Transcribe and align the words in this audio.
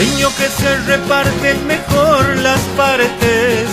Sueño 0.00 0.32
que 0.34 0.48
se 0.48 0.76
reparten 0.86 1.66
mejor 1.66 2.38
las 2.38 2.60
partes. 2.74 3.68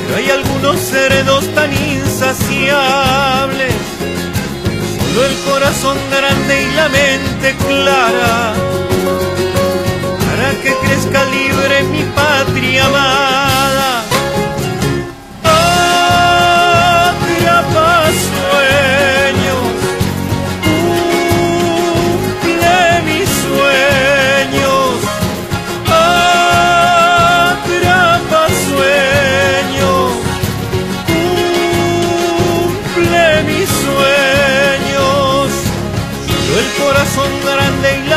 Pero 0.00 0.16
hay 0.16 0.30
algunos 0.30 0.80
serenos 0.80 1.46
tan 1.54 1.70
insaciables. 1.70 3.74
Solo 5.12 5.26
el 5.26 5.36
corazón 5.50 5.98
grande 6.10 6.62
y 6.62 6.70
la 6.76 6.88
mente 6.88 7.54
clara. 7.68 8.54
Para 10.24 10.52
que 10.62 10.74
crezca 10.86 11.26
libre 11.26 11.82
mi 11.82 12.02
patria 12.14 12.86
amada. 12.86 13.53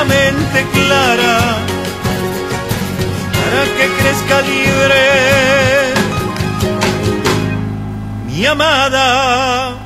Mente 0.08 0.60
clara 0.74 1.38
para 3.34 3.62
que 3.76 3.86
crezca 4.00 4.42
libre. 4.42 5.04
Mi 8.26 8.46
amada 8.46 9.77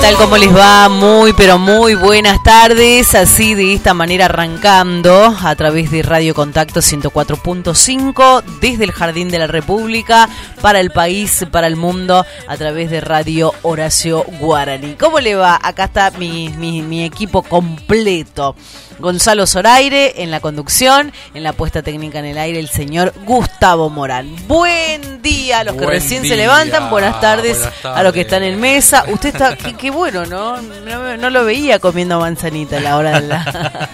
tal? 0.00 0.16
¿Cómo 0.16 0.36
les 0.36 0.54
va? 0.54 0.88
Muy, 0.88 1.32
pero 1.32 1.58
muy 1.58 1.94
buenas 1.94 2.42
tardes. 2.42 3.14
Así 3.14 3.54
de 3.54 3.72
esta 3.72 3.94
manera 3.94 4.26
arrancando 4.26 5.34
a 5.42 5.54
través 5.56 5.90
de 5.90 6.02
Radio 6.02 6.34
Contacto 6.34 6.80
104.5 6.80 8.42
desde 8.60 8.84
el 8.84 8.92
Jardín 8.92 9.28
de 9.28 9.38
la 9.38 9.46
República 9.46 10.28
para 10.60 10.80
el 10.80 10.90
país, 10.90 11.46
para 11.50 11.66
el 11.66 11.76
mundo, 11.76 12.24
a 12.46 12.56
través 12.56 12.90
de 12.90 13.00
Radio 13.00 13.52
Horacio 13.62 14.24
Guarani. 14.38 14.94
¿Cómo 14.94 15.20
le 15.20 15.34
va? 15.34 15.58
Acá 15.62 15.84
está 15.84 16.10
mi, 16.12 16.48
mi 16.50 17.04
equipo 17.04 17.42
completo. 17.42 18.54
Gonzalo 18.98 19.46
Zoraire 19.46 20.22
en 20.22 20.30
la 20.30 20.40
conducción, 20.40 21.12
en 21.34 21.42
la 21.42 21.52
puesta 21.52 21.82
técnica 21.82 22.18
en 22.18 22.24
el 22.26 22.38
aire, 22.38 22.58
el 22.58 22.68
señor 22.68 23.12
Gustavo 23.24 23.90
Morán. 23.90 24.34
Buen 24.48 25.22
día 25.22 25.60
a 25.60 25.64
los 25.64 25.74
que 25.74 25.84
Buen 25.84 25.90
recién 25.90 26.22
se 26.24 26.36
levantan, 26.36 26.90
buenas 26.90 27.20
tardes, 27.20 27.58
Buenas 27.58 27.84
a 27.84 28.02
los 28.02 28.12
que 28.12 28.22
están 28.22 28.42
en 28.42 28.60
mesa. 28.60 29.04
Usted 29.08 29.28
está, 29.30 29.56
qué, 29.56 29.74
qué 29.74 29.90
bueno, 29.90 30.26
¿no? 30.26 30.60
¿no? 30.60 31.16
no 31.16 31.30
lo 31.30 31.44
veía 31.44 31.78
comiendo 31.78 32.18
manzanita 32.20 32.78
a 32.78 32.80
la 32.80 32.96
hora 32.96 33.20
de 33.20 33.26
la- 33.28 33.88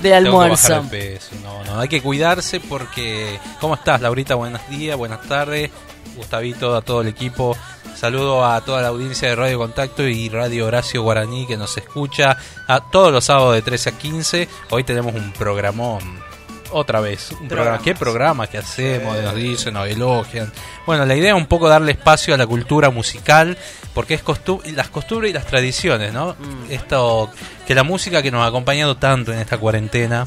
del 0.00 0.12
almuerzo. 0.14 0.84
No, 1.42 1.64
no, 1.64 1.80
hay 1.80 1.88
que 1.88 2.02
cuidarse 2.02 2.60
porque... 2.60 3.38
¿Cómo 3.60 3.74
estás, 3.74 4.00
Laurita? 4.00 4.34
Buenos 4.34 4.60
días, 4.68 4.96
buenas 4.96 5.22
tardes. 5.28 5.70
Gustavito, 6.16 6.74
a 6.76 6.82
todo 6.82 7.00
el 7.02 7.08
equipo. 7.08 7.56
Saludo 8.02 8.44
a 8.44 8.60
toda 8.62 8.82
la 8.82 8.88
audiencia 8.88 9.28
de 9.28 9.36
Radio 9.36 9.58
Contacto 9.58 10.02
y 10.08 10.28
Radio 10.28 10.66
Horacio 10.66 11.04
Guaraní 11.04 11.46
que 11.46 11.56
nos 11.56 11.78
escucha 11.78 12.36
a 12.66 12.90
todos 12.90 13.12
los 13.12 13.22
sábados 13.26 13.54
de 13.54 13.62
13 13.62 13.90
a 13.90 13.92
15. 13.96 14.48
Hoy 14.70 14.82
tenemos 14.82 15.14
un 15.14 15.32
programón. 15.32 16.31
Otra 16.72 17.00
vez, 17.00 17.30
un 17.32 17.48
programa. 17.48 17.80
¿Qué 17.82 17.94
programa 17.94 18.46
que 18.46 18.58
hacemos? 18.58 19.16
Nos 19.22 19.34
dicen, 19.34 19.74
nos 19.74 19.88
elogian. 19.88 20.52
Bueno, 20.86 21.04
la 21.04 21.14
idea 21.14 21.34
es 21.34 21.36
un 21.36 21.46
poco 21.46 21.68
darle 21.68 21.92
espacio 21.92 22.34
a 22.34 22.36
la 22.36 22.46
cultura 22.46 22.90
musical, 22.90 23.56
porque 23.94 24.14
es 24.14 24.22
costu 24.22 24.60
las 24.74 24.88
costumbres 24.88 25.30
y 25.30 25.34
las 25.34 25.46
tradiciones, 25.46 26.12
¿no? 26.12 26.34
Mm. 26.38 26.70
Esto, 26.70 27.30
que 27.66 27.74
la 27.74 27.82
música 27.82 28.22
que 28.22 28.30
nos 28.30 28.42
ha 28.42 28.46
acompañado 28.46 28.96
tanto 28.96 29.32
en 29.32 29.38
esta 29.38 29.58
cuarentena 29.58 30.26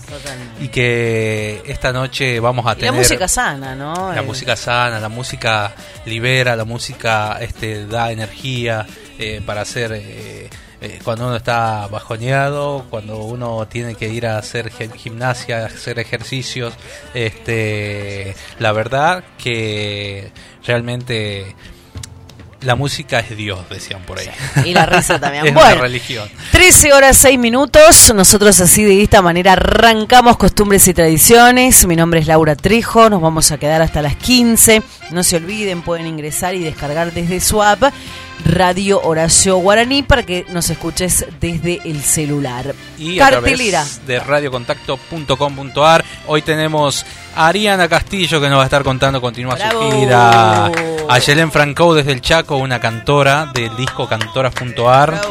y 0.59 0.67
que 0.69 1.63
esta 1.65 1.91
noche 1.91 2.39
vamos 2.39 2.65
a 2.67 2.73
Y 2.73 2.75
tener 2.75 2.93
la 2.93 2.99
música 2.99 3.27
sana, 3.27 3.75
¿no? 3.75 4.13
la 4.13 4.21
música 4.21 4.55
sana, 4.55 4.99
la 4.99 5.09
música 5.09 5.73
libera, 6.05 6.55
la 6.55 6.65
música 6.65 7.37
este 7.41 7.87
da 7.87 8.11
energía 8.11 8.85
eh, 9.17 9.41
para 9.45 9.61
hacer 9.61 9.93
eh, 9.93 10.49
eh, 10.81 10.99
cuando 11.03 11.27
uno 11.27 11.35
está 11.35 11.87
bajoneado, 11.87 12.85
cuando 12.89 13.17
uno 13.23 13.67
tiene 13.67 13.95
que 13.95 14.09
ir 14.09 14.27
a 14.27 14.37
hacer 14.37 14.71
gi- 14.71 14.89
gimnasia, 14.97 15.63
a 15.63 15.65
hacer 15.67 15.99
ejercicios, 15.99 16.73
este 17.13 18.35
la 18.59 18.71
verdad 18.71 19.23
que 19.37 20.31
realmente 20.65 21.55
la 22.61 22.75
música 22.75 23.19
es 23.19 23.37
Dios, 23.37 23.59
decían 23.69 24.01
por 24.07 24.17
ahí. 24.17 24.27
Y 24.65 24.73
la 24.73 24.87
risa 24.87 25.19
también. 25.19 25.45
es 25.47 25.53
bueno, 25.53 25.73
una 25.73 25.81
religión. 25.81 26.27
13 26.51 26.93
horas 26.93 27.15
6 27.17 27.37
minutos. 27.37 28.11
Nosotros 28.15 28.59
así 28.59 28.83
de 28.83 29.03
esta 29.03 29.21
manera 29.21 29.51
arrancamos 29.53 30.35
costumbres 30.37 30.87
y 30.87 30.93
tradiciones. 30.95 31.85
Mi 31.85 31.95
nombre 31.95 32.21
es 32.21 32.27
Laura 32.27 32.55
Trejo. 32.55 33.07
Nos 33.11 33.21
vamos 33.21 33.51
a 33.51 33.59
quedar 33.59 33.83
hasta 33.83 34.01
las 34.01 34.15
15. 34.15 34.81
No 35.11 35.21
se 35.23 35.35
olviden, 35.35 35.83
pueden 35.83 36.07
ingresar 36.07 36.55
y 36.55 36.59
descargar 36.63 37.13
desde 37.13 37.39
su 37.39 37.61
app 37.61 37.83
Radio 38.43 39.01
Horacio 39.01 39.57
Guaraní 39.57 40.03
para 40.03 40.23
que 40.23 40.45
nos 40.49 40.69
escuches 40.69 41.25
desde 41.39 41.81
el 41.85 42.01
celular. 42.01 42.75
y 42.97 43.19
a 43.19 43.29
Cartelera. 43.29 43.81
través 43.83 44.05
de 44.05 44.19
radiocontacto.com.ar. 44.19 46.05
Hoy 46.27 46.41
tenemos 46.41 47.05
a 47.35 47.47
Ariana 47.47 47.87
Castillo 47.87 48.39
que 48.41 48.49
nos 48.49 48.57
va 48.57 48.63
a 48.63 48.65
estar 48.65 48.83
contando, 48.83 49.19
continúa 49.21 49.55
Bravo. 49.55 49.91
su 49.91 49.97
gira. 49.97 50.65
A 51.09 51.19
Yelén 51.19 51.51
Franco 51.51 51.93
desde 51.93 52.11
el 52.11 52.21
Chaco, 52.21 52.57
una 52.57 52.79
cantora 52.79 53.51
del 53.53 53.75
disco 53.75 54.07
cantoras.ar. 54.07 55.21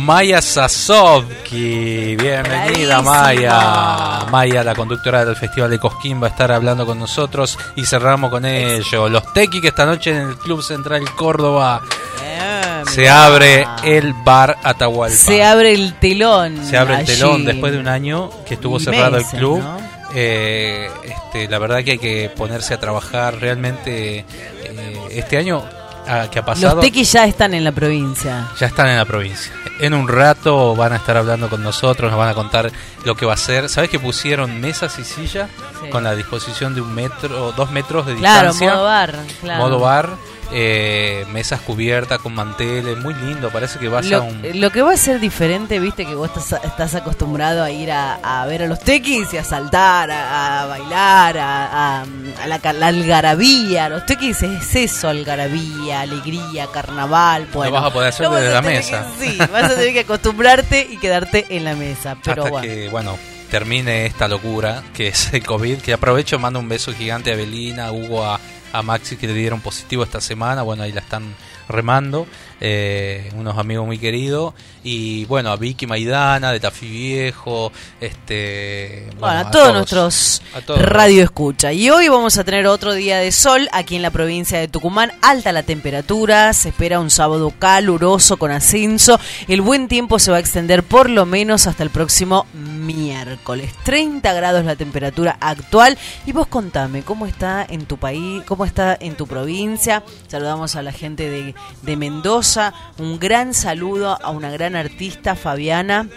Maya 0.00 0.40
Sasovki, 0.40 2.16
bienvenida. 2.16 3.02
Maya. 3.02 4.26
Maya, 4.30 4.64
la 4.64 4.74
conductora 4.74 5.26
del 5.26 5.36
Festival 5.36 5.70
de 5.70 5.78
Cosquín, 5.78 6.22
va 6.22 6.28
a 6.28 6.30
estar 6.30 6.50
hablando 6.50 6.86
con 6.86 6.98
nosotros 6.98 7.58
y 7.76 7.84
cerramos 7.84 8.30
con 8.30 8.46
ellos. 8.46 9.10
Los 9.10 9.30
Tequi 9.34 9.60
que 9.60 9.68
esta 9.68 9.84
noche 9.84 10.10
en 10.10 10.28
el 10.30 10.38
Club 10.38 10.62
Central 10.62 11.04
Córdoba 11.14 11.82
Bien, 12.18 12.86
se 12.86 13.10
abre 13.10 13.66
el 13.84 14.14
bar 14.24 14.56
Atahualpa. 14.62 15.16
Se 15.16 15.44
abre 15.44 15.74
el 15.74 15.92
telón. 15.98 16.64
Se 16.64 16.78
abre 16.78 16.94
el 16.94 17.00
allí. 17.00 17.12
telón 17.12 17.44
después 17.44 17.72
de 17.72 17.78
un 17.78 17.88
año 17.88 18.30
que 18.46 18.54
estuvo 18.54 18.80
cerrado 18.80 19.18
el 19.18 19.26
club. 19.26 19.60
¿no? 19.60 19.78
Eh, 20.14 20.90
este, 21.04 21.46
la 21.48 21.58
verdad 21.58 21.84
que 21.84 21.92
hay 21.92 21.98
que 21.98 22.32
ponerse 22.34 22.72
a 22.72 22.80
trabajar 22.80 23.38
realmente 23.38 24.24
eh, 24.64 24.98
este 25.10 25.36
año 25.36 25.62
ah, 26.08 26.28
que 26.30 26.38
ha 26.38 26.44
pasado. 26.44 26.76
Los 26.76 26.84
tequis 26.84 27.12
ya 27.12 27.26
están 27.26 27.52
en 27.52 27.64
la 27.64 27.72
provincia. 27.72 28.48
Ya 28.58 28.66
están 28.66 28.88
en 28.88 28.96
la 28.96 29.04
provincia. 29.04 29.52
En 29.80 29.94
un 29.94 30.08
rato 30.08 30.76
van 30.76 30.92
a 30.92 30.96
estar 30.96 31.16
hablando 31.16 31.48
con 31.48 31.62
nosotros, 31.62 32.10
nos 32.10 32.18
van 32.18 32.28
a 32.28 32.34
contar 32.34 32.70
lo 33.04 33.14
que 33.14 33.24
va 33.26 33.32
a 33.34 33.36
ser. 33.38 33.68
¿Sabes 33.68 33.88
que 33.90 33.98
pusieron 33.98 34.60
mesas 34.60 34.98
y 34.98 35.04
sillas 35.04 35.48
Sí. 35.82 35.88
con 35.90 36.04
la 36.04 36.14
disposición 36.14 36.74
de 36.74 36.82
un 36.82 36.94
metro, 36.94 37.52
dos 37.52 37.70
metros 37.70 38.04
de 38.06 38.14
Claro, 38.16 38.48
distancia? 38.48 38.74
modo 38.74 38.84
bar. 38.84 39.14
Claro. 39.40 39.62
Modo 39.64 39.78
bar, 39.80 40.10
eh, 40.52 41.24
mesas 41.32 41.60
cubiertas 41.60 42.18
con 42.18 42.34
manteles, 42.34 42.98
muy 42.98 43.14
lindo. 43.14 43.50
Parece 43.50 43.78
que 43.78 43.88
vas 43.88 44.06
a 44.06 44.08
Lo, 44.10 44.24
un. 44.24 44.42
lo 44.60 44.70
que 44.70 44.82
va 44.82 44.92
a 44.92 44.96
ser 44.96 45.20
diferente, 45.20 45.78
viste, 45.78 46.04
que 46.06 46.14
vos 46.14 46.30
estás, 46.36 46.64
estás 46.64 46.94
acostumbrado 46.94 47.62
a 47.62 47.70
ir 47.70 47.90
a, 47.92 48.14
a 48.42 48.46
ver 48.46 48.62
a 48.62 48.66
los 48.66 48.80
tequis 48.80 49.32
y 49.32 49.36
a 49.36 49.44
saltar, 49.44 50.10
a, 50.10 50.62
a 50.62 50.66
bailar, 50.66 51.38
a, 51.38 52.00
a- 52.00 52.04
a 52.42 52.46
la, 52.46 52.60
la 52.72 52.86
algarabía. 52.88 53.88
Los 53.88 54.06
tequis 54.06 54.42
es 54.42 54.74
eso, 54.74 55.08
algarabía, 55.08 56.00
alegría, 56.00 56.66
carnaval. 56.72 57.46
Bueno, 57.52 57.72
vas 57.72 57.84
a 57.84 57.92
poder 57.92 58.08
hacer 58.08 58.26
lo 58.26 58.34
desde 58.34 58.48
a 58.48 58.54
la 58.54 58.62
mesa. 58.62 59.06
que- 59.18 59.30
sí, 59.30 59.38
vas 59.38 59.64
a 59.64 59.68
tener 59.76 59.92
que 59.92 60.00
acostumbrarte 60.00 60.86
y 60.90 60.96
quedarte 60.98 61.46
en 61.50 61.64
la 61.64 61.74
mesa. 61.74 62.16
Pero 62.24 62.42
hasta 62.42 62.50
bueno. 62.50 62.66
que, 62.66 62.88
bueno, 62.88 63.18
termine 63.50 64.06
esta 64.06 64.28
locura 64.28 64.82
que 64.94 65.08
es 65.08 65.32
el 65.32 65.44
COVID. 65.44 65.78
Que 65.78 65.92
aprovecho, 65.92 66.38
mando 66.38 66.58
un 66.58 66.68
beso 66.68 66.92
gigante 66.92 67.32
a 67.32 67.36
Belina, 67.36 67.86
a 67.86 67.92
Hugo, 67.92 68.24
a, 68.24 68.40
a 68.72 68.82
Maxi 68.82 69.16
que 69.16 69.26
le 69.26 69.34
dieron 69.34 69.60
positivo 69.60 70.02
esta 70.02 70.20
semana. 70.20 70.62
Bueno, 70.62 70.82
ahí 70.82 70.92
la 70.92 71.00
están 71.00 71.34
remando. 71.68 72.26
Eh, 72.60 73.32
unos 73.36 73.56
amigos 73.56 73.86
muy 73.86 73.98
queridos. 73.98 74.54
Y 74.82 75.24
bueno, 75.26 75.50
a 75.50 75.56
Vicky 75.56 75.86
Maidana, 75.86 76.52
de 76.52 76.60
Tafí 76.60 76.88
Viejo, 76.88 77.72
este. 78.00 79.08
Bueno, 79.18 79.38
a, 79.40 79.50
todos, 79.50 79.72
nuestros 79.72 80.42
radio 80.76 81.22
escucha. 81.22 81.72
Y 81.72 81.90
hoy 81.90 82.08
vamos 82.08 82.36
a 82.38 82.44
tener 82.44 82.66
otro 82.66 82.92
día 82.92 83.18
de 83.18 83.32
sol 83.32 83.68
aquí 83.72 83.96
en 83.96 84.02
la 84.02 84.10
provincia 84.10 84.58
de 84.58 84.68
Tucumán. 84.68 85.12
Alta 85.22 85.52
la 85.52 85.62
temperatura, 85.62 86.52
se 86.52 86.70
espera 86.70 87.00
un 87.00 87.10
sábado 87.10 87.52
caluroso 87.58 88.36
con 88.36 88.50
ascenso. 88.50 89.18
El 89.48 89.62
buen 89.62 89.88
tiempo 89.88 90.18
se 90.18 90.30
va 90.30 90.38
a 90.38 90.40
extender 90.40 90.82
por 90.82 91.08
lo 91.08 91.26
menos 91.26 91.66
hasta 91.66 91.82
el 91.82 91.90
próximo 91.90 92.46
miércoles. 92.54 93.72
30 93.84 94.32
grados 94.32 94.64
la 94.64 94.76
temperatura 94.76 95.36
actual. 95.40 95.96
Y 96.26 96.32
vos 96.32 96.46
contame, 96.46 97.02
¿cómo 97.02 97.26
está 97.26 97.66
en 97.68 97.86
tu 97.86 97.96
país? 97.96 98.42
¿Cómo 98.46 98.64
está 98.64 98.96
en 98.98 99.14
tu 99.14 99.26
provincia? 99.26 100.02
Saludamos 100.28 100.76
a 100.76 100.82
la 100.82 100.92
gente 100.92 101.28
de, 101.28 101.54
de 101.82 101.96
Mendoza. 101.96 102.49
Un 102.98 103.20
gran 103.20 103.54
saludo 103.54 104.18
a 104.20 104.30
una 104.30 104.50
gran 104.50 104.74
artista, 104.74 105.36
Fabiana, 105.36 106.08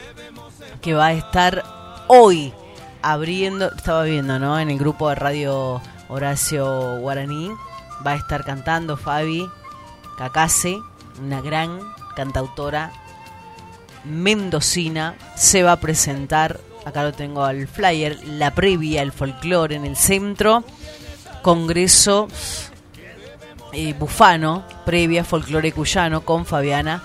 que 0.82 0.96
va 0.96 1.08
a 1.08 1.14
estar 1.14 1.64
hoy 2.08 2.52
abriendo, 3.04 3.72
estaba 3.72 4.04
viendo, 4.04 4.40
¿no? 4.40 4.60
En 4.60 4.72
el 4.72 4.80
grupo 4.80 5.10
de 5.10 5.16
radio 5.16 5.80
Horacio 6.08 6.98
Guaraní, 7.02 7.52
va 8.06 8.14
a 8.14 8.16
estar 8.16 8.44
cantando 8.44 8.98
Fabi 8.98 9.48
Cacase, 10.18 10.80
una 11.24 11.40
gran 11.40 11.80
cantautora 12.16 12.92
mendocina, 14.04 15.16
se 15.36 15.62
va 15.62 15.74
a 15.74 15.80
presentar, 15.80 16.60
acá 16.84 17.04
lo 17.04 17.14
tengo 17.14 17.44
al 17.44 17.68
flyer, 17.68 18.18
la 18.26 18.56
previa, 18.56 19.04
el 19.04 19.12
folclore 19.12 19.76
en 19.76 19.86
el 19.86 19.98
centro, 19.98 20.64
Congreso 21.44 22.28
eh, 23.74 23.94
Bufano, 23.98 24.64
previa 24.86 25.24
folclore 25.24 25.72
cuyano 25.72 26.22
con 26.22 26.46
Fabiana 26.46 27.04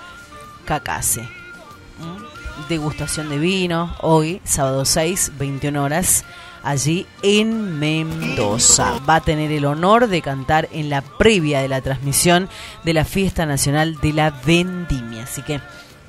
Cacase. 0.65 1.21
¿Mm? 1.21 2.67
Degustación 2.67 3.29
de 3.29 3.37
vino, 3.37 3.95
hoy, 4.01 4.41
sábado 4.43 4.85
6, 4.85 5.33
21 5.37 5.83
horas, 5.83 6.25
allí 6.63 7.05
en 7.21 7.79
Mendoza. 7.79 8.99
Va 9.09 9.15
a 9.15 9.21
tener 9.21 9.51
el 9.51 9.65
honor 9.65 10.07
de 10.07 10.21
cantar 10.21 10.67
en 10.71 10.89
la 10.89 11.01
previa 11.01 11.61
de 11.61 11.69
la 11.69 11.81
transmisión 11.81 12.49
de 12.83 12.93
la 12.93 13.05
Fiesta 13.05 13.45
Nacional 13.45 13.95
de 14.01 14.13
la 14.13 14.31
Vendimia. 14.45 15.23
Así 15.23 15.41
que 15.41 15.61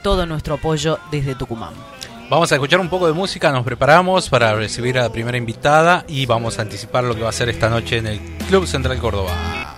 todo 0.03 0.27
nuestro 0.27 0.55
apoyo 0.55 0.99
desde 1.11 1.35
Tucumán. 1.35 1.75
Vamos 2.29 2.53
a 2.53 2.55
escuchar 2.55 2.79
un 2.79 2.89
poco 2.89 3.09
de 3.09 3.13
música, 3.13 3.51
nos 3.51 3.65
preparamos 3.65 4.29
para 4.29 4.55
recibir 4.55 4.97
a 4.99 5.03
la 5.03 5.11
primera 5.11 5.37
invitada 5.37 6.05
y 6.07 6.27
vamos 6.27 6.59
a 6.59 6.63
anticipar 6.63 7.03
lo 7.03 7.17
que 7.17 7.23
va 7.23 7.31
a 7.31 7.33
ser 7.33 7.49
esta 7.49 7.69
noche 7.69 7.99
en 7.99 8.07
el 8.07 8.21
Club 8.49 8.69
Central 8.69 8.99
Córdoba. 8.99 9.70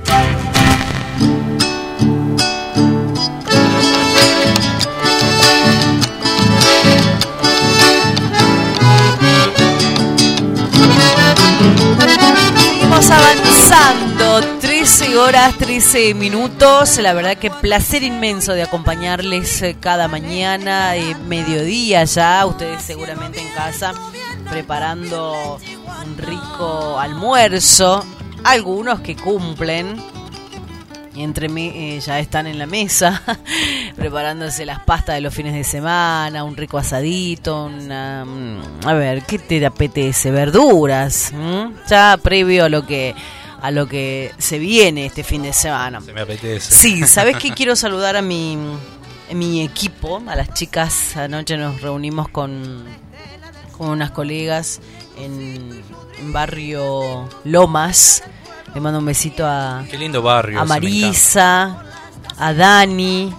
13 15.81 16.13
minutos. 16.13 16.99
La 16.99 17.11
verdad 17.13 17.37
que 17.37 17.49
placer 17.49 18.03
inmenso 18.03 18.53
de 18.53 18.61
acompañarles 18.61 19.63
eh, 19.63 19.75
cada 19.79 20.07
mañana, 20.07 20.95
eh, 20.95 21.15
mediodía 21.27 22.03
ya, 22.03 22.45
ustedes 22.45 22.83
seguramente 22.83 23.41
en 23.41 23.51
casa 23.55 23.91
preparando 24.47 25.59
un 26.05 26.17
rico 26.19 26.99
almuerzo. 26.99 28.05
Algunos 28.43 28.99
que 28.99 29.15
cumplen, 29.15 29.99
y 31.15 31.23
entre 31.23 31.49
mí 31.49 31.71
eh, 31.73 31.99
ya 31.99 32.19
están 32.19 32.45
en 32.45 32.59
la 32.59 32.67
mesa 32.67 33.23
preparándose 33.95 34.67
las 34.67 34.81
pastas 34.81 35.15
de 35.15 35.21
los 35.21 35.33
fines 35.33 35.55
de 35.55 35.63
semana, 35.63 36.43
un 36.43 36.55
rico 36.55 36.77
asadito, 36.77 37.65
una, 37.65 38.23
mm, 38.23 38.85
a 38.85 38.93
ver, 38.93 39.23
¿qué 39.23 39.39
te 39.39 39.65
apetece? 39.65 40.29
Verduras, 40.29 41.33
ya 41.89 42.19
previo 42.21 42.65
a 42.65 42.69
lo 42.69 42.85
que 42.85 43.15
a 43.61 43.71
lo 43.71 43.87
que 43.87 44.31
se 44.37 44.57
viene 44.59 45.05
este 45.05 45.23
fin 45.23 45.43
de 45.43 45.53
semana. 45.53 46.01
Se 46.01 46.13
me 46.13 46.21
apetece. 46.21 46.73
Sí, 46.73 47.05
¿sabes 47.07 47.37
qué? 47.37 47.51
Quiero 47.55 47.75
saludar 47.75 48.15
a 48.15 48.21
mi, 48.21 48.57
a 49.29 49.33
mi 49.33 49.61
equipo, 49.61 50.21
a 50.27 50.35
las 50.35 50.53
chicas. 50.53 51.15
Anoche 51.15 51.57
nos 51.57 51.81
reunimos 51.81 52.27
con, 52.29 52.85
con 53.77 53.89
unas 53.89 54.11
colegas 54.11 54.79
en, 55.17 55.81
en 56.19 56.33
barrio 56.33 57.29
Lomas. 57.43 58.23
Le 58.73 58.79
mando 58.81 58.99
un 58.99 59.05
besito 59.05 59.45
a, 59.45 59.83
Qué 59.89 59.97
lindo 59.97 60.21
barrio. 60.21 60.59
a. 60.59 60.65
Marisa, 60.65 61.83
a 62.37 62.53
Dani, 62.53 63.33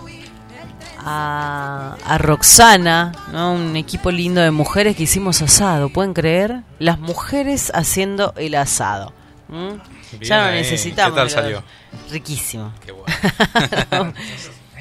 a, 0.98 1.96
a 2.04 2.18
Roxana, 2.18 3.12
¿no? 3.32 3.54
un 3.54 3.74
equipo 3.76 4.10
lindo 4.10 4.40
de 4.40 4.50
mujeres 4.50 4.94
que 4.94 5.04
hicimos 5.04 5.42
asado, 5.42 5.88
¿pueden 5.88 6.12
creer? 6.14 6.62
Las 6.78 6.98
mujeres 7.00 7.72
haciendo 7.74 8.34
el 8.36 8.54
asado. 8.54 9.12
¿M? 9.52 9.80
Bien 10.12 10.22
ya 10.22 10.46
no 10.46 10.52
necesitamos. 10.52 11.12
¿Qué 11.14 11.16
tal 11.20 11.30
salió? 11.30 11.62
Riquísimo. 12.10 12.72
Qué 12.84 12.92
bueno. 12.92 14.12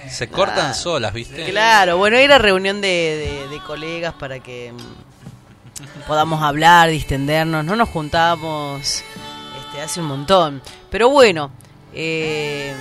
Se 0.10 0.28
cortan 0.30 0.74
solas, 0.76 1.14
¿viste? 1.14 1.46
Claro, 1.52 1.98
bueno, 1.98 2.18
era 2.18 2.38
reunión 2.38 2.82
de, 2.82 2.88
de- 2.88 3.48
de 3.48 3.60
colegas 3.64 4.14
para 4.16 4.40
que 4.40 4.74
mm, 4.74 6.08
podamos 6.08 6.42
hablar, 6.42 6.90
distendernos. 6.90 7.64
No 7.64 7.76
nos 7.76 7.88
juntábamos 7.90 8.82
este, 8.82 9.82
hace 9.82 10.00
un 10.02 10.08
montón. 10.08 10.62
Pero 10.90 11.10
bueno, 11.10 11.52
eh, 11.94 12.74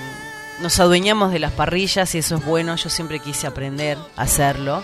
nos 0.61 0.77
adueñamos 0.79 1.31
de 1.31 1.39
las 1.39 1.51
parrillas 1.53 2.13
y 2.15 2.17
eso 2.17 2.35
es 2.35 2.45
bueno. 2.45 2.75
Yo 2.75 2.89
siempre 2.89 3.19
quise 3.19 3.47
aprender 3.47 3.97
a 4.17 4.23
hacerlo. 4.23 4.83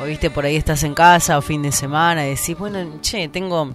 O 0.00 0.04
viste, 0.04 0.30
por 0.30 0.44
ahí 0.44 0.56
estás 0.56 0.82
en 0.84 0.94
casa 0.94 1.38
o 1.38 1.42
fin 1.42 1.62
de 1.62 1.72
semana 1.72 2.24
y 2.26 2.30
decís, 2.30 2.56
bueno, 2.56 3.00
che, 3.00 3.28
tengo 3.28 3.72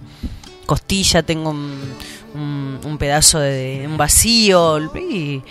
costilla, 0.66 1.22
tengo 1.22 1.50
un, 1.50 1.94
un- 2.34 2.80
un 2.84 2.98
pedazo 2.98 3.38
de 3.40 3.84
un 3.86 3.96
vacío. 3.96 4.78
Y, 4.96 5.10
y 5.10 5.42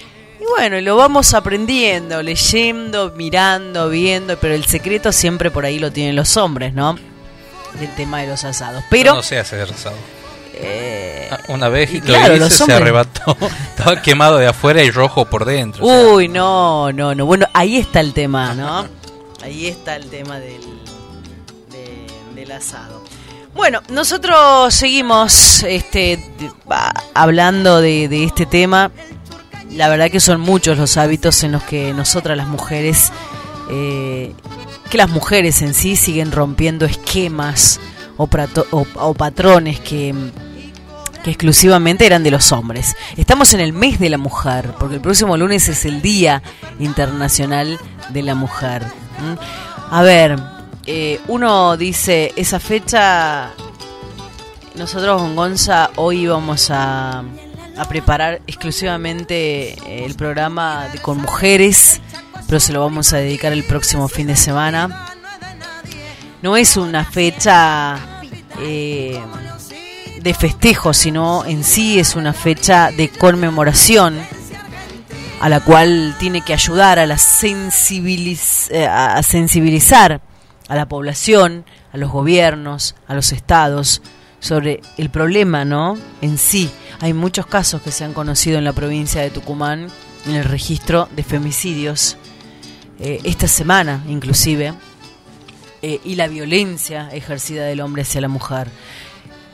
bueno, 0.57 0.79
lo 0.81 0.95
vamos 0.97 1.33
aprendiendo, 1.33 2.21
leyendo, 2.21 3.13
mirando, 3.15 3.89
viendo, 3.89 4.37
pero 4.37 4.53
el 4.53 4.65
secreto 4.65 5.11
siempre 5.11 5.49
por 5.51 5.65
ahí 5.65 5.79
lo 5.79 5.91
tienen 5.91 6.15
los 6.15 6.35
hombres, 6.37 6.73
¿no? 6.73 6.97
Del 7.79 7.89
tema 7.95 8.21
de 8.21 8.27
los 8.27 8.43
asados. 8.43 8.83
Pero 8.89 9.15
no 9.15 9.23
sé 9.23 9.39
hacer 9.39 9.61
asado. 9.63 9.95
eh, 10.53 11.27
Ah, 11.31 11.39
Una 11.47 11.67
vez 11.69 11.91
y 11.91 11.99
lo 11.99 12.05
claro, 12.05 12.35
hice, 12.35 12.49
se 12.65 12.71
arrebató. 12.73 13.35
Estaba 13.75 14.01
quemado 14.01 14.37
de 14.37 14.45
afuera 14.47 14.83
y 14.83 14.91
rojo 14.91 15.25
por 15.25 15.45
dentro. 15.45 15.83
o 15.83 15.87
sea, 15.89 16.07
Uy, 16.13 16.27
no, 16.27 16.91
no, 16.91 17.15
no. 17.15 17.25
Bueno, 17.25 17.47
ahí 17.53 17.77
está 17.77 18.01
el 18.01 18.13
tema, 18.13 18.53
¿no? 18.53 18.85
Ahí 19.43 19.67
está 19.67 19.95
el 19.97 20.05
tema 20.09 20.39
del, 20.39 20.61
de- 21.69 22.07
del 22.35 22.51
asado. 22.53 23.02
Bueno, 23.55 23.81
nosotros 23.89 24.73
seguimos 24.73 25.63
este, 25.63 26.19
hablando 27.13 27.81
de, 27.81 28.23
este 28.23 28.45
tema. 28.45 28.91
La 29.71 29.89
verdad 29.89 30.09
que 30.11 30.19
son 30.19 30.41
muchos 30.41 30.77
los 30.77 30.97
hábitos 30.97 31.43
en 31.43 31.51
los 31.53 31.63
que 31.63 31.93
nosotras 31.93 32.35
las 32.37 32.47
mujeres, 32.47 33.11
eh, 33.69 34.33
que 34.89 34.97
las 34.97 35.09
mujeres 35.09 35.61
en 35.61 35.73
sí 35.73 35.95
siguen 35.95 36.31
rompiendo 36.31 36.85
esquemas 36.85 37.79
o, 38.17 38.27
prato- 38.27 38.67
o- 38.71 39.13
patrones 39.13 39.79
que, 39.79 40.13
exclusivamente 41.25 42.05
eran 42.05 42.23
de 42.23 42.31
los 42.31 42.51
hombres. 42.51 42.95
Estamos 43.17 43.53
en 43.53 43.61
el 43.61 43.71
mes 43.73 43.99
de 43.99 44.09
la 44.09 44.17
mujer, 44.17 44.71
porque 44.79 44.95
el 44.95 45.01
próximo 45.01 45.37
lunes 45.37 45.69
es 45.69 45.85
el 45.85 46.01
Día 46.01 46.43
Internacional 46.79 47.79
de 48.09 48.21
la 48.23 48.35
Mujer. 48.35 48.83
A 49.89 50.01
ver, 50.01 50.37
eh, 50.85 51.19
uno 51.27 51.77
dice, 51.77 52.33
esa 52.35 52.59
fecha, 52.59 53.51
nosotros 54.75 55.21
con 55.21 55.35
Gonza 55.35 55.91
hoy 55.95 56.21
íbamos 56.21 56.69
a, 56.71 57.23
preparar 57.89 58.41
exclusivamente 58.45 60.05
el 60.05 60.13
programa 60.15 60.87
de- 60.91 60.99
con 60.99 61.17
mujeres, 61.19 62.01
pero 62.47 62.59
se 62.59 62.71
lo 62.73 62.81
vamos 62.81 63.13
a 63.13 63.17
dedicar 63.17 63.51
el 63.51 63.63
próximo 63.63 64.07
fin 64.07 64.27
de 64.27 64.35
semana. 64.35 65.07
No 66.41 66.55
es 66.57 66.77
una 66.77 67.05
fecha... 67.05 67.97
eh, 68.59 69.19
de 70.21 70.33
festejo, 70.33 70.93
sino 70.93 71.43
en 71.43 71.65
sí 71.65 71.99
es 71.99 72.15
una 72.15 72.31
fecha 72.31 72.91
de 72.91 73.09
conmemoración 73.09 74.17
a 75.41 75.49
la 75.49 75.59
cual 75.59 76.15
tiene 76.17 76.39
que 76.39 76.53
ayudar 76.53 76.97
a, 76.97 77.05
la 77.05 77.17
eh, 77.17 78.87
a 78.87 79.21
sensibilizar 79.21 80.21
a 80.73 80.75
la 80.75 80.87
población, 80.87 81.65
a 81.91 81.97
los 81.97 82.11
gobiernos, 82.11 82.95
a 83.07 83.13
los 83.13 83.31
estados 83.31 84.01
sobre 84.39 84.81
el 84.97 85.11
problema, 85.11 85.65
¿no? 85.65 85.97
En 86.21 86.39
sí, 86.39 86.69
hay 86.99 87.13
muchos 87.13 87.45
casos 87.45 87.83
que 87.83 87.91
se 87.91 88.03
han 88.03 88.13
conocido 88.13 88.57
en 88.57 88.63
la 88.63 88.73
provincia 88.73 89.21
de 89.21 89.29
Tucumán 89.29 89.87
en 90.25 90.35
el 90.35 90.43
registro 90.43 91.07
de 91.15 91.23
femicidios 91.23 92.17
eh, 92.99 93.19
esta 93.23 93.47
semana, 93.47 94.03
inclusive, 94.07 94.73
eh, 95.83 95.99
y 96.03 96.15
la 96.15 96.27
violencia 96.27 97.09
ejercida 97.13 97.65
del 97.65 97.79
hombre 97.79 98.01
hacia 98.01 98.21
la 98.21 98.27
mujer. 98.27 98.69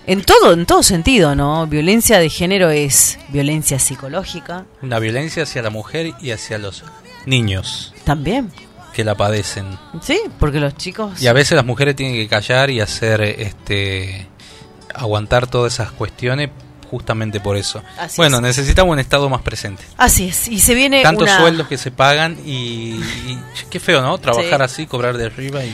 En 0.07 0.23
todo, 0.23 0.53
en 0.53 0.65
todo 0.65 0.83
sentido, 0.83 1.35
¿no? 1.35 1.67
Violencia 1.67 2.17
de 2.17 2.29
género 2.29 2.69
es 2.69 3.19
violencia 3.27 3.77
psicológica 3.77 4.65
Una 4.81 4.99
violencia 4.99 5.43
hacia 5.43 5.61
la 5.61 5.69
mujer 5.69 6.13
y 6.21 6.31
hacia 6.31 6.57
los 6.57 6.85
niños 7.25 7.93
también. 8.05 8.51
Que 8.99 9.05
la 9.05 9.15
padecen. 9.15 9.65
Sí, 10.01 10.19
porque 10.39 10.59
los 10.59 10.75
chicos... 10.75 11.21
Y 11.21 11.27
a 11.27 11.33
veces 11.33 11.55
las 11.55 11.65
mujeres 11.65 11.95
tienen 11.95 12.15
que 12.15 12.27
callar 12.27 12.69
y 12.69 12.81
hacer 12.81 13.21
este 13.21 14.27
aguantar 14.93 15.47
todas 15.47 15.73
esas 15.73 15.91
cuestiones 15.93 16.49
justamente 16.91 17.39
por 17.39 17.55
eso. 17.55 17.81
Así 17.97 18.17
bueno, 18.17 18.37
es. 18.37 18.43
necesitamos 18.43 18.91
un 18.91 18.99
estado 18.99 19.29
más 19.29 19.41
presente. 19.41 19.83
Así 19.95 20.27
es, 20.27 20.49
y 20.49 20.59
se 20.59 20.73
viene 20.73 21.01
Tantos 21.01 21.29
una... 21.29 21.39
sueldos 21.39 21.67
que 21.67 21.77
se 21.77 21.91
pagan 21.91 22.37
y, 22.45 22.95
y 23.27 23.39
qué 23.69 23.79
feo, 23.79 24.01
¿no? 24.01 24.17
Trabajar 24.17 24.59
Sí. 24.59 24.63
así, 24.65 24.87
cobrar 24.87 25.15
de 25.15 25.27
arriba 25.27 25.63
y 25.63 25.71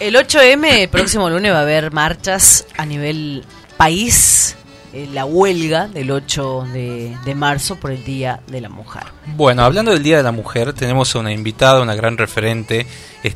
El 0.00 0.16
8M, 0.16 0.66
el 0.82 0.88
próximo 0.90 1.30
lunes 1.30 1.50
va 1.52 1.58
a 1.60 1.62
haber 1.62 1.92
marchas 1.92 2.66
a 2.76 2.84
nivel 2.84 3.44
país, 3.78 4.56
eh, 4.94 5.08
la 5.12 5.24
huelga 5.24 5.88
del 5.88 6.12
8 6.12 6.66
de, 6.72 7.16
de 7.24 7.34
marzo 7.34 7.74
por 7.76 7.90
el 7.90 8.04
Día 8.04 8.40
de 8.46 8.60
la 8.60 8.68
Mujer. 8.68 9.02
Bueno, 9.36 9.64
hablando 9.64 9.90
del 9.90 10.04
Día 10.04 10.18
de 10.18 10.22
la 10.22 10.30
Mujer, 10.30 10.72
tenemos 10.72 11.14
a 11.14 11.18
una 11.18 11.32
invitada, 11.32 11.82
una 11.82 11.96
gran 11.96 12.16
referente. 12.16 12.86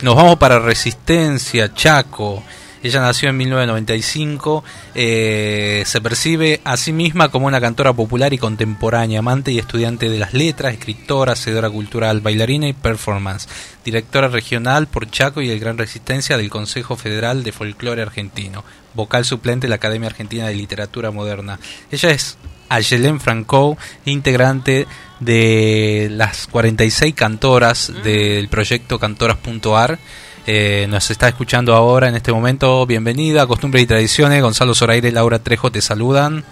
Nos 0.02 0.14
vamos 0.14 0.36
para 0.36 0.60
Resistencia, 0.60 1.74
Chaco. 1.74 2.44
Ella 2.82 3.00
nació 3.00 3.30
en 3.30 3.36
1995. 3.38 4.62
eh, 4.94 5.82
se 5.84 6.00
percibe 6.00 6.60
a 6.62 6.76
sí 6.76 6.92
misma 6.92 7.28
como 7.28 7.46
una 7.46 7.60
cantora 7.60 7.92
popular 7.92 8.32
y 8.32 8.38
contemporánea, 8.38 9.18
amante 9.18 9.50
y 9.50 9.58
estudiante 9.58 10.08
de 10.08 10.18
las 10.18 10.34
letras, 10.34 10.74
escritora, 10.74 11.32
hacedora 11.32 11.70
cultural, 11.70 12.20
bailarina 12.20 12.68
y 12.68 12.72
performance. 12.72 13.48
Directora 13.84 14.28
regional 14.28 14.86
por 14.86 15.10
Chaco 15.10 15.42
y 15.42 15.50
el 15.50 15.58
Gran 15.58 15.78
Resistencia 15.78 16.36
del 16.36 16.50
Consejo 16.50 16.94
Federal 16.96 17.42
de 17.42 17.52
Folclore 17.52 18.02
Argentino. 18.02 18.62
Vocal 18.98 19.24
suplente 19.24 19.66
de 19.66 19.68
la 19.68 19.76
Academia 19.76 20.08
Argentina 20.08 20.48
de 20.48 20.56
Literatura 20.56 21.12
Moderna. 21.12 21.60
Ella 21.92 22.10
es 22.10 22.36
a 22.68 22.80
Yelén 22.80 23.20
Franco, 23.20 23.78
integrante 24.04 24.88
de 25.20 26.08
las 26.10 26.48
46 26.48 27.14
cantoras 27.14 27.92
del 28.02 28.48
proyecto 28.48 28.98
cantoras.ar. 28.98 30.00
Eh, 30.48 30.86
nos 30.90 31.12
está 31.12 31.28
escuchando 31.28 31.76
ahora 31.76 32.08
en 32.08 32.16
este 32.16 32.32
momento. 32.32 32.84
Bienvenida, 32.86 33.46
Costumbres 33.46 33.84
y 33.84 33.86
Tradiciones. 33.86 34.42
Gonzalo 34.42 34.74
Zoraire 34.74 35.10
y 35.10 35.12
Laura 35.12 35.38
Trejo 35.38 35.70
te 35.70 35.80
saludan. 35.80 36.42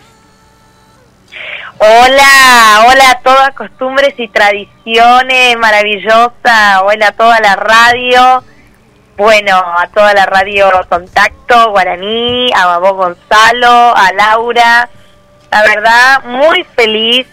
Hola, 1.78 2.86
hola 2.86 3.10
a 3.10 3.20
todas 3.24 3.54
costumbres 3.54 4.14
y 4.18 4.28
tradiciones, 4.28 5.58
maravillosa, 5.58 6.82
hola 6.84 7.08
a 7.08 7.12
toda 7.12 7.40
la 7.40 7.56
radio, 7.56 8.44
bueno, 9.16 9.56
a 9.56 9.88
toda 9.88 10.12
la 10.12 10.26
radio 10.26 10.70
Contacto, 10.88 11.70
Guaraní, 11.70 12.52
a 12.54 12.66
Babó 12.66 12.94
Gonzalo, 12.94 13.96
a 13.96 14.12
Laura, 14.12 14.88
la 15.50 15.62
verdad, 15.62 16.24
muy 16.24 16.64
feliz 16.74 17.26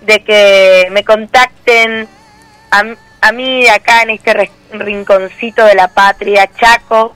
de 0.00 0.24
que 0.24 0.88
me 0.90 1.04
contacten 1.04 2.08
a, 2.70 2.82
a 3.20 3.32
mí 3.32 3.66
acá 3.68 4.02
en 4.02 4.10
este 4.10 4.50
rinconcito 4.72 5.64
de 5.64 5.74
la 5.74 5.88
patria, 5.88 6.48
Chaco, 6.58 7.14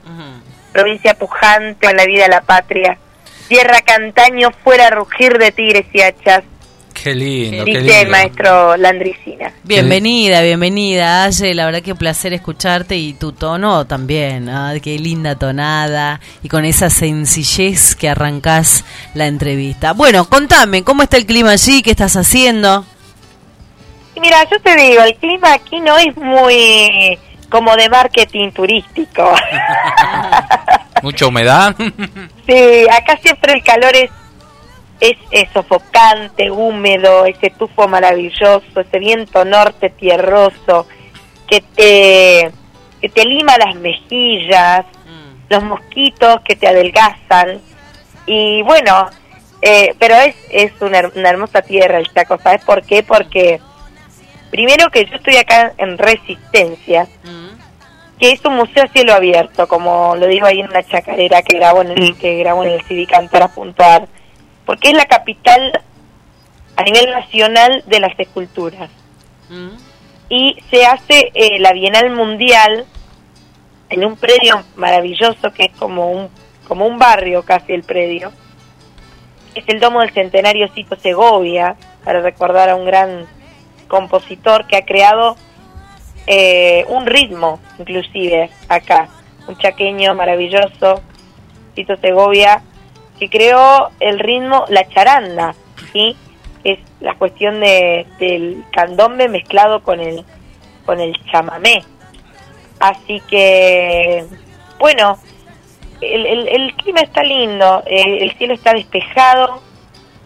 provincia 0.73 1.15
pujante 1.15 1.89
en 1.89 1.97
la 1.97 2.05
vida 2.05 2.25
de 2.25 2.31
la 2.31 2.43
patria, 2.43 2.99
tierra 3.49 3.81
cantaño 3.81 4.51
fuera 4.65 4.91
rugir 4.91 5.39
de 5.39 5.53
tigres 5.53 5.87
y 5.93 6.03
hachas, 6.03 6.45
Qué 6.93 7.15
lindo, 7.15 7.65
Dice 7.65 7.83
qué 7.83 8.01
el 8.03 8.09
maestro 8.09 8.77
Landricina. 8.77 9.53
Bienvenida, 9.65 10.41
bienvenida, 10.43 11.25
Aye. 11.25 11.55
La 11.55 11.65
verdad 11.65 11.83
que 11.83 11.93
un 11.93 11.99
placer 11.99 12.33
escucharte 12.33 12.97
y 12.97 13.15
tu 13.15 13.33
tono 13.33 13.87
también. 13.87 14.49
¿ah? 14.49 14.75
Qué 14.83 14.99
linda 14.99 15.37
tonada 15.37 16.21
y 16.43 16.49
con 16.49 16.65
esa 16.65 16.91
sencillez 16.91 17.95
que 17.97 18.09
arrancás 18.09 18.85
la 19.15 19.27
entrevista. 19.27 19.93
Bueno, 19.93 20.29
contame, 20.29 20.85
¿cómo 20.85 21.03
está 21.03 21.17
el 21.17 21.27
clima 21.27 21.53
allí? 21.53 21.83
¿Qué 21.83 21.91
estás 21.91 22.17
haciendo? 22.17 22.85
mira, 24.21 24.49
yo 24.49 24.61
te 24.61 24.77
digo, 24.77 25.03
el 25.03 25.17
clima 25.17 25.53
aquí 25.53 25.81
no 25.81 25.99
es 25.99 26.17
muy 26.17 27.19
como 27.49 27.75
de 27.77 27.89
marketing 27.89 28.51
turístico. 28.53 29.35
¿Mucha 31.03 31.27
humedad? 31.27 31.75
sí, 32.47 32.87
acá 32.89 33.19
siempre 33.21 33.55
el 33.55 33.63
calor 33.63 33.95
es 33.95 34.11
es, 35.03 35.49
sofocante, 35.53 36.51
húmedo, 36.51 37.27
ese 37.27 37.51
tufo 37.51 37.89
maravilloso, 37.89 38.81
ese 38.81 38.99
viento 39.01 39.45
norte 39.45 39.91
tierroso 39.91 40.87
que 41.49 41.61
te, 41.61 42.53
que 43.01 43.09
te 43.09 43.25
lima 43.25 43.59
las 43.59 43.75
mejillas, 43.75 44.85
mm. 44.85 45.53
los 45.53 45.65
mosquitos 45.65 46.41
que 46.43 46.55
te 46.55 46.69
adelgazan. 46.69 47.61
Y 48.27 48.63
bueno, 48.63 49.11
eh, 49.61 49.95
pero 49.99 50.15
es, 50.15 50.37
es 50.51 50.73
una, 50.81 50.99
hermosa 50.99 51.63
tierra 51.63 51.99
el 51.99 52.13
Chaco, 52.13 52.39
¿sabes 52.41 52.65
por 52.65 52.85
qué? 52.85 53.03
Porque 53.03 53.61
primero 54.53 54.89
que 54.91 55.05
yo 55.07 55.17
estoy 55.17 55.37
acá 55.37 55.73
en 55.79 55.99
Resistencia, 55.99 57.09
mm. 57.25 58.21
que 58.21 58.31
es 58.31 58.45
un 58.45 58.55
museo 58.55 58.85
a 58.85 58.89
cielo 58.89 59.15
abierto, 59.15 59.67
como 59.67 60.15
lo 60.15 60.29
digo 60.29 60.47
ahí 60.47 60.61
en 60.61 60.69
una 60.69 60.85
chacarera 60.85 61.43
que 61.43 61.57
grabo 61.57 61.83
en 61.83 61.91
el, 61.91 62.17
que 62.17 62.39
grabo 62.39 62.63
en 62.63 62.71
el 62.71 62.83
civicantora.ar 62.83 64.07
porque 64.73 64.89
es 64.89 64.95
la 64.95 65.05
capital 65.05 65.71
a 66.77 66.83
nivel 66.83 67.11
nacional 67.11 67.85
de 67.89 68.01
las 68.01 68.19
esculturas. 68.19 68.89
Mm. 69.51 69.69
Y 70.31 70.57
se 70.71 70.87
hace 70.87 71.31
eh, 71.35 71.59
la 71.59 71.75
Bienal 71.75 72.09
Mundial 72.09 72.87
en 73.91 74.03
un 74.03 74.17
predio 74.17 74.65
maravilloso 74.77 75.53
que 75.53 75.65
es 75.65 75.73
como 75.73 76.11
un, 76.11 76.31
como 76.67 76.87
un 76.87 76.99
barrio 76.99 77.43
casi 77.43 77.75
el 77.75 77.83
predio. 77.83 78.33
Es 79.55 79.65
el 79.67 79.79
Domo 79.79 80.01
del 80.01 80.15
Centenario 80.15 80.69
Cito 80.73 80.97
Segovia, 80.97 81.77
para 82.03 82.23
recordar 82.23 82.71
a 82.71 82.75
un 82.75 82.87
gran 82.87 83.27
compositor 83.89 84.67
que 84.67 84.79
ha 84.79 84.87
creado 84.87 85.37
eh, 86.27 86.87
un 86.89 87.05
ritmo, 87.05 87.61
inclusive, 87.79 88.49
acá. 88.71 89.11
Un 89.47 89.59
chaqueño 89.59 90.15
maravilloso, 90.15 91.03
Cito 91.75 91.99
Segovia, 91.99 92.63
que 93.23 93.29
creó 93.29 93.91
el 94.01 94.19
ritmo 94.19 94.65
La 94.69 94.89
Charanda, 94.89 95.55
¿sí? 95.93 96.17
Es 96.65 96.81
la 97.01 97.15
cuestión 97.15 97.61
de, 97.61 98.05
del 98.19 98.65
candombe 98.73 99.29
mezclado 99.29 99.81
con 99.85 100.01
el, 100.01 100.25
con 100.85 100.99
el 100.99 101.15
chamamé. 101.31 101.85
Así 102.81 103.23
que, 103.29 104.25
bueno, 104.81 105.19
el, 106.01 106.49
el, 106.49 106.75
clima 106.75 107.01
está 107.01 107.23
lindo, 107.23 107.85
el, 107.87 108.23
el 108.23 108.33
cielo 108.39 108.55
está 108.55 108.75
despejado, 108.75 109.63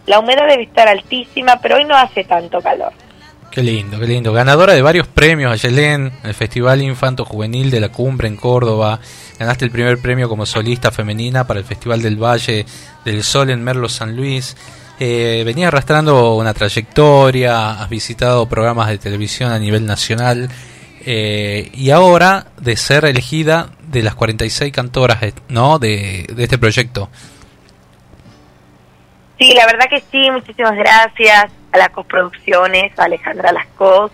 la 0.07 0.17
humedad 0.17 0.47
debe 0.47 0.63
estar 0.63 0.87
altísima, 0.87 1.59
pero 1.61 1.75
hoy 1.75 1.85
no 1.85 1.95
hace 1.95 2.23
tanto 2.23 2.61
calor. 2.61 2.93
Qué 3.51 3.61
lindo, 3.61 3.99
qué 3.99 4.07
lindo. 4.07 4.33
Ganadora 4.33 4.73
de 4.73 4.81
varios 4.81 5.07
premios, 5.07 5.51
Ayelén, 5.51 6.11
el 6.23 6.33
Festival 6.33 6.81
Infanto 6.81 7.25
Juvenil 7.25 7.69
de 7.69 7.79
la 7.79 7.89
Cumbre 7.89 8.27
en 8.27 8.37
Córdoba. 8.37 8.99
Ganaste 9.39 9.65
el 9.65 9.71
primer 9.71 9.99
premio 9.99 10.27
como 10.29 10.45
solista 10.45 10.91
femenina 10.91 11.45
para 11.45 11.59
el 11.59 11.65
Festival 11.65 12.01
del 12.01 12.21
Valle 12.21 12.65
del 13.05 13.23
Sol 13.23 13.49
en 13.49 13.63
Merlo 13.63 13.89
San 13.89 14.15
Luis. 14.15 14.57
Eh, 14.99 15.43
venías 15.45 15.67
arrastrando 15.67 16.35
una 16.35 16.53
trayectoria, 16.53 17.81
has 17.81 17.89
visitado 17.89 18.49
programas 18.49 18.87
de 18.89 18.97
televisión 18.97 19.51
a 19.51 19.59
nivel 19.59 19.85
nacional 19.85 20.49
eh, 21.05 21.69
y 21.73 21.91
ahora 21.91 22.47
de 22.59 22.75
ser 22.75 23.05
elegida 23.05 23.69
de 23.87 24.01
las 24.01 24.15
46 24.15 24.73
cantoras 24.73 25.19
¿no? 25.49 25.77
de, 25.77 26.25
de 26.33 26.43
este 26.43 26.57
proyecto. 26.57 27.09
Sí, 29.39 29.53
la 29.53 29.67
verdad 29.67 29.85
que 29.87 30.01
sí, 30.11 30.31
muchísimas 30.31 30.75
gracias 30.75 31.51
a 31.71 31.77
las 31.77 31.89
cosproducciones, 31.89 32.97
a 32.97 33.03
Alejandra 33.03 33.51
Lascos. 33.51 34.11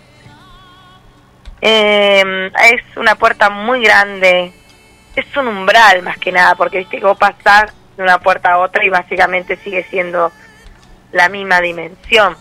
Eh, 1.62 2.50
es 2.72 2.96
una 2.98 3.14
puerta 3.14 3.48
muy 3.48 3.82
grande, 3.82 4.52
es 5.16 5.36
un 5.36 5.48
umbral 5.48 6.02
más 6.02 6.18
que 6.18 6.32
nada, 6.32 6.54
porque 6.54 6.78
viste 6.78 6.98
que 6.98 7.04
vos 7.04 7.18
pasás 7.18 7.72
de 7.96 8.02
una 8.02 8.18
puerta 8.18 8.52
a 8.52 8.58
otra 8.58 8.84
y 8.84 8.88
básicamente 8.88 9.56
sigue 9.56 9.84
siendo 9.84 10.32
la 11.12 11.28
misma 11.28 11.60
dimensión. 11.60 12.36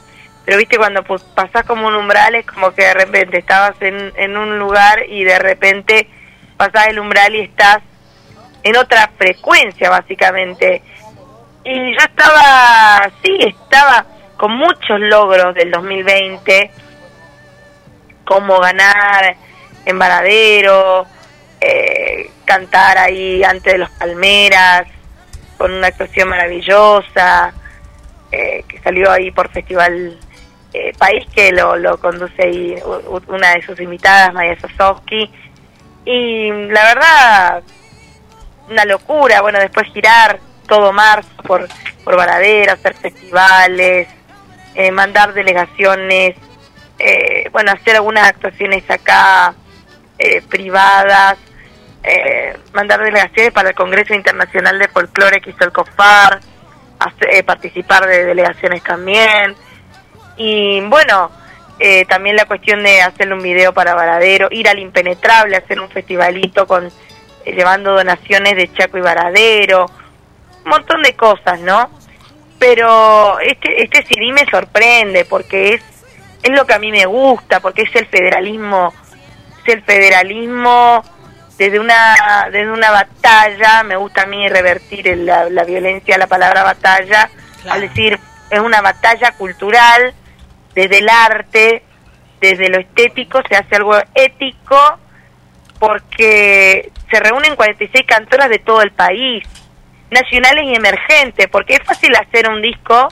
Pero 0.46 0.58
viste 0.58 0.78
cuando 0.78 1.04
pasás 1.04 1.66
como 1.66 1.88
un 1.88 1.96
umbral 1.96 2.36
es 2.36 2.46
como 2.46 2.72
que 2.74 2.84
de 2.84 2.94
repente 2.94 3.38
estabas 3.38 3.76
en, 3.82 4.12
en 4.18 4.36
un 4.36 4.60
lugar 4.60 5.04
y 5.08 5.24
de 5.24 5.40
repente 5.40 6.08
pasás 6.58 6.88
el 6.88 7.00
umbral 7.00 7.36
y 7.36 7.42
estás 7.42 7.80
en 8.64 8.76
otra 8.76 9.10
frecuencia 9.18 9.90
básicamente. 9.90 10.82
Y 11.64 11.94
yo 11.94 12.00
estaba, 12.00 13.10
sí, 13.24 13.38
estaba 13.40 14.06
con 14.36 14.52
muchos 14.58 15.00
logros 15.00 15.56
del 15.56 15.72
2020, 15.72 16.72
como 18.26 18.60
ganar 18.60 19.38
en 19.86 20.00
Varadero, 20.00 21.06
eh, 21.62 22.30
cantar 22.46 22.98
ahí 22.98 23.44
antes 23.44 23.74
de 23.74 23.80
los 23.80 23.90
Palmeras, 23.92 24.88
con 25.58 25.72
una 25.74 25.88
actuación 25.88 26.30
maravillosa, 26.30 27.54
eh, 28.32 28.64
que 28.68 28.80
salió 28.80 29.12
ahí 29.12 29.32
por 29.32 29.50
Festival 29.50 30.18
eh, 30.74 30.94
País, 30.98 31.26
que 31.34 31.52
lo, 31.52 31.78
lo 31.78 31.98
conduce 31.98 32.44
ahí 32.44 32.76
una 33.28 33.54
de 33.54 33.62
sus 33.62 33.80
invitadas, 33.80 34.34
Maya 34.34 34.60
Sosowski. 34.60 35.32
Y 36.06 36.52
la 36.52 36.84
verdad, 36.84 37.64
una 38.70 38.86
locura, 38.86 39.42
bueno, 39.42 39.60
después 39.60 39.88
girar 39.94 40.40
todo 40.68 40.92
marzo 40.92 41.30
por, 41.46 41.68
por 42.04 42.18
Varadero, 42.18 42.74
hacer 42.74 42.96
festivales, 42.96 44.08
eh, 44.76 44.92
mandar 44.92 45.34
delegaciones, 45.34 46.36
eh, 47.00 47.50
bueno, 47.52 47.72
hacer 47.72 47.96
algunas 47.96 48.28
actuaciones 48.28 48.90
acá 48.90 49.54
eh, 50.18 50.42
privadas, 50.42 51.38
mandar 52.74 53.02
delegaciones 53.02 53.52
para 53.54 53.70
el 53.70 53.76
Congreso 53.76 54.14
Internacional 54.14 54.78
de 54.80 54.88
Folclore 54.88 55.42
que 55.42 55.52
hizo 55.52 55.64
el 55.64 55.72
COFAR, 55.72 56.40
participar 57.46 58.08
de 58.08 58.26
delegaciones 58.26 58.84
también. 58.84 59.56
Y 60.38 60.82
bueno, 60.82 61.32
también 62.08 62.36
la 62.36 62.46
cuestión 62.46 62.84
de 62.84 63.02
hacerle 63.02 63.36
un 63.36 63.44
video 63.44 63.74
para 63.74 63.94
Varadero, 63.94 64.48
ir 64.52 64.68
al 64.68 64.80
Impenetrable, 64.80 65.56
hacer 65.56 65.80
un 65.80 65.90
festivalito 65.90 66.68
con 66.68 66.90
llevando 67.46 67.94
donaciones 67.94 68.56
de 68.56 68.72
Chaco 68.74 68.98
y 68.98 69.02
Varadero, 69.02 69.86
un 70.64 70.70
montón 70.70 71.02
de 71.02 71.14
cosas, 71.16 71.60
¿no? 71.60 71.90
pero 72.64 73.40
este 73.42 73.84
este 73.84 74.06
CD 74.06 74.32
me 74.32 74.46
sorprende 74.46 75.26
porque 75.26 75.74
es 75.74 75.82
es 76.42 76.50
lo 76.52 76.66
que 76.66 76.74
a 76.74 76.80
mí 76.80 76.92
me 76.92 77.06
gusta 77.06 77.60
porque 77.60 77.82
es 77.82 77.94
el 77.94 78.06
federalismo 78.06 78.94
es 79.66 79.74
el 79.74 79.84
federalismo 79.84 81.04
desde 81.58 81.80
una 81.80 82.16
desde 82.52 82.72
una 82.72 82.92
batalla 82.92 83.84
me 83.84 83.96
gusta 83.96 84.24
a 84.24 84.26
mí 84.26 84.48
revertir 84.50 85.06
la, 85.18 85.50
la 85.50 85.64
violencia 85.64 86.18
la 86.18 86.28
palabra 86.28 86.64
batalla 86.64 87.30
al 87.70 87.82
decir 87.82 88.20
es 88.50 88.60
una 88.60 88.82
batalla 88.82 89.32
cultural 89.34 90.14
desde 90.74 91.00
el 91.00 91.10
arte 91.10 91.84
desde 92.42 92.70
lo 92.70 92.80
estético 92.80 93.42
se 93.48 93.56
hace 93.56 93.76
algo 93.76 93.96
ético 94.16 95.00
porque 95.80 96.92
se 97.12 97.20
reúnen 97.20 97.56
46 97.56 98.06
cantoras 98.08 98.50
de 98.50 98.60
todo 98.60 98.82
el 98.82 98.92
país 98.92 99.44
nacionales 100.12 100.66
y 100.66 100.76
emergentes, 100.76 101.48
porque 101.48 101.74
es 101.76 101.84
fácil 101.84 102.16
hacer 102.16 102.50
un 102.50 102.62
disco 102.62 103.10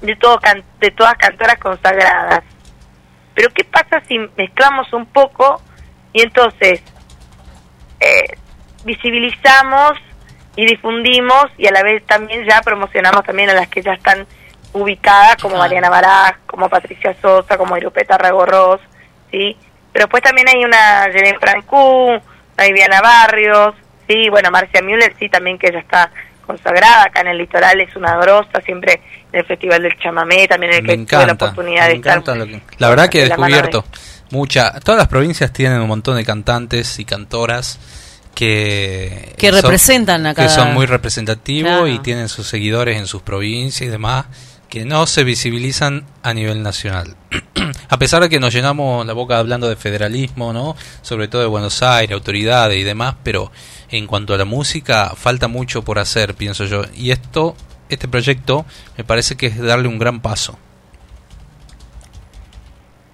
de, 0.00 0.16
todo 0.16 0.38
can- 0.40 0.64
de 0.80 0.90
todas 0.92 1.14
cantoras 1.16 1.58
consagradas. 1.58 2.42
Pero 3.34 3.50
¿qué 3.52 3.64
pasa 3.64 4.02
si 4.08 4.18
mezclamos 4.36 4.92
un 4.92 5.06
poco 5.06 5.60
y 6.12 6.22
entonces 6.22 6.82
eh, 8.00 8.36
visibilizamos 8.84 9.92
y 10.56 10.66
difundimos 10.66 11.46
y 11.58 11.66
a 11.66 11.70
la 11.70 11.82
vez 11.82 12.04
también 12.06 12.44
ya 12.48 12.60
promocionamos 12.62 13.24
también 13.24 13.50
a 13.50 13.54
las 13.54 13.68
que 13.68 13.82
ya 13.82 13.92
están 13.92 14.26
ubicadas 14.72 15.36
como 15.36 15.54
Claro. 15.54 15.64
Mariana 15.64 15.90
Baraj, 15.90 16.36
como 16.46 16.68
Patricia 16.68 17.14
Sosa, 17.20 17.56
como 17.56 17.76
Irupeta 17.76 18.16
Ragorros, 18.18 18.80
¿sí? 19.30 19.56
Pero 19.92 20.08
pues 20.08 20.22
también 20.22 20.48
hay 20.48 20.64
una 20.64 21.08
Yelén 21.12 21.38
Francú, 21.40 22.10
una 22.12 22.64
Viviana 22.66 23.00
Barrios, 23.00 23.74
sí, 24.08 24.28
bueno, 24.30 24.50
Marcia 24.50 24.80
Müller, 24.82 25.14
sí, 25.18 25.28
también 25.28 25.58
que 25.58 25.72
ya 25.72 25.80
está 25.80 26.10
consagrada 26.46 27.04
acá 27.04 27.20
en 27.20 27.28
el 27.28 27.38
litoral, 27.38 27.80
es 27.80 27.94
una 27.96 28.16
grosa, 28.16 28.60
siempre 28.64 29.00
en 29.32 29.40
el 29.40 29.46
Festival 29.46 29.82
del 29.82 29.96
Chamamé, 29.98 30.46
también 30.48 30.72
en 30.72 30.78
el 30.78 30.82
Me 30.84 30.88
que 30.98 31.04
tuve 31.06 31.16
la 31.18 31.22
encanta, 31.24 31.44
oportunidad 31.46 31.82
me 31.82 31.88
de 31.88 31.94
estar. 31.96 32.12
encanta 32.18 32.34
lo 32.34 32.46
que- 32.46 32.60
La 32.78 32.88
verdad 32.88 33.08
que 33.08 33.18
he 33.18 33.22
de- 33.22 33.28
descubierto 33.28 33.84
mucha... 34.30 34.78
Todas 34.80 34.98
las 34.98 35.08
provincias 35.08 35.52
tienen 35.52 35.80
un 35.80 35.88
montón 35.88 36.16
de 36.16 36.24
cantantes 36.24 36.98
y 36.98 37.04
cantoras 37.04 37.78
que... 38.34 39.34
Que 39.36 39.50
son- 39.50 39.62
representan 39.62 40.26
a 40.26 40.30
Que 40.30 40.42
cada- 40.42 40.48
son 40.54 40.74
muy 40.74 40.86
representativos 40.86 41.70
Claro. 41.70 41.88
y 41.88 41.98
tienen 42.00 42.28
sus 42.28 42.46
seguidores 42.48 42.96
en 42.98 43.06
sus 43.06 43.22
provincias 43.22 43.86
y 43.88 43.90
demás 43.90 44.26
que 44.68 44.84
no 44.84 45.04
se 45.08 45.24
visibilizan 45.24 46.06
a 46.22 46.32
nivel 46.32 46.62
nacional. 46.62 47.16
a 47.88 47.98
pesar 47.98 48.22
de 48.22 48.28
que 48.28 48.38
nos 48.38 48.54
llenamos 48.54 49.04
la 49.04 49.12
boca 49.14 49.36
hablando 49.38 49.68
de 49.68 49.74
federalismo, 49.74 50.52
¿no? 50.52 50.76
Sobre 51.02 51.26
todo 51.26 51.42
de 51.42 51.48
Buenos 51.48 51.82
Aires, 51.82 52.14
autoridades 52.14 52.78
y 52.78 52.84
demás, 52.84 53.16
pero 53.24 53.50
en 53.88 54.06
cuanto 54.06 54.32
a 54.32 54.38
la 54.38 54.44
música 54.44 55.12
falta 55.16 55.48
mucho 55.48 55.82
por 55.82 55.98
hacer, 55.98 56.36
pienso 56.36 56.66
yo. 56.66 56.82
Y 56.94 57.10
esto, 57.10 57.56
este 57.88 58.06
proyecto, 58.06 58.64
me 58.96 59.02
parece 59.02 59.36
que 59.36 59.46
es 59.46 59.58
darle 59.58 59.88
un 59.88 59.98
gran 59.98 60.20
paso. 60.20 60.56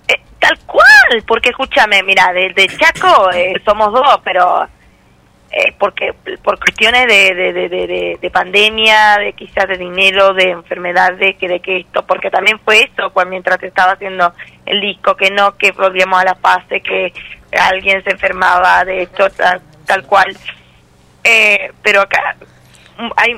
Eh, 0.08 0.14
tal 0.38 0.58
cual, 0.66 0.85
porque 1.26 1.50
escúchame, 1.50 2.02
mira, 2.02 2.32
de, 2.32 2.52
de 2.52 2.66
Chaco 2.68 3.30
eh, 3.32 3.54
somos 3.64 3.92
dos, 3.92 4.20
pero 4.24 4.64
eh, 5.50 5.72
porque 5.78 6.12
por 6.42 6.58
cuestiones 6.58 7.06
de, 7.06 7.34
de, 7.34 7.52
de, 7.52 7.68
de, 7.68 7.86
de- 7.86 8.18
de 8.20 8.30
pandemia, 8.30 9.16
de 9.18 9.32
quizás 9.32 9.68
de 9.68 9.76
dinero, 9.78 10.34
de 10.34 10.50
enfermedad, 10.50 11.12
de 11.14 11.34
que 11.34 11.48
de 11.48 11.60
que 11.60 11.78
esto, 11.78 12.04
porque 12.06 12.30
también 12.30 12.58
fue 12.60 12.80
eso 12.82 13.10
cuando 13.12 13.30
mientras 13.30 13.62
estaba 13.62 13.92
haciendo 13.92 14.32
el 14.66 14.80
disco, 14.80 15.14
que 15.16 15.30
no, 15.30 15.56
que 15.56 15.72
volvíamos 15.72 16.20
a 16.20 16.24
la 16.24 16.34
fase, 16.34 16.80
que 16.80 17.12
alguien 17.58 18.02
se 18.04 18.10
enfermaba 18.10 18.84
de 18.84 19.02
esto, 19.02 19.28
tal, 19.86 20.04
cual. 20.06 20.36
Eh, 21.24 21.72
pero 21.82 22.02
acá 22.02 22.36
hay 23.16 23.36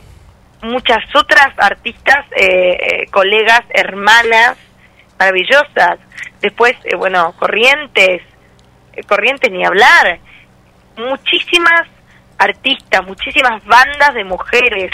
muchas 0.62 1.04
otras 1.14 1.48
artistas, 1.58 2.24
eh, 2.36 2.76
eh, 2.80 3.06
colegas, 3.10 3.62
hermanas, 3.70 4.56
maravillosas. 5.18 5.98
Después, 6.40 6.72
eh, 6.84 6.96
bueno, 6.96 7.34
Corrientes, 7.38 8.22
eh, 8.92 9.02
Corrientes 9.04 9.50
ni 9.50 9.64
hablar. 9.64 10.18
Muchísimas 10.96 11.82
artistas, 12.38 13.06
muchísimas 13.06 13.64
bandas 13.64 14.14
de 14.14 14.24
mujeres. 14.24 14.90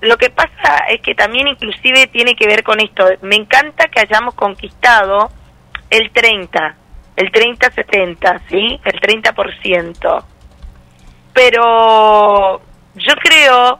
Lo 0.00 0.16
que 0.16 0.30
pasa 0.30 0.78
es 0.88 1.00
que 1.00 1.14
también 1.14 1.48
inclusive 1.48 2.08
tiene 2.08 2.34
que 2.34 2.46
ver 2.46 2.62
con 2.62 2.80
esto. 2.80 3.06
Me 3.22 3.36
encanta 3.36 3.88
que 3.88 4.00
hayamos 4.00 4.34
conquistado 4.34 5.30
el 5.90 6.10
30, 6.10 6.76
el 7.16 7.30
30-70, 7.30 8.40
¿sí? 8.48 8.80
El 8.84 9.00
30%. 9.00 10.24
Pero 11.32 12.60
yo 12.94 13.14
creo 13.22 13.78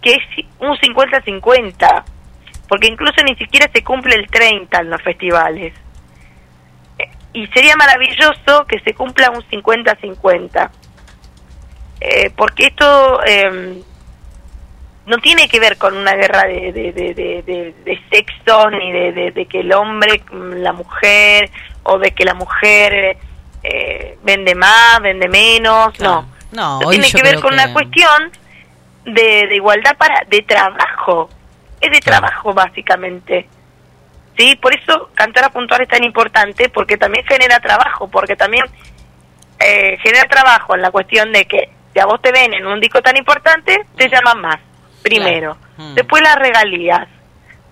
que 0.00 0.12
es 0.12 0.46
un 0.60 0.76
50-50, 0.76 2.04
porque 2.70 2.86
incluso 2.86 3.20
ni 3.24 3.34
siquiera 3.34 3.68
se 3.74 3.82
cumple 3.84 4.14
el 4.14 4.26
30 4.28 4.78
en 4.80 4.90
los 4.90 5.02
festivales. 5.02 5.74
Eh, 6.98 7.08
Y 7.34 7.46
sería 7.48 7.76
maravilloso 7.76 8.64
que 8.66 8.78
se 8.80 8.94
cumpla 8.94 9.30
un 9.30 9.42
50-50, 9.42 10.70
eh, 12.00 12.30
porque 12.36 12.66
esto 12.68 13.20
eh, 13.26 13.82
no 15.06 15.18
tiene 15.18 15.48
que 15.48 15.58
ver 15.60 15.76
con 15.78 15.96
una 15.96 16.14
guerra 16.14 16.44
de, 16.44 16.72
de, 16.72 16.92
de, 16.92 17.14
de, 17.14 17.42
de- 17.42 17.74
de 17.84 18.00
sexo, 18.10 18.70
ni 18.70 18.92
de, 18.92 19.46
que 19.50 19.60
el 19.60 19.72
hombre, 19.72 20.22
mm, 20.32 20.52
la 20.62 20.72
mujer, 20.72 21.50
o 21.82 21.98
de 21.98 22.12
que 22.12 22.24
la 22.24 22.34
mujer 22.34 23.16
eh, 23.64 24.16
vende 24.22 24.54
más, 24.54 25.00
vende 25.02 25.28
menos, 25.28 25.92
Claro. 25.94 26.22
no. 26.22 26.40
No, 26.80 26.90
tiene 26.90 27.10
que 27.12 27.22
ver 27.22 27.38
con 27.40 27.50
que- 27.50 27.54
una 27.62 27.72
cuestión 27.72 28.30
de, 29.04 29.46
de 29.48 29.54
igualdad 29.56 29.96
para 29.96 30.24
de 30.28 30.42
trabajo. 30.42 31.28
Es 31.80 31.90
de 31.90 32.00
trabajo, 32.00 32.52
básicamente. 32.52 33.48
¿Sí? 34.36 34.56
Por 34.56 34.74
eso 34.74 35.10
Cantar 35.14 35.44
a 35.44 35.50
Puntual 35.50 35.82
es 35.82 35.88
tan 35.88 36.04
importante, 36.04 36.68
porque 36.68 36.96
también 36.96 37.24
genera 37.26 37.60
trabajo, 37.60 38.08
porque 38.08 38.36
también 38.36 38.64
eh, 39.58 39.98
genera 40.02 40.24
trabajo 40.28 40.74
en 40.74 40.82
la 40.82 40.90
cuestión 40.90 41.32
de 41.32 41.44
que 41.46 41.70
si 41.92 42.00
a 42.00 42.06
vos 42.06 42.20
te 42.22 42.32
ven 42.32 42.54
en 42.54 42.66
un 42.66 42.80
disco 42.80 43.02
tan 43.02 43.16
importante, 43.16 43.84
te 43.96 44.08
llaman 44.08 44.40
más, 44.40 44.58
primero. 45.02 45.56
Claro. 45.76 45.90
Mm. 45.90 45.94
Después 45.94 46.22
las 46.22 46.36
regalías 46.36 47.08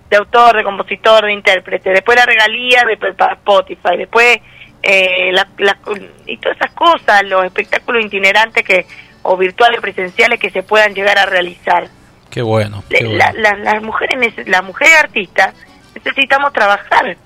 de 0.09 0.17
autor, 0.17 0.57
de 0.57 0.63
compositor, 0.63 1.25
de 1.25 1.33
intérprete, 1.33 1.91
después 1.91 2.17
las 2.17 2.25
regalías 2.25 2.83
de, 2.85 2.97
para 3.13 3.33
Spotify, 3.33 3.95
después 3.97 4.39
eh, 4.83 5.31
la- 5.31 5.47
la- 5.57 5.77
y 6.25 6.37
todas 6.37 6.57
esas 6.57 6.71
cosas, 6.73 7.23
los 7.25 7.45
espectáculos 7.45 8.03
itinerantes 8.05 8.63
que 8.63 8.85
o 9.23 9.35
virtuales 9.37 9.79
presenciales 9.81 10.39
que 10.39 10.49
se 10.49 10.63
puedan 10.63 10.93
llegar 10.95 11.17
a 11.17 11.25
realizar. 11.25 11.87
Qué 12.29 12.41
bueno. 12.41 12.83
qué 12.89 13.05
bueno. 13.05 13.17
La- 13.17 13.33
la- 13.33 13.57
las 13.57 13.81
mujeres, 13.83 14.33
las 14.47 14.63
mujeres 14.63 14.93
artistas 15.03 15.53
necesitamos 15.95 16.53
trabajar, 16.53 17.17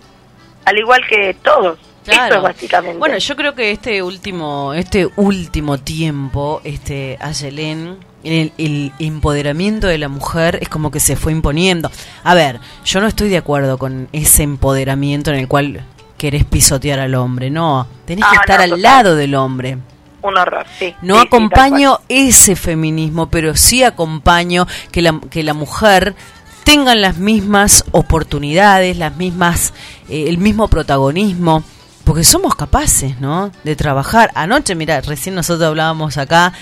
al 0.66 0.78
igual 0.78 1.02
que 1.10 1.36
todos. 1.44 1.78
Eso 2.04 2.12
Claro. 2.12 2.36
es 2.38 2.42
básicamente. 2.44 2.98
Bueno, 2.98 3.18
yo 3.18 3.36
creo 3.38 3.56
que 3.56 3.72
este 3.72 4.02
último, 4.04 4.74
este 4.74 5.08
último 5.16 5.78
tiempo, 5.78 6.60
este 6.66 7.18
Ayelén, 7.22 7.98
el, 8.26 8.52
el 8.58 8.92
empoderamiento 9.00 9.88
de 9.88 9.98
la 9.98 10.10
mujer 10.10 10.58
es 10.62 10.68
como 10.68 10.92
que 10.92 11.00
se 11.00 11.16
fue 11.16 11.32
imponiendo. 11.32 11.90
A 12.26 12.36
ver, 12.36 12.60
yo 12.84 13.00
no 13.00 13.08
estoy 13.08 13.30
de 13.30 13.38
acuerdo 13.38 13.78
con 13.78 14.10
ese 14.12 14.44
empoderamiento 14.44 15.32
en 15.32 15.40
el 15.40 15.48
cual 15.48 15.86
querés 16.18 16.44
pisotear 16.44 17.00
al 17.00 17.16
hombre. 17.16 17.50
No, 17.50 17.88
tenés 18.06 18.26
que 18.26 18.36
Ah, 18.38 18.42
estar 18.42 18.58
no, 18.58 18.64
al 18.64 18.70
total. 18.72 18.82
lado 18.82 19.16
del 19.16 19.36
hombre. 19.36 19.78
Un 20.24 20.38
horror, 20.38 20.66
sí. 20.80 20.96
No 21.02 21.16
Sí, 21.16 21.22
sí, 21.22 21.28
tal 21.28 21.28
acompaño 21.28 22.00
ese 22.10 22.56
feminismo, 22.56 23.30
pero 23.30 23.56
sí 23.56 23.84
acompaño 23.84 24.68
que 24.92 25.02
la, 25.02 25.20
que 25.30 25.44
la 25.44 25.54
mujer 25.54 26.16
tengan 26.64 27.02
las 27.02 27.18
mismas 27.18 27.86
oportunidades, 27.92 28.98
las 28.98 29.16
mismas, 29.18 29.74
eh, 30.10 30.26
el 30.28 30.38
mismo 30.38 30.68
protagonismo, 30.68 31.64
porque 32.04 32.24
somos 32.24 32.56
capaces, 32.56 33.20
¿no? 33.20 33.52
De 33.64 33.76
trabajar. 33.76 34.32
Anoche, 34.36 34.76
mira, 34.76 35.02
recién 35.02 35.36
nosotros 35.36 35.68
hablábamos 35.68 36.18
acá, 36.18 36.54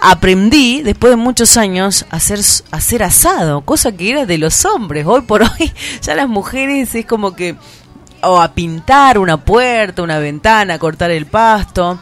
aprendí 0.00 0.82
después 0.82 1.10
de 1.10 1.16
muchos 1.16 1.56
años 1.56 2.06
a 2.10 2.16
hacer, 2.16 2.40
a 2.70 2.76
hacer 2.76 3.02
asado, 3.02 3.62
cosa 3.62 3.92
que 3.92 4.10
era 4.10 4.26
de 4.26 4.38
los 4.38 4.64
hombres. 4.64 5.06
Hoy 5.06 5.22
por 5.22 5.42
hoy 5.42 5.72
ya 6.02 6.14
las 6.14 6.28
mujeres 6.28 6.94
es 6.94 7.06
como 7.06 7.34
que 7.34 7.56
o 8.22 8.40
a 8.40 8.52
pintar 8.52 9.18
una 9.18 9.36
puerta, 9.36 10.02
una 10.02 10.18
ventana, 10.18 10.74
a 10.74 10.78
cortar 10.78 11.10
el 11.10 11.26
pasto. 11.26 11.98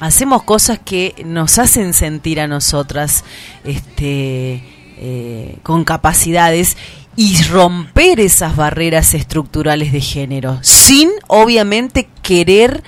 Hacemos 0.00 0.44
cosas 0.44 0.78
que 0.78 1.14
nos 1.24 1.58
hacen 1.58 1.92
sentir 1.92 2.40
a 2.40 2.46
nosotras 2.46 3.24
este, 3.64 4.62
eh, 4.96 5.56
con 5.62 5.84
capacidades 5.84 6.76
y 7.16 7.42
romper 7.44 8.20
esas 8.20 8.54
barreras 8.54 9.12
estructurales 9.14 9.90
de 9.92 10.00
género, 10.00 10.60
sin 10.62 11.10
obviamente 11.26 12.08
querer 12.22 12.84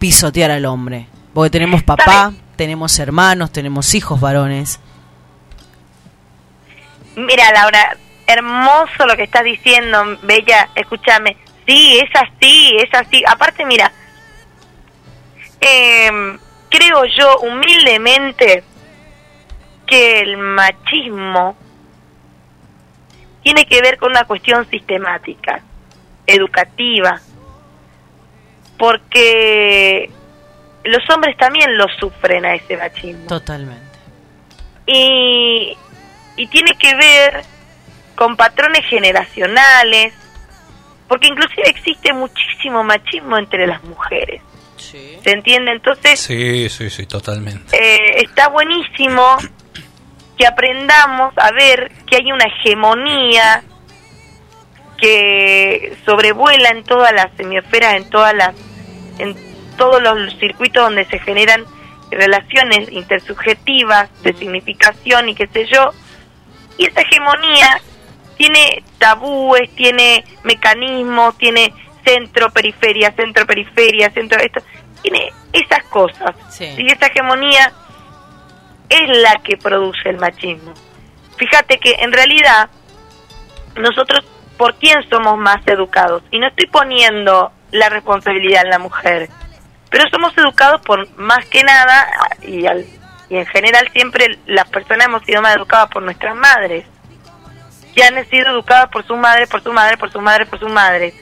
pisotear 0.00 0.50
al 0.50 0.64
hombre. 0.64 1.06
Porque 1.32 1.50
tenemos 1.50 1.84
papá, 1.84 2.32
tenemos 2.56 2.98
hermanos, 2.98 3.52
tenemos 3.52 3.94
hijos 3.94 4.20
varones. 4.20 4.80
Mira, 7.14 7.52
Laura, 7.52 7.96
hermoso 8.26 9.06
lo 9.06 9.14
que 9.16 9.22
estás 9.22 9.44
diciendo, 9.44 10.18
Bella, 10.22 10.68
escúchame. 10.74 11.36
Sí, 11.66 12.00
es 12.00 12.10
así, 12.20 12.76
es 12.78 12.92
así. 12.94 13.22
Aparte, 13.28 13.64
mira, 13.64 13.92
eh, 15.62 16.38
creo 16.68 17.04
yo 17.04 17.38
humildemente 17.38 18.64
que 19.86 20.20
el 20.20 20.36
machismo 20.36 21.56
tiene 23.42 23.64
que 23.66 23.80
ver 23.80 23.98
con 23.98 24.10
una 24.10 24.24
cuestión 24.24 24.68
sistemática, 24.70 25.62
educativa, 26.26 27.20
porque 28.78 30.10
los 30.84 31.10
hombres 31.10 31.36
también 31.36 31.76
lo 31.76 31.86
sufren 32.00 32.44
a 32.44 32.54
ese 32.54 32.76
machismo 32.76 33.26
Totalmente. 33.26 33.98
y, 34.86 35.76
y 36.36 36.46
tiene 36.48 36.74
que 36.76 36.94
ver 36.96 37.44
con 38.16 38.36
patrones 38.36 38.84
generacionales, 38.86 40.14
porque 41.08 41.28
inclusive 41.28 41.68
existe 41.68 42.12
muchísimo 42.12 42.82
machismo 42.82 43.36
entre 43.36 43.66
las 43.66 43.82
mujeres, 43.84 44.40
¿se 45.22 45.30
entiende? 45.30 45.72
Entonces, 45.72 46.20
Sí, 46.20 46.68
sí, 46.68 46.90
sí, 46.90 47.06
totalmente. 47.06 47.76
eh, 47.76 48.22
está 48.24 48.48
buenísimo 48.48 49.36
que 50.38 50.46
aprendamos 50.46 51.32
a 51.36 51.50
ver 51.52 51.90
que 52.06 52.16
hay 52.16 52.32
una 52.32 52.44
hegemonía 52.46 53.62
que 54.98 55.96
sobrevuela 56.04 56.68
en 56.70 56.84
todas 56.84 57.12
las 57.12 57.28
semiosferas, 57.36 57.94
en 57.94 58.08
todas 58.10 58.34
las, 58.34 58.54
en 59.18 59.36
todos 59.76 60.00
los 60.02 60.36
circuitos 60.38 60.82
donde 60.84 61.04
se 61.06 61.18
generan 61.18 61.64
relaciones 62.10 62.90
intersubjetivas 62.92 64.08
de 64.22 64.32
significación 64.34 65.28
y 65.30 65.34
qué 65.34 65.46
sé 65.48 65.66
yo, 65.66 65.90
y 66.78 66.86
esa 66.86 67.00
hegemonía 67.00 67.80
tiene 68.36 68.82
tabúes, 68.98 69.70
tiene 69.74 70.24
mecanismos, 70.44 71.36
tiene 71.38 71.72
centro, 72.04 72.50
periferia, 72.50 73.12
centro, 73.12 73.46
periferia, 73.46 74.10
centro, 74.10 74.40
esto, 74.40 74.60
tiene 75.02 75.32
esas 75.52 75.82
cosas. 75.84 76.34
Y 76.58 76.90
esa 76.90 77.06
hegemonía 77.06 77.72
es 78.88 79.18
la 79.18 79.36
que 79.42 79.56
produce 79.56 80.08
el 80.08 80.18
machismo. 80.18 80.72
Fíjate 81.36 81.78
que 81.78 81.96
en 81.98 82.12
realidad 82.12 82.68
nosotros, 83.76 84.24
¿por 84.56 84.74
quién 84.76 85.02
somos 85.08 85.38
más 85.38 85.66
educados? 85.66 86.22
Y 86.30 86.38
no 86.38 86.46
estoy 86.46 86.66
poniendo 86.66 87.52
la 87.70 87.88
responsabilidad 87.88 88.64
en 88.64 88.70
la 88.70 88.78
mujer, 88.78 89.28
pero 89.90 90.04
somos 90.10 90.36
educados 90.36 90.80
por 90.82 91.08
más 91.16 91.44
que 91.46 91.62
nada, 91.64 92.06
y, 92.42 92.66
al, 92.66 92.84
y 93.28 93.36
en 93.36 93.46
general 93.46 93.88
siempre 93.92 94.38
las 94.46 94.68
personas 94.68 95.06
hemos 95.06 95.24
sido 95.24 95.42
más 95.42 95.56
educadas 95.56 95.88
por 95.90 96.02
nuestras 96.02 96.36
madres, 96.36 96.84
que 97.94 98.04
han 98.04 98.24
sido 98.28 98.50
educadas 98.50 98.88
por 98.90 99.06
su 99.06 99.16
madre, 99.16 99.46
por 99.46 99.62
su 99.62 99.72
madre, 99.72 99.96
por 99.96 100.10
su 100.10 100.20
madre, 100.20 100.46
por 100.46 100.58
su 100.58 100.68
madre. 100.68 101.14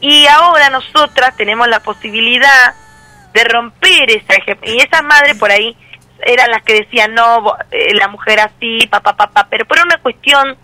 Y 0.00 0.26
ahora 0.26 0.70
nosotras 0.70 1.36
tenemos 1.36 1.68
la 1.68 1.80
posibilidad 1.80 2.74
de 3.32 3.44
romper 3.44 4.10
esa 4.10 4.34
y 4.64 4.78
esas 4.78 5.02
madres 5.04 5.38
por 5.38 5.50
ahí 5.50 5.76
eran 6.22 6.50
las 6.50 6.62
que 6.62 6.74
decían 6.74 7.14
no 7.14 7.54
eh, 7.70 7.94
la 7.94 8.08
mujer 8.08 8.40
así 8.40 8.88
papá 8.88 9.16
papá 9.16 9.46
pero 9.48 9.64
por 9.66 9.78
una 9.78 9.98
cuestión 9.98 10.56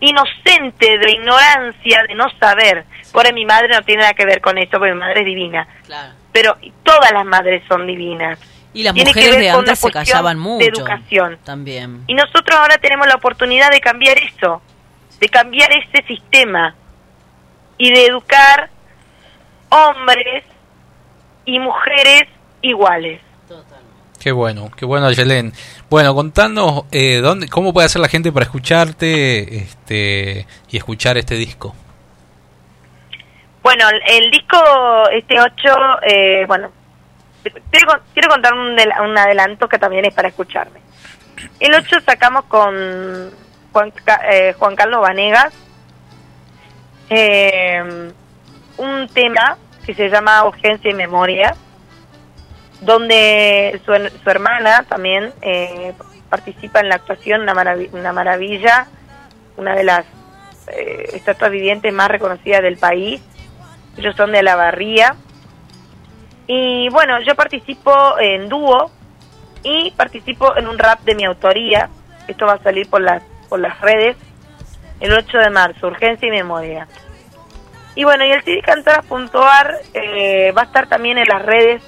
inocente 0.00 0.98
de 0.98 1.12
ignorancia 1.12 2.02
de 2.08 2.14
no 2.14 2.26
saber. 2.38 2.84
Por 3.12 3.26
ahí 3.26 3.32
mi 3.32 3.44
madre 3.44 3.68
no 3.68 3.82
tiene 3.82 4.02
nada 4.02 4.14
que 4.14 4.24
ver 4.24 4.40
con 4.40 4.58
esto 4.58 4.78
porque 4.78 4.94
mi 4.94 5.00
madre 5.00 5.20
es 5.20 5.26
divina. 5.26 5.68
Pero 6.32 6.56
todas 6.82 7.12
las 7.12 7.24
madres 7.24 7.62
son 7.68 7.86
divinas. 7.86 8.38
Y 8.74 8.82
las 8.82 8.94
mujeres 8.94 9.38
de 9.38 9.50
antes 9.50 9.78
se 9.78 9.90
callaban 9.90 10.38
mucho 10.38 10.58
de 10.58 10.66
educación. 10.66 11.38
también. 11.44 12.04
Y 12.06 12.14
nosotros 12.14 12.56
ahora 12.56 12.78
tenemos 12.78 13.06
la 13.06 13.16
oportunidad 13.16 13.70
de 13.70 13.80
cambiar 13.80 14.18
eso 14.18 14.62
de 15.20 15.28
cambiar 15.28 15.70
ese 15.72 16.06
sistema 16.06 16.74
y 17.76 17.92
de 17.92 18.06
educar 18.06 18.70
hombres 19.70 20.44
y 21.44 21.58
mujeres 21.58 22.24
iguales. 22.62 23.20
Qué 24.20 24.32
bueno, 24.32 24.70
qué 24.76 24.84
bueno, 24.84 25.10
Yelén. 25.12 25.52
Bueno, 25.88 26.14
contanos 26.14 26.84
eh, 26.90 27.18
dónde, 27.18 27.48
cómo 27.48 27.72
puede 27.72 27.86
hacer 27.86 28.00
la 28.00 28.08
gente 28.08 28.32
para 28.32 28.44
escucharte 28.44 29.58
este, 29.58 30.46
y 30.70 30.76
escuchar 30.76 31.16
este 31.16 31.36
disco. 31.36 31.74
Bueno, 33.62 33.84
el, 33.88 34.30
disco, 34.30 34.58
este 35.12 35.40
8, 35.40 35.52
eh, 36.02 36.44
bueno, 36.46 36.70
quiero, 37.70 38.00
quiero 38.12 38.28
contar 38.28 38.54
un, 38.54 38.70
un, 38.70 39.18
adelanto 39.18 39.68
que 39.68 39.78
también 39.78 40.04
es 40.04 40.14
para 40.14 40.28
escucharme. 40.28 40.80
El 41.60 41.74
8 41.74 42.00
sacamos 42.04 42.44
con 42.46 43.30
Juan, 43.72 43.92
eh, 44.30 44.54
Juan 44.58 44.74
Carlos 44.74 45.00
Vanegas 45.00 45.54
eh, 47.10 48.12
un 48.78 49.08
tema 49.08 49.58
que 49.84 49.94
se 49.94 50.08
llama 50.08 50.44
Urgencia 50.44 50.90
y 50.90 50.94
Memoria, 50.94 51.54
donde 52.80 53.80
su, 53.84 53.92
su 54.22 54.30
hermana 54.30 54.84
también 54.88 55.32
eh, 55.42 55.92
participa 56.28 56.80
en 56.80 56.88
la 56.88 56.96
actuación, 56.96 57.42
una, 57.42 57.54
una 57.92 58.12
maravilla, 58.12 58.86
una 59.56 59.74
de 59.74 59.84
las 59.84 60.04
eh, 60.68 61.10
estatuas 61.14 61.50
vivientes 61.50 61.92
más 61.92 62.08
reconocidas 62.08 62.62
del 62.62 62.76
país. 62.76 63.22
Ellos 63.96 64.14
son 64.16 64.32
de 64.32 64.42
la 64.42 64.56
barría. 64.56 65.16
Y 66.46 66.88
bueno, 66.90 67.20
yo 67.22 67.34
participo 67.34 68.18
en 68.18 68.48
dúo 68.48 68.90
y 69.62 69.90
participo 69.92 70.56
en 70.56 70.68
un 70.68 70.78
rap 70.78 71.00
de 71.00 71.14
mi 71.14 71.24
autoría. 71.24 71.88
Esto 72.26 72.46
va 72.46 72.54
a 72.54 72.62
salir 72.62 72.88
por 72.88 73.00
las, 73.00 73.22
por 73.48 73.58
las 73.58 73.80
redes 73.80 74.16
el 75.00 75.12
8 75.12 75.38
de 75.38 75.50
marzo, 75.50 75.86
Urgencia 75.86 76.28
y 76.28 76.30
Memoria. 76.30 76.88
Y 77.98 78.04
bueno, 78.04 78.24
y 78.24 78.30
el 78.30 78.44
CD 78.44 78.62
Cantora.ar 78.62 79.80
eh, 79.92 80.52
va 80.56 80.62
a 80.62 80.64
estar 80.66 80.88
también 80.88 81.18
en 81.18 81.26
las 81.26 81.42
redes, 81.42 81.82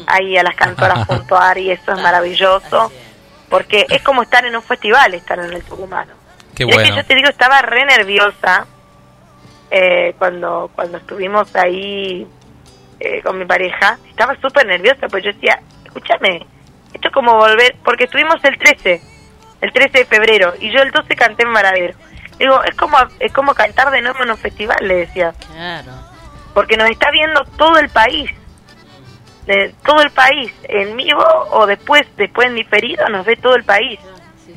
ahí 0.07 0.39
a 0.39 0.45
las 0.45 0.55
cantoras 0.55 1.05
junto 1.05 1.37
a 1.37 1.51
Ari, 1.51 1.73
eso 1.73 1.93
es 1.93 2.01
maravilloso, 2.01 2.93
porque 3.49 3.87
es 3.91 4.01
como 4.03 4.23
estar 4.23 4.47
en 4.47 4.55
un 4.55 4.63
festival, 4.63 5.13
estar 5.15 5.41
en 5.41 5.53
el 5.53 5.65
Tucumano. 5.65 6.13
Qué 6.55 6.65
bueno. 6.65 6.81
Es 6.81 6.91
que 6.91 6.97
yo 6.97 7.05
te 7.05 7.15
digo, 7.17 7.29
estaba 7.29 7.61
re 7.61 7.85
nerviosa 7.85 8.67
cuando, 10.17 10.71
cuando 10.75 10.99
estuvimos 10.99 11.55
ahí 11.57 12.27
eh, 13.01 13.23
con 13.23 13.39
mi 13.39 13.47
pareja, 13.47 13.99
estaba 14.09 14.37
súper 14.41 14.67
nerviosa, 14.67 15.09
pues 15.09 15.25
yo 15.25 15.33
decía, 15.33 15.59
escúchame, 15.85 16.47
esto 16.93 17.09
es 17.09 17.15
como 17.15 17.35
volver, 17.35 17.77
porque 17.83 18.05
estuvimos 18.05 18.45
el 18.45 18.59
13, 18.59 19.01
el 19.63 19.73
13 19.73 19.99
de 19.99 20.05
febrero, 20.05 20.53
y 20.61 20.71
yo 20.71 20.83
el 20.83 20.91
12 20.91 21.17
canté 21.17 21.45
en 21.45 21.51
Maradero. 21.51 21.95
Digo, 22.39 22.63
es 22.63 22.75
como, 22.75 22.99
es 23.19 23.33
como 23.33 23.55
cantar 23.55 23.91
de 23.91 24.03
nuevo 24.03 24.23
en 24.23 24.31
un 24.31 24.37
festival, 24.37 24.79
le 24.83 24.97
decía. 24.97 25.33
Claro. 25.53 25.93
Porque 26.55 26.77
nos 26.77 26.91
está 26.91 27.11
viendo 27.11 27.45
todo 27.57 27.79
el 27.79 27.89
país, 27.89 28.31
de 29.47 29.75
todo 29.85 30.03
el 30.03 30.11
país, 30.11 30.53
en 30.65 30.97
vivo 30.97 31.25
o 31.53 31.67
después, 31.67 32.07
después 32.17 32.49
en 32.49 32.55
diferido, 32.55 33.09
nos 33.09 33.25
ve 33.25 33.37
todo 33.37 33.57
el 33.57 33.65
país. 33.65 33.99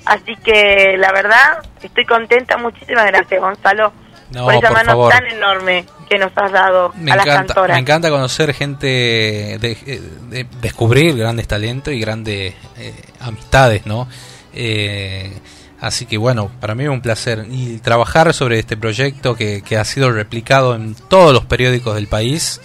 Así 0.05 0.35
que 0.37 0.95
la 0.97 1.11
verdad, 1.11 1.63
estoy 1.81 2.05
contenta, 2.05 2.57
muchísimas 2.57 3.05
gracias 3.05 3.39
Gonzalo 3.39 3.93
por 4.33 4.53
esa 4.53 4.71
mano 4.71 5.09
tan 5.09 5.25
enorme 5.27 5.85
que 6.09 6.17
nos 6.17 6.31
has 6.35 6.51
dado 6.51 6.91
me 6.95 7.11
a 7.11 7.15
encanta, 7.15 7.25
las 7.25 7.45
cantoras. 7.45 7.75
Me 7.75 7.81
encanta 7.81 8.09
conocer 8.09 8.53
gente, 8.53 8.87
de, 8.87 10.47
descubrir 10.61 11.15
grandes 11.17 11.47
talentos 11.47 11.93
y 11.93 11.99
grandes 11.99 12.53
eh, 12.77 12.93
amistades, 13.19 13.85
¿no? 13.85 14.07
Eh, 14.53 15.31
así 15.79 16.05
que 16.05 16.17
bueno, 16.17 16.51
para 16.59 16.75
mí 16.75 16.83
es 16.83 16.89
un 16.89 17.01
placer. 17.01 17.45
Y 17.49 17.77
trabajar 17.77 18.33
sobre 18.33 18.59
este 18.59 18.77
proyecto 18.77 19.35
que, 19.35 19.61
que 19.61 19.77
ha 19.77 19.85
sido 19.85 20.11
replicado 20.11 20.75
en 20.75 20.95
todos 20.95 21.33
los 21.33 21.45
periódicos 21.45 21.95
del 21.95 22.07
país, 22.07 22.61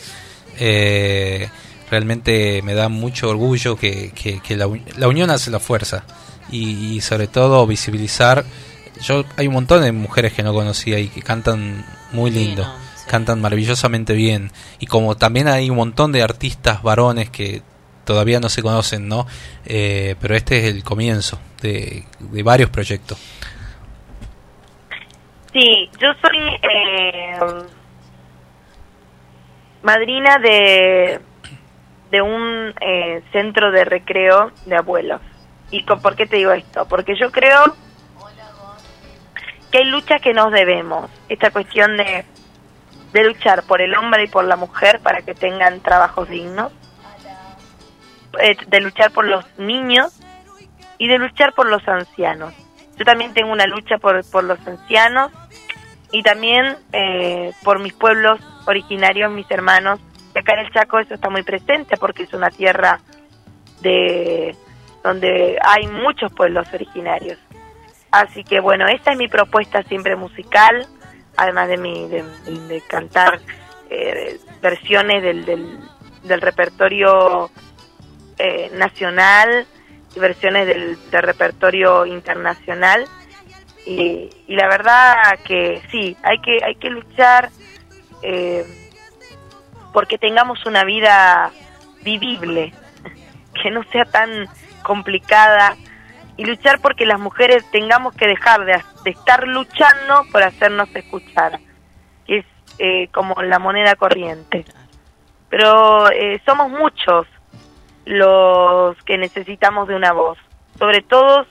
eh, 0.58 1.48
realmente 1.90 2.62
me 2.62 2.74
da 2.74 2.88
mucho 2.88 3.28
orgullo 3.28 3.76
que, 3.76 4.12
que, 4.12 4.56
la, 4.56 4.68
la, 4.96 5.08
unión 5.08 5.30
hace 5.30 5.50
la 5.50 5.60
fuerza. 5.60 6.04
Y, 6.50 6.94
y 6.96 7.00
sobre 7.02 7.26
todo 7.26 7.66
visibilizar 7.66 8.44
yo 9.00 9.24
hay 9.36 9.46
un 9.46 9.54
montón 9.54 9.82
de 9.82 9.92
mujeres 9.92 10.32
que 10.32 10.42
no 10.42 10.52
conocía 10.52 10.98
y 10.98 11.08
que 11.08 11.22
cantan 11.22 11.84
muy 12.12 12.30
lindo, 12.30 12.66
cantan 13.08 13.40
maravillosamente 13.40 14.14
bien. 14.14 14.50
Y 14.78 14.86
como 14.86 15.16
también 15.16 15.48
hay 15.48 15.70
un 15.70 15.76
montón 15.76 16.12
de 16.12 16.22
artistas 16.22 16.82
varones 16.82 17.30
que 17.30 17.62
todavía 18.04 18.40
no 18.40 18.48
se 18.48 18.62
conocen, 18.62 19.08
¿no? 19.08 19.26
Eh, 19.66 20.16
pero 20.20 20.34
este 20.34 20.58
es 20.58 20.64
el 20.74 20.82
comienzo 20.82 21.38
de, 21.60 22.04
de 22.18 22.42
varios 22.42 22.70
proyectos. 22.70 23.18
Sí, 25.52 25.90
yo 26.00 26.08
soy 26.22 26.38
eh, 26.62 27.38
madrina 29.82 30.38
de 30.38 31.20
de 32.10 32.22
un 32.22 32.72
eh, 32.80 33.22
centro 33.32 33.70
de 33.70 33.84
recreo 33.84 34.52
de 34.66 34.76
abuelos. 34.76 35.20
¿Y 35.70 35.84
con, 35.84 36.00
por 36.00 36.16
qué 36.16 36.26
te 36.26 36.36
digo 36.36 36.52
esto? 36.52 36.86
Porque 36.88 37.14
yo 37.18 37.30
creo 37.30 37.74
que 39.70 39.78
hay 39.78 39.84
luchas 39.84 40.20
que 40.20 40.32
nos 40.34 40.52
debemos. 40.52 41.10
Esta 41.28 41.50
cuestión 41.50 41.96
de, 41.96 42.24
de 43.12 43.24
luchar 43.24 43.62
por 43.64 43.80
el 43.80 43.94
hombre 43.94 44.24
y 44.24 44.28
por 44.28 44.44
la 44.44 44.56
mujer 44.56 45.00
para 45.00 45.22
que 45.22 45.34
tengan 45.34 45.80
trabajos 45.80 46.28
dignos, 46.28 46.72
eh, 48.40 48.56
de 48.66 48.80
luchar 48.80 49.10
por 49.10 49.26
los 49.26 49.44
niños 49.58 50.20
y 50.98 51.08
de 51.08 51.18
luchar 51.18 51.54
por 51.54 51.68
los 51.68 51.86
ancianos. 51.88 52.54
Yo 52.96 53.04
también 53.04 53.32
tengo 53.32 53.52
una 53.52 53.66
lucha 53.66 53.98
por, 53.98 54.28
por 54.30 54.44
los 54.44 54.58
ancianos 54.66 55.30
y 56.10 56.22
también 56.22 56.76
eh, 56.92 57.52
por 57.62 57.78
mis 57.78 57.92
pueblos 57.92 58.40
originarios, 58.66 59.30
mis 59.30 59.50
hermanos. 59.50 60.00
Y 60.34 60.38
acá 60.38 60.54
en 60.54 60.66
el 60.66 60.72
Chaco 60.72 60.98
eso 60.98 61.14
está 61.14 61.30
muy 61.30 61.42
presente 61.42 61.96
porque 61.96 62.24
es 62.24 62.32
una 62.32 62.50
tierra 62.50 63.00
de 63.80 64.56
donde 65.02 65.58
hay 65.62 65.86
muchos 65.86 66.32
pueblos 66.32 66.66
originarios. 66.72 67.38
Así 68.10 68.44
que 68.44 68.60
bueno, 68.60 68.86
esta 68.88 69.12
es 69.12 69.18
mi 69.18 69.28
propuesta 69.28 69.82
siempre 69.84 70.16
musical, 70.16 70.86
además 71.36 71.68
de 71.68 71.76
mi 71.76 72.08
de, 72.08 72.82
cantar 72.88 73.40
eh, 73.90 74.38
versiones 74.62 75.22
del, 75.22 75.44
del, 75.44 75.78
del 76.24 76.40
repertorio 76.40 77.50
eh, 78.38 78.70
nacional 78.74 79.66
versiones 80.18 80.66
del, 80.66 80.98
del 81.10 81.22
repertorio 81.22 82.06
internacional. 82.06 83.06
Y, 83.86 84.30
y, 84.46 84.54
la 84.54 84.68
verdad 84.68 85.14
que 85.44 85.80
sí 85.90 86.14
hay 86.22 86.40
que 86.40 86.62
hay 86.62 86.74
que 86.74 86.90
luchar 86.90 87.48
eh, 88.22 88.66
porque 89.94 90.18
tengamos 90.18 90.66
una 90.66 90.84
vida 90.84 91.50
vivible 92.02 92.74
que 93.62 93.70
no 93.70 93.82
sea 93.84 94.04
tan 94.04 94.46
complicada 94.82 95.74
y 96.38 96.46
luchar 96.46 96.80
porque 96.80 97.04
las 97.04 97.20
mujeres 97.20 97.70
tengamos 97.70 98.14
que 98.14 98.26
dejar 98.26 98.64
de, 98.64 98.82
estar 99.04 99.46
luchando 99.46 100.24
por 100.32 100.42
hacernos 100.42 100.88
escuchar 100.94 101.60
que 102.26 102.38
es 102.38 102.46
eh, 102.78 103.08
como 103.12 103.42
la 103.42 103.58
moneda 103.58 103.94
corriente. 103.96 104.64
Pero 105.50 106.10
eh, 106.10 106.40
somos 106.46 106.70
muchos 106.70 107.26
los 108.06 108.96
que 109.02 109.18
necesitamos 109.18 109.88
de 109.88 109.94
una 109.94 110.12
voz 110.12 110.38
sobre 110.78 111.02
todo 111.02 111.46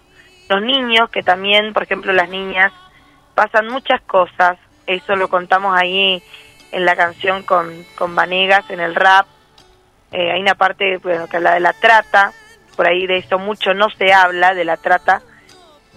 los 0.49 0.61
niños, 0.61 1.09
que 1.09 1.23
también, 1.23 1.73
por 1.73 1.83
ejemplo, 1.83 2.13
las 2.13 2.29
niñas, 2.29 2.71
pasan 3.35 3.67
muchas 3.67 4.01
cosas, 4.01 4.57
eso 4.85 5.15
lo 5.15 5.27
contamos 5.27 5.77
ahí 5.77 6.23
en 6.71 6.85
la 6.85 6.95
canción 6.95 7.43
con, 7.43 7.85
con 7.97 8.15
Vanegas, 8.15 8.69
en 8.69 8.79
el 8.79 8.95
rap, 8.95 9.27
eh, 10.11 10.31
hay 10.31 10.41
una 10.41 10.55
parte 10.55 10.97
bueno, 10.99 11.27
que 11.27 11.37
habla 11.37 11.53
de 11.53 11.59
la 11.59 11.73
trata, 11.73 12.31
por 12.77 12.87
ahí 12.87 13.07
de 13.07 13.17
eso 13.17 13.39
mucho 13.39 13.73
no 13.73 13.89
se 13.89 14.13
habla, 14.13 14.53
de 14.53 14.63
la 14.63 14.77
trata, 14.77 15.21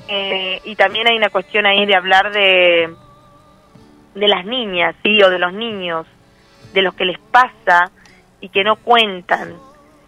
eh, 0.08 0.60
y 0.64 0.74
también 0.74 1.06
hay 1.06 1.16
una 1.16 1.28
cuestión 1.28 1.66
ahí 1.66 1.86
de 1.86 1.94
hablar 1.94 2.32
de, 2.32 2.92
de 4.14 4.28
las 4.28 4.44
niñas, 4.44 4.96
¿sí? 5.04 5.22
o 5.22 5.30
de 5.30 5.38
los 5.38 5.52
niños, 5.52 6.06
de 6.72 6.82
lo 6.82 6.92
que 6.92 7.04
les 7.04 7.18
pasa 7.18 7.92
y 8.40 8.48
que 8.48 8.64
no 8.64 8.76
cuentan, 8.76 9.54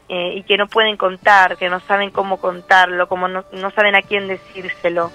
eh, 0.08 0.34
y 0.36 0.42
que 0.42 0.56
no 0.56 0.66
pueden 0.66 0.96
contar, 0.96 1.56
que 1.56 1.68
no 1.68 1.78
saben 1.80 2.10
cómo 2.10 2.38
contarlo, 2.38 3.06
como 3.06 3.28
no, 3.28 3.44
no 3.52 3.70
saben 3.70 3.94
a 3.94 4.02
quién 4.02 4.26
decírselo, 4.26 5.12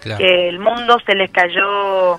claro. 0.00 0.18
que 0.18 0.48
el 0.48 0.58
mundo 0.58 0.98
se 1.04 1.14
les 1.14 1.30
cayó, 1.30 2.18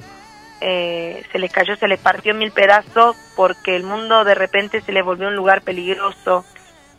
eh, 0.60 1.24
se 1.32 1.40
les 1.40 1.52
cayó, 1.52 1.76
se 1.76 1.88
les 1.88 2.00
partió 2.00 2.32
en 2.32 2.40
mil 2.40 2.52
pedazos 2.52 3.16
porque 3.36 3.76
el 3.76 3.84
mundo 3.84 4.24
de 4.24 4.36
repente 4.36 4.82
se 4.82 4.92
les 4.92 5.06
volvió 5.06 5.28
un 5.28 5.36
lugar 5.36 5.62
peligroso 5.62 6.44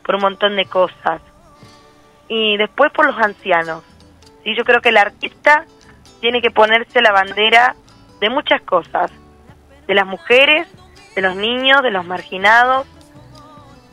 por 0.05 0.15
un 0.15 0.23
montón 0.23 0.57
de 0.57 0.67
cosas. 0.67 1.21
Y 2.29 2.57
después 2.57 2.91
por 2.93 3.07
los 3.07 3.19
ancianos. 3.19 3.83
¿sí? 4.43 4.55
Yo 4.57 4.65
creo 4.65 4.81
que 4.81 4.91
el 4.91 4.97
artista 4.97 5.65
tiene 6.21 6.41
que 6.41 6.51
ponerse 6.51 7.03
la 7.03 7.13
bandera 7.13 7.75
de 8.21 8.31
muchas 8.31 8.63
cosas, 8.63 9.11
de 9.87 9.95
las 9.95 10.07
mujeres, 10.07 10.67
de 11.15 11.23
los 11.23 11.37
niños, 11.37 11.83
de 11.83 11.91
los 11.91 12.07
marginados, 12.07 12.87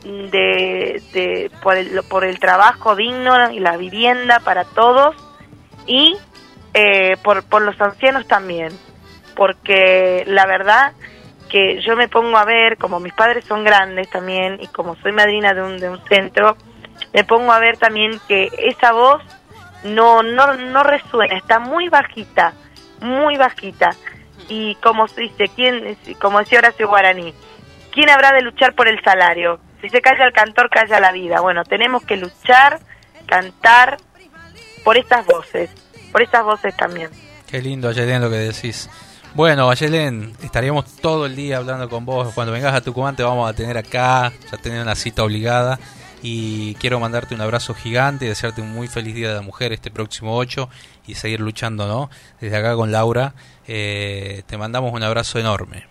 de, 0.02 1.02
de 1.12 1.50
por, 1.62 1.76
el, 1.76 2.02
por 2.08 2.24
el 2.24 2.40
trabajo 2.40 2.96
digno 2.96 3.52
y 3.52 3.60
la 3.60 3.76
vivienda 3.76 4.40
para 4.40 4.64
todos 4.64 5.14
y 5.86 6.16
eh, 6.74 7.16
por, 7.22 7.44
por 7.44 7.62
los 7.62 7.80
ancianos 7.80 8.26
también, 8.26 8.70
porque 9.36 10.24
la 10.26 10.46
verdad 10.46 10.92
que 11.48 11.82
yo 11.82 11.96
me 11.96 12.08
pongo 12.08 12.38
a 12.38 12.44
ver, 12.44 12.78
como 12.78 12.98
mis 12.98 13.12
padres 13.12 13.44
son 13.44 13.62
grandes 13.62 14.08
también 14.08 14.58
y 14.60 14.66
como 14.68 14.96
soy 14.96 15.12
madrina 15.12 15.52
de 15.52 15.62
un, 15.62 15.78
de 15.78 15.90
un 15.90 16.02
centro, 16.06 16.56
me 17.12 17.24
pongo 17.24 17.52
a 17.52 17.58
ver 17.58 17.76
también 17.76 18.20
que 18.28 18.48
esa 18.58 18.92
voz 18.92 19.22
no, 19.84 20.22
no, 20.22 20.54
no 20.54 20.82
resuena, 20.82 21.36
está 21.36 21.58
muy 21.58 21.88
bajita, 21.88 22.54
muy 23.00 23.36
bajita. 23.36 23.90
Y 24.48 24.74
como 24.76 25.08
se 25.08 25.22
dice, 25.22 25.48
¿quién, 25.54 25.96
como 26.20 26.38
decía 26.38 26.58
Horacio 26.58 26.88
Guaraní, 26.88 27.32
¿quién 27.92 28.10
habrá 28.10 28.32
de 28.32 28.42
luchar 28.42 28.74
por 28.74 28.88
el 28.88 29.02
salario? 29.02 29.60
Si 29.80 29.88
se 29.88 30.00
calla 30.00 30.24
el 30.24 30.32
cantor, 30.32 30.68
calla 30.70 31.00
la 31.00 31.12
vida. 31.12 31.40
Bueno, 31.40 31.64
tenemos 31.64 32.04
que 32.04 32.16
luchar, 32.16 32.80
cantar 33.26 33.96
por 34.84 34.96
estas 34.96 35.26
voces, 35.26 35.70
por 36.12 36.22
estas 36.22 36.44
voces 36.44 36.76
también. 36.76 37.10
Qué 37.48 37.60
lindo, 37.60 37.88
Ayelén, 37.88 38.22
lo 38.22 38.30
que 38.30 38.36
decís. 38.36 38.88
Bueno, 39.34 39.70
Ayelén, 39.70 40.34
estaríamos 40.42 40.96
todo 40.96 41.26
el 41.26 41.34
día 41.34 41.56
hablando 41.56 41.88
con 41.88 42.04
vos. 42.04 42.32
Cuando 42.34 42.52
vengas 42.52 42.74
a 42.74 42.80
Tucumán 42.80 43.16
te 43.16 43.22
vamos 43.22 43.48
a 43.50 43.54
tener 43.54 43.78
acá, 43.78 44.32
ya 44.50 44.58
tener 44.58 44.82
una 44.82 44.94
cita 44.94 45.22
obligada. 45.24 45.78
Y 46.22 46.76
quiero 46.76 47.00
mandarte 47.00 47.34
un 47.34 47.40
abrazo 47.40 47.74
gigante 47.74 48.24
y 48.24 48.28
desearte 48.28 48.60
un 48.60 48.72
muy 48.72 48.86
feliz 48.86 49.14
Día 49.14 49.28
de 49.30 49.34
la 49.34 49.42
Mujer 49.42 49.72
este 49.72 49.90
próximo 49.90 50.36
8 50.36 50.68
y 51.08 51.16
seguir 51.16 51.40
luchando, 51.40 51.88
¿no? 51.88 52.10
Desde 52.40 52.56
acá 52.56 52.76
con 52.76 52.92
Laura, 52.92 53.34
eh, 53.66 54.42
te 54.46 54.56
mandamos 54.56 54.92
un 54.92 55.02
abrazo 55.02 55.40
enorme. 55.40 55.86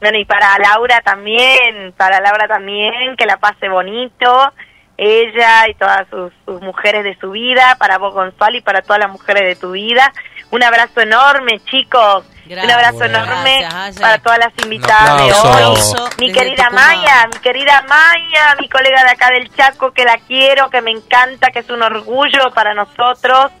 Bueno, 0.00 0.18
y 0.18 0.24
para 0.24 0.56
Laura 0.58 1.00
también, 1.02 1.92
para 1.96 2.20
Laura 2.20 2.46
también, 2.46 3.16
que 3.18 3.26
la 3.26 3.38
pase 3.38 3.68
bonito, 3.68 4.52
ella 4.96 5.68
y 5.68 5.74
todas 5.74 6.06
sus, 6.08 6.32
sus 6.46 6.62
mujeres 6.62 7.02
de 7.02 7.18
su 7.18 7.32
vida, 7.32 7.76
para 7.78 7.98
vos 7.98 8.14
Gonzalo 8.14 8.56
y 8.56 8.60
para 8.60 8.82
todas 8.82 9.00
las 9.00 9.10
mujeres 9.10 9.42
de 9.42 9.56
tu 9.56 9.72
vida. 9.72 10.12
Un 10.50 10.62
abrazo 10.62 11.00
enorme, 11.00 11.60
chicos. 11.64 12.24
Gracias, 12.50 12.64
un 12.64 12.70
abrazo 12.72 12.98
bueno, 12.98 13.18
enorme 13.18 13.58
gracias, 13.60 14.00
para 14.00 14.18
todas 14.18 14.38
las 14.40 14.52
invitadas 14.64 15.24
de 15.24 15.32
hoy. 15.32 15.78
Mi 16.18 16.32
querida 16.32 16.68
Maya, 16.70 17.28
mi 17.32 17.38
querida 17.38 17.84
Maya, 17.88 18.56
mi 18.58 18.68
colega 18.68 19.04
de 19.04 19.10
acá 19.10 19.30
del 19.30 19.54
Chaco, 19.54 19.92
que 19.92 20.04
la 20.04 20.18
quiero, 20.26 20.68
que 20.68 20.80
me 20.80 20.90
encanta, 20.90 21.52
que 21.52 21.60
es 21.60 21.70
un 21.70 21.80
orgullo 21.80 22.52
para 22.52 22.74
nosotros. 22.74 23.52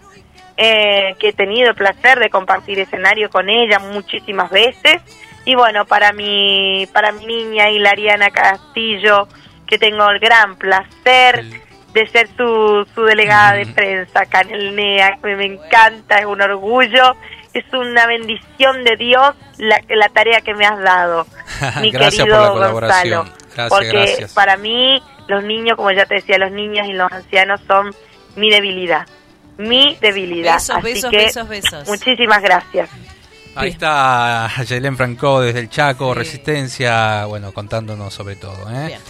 Eh, 0.56 1.14
que 1.18 1.28
he 1.28 1.32
tenido 1.32 1.70
el 1.70 1.74
placer 1.74 2.18
de 2.18 2.28
compartir 2.28 2.80
escenario 2.80 3.30
con 3.30 3.48
ella 3.48 3.78
muchísimas 3.78 4.50
veces. 4.50 5.00
Y 5.46 5.54
bueno, 5.54 5.86
para 5.86 6.12
mi, 6.12 6.86
para 6.92 7.12
mi 7.12 7.24
niña 7.24 7.70
Hilariana 7.70 8.30
Castillo, 8.30 9.26
que 9.66 9.78
tengo 9.78 10.10
el 10.10 10.18
gran 10.18 10.56
placer 10.56 11.44
de 11.94 12.06
ser 12.08 12.28
su, 12.36 12.86
su 12.94 13.04
delegada 13.04 13.54
de 13.54 13.66
prensa 13.66 14.22
acá 14.22 14.42
en 14.42 14.50
el 14.50 14.76
NEA, 14.76 15.16
que 15.22 15.34
me 15.36 15.46
encanta, 15.46 16.18
es 16.18 16.26
un 16.26 16.42
orgullo, 16.42 17.16
es 17.54 17.64
una 17.72 18.06
bendición 18.06 18.84
de 18.84 18.96
Dios 18.96 19.34
la, 19.58 19.80
la 19.88 20.08
tarea 20.08 20.40
que 20.40 20.54
me 20.54 20.66
has 20.66 20.78
dado, 20.80 21.26
mi 21.80 21.90
querido 21.92 22.54
Gonzalo. 22.72 23.24
Gracias, 23.54 23.68
porque 23.68 23.90
gracias. 23.90 24.32
para 24.32 24.56
mí 24.56 25.02
los 25.26 25.44
niños, 25.44 25.76
como 25.76 25.90
ya 25.90 26.06
te 26.06 26.16
decía, 26.16 26.38
los 26.38 26.52
niños 26.52 26.86
y 26.88 26.92
los 26.92 27.10
ancianos 27.10 27.60
son 27.66 27.94
mi 28.36 28.50
debilidad, 28.50 29.06
mi 29.58 29.96
debilidad. 30.00 30.54
Besos, 30.54 30.76
Así 30.76 30.84
besos, 30.84 31.10
que 31.10 31.16
besos, 31.16 31.48
besos. 31.48 31.88
muchísimas 31.88 32.42
gracias. 32.42 32.88
Ahí 33.56 33.70
está 33.70 34.48
Yelén 34.64 34.96
Franco 34.96 35.40
desde 35.40 35.58
el 35.60 35.68
Chaco, 35.68 36.12
sí. 36.12 36.18
Resistencia, 36.18 37.24
bueno, 37.26 37.52
contándonos 37.52 38.14
sobre 38.14 38.36
todo. 38.36 38.70
¿eh? 38.70 38.86
Bien. 38.86 39.00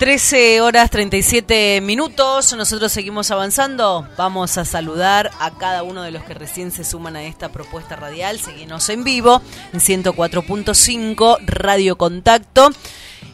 13 0.00 0.60
horas 0.62 0.90
37 0.90 1.80
minutos, 1.82 2.54
nosotros 2.54 2.90
seguimos 2.90 3.30
avanzando, 3.30 4.08
vamos 4.16 4.56
a 4.56 4.64
saludar 4.64 5.30
a 5.40 5.50
cada 5.50 5.82
uno 5.82 6.02
de 6.02 6.10
los 6.10 6.22
que 6.22 6.32
recién 6.32 6.70
se 6.70 6.84
suman 6.84 7.16
a 7.16 7.24
esta 7.24 7.50
propuesta 7.50 7.96
radial, 7.96 8.38
seguimos 8.38 8.88
en 8.88 9.04
vivo 9.04 9.42
en 9.74 9.80
104.5 9.80 11.40
Radio 11.44 11.98
Contacto 11.98 12.70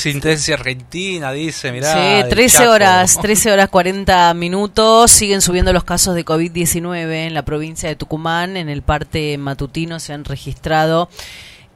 Resistencia 0.08 0.54
argentina, 0.54 1.32
dice, 1.32 1.72
mirá. 1.72 1.92
Sí, 1.92 1.98
el 2.22 2.28
13 2.28 2.58
Chaco. 2.58 2.70
horas, 2.70 3.18
13 3.20 3.52
horas 3.52 3.68
40 3.68 4.34
minutos. 4.34 5.10
Siguen 5.10 5.40
subiendo 5.40 5.72
los 5.72 5.84
casos 5.84 6.14
de 6.14 6.24
COVID-19 6.24 7.26
en 7.26 7.34
la 7.34 7.42
provincia 7.44 7.88
de 7.88 7.96
Tucumán. 7.96 8.56
En 8.56 8.68
el 8.68 8.82
parte 8.82 9.38
matutino 9.38 10.00
se 10.00 10.12
han 10.12 10.24
registrado 10.24 11.08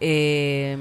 eh, 0.05 0.77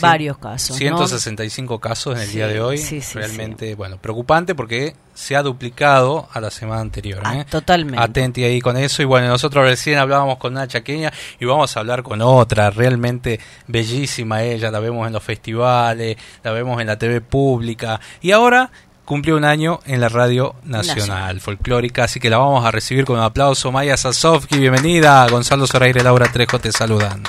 varios 0.00 0.36
casos. 0.36 0.70
¿no? 0.72 0.76
165 0.76 1.80
casos 1.80 2.14
en 2.16 2.20
el 2.22 2.28
Sí, 2.28 2.36
día 2.36 2.46
de 2.48 2.60
hoy. 2.60 2.76
sí, 2.78 3.00
Realmente, 3.14 3.74
bueno, 3.74 3.96
preocupante 3.96 4.54
porque 4.54 4.94
se 5.14 5.34
ha 5.34 5.42
duplicado 5.42 6.28
a 6.32 6.40
la 6.40 6.50
semana 6.50 6.82
anterior. 6.82 7.22
Ah, 7.24 7.38
¿eh? 7.38 7.46
totalmente. 7.48 8.02
Atenti 8.02 8.44
ahí 8.44 8.60
con 8.60 8.76
eso. 8.76 9.00
Y 9.00 9.06
bueno, 9.06 9.28
nosotros 9.28 9.64
recién 9.64 9.98
hablábamos 9.98 10.36
con 10.36 10.52
una 10.52 10.68
chaqueña 10.68 11.10
y 11.40 11.46
vamos 11.46 11.74
a 11.76 11.80
hablar 11.80 12.02
con 12.02 12.20
otra, 12.20 12.68
realmente 12.70 13.40
bellísima 13.66 14.42
ella. 14.42 14.70
La 14.70 14.80
vemos 14.80 15.06
en 15.06 15.14
los 15.14 15.22
festivales, 15.22 16.16
la 16.44 16.50
vemos 16.52 16.78
en 16.80 16.86
la 16.88 16.98
TV 16.98 17.22
pública. 17.22 17.98
Y 18.20 18.32
ahora 18.32 18.70
cumplió 19.06 19.36
un 19.36 19.44
año 19.44 19.80
en 19.86 20.00
la 20.00 20.08
Radio 20.10 20.56
Nacional, 20.64 20.96
Nacional. 20.98 21.40
Folclórica, 21.40 22.04
así 22.04 22.20
que 22.20 22.28
la 22.28 22.38
vamos 22.38 22.64
a 22.66 22.70
recibir 22.70 23.04
con 23.06 23.16
un 23.16 23.22
aplauso. 23.24 23.72
Maya 23.72 23.96
Sasovsky, 23.96 24.58
bienvenida. 24.58 25.26
Gonzalo 25.28 25.66
Zoraire, 25.66 26.02
Laura 26.02 26.30
Trejo 26.30 26.58
te 26.58 26.72
saludan. 26.72 27.22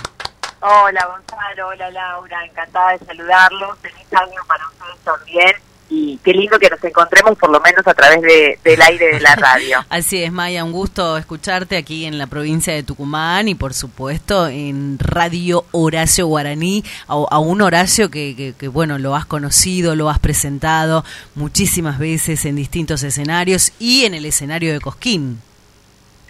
Hola 0.60 1.06
Gonzalo, 1.08 1.68
hola 1.68 1.92
Laura, 1.92 2.44
encantada 2.46 2.92
de 2.98 3.06
saludarlos. 3.06 3.78
Feliz 3.80 4.06
año 4.12 4.42
para 4.48 4.66
ustedes 4.68 4.98
también. 5.04 5.52
Y 5.90 6.18
qué 6.18 6.34
lindo 6.34 6.60
que 6.60 6.70
nos 6.70 6.84
encontremos 6.84 7.38
por 7.38 7.50
lo 7.50 7.62
menos 7.62 7.88
a 7.88 7.94
través 7.94 8.22
de, 8.22 8.60
del 8.62 8.82
aire 8.82 9.14
de 9.14 9.20
la 9.22 9.36
radio. 9.38 9.86
Así 9.88 10.22
es, 10.22 10.32
Maya, 10.34 10.66
un 10.66 10.74
gusto 10.74 11.16
escucharte 11.16 11.78
aquí 11.78 12.06
en 12.06 12.18
la 12.18 12.28
provincia 12.28 12.74
de 12.74 12.84
Tucumán 12.84 13.48
y 13.48 13.56
por 13.56 13.74
supuesto 13.74 14.48
en 14.50 14.98
Radio 15.00 15.64
Horacio 15.72 16.28
Guaraní, 16.28 16.84
a, 17.08 17.14
a 17.14 17.40
un 17.40 17.62
Horacio 17.62 18.12
que, 18.12 18.36
que- 18.36 18.54
que, 18.58 18.68
bueno, 18.68 18.98
lo 18.98 19.16
has 19.16 19.26
conocido, 19.26 19.96
lo 19.96 20.10
has 20.10 20.20
presentado 20.20 21.06
muchísimas 21.36 22.00
veces 22.00 22.44
en 22.44 22.58
distintos 22.58 23.04
escenarios 23.04 23.72
y 23.80 24.04
en 24.06 24.14
el 24.14 24.26
escenario 24.26 24.74
de 24.74 24.82
Cosquín. 24.82 25.42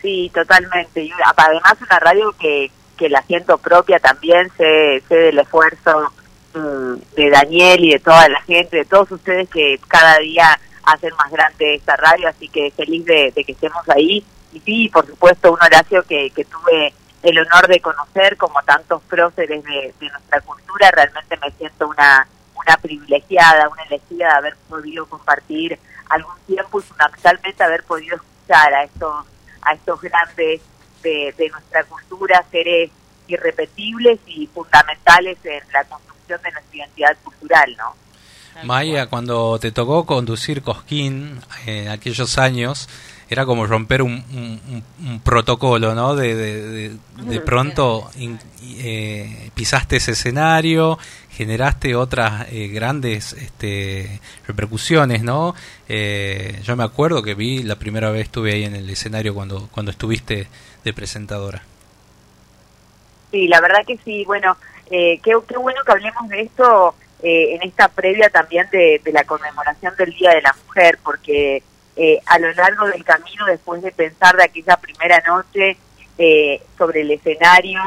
Sí, 0.04 0.30
totalmente. 0.36 1.02
Y 1.04 1.12
además 1.36 1.74
una 1.82 2.00
radio 2.00 2.32
que, 2.40 2.70
que 2.98 3.10
la 3.10 3.22
siento 3.24 3.58
propia 3.58 4.00
también, 4.00 4.52
sé, 4.58 5.02
sé 5.08 5.16
del 5.16 5.40
esfuerzo 5.40 6.12
mm, 6.54 7.16
de 7.16 7.30
Daniel 7.30 7.86
y 7.86 7.92
de 7.94 8.00
toda 8.00 8.28
la 8.30 8.42
gente, 8.42 8.78
de 8.78 8.86
todos 8.86 9.12
ustedes 9.12 9.50
que 9.50 9.80
cada 9.88 10.18
día 10.20 10.60
hacen 10.84 11.14
más 11.18 11.32
grande 11.32 11.76
esta 11.76 11.96
radio, 11.96 12.28
así 12.28 12.48
que 12.48 12.72
feliz 12.72 13.06
de, 13.06 13.32
que 13.34 13.52
estemos 13.52 13.88
ahí. 13.90 14.26
Y 14.54 14.60
sí, 14.62 14.90
por 14.90 15.06
supuesto, 15.06 15.52
un 15.52 15.62
Horacio 15.62 16.04
que, 16.04 16.30
que 16.32 16.46
tuve 16.46 16.94
el 17.24 17.40
honor 17.40 17.68
de 17.68 17.80
conocer, 17.80 18.38
como 18.38 18.62
tantos 18.64 19.02
próceres 19.04 19.64
de, 19.64 19.94
de 20.00 20.10
nuestra 20.10 20.42
cultura, 20.42 20.90
realmente 20.92 21.38
me 21.42 21.52
siento 21.52 21.88
una, 21.88 22.28
una 22.56 22.78
privilegiada, 22.78 23.70
una 23.70 23.84
elegida 23.84 24.28
de 24.28 24.38
haber 24.38 24.58
podido 24.70 25.06
compartir 25.06 25.78
algún 26.10 26.36
tiempo 26.46 26.80
y 26.80 26.84
fundamentalmente 26.84 27.64
haber 27.64 27.84
podido 27.84 28.16
escuchar 28.16 28.74
a 28.74 28.84
estos 28.84 29.26
a 29.62 29.74
estos 29.74 30.02
grandes 30.02 30.62
de, 31.08 31.34
de 31.38 31.50
nuestra 31.50 31.84
cultura, 31.86 32.44
seres 32.52 32.90
irrepetibles 33.28 34.20
y 34.28 34.48
fundamentales 34.48 35.38
en 35.44 35.62
la 35.74 35.84
construcción 35.86 36.40
de 36.44 36.52
nuestra 36.52 36.76
identidad 36.78 37.18
cultural, 37.24 37.76
¿no? 37.78 37.96
Maya, 38.64 39.06
cuando 39.06 39.60
te 39.60 39.72
tocó 39.72 40.06
conducir 40.08 40.64
Cosquín 40.64 41.40
en 41.68 41.90
aquellos 41.90 42.40
años, 42.40 42.90
era 43.30 43.46
como 43.46 43.68
romper 43.68 44.02
un, 44.02 44.14
un- 45.00 45.20
protocolo, 45.20 45.94
¿no? 45.94 46.16
De, 46.16 46.34
de, 46.34 46.62
de- 46.64 46.98
de 47.18 47.42
pronto 47.42 48.10
in- 48.16 48.40
eh, 48.64 49.52
pisaste 49.54 49.98
ese 49.98 50.14
escenario, 50.14 50.98
generaste 51.30 51.96
otras 51.96 52.48
eh, 52.52 52.68
grandes 52.70 53.34
este, 53.34 54.20
repercusiones, 54.48 55.22
¿no? 55.22 55.54
Eh, 55.88 56.60
yo 56.64 56.76
me 56.76 56.84
acuerdo 56.84 57.22
que 57.22 57.36
vi 57.36 57.62
la 57.62 57.76
primera 57.76 58.10
vez 58.10 58.24
estuve 58.24 58.54
ahí 58.54 58.64
en 58.64 58.76
el 58.76 58.90
escenario 58.90 59.36
cuando 59.36 59.68
cuando 59.72 59.92
estuviste 59.92 60.48
de 60.84 60.94
presentadora. 60.94 61.64
Sí, 63.32 63.48
la 63.48 63.60
verdad 63.62 63.86
que 63.86 63.98
sí. 64.06 64.24
Bueno, 64.26 64.58
eh, 64.90 65.20
qué, 65.24 65.36
qué 65.48 65.58
bueno 65.58 65.82
que 65.86 65.92
hablemos 65.92 66.30
de 66.30 66.42
esto 66.42 66.96
eh, 67.22 67.56
en 67.56 67.64
esta 67.68 67.88
previa 67.90 68.30
también 68.30 68.68
de, 68.72 69.02
de 69.04 69.12
la 69.12 69.24
conmemoración 69.26 69.96
del 69.98 70.14
Día 70.14 70.32
de 70.32 70.42
la 70.42 70.56
Mujer, 70.66 70.98
porque 71.04 71.62
eh, 71.96 72.20
a 72.26 72.40
lo 72.40 72.52
largo 72.54 72.88
del 72.88 73.04
camino, 73.04 73.46
después 73.48 73.82
de 73.82 73.92
pensar 73.92 74.38
de 74.38 74.44
aquella 74.44 74.78
primera 74.78 75.22
noche 75.28 75.78
eh, 76.18 76.62
sobre 76.78 77.02
el 77.02 77.12
escenario 77.12 77.80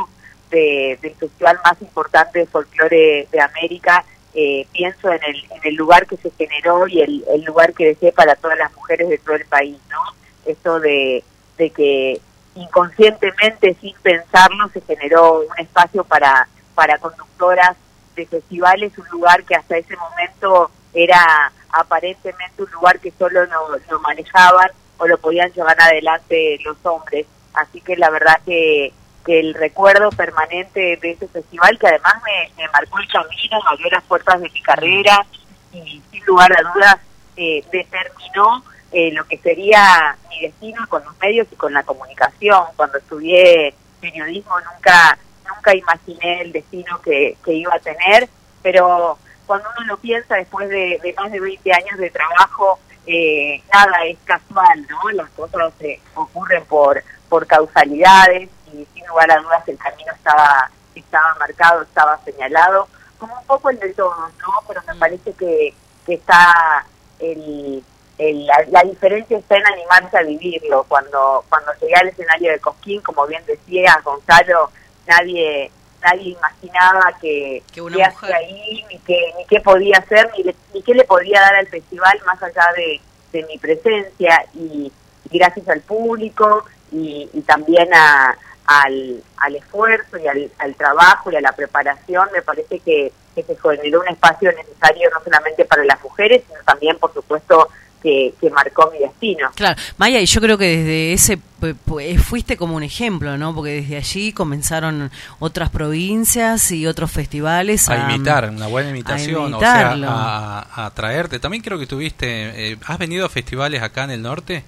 de- 0.50 0.98
del 1.00 1.14
festival 1.14 1.58
más 1.64 1.80
importante 1.80 2.40
de 2.40 2.46
folclore 2.46 3.28
de 3.30 3.40
América, 3.40 4.04
eh, 4.34 4.66
pienso 4.72 5.10
en 5.12 5.22
el, 5.24 5.44
en 5.50 5.60
el 5.64 5.74
lugar 5.74 6.06
que 6.06 6.16
se 6.16 6.30
generó 6.38 6.86
y 6.86 7.00
el, 7.00 7.24
el 7.32 7.42
lugar 7.44 7.72
que 7.72 7.86
dejé 7.86 8.12
para 8.12 8.34
todas 8.36 8.58
las 8.58 8.72
mujeres 8.74 9.08
de 9.08 9.18
todo 9.18 9.36
el 9.36 9.44
país, 9.46 9.78
¿no? 9.90 9.98
Esto 10.44 10.78
de, 10.80 11.22
de 11.56 11.70
que 11.70 12.20
inconscientemente, 12.54 13.76
sin 13.80 13.94
pensarlo, 14.02 14.68
se 14.68 14.80
generó 14.82 15.40
un 15.40 15.58
espacio 15.58 16.04
para, 16.04 16.48
para 16.74 16.98
conductoras 16.98 17.76
de 18.16 18.26
festivales, 18.26 18.96
un 18.98 19.08
lugar 19.08 19.44
que 19.44 19.54
hasta 19.54 19.76
ese 19.76 19.96
momento 19.96 20.70
era 20.92 21.52
aparentemente 21.72 22.62
un 22.62 22.70
lugar 22.72 22.98
que 22.98 23.12
solo 23.12 23.46
lo, 23.46 23.78
lo 23.88 24.00
manejaban 24.00 24.70
o 24.98 25.06
lo 25.06 25.18
podían 25.18 25.52
llevar 25.52 25.80
adelante 25.80 26.58
los 26.64 26.76
hombres. 26.84 27.26
Así 27.54 27.80
que 27.80 27.96
la 27.96 28.10
verdad 28.10 28.40
que, 28.44 28.92
que 29.24 29.40
el 29.40 29.54
recuerdo 29.54 30.10
permanente 30.10 30.98
de 31.00 31.10
ese 31.10 31.28
festival, 31.28 31.78
que 31.78 31.88
además 31.88 32.14
me, 32.56 32.68
marcó 32.68 32.98
el 32.98 33.08
camino, 33.08 33.60
abrió 33.66 33.90
las 33.90 34.04
puertas 34.04 34.40
de 34.40 34.50
mi 34.50 34.62
carrera 34.62 35.26
y 35.72 36.02
sin 36.10 36.24
lugar 36.26 36.52
a 36.52 36.72
dudas 36.72 36.96
eh, 37.36 37.64
determinó 37.72 38.64
eh, 38.92 39.12
lo 39.12 39.24
que 39.26 39.38
sería 39.38 40.16
mi 40.28 40.42
destino 40.42 40.86
con 40.88 41.04
los 41.04 41.16
medios 41.18 41.46
y 41.50 41.56
con 41.56 41.72
la 41.72 41.82
comunicación. 41.82 42.64
Cuando 42.76 42.98
estudié 42.98 43.74
periodismo 44.00 44.54
nunca 44.60 45.18
nunca 45.54 45.74
imaginé 45.74 46.42
el 46.42 46.52
destino 46.52 47.00
que, 47.02 47.36
que 47.44 47.52
iba 47.52 47.74
a 47.74 47.80
tener, 47.80 48.28
pero 48.62 49.18
cuando 49.46 49.68
uno 49.76 49.86
lo 49.86 49.96
piensa 49.98 50.36
después 50.36 50.68
de, 50.68 51.00
de 51.02 51.14
más 51.18 51.30
de 51.30 51.40
20 51.40 51.72
años 51.72 51.98
de 51.98 52.10
trabajo, 52.10 52.78
eh, 53.06 53.62
nada 53.72 54.04
es 54.04 54.18
casual, 54.24 54.86
¿no? 54.88 55.10
Las 55.10 55.28
cosas 55.30 55.72
eh, 55.80 56.00
ocurren 56.14 56.64
por, 56.66 57.02
por 57.28 57.46
causalidades 57.46 58.48
y 58.72 58.86
sin 58.94 59.06
lugar 59.06 59.30
a 59.32 59.40
dudas 59.40 59.66
el 59.66 59.78
camino 59.78 60.12
estaba, 60.12 60.70
estaba 60.94 61.34
marcado, 61.38 61.82
estaba 61.82 62.20
señalado, 62.24 62.88
como 63.18 63.38
un 63.38 63.46
poco 63.46 63.70
el 63.70 63.80
de 63.80 63.92
todos, 63.94 64.32
¿no? 64.38 64.52
Pero 64.68 64.82
me 64.86 64.94
parece 64.94 65.32
que, 65.32 65.74
que 66.06 66.14
está 66.14 66.86
el, 67.18 67.82
el- 68.28 68.46
la, 68.46 68.64
la 68.70 68.82
diferencia 68.82 69.38
está 69.38 69.56
en 69.56 69.66
animarse 69.66 70.16
a 70.18 70.22
vivirlo. 70.22 70.84
Cuando, 70.88 71.44
cuando 71.48 71.72
llegué 71.80 71.94
al 71.94 72.08
escenario 72.08 72.52
de 72.52 72.58
Cosquín, 72.60 73.00
como 73.02 73.26
bien 73.26 73.42
decía 73.46 74.00
Gonzalo, 74.04 74.70
nadie 75.06 75.70
nadie 76.02 76.30
imaginaba 76.30 77.12
que, 77.20 77.62
Que 77.74 77.82
una 77.82 77.94
qué 77.96 78.08
mujer- 78.10 78.34
ahí, 78.34 78.84
ni 78.90 78.98
qué, 79.00 79.34
ni 79.36 79.44
qué 79.44 79.60
podía 79.60 79.98
hacer, 79.98 80.30
ni, 80.36 80.44
le- 80.44 80.56
ni 80.72 80.82
qué 80.82 80.94
le 80.94 81.04
podía 81.04 81.40
dar 81.42 81.56
al 81.56 81.66
festival 81.66 82.18
más 82.24 82.42
allá 82.42 82.66
de, 82.74 83.00
de 83.32 83.46
mi 83.46 83.58
presencia. 83.58 84.46
Y, 84.54 84.90
y 85.30 85.38
gracias 85.38 85.68
al 85.68 85.80
público 85.82 86.64
y, 86.90 87.28
y 87.34 87.40
también 87.42 87.92
a, 87.92 88.34
al, 88.66 89.22
al 89.36 89.56
esfuerzo 89.56 90.16
y 90.16 90.26
al, 90.26 90.50
al 90.58 90.74
trabajo 90.74 91.30
y 91.30 91.36
a 91.36 91.40
la 91.42 91.52
preparación, 91.52 92.28
me 92.32 92.40
parece 92.40 92.78
que, 92.80 93.12
que 93.34 93.42
se 93.42 93.56
generó 93.56 94.00
un 94.00 94.08
espacio 94.08 94.50
necesario 94.52 95.10
no 95.10 95.22
solamente 95.22 95.66
para 95.66 95.84
las 95.84 96.02
mujeres, 96.02 96.42
sino 96.48 96.60
también, 96.64 96.96
por 96.98 97.12
supuesto, 97.12 97.68
que, 98.02 98.32
que 98.40 98.50
marcó 98.50 98.90
mi 98.90 98.98
destino. 98.98 99.50
Claro, 99.54 99.80
Maya, 99.98 100.20
y 100.20 100.26
yo 100.26 100.40
creo 100.40 100.56
que 100.56 100.64
desde 100.78 101.12
ese 101.12 101.38
pu- 101.60 101.76
pu- 101.86 102.18
fuiste 102.18 102.56
como 102.56 102.76
un 102.76 102.82
ejemplo, 102.82 103.36
¿no? 103.36 103.54
Porque 103.54 103.72
desde 103.82 103.96
allí 103.98 104.32
comenzaron 104.32 105.10
otras 105.38 105.68
provincias 105.70 106.70
y 106.72 106.86
otros 106.86 107.10
festivales 107.10 107.88
A 107.88 108.10
imitar, 108.12 108.48
una 108.50 108.66
buena 108.68 108.90
imitación, 108.90 109.52
o 109.54 109.60
sea, 109.60 109.92
a, 109.92 110.66
a 110.82 110.86
atraerte. 110.86 111.38
También 111.38 111.62
creo 111.62 111.78
que 111.78 111.86
tuviste, 111.86 112.72
eh, 112.72 112.76
¿has 112.86 112.98
venido 112.98 113.26
a 113.26 113.28
festivales 113.28 113.82
acá 113.82 114.04
en 114.04 114.10
el 114.12 114.22
norte? 114.22 114.64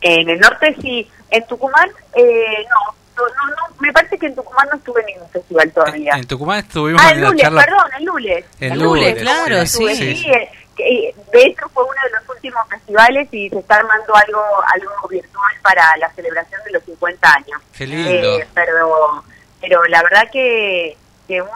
En 0.00 0.28
el 0.28 0.38
norte 0.38 0.76
sí, 0.80 1.08
en 1.30 1.46
Tucumán 1.46 1.88
eh, 2.14 2.64
no, 2.70 2.94
no, 3.16 3.22
no, 3.28 3.50
no, 3.50 3.76
me 3.80 3.92
parece 3.92 4.18
que 4.18 4.26
en 4.26 4.34
Tucumán 4.34 4.68
no 4.70 4.76
estuve 4.78 5.00
en 5.00 5.06
ningún 5.06 5.28
festival 5.30 5.72
todavía. 5.72 6.12
En, 6.12 6.18
en 6.20 6.26
Tucumán 6.26 6.58
estuvimos 6.60 7.02
Ah, 7.04 7.10
en 7.10 7.16
el 7.16 7.22
la 7.22 7.28
Lules, 7.30 7.42
charla. 7.42 7.64
perdón, 7.64 7.84
el 7.98 8.04
Lules. 8.04 8.44
En 8.60 8.78
Lules, 8.78 9.08
Lules, 9.10 9.22
claro, 9.22 9.56
estuve, 9.56 9.94
sí. 9.96 10.16
sí, 10.16 10.28
eh, 10.30 10.48
que, 10.76 11.14
de 11.32 11.42
hecho 11.42 11.68
fue 11.70 11.84
uno 11.84 11.94
de 12.04 12.10
los 12.10 12.28
últimos 12.28 12.68
festivales 12.68 13.28
y 13.32 13.48
se 13.48 13.58
está 13.58 13.76
armando 13.76 14.14
algo 14.14 14.42
algo 14.74 15.08
virtual 15.08 15.52
para 15.62 15.96
la 15.96 16.10
celebración 16.12 16.60
de 16.64 16.72
los 16.72 16.82
50 16.84 17.34
años. 17.34 17.60
Qué 17.76 17.86
lindo. 17.86 18.38
Eh, 18.38 18.46
pero, 18.54 19.24
pero 19.60 19.84
la 19.86 20.02
verdad 20.02 20.28
que, 20.30 20.96
que 21.26 21.42
un, 21.42 21.48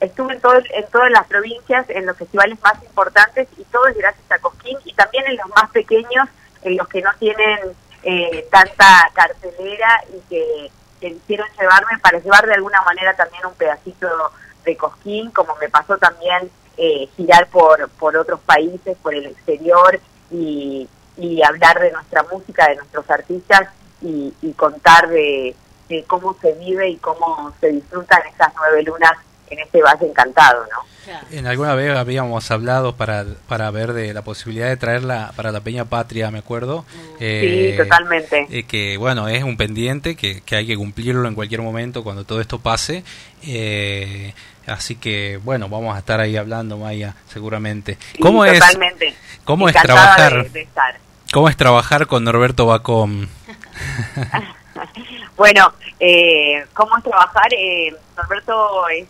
estuve 0.00 0.34
en, 0.34 0.40
todo, 0.40 0.54
en 0.56 0.86
todas 0.90 1.10
las 1.10 1.26
provincias, 1.26 1.88
en 1.90 2.06
los 2.06 2.16
festivales 2.16 2.58
más 2.62 2.82
importantes 2.82 3.48
y 3.56 3.64
todo 3.64 3.86
es 3.86 3.96
gracias 3.96 4.30
a 4.30 4.38
Cosquín 4.38 4.78
y 4.84 4.92
también 4.94 5.26
en 5.26 5.36
los 5.36 5.48
más 5.50 5.70
pequeños, 5.70 6.28
en 6.62 6.76
los 6.76 6.88
que 6.88 7.02
no 7.02 7.10
tienen 7.18 7.58
eh, 8.02 8.46
tanta 8.50 9.10
cartelera 9.14 10.02
y 10.14 10.20
que, 10.28 10.70
que 11.00 11.12
quisieron 11.14 11.48
llevarme 11.58 11.98
para 11.98 12.18
llevar 12.18 12.46
de 12.46 12.54
alguna 12.54 12.82
manera 12.82 13.14
también 13.14 13.44
un 13.46 13.54
pedacito 13.54 14.08
de 14.66 14.76
Cosquín, 14.76 15.30
como 15.30 15.56
me 15.56 15.70
pasó 15.70 15.96
también 15.96 16.50
eh, 16.76 17.08
girar 17.16 17.48
por, 17.48 17.88
por 17.90 18.16
otros 18.16 18.40
países, 18.40 18.98
por 19.02 19.14
el 19.14 19.26
exterior 19.26 19.98
y, 20.30 20.86
y 21.16 21.42
hablar 21.42 21.80
de 21.80 21.92
nuestra 21.92 22.22
música, 22.24 22.68
de 22.68 22.76
nuestros 22.76 23.08
artistas 23.08 23.70
y, 24.02 24.32
contar 24.56 25.08
de, 25.08 25.54
de 25.88 26.04
cómo 26.04 26.36
se 26.40 26.52
vive 26.52 26.88
y 26.88 26.96
cómo 26.96 27.52
se 27.60 27.68
disfrutan 27.68 28.20
esas 28.26 28.52
nueve 28.56 28.82
lunas 28.82 29.12
en 29.48 29.58
este 29.60 29.82
valle 29.82 30.06
encantado, 30.06 30.66
¿no? 30.66 30.95
En 31.30 31.46
alguna 31.46 31.74
vez 31.74 31.96
habíamos 31.96 32.50
hablado 32.50 32.96
para, 32.96 33.24
para 33.48 33.70
ver 33.70 33.92
de 33.92 34.12
la 34.14 34.22
posibilidad 34.22 34.68
de 34.68 34.76
traerla 34.76 35.32
para 35.36 35.52
la 35.52 35.60
Peña 35.60 35.84
Patria, 35.84 36.30
me 36.30 36.38
acuerdo. 36.38 36.84
Sí, 37.18 37.74
totalmente. 37.76 38.46
eh, 38.50 38.64
que 38.64 38.96
bueno, 38.96 39.28
es 39.28 39.42
un 39.44 39.56
pendiente 39.56 40.16
que, 40.16 40.40
que 40.42 40.56
hay 40.56 40.66
que 40.66 40.76
cumplirlo 40.76 41.26
en 41.28 41.34
cualquier 41.34 41.62
momento 41.62 42.02
cuando 42.02 42.24
todo 42.24 42.40
esto 42.40 42.58
pase. 42.58 43.04
Eh, 43.46 44.34
así 44.66 44.96
que 44.96 45.38
bueno, 45.44 45.68
vamos 45.68 45.94
a 45.94 45.98
estar 45.98 46.20
ahí 46.20 46.36
hablando, 46.36 46.76
Maya, 46.78 47.14
seguramente. 47.28 47.98
Sí, 48.12 48.18
¿Cómo 48.20 48.44
es, 48.44 48.58
totalmente. 48.58 49.14
cómo 49.44 49.68
es 49.68 49.74
trabajar, 49.76 50.42
de- 50.44 50.48
de 50.50 50.62
estar. 50.62 50.96
cómo 51.32 51.48
es 51.48 51.56
trabajar 51.56 52.06
con 52.06 52.24
Norberto 52.24 52.66
Bacom? 52.66 53.26
Bueno, 55.36 55.72
eh, 56.00 56.64
¿cómo 56.74 56.96
es 56.96 57.04
trabajar? 57.04 57.48
Eh, 57.58 57.94
Norberto, 58.16 58.88
es, 58.88 59.06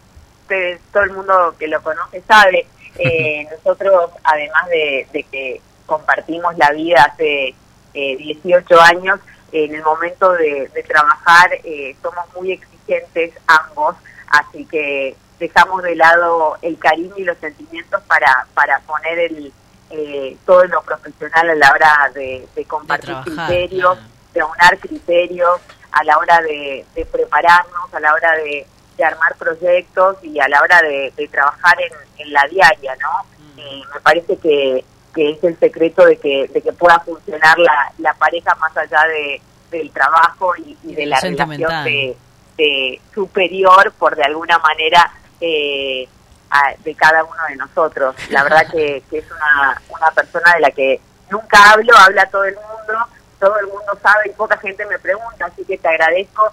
ustedes- 0.46 0.80
todo 0.92 1.02
el 1.02 1.10
mundo 1.12 1.54
que 1.58 1.66
lo 1.68 1.82
conoce 1.82 2.22
sabe, 2.26 2.66
eh, 2.98 3.46
nosotros, 3.64 4.10
además 4.24 4.66
de, 4.68 5.06
de 5.12 5.22
que 5.24 5.60
compartimos 5.86 6.56
la 6.56 6.70
vida 6.70 7.02
hace 7.12 7.54
eh, 7.94 8.16
18 8.16 8.80
años, 8.80 9.18
en 9.52 9.74
el 9.74 9.82
momento 9.82 10.32
de, 10.32 10.68
de 10.74 10.82
trabajar 10.82 11.50
eh, 11.64 11.96
somos 12.02 12.24
muy 12.34 12.52
exigentes 12.52 13.32
ambos, 13.46 13.94
así 14.28 14.64
que 14.66 15.16
dejamos 15.38 15.82
de 15.82 15.94
lado 15.94 16.56
el 16.62 16.78
cariño 16.78 17.14
y 17.16 17.24
los 17.24 17.38
sentimientos 17.38 18.02
para, 18.02 18.46
para 18.54 18.80
poner 18.80 19.18
el, 19.18 19.52
eh, 19.90 20.36
todo 20.44 20.64
lo 20.64 20.82
profesional 20.82 21.50
a 21.50 21.54
la 21.54 21.70
hora 21.72 22.10
de, 22.14 22.46
de 22.54 22.64
compartir 22.64 23.10
trabajar, 23.10 23.46
criterios, 23.46 23.94
claro. 23.94 24.10
de 24.34 24.40
aunar 24.40 24.78
criterios 24.78 25.60
a 25.92 26.04
la 26.04 26.18
hora 26.18 26.40
de, 26.42 26.84
de 26.94 27.06
prepararnos, 27.06 27.94
a 27.94 28.00
la 28.00 28.12
hora 28.12 28.32
de, 28.32 28.66
de 28.96 29.04
armar 29.04 29.34
proyectos 29.36 30.16
y 30.22 30.38
a 30.40 30.48
la 30.48 30.60
hora 30.62 30.80
de, 30.82 31.12
de 31.16 31.28
trabajar 31.28 31.76
en, 31.80 31.92
en 32.26 32.32
la 32.32 32.44
diaria, 32.48 32.94
¿no? 33.02 33.26
Y 33.62 33.82
me 33.94 34.00
parece 34.00 34.36
que, 34.38 34.84
que 35.14 35.30
es 35.30 35.44
el 35.44 35.58
secreto 35.58 36.04
de 36.04 36.16
que, 36.18 36.48
de 36.48 36.62
que 36.62 36.72
pueda 36.72 36.98
funcionar 37.00 37.58
la, 37.58 37.92
la 37.98 38.14
pareja 38.14 38.54
más 38.56 38.76
allá 38.76 39.02
de, 39.08 39.40
del 39.70 39.90
trabajo 39.90 40.54
y, 40.56 40.76
y 40.84 40.92
Y 40.92 40.94
de 40.94 41.06
la 41.06 41.16
relación 41.56 41.84
de, 41.84 42.16
de 42.56 43.00
superior, 43.14 43.92
por 43.98 44.14
de 44.16 44.24
alguna 44.24 44.58
manera, 44.58 45.10
eh, 45.40 46.08
a- 46.50 46.74
de 46.84 46.94
cada 46.94 47.24
uno 47.24 47.42
de 47.48 47.56
nosotros. 47.56 48.14
La 48.30 48.42
verdad 48.44 48.66
que, 48.70 49.02
que 49.10 49.18
es 49.18 49.24
una, 49.30 49.80
una 49.88 50.10
persona 50.12 50.52
de 50.54 50.60
la 50.60 50.70
que 50.70 51.00
nunca 51.30 51.72
hablo, 51.72 51.96
habla 51.98 52.24
todo 52.30 52.44
el 52.44 52.54
mundo, 52.54 53.06
todo 53.38 53.58
el 53.58 53.66
mundo 53.66 53.92
sabe 54.02 54.28
y 54.28 54.32
poca 54.32 54.56
gente 54.58 54.84
me 54.86 54.98
pregunta, 54.98 55.46
así 55.46 55.64
que 55.64 55.78
te 55.78 55.88
agradezco. 55.88 56.50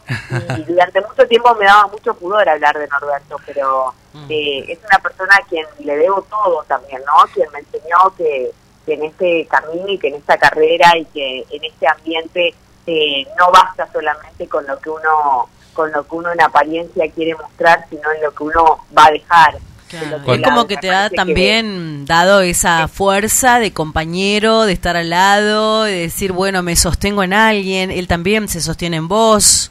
Y 0.57 0.63
durante 0.67 1.01
mucho 1.01 1.27
tiempo 1.27 1.55
me 1.55 1.65
daba 1.65 1.87
mucho 1.87 2.13
pudor 2.13 2.47
hablar 2.47 2.77
de 2.77 2.87
Norberto, 2.87 3.37
pero 3.45 3.93
eh, 4.29 4.65
es 4.67 4.79
una 4.85 4.99
persona 4.99 5.35
a 5.35 5.47
quien 5.47 5.65
le 5.79 5.97
debo 5.97 6.21
todo 6.23 6.63
también, 6.63 7.01
¿no? 7.05 7.25
Quien 7.33 7.49
me 7.51 7.59
enseñó 7.59 8.13
que, 8.17 8.51
que 8.85 8.93
en 8.93 9.03
este 9.03 9.47
camino 9.47 9.87
y 9.87 9.97
que 9.97 10.09
en 10.09 10.15
esta 10.15 10.37
carrera 10.37 10.97
y 10.97 11.05
que 11.05 11.45
en 11.49 11.63
este 11.63 11.87
ambiente 11.87 12.53
eh, 12.85 13.27
no 13.37 13.51
basta 13.51 13.87
solamente 13.91 14.47
con 14.47 14.65
lo 14.67 14.77
que 14.79 14.89
uno 14.89 15.49
con 15.73 15.91
lo 15.91 16.07
que 16.07 16.15
uno 16.15 16.31
en 16.31 16.41
apariencia 16.41 17.11
quiere 17.11 17.35
mostrar, 17.35 17.85
sino 17.89 18.11
en 18.11 18.21
lo 18.21 18.31
que 18.31 18.43
uno 18.43 18.85
va 18.95 19.05
a 19.05 19.11
dejar. 19.11 19.57
Claro. 19.99 20.33
Es 20.33 20.39
la- 20.39 20.47
como 20.49 20.61
me 20.63 20.67
que 20.67 20.75
te 20.77 20.87
que- 21.09 21.15
también 21.15 22.05
dado 22.05 22.41
esa 22.41 22.87
fuerza 22.87 23.59
de 23.59 23.71
compañero, 23.73 24.63
de 24.63 24.73
estar 24.73 24.95
al 24.97 25.09
lado, 25.09 25.83
de 25.83 25.93
decir, 25.93 26.31
bueno, 26.31 26.63
me 26.63 26.75
sostengo 26.75 27.23
en 27.23 27.33
alguien, 27.33 27.91
él 27.91 28.07
también 28.07 28.47
se 28.47 28.61
sostiene 28.61 28.97
en 28.97 29.07
vos. 29.07 29.69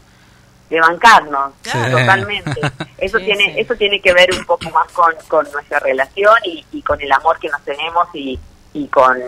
de 0.70 0.80
bancarnos 0.80 1.52
Claro. 1.60 1.98
totalmente 1.98 2.58
eso 2.98 3.18
Sí, 3.18 3.24
tiene 3.26 3.44
sí. 3.52 3.60
eso 3.60 3.74
tiene 3.74 4.00
que 4.00 4.14
ver 4.14 4.30
un 4.32 4.42
poco 4.46 4.70
más 4.70 4.90
con, 4.92 5.12
con 5.28 5.46
nuestra 5.52 5.78
relación 5.80 6.34
y, 6.44 6.64
y 6.72 6.80
con 6.80 6.98
el 6.98 7.12
amor 7.12 7.38
que 7.38 7.50
nos 7.50 7.60
tenemos 7.62 8.08
y, 8.14 8.38
y 8.72 8.86
con 8.88 9.18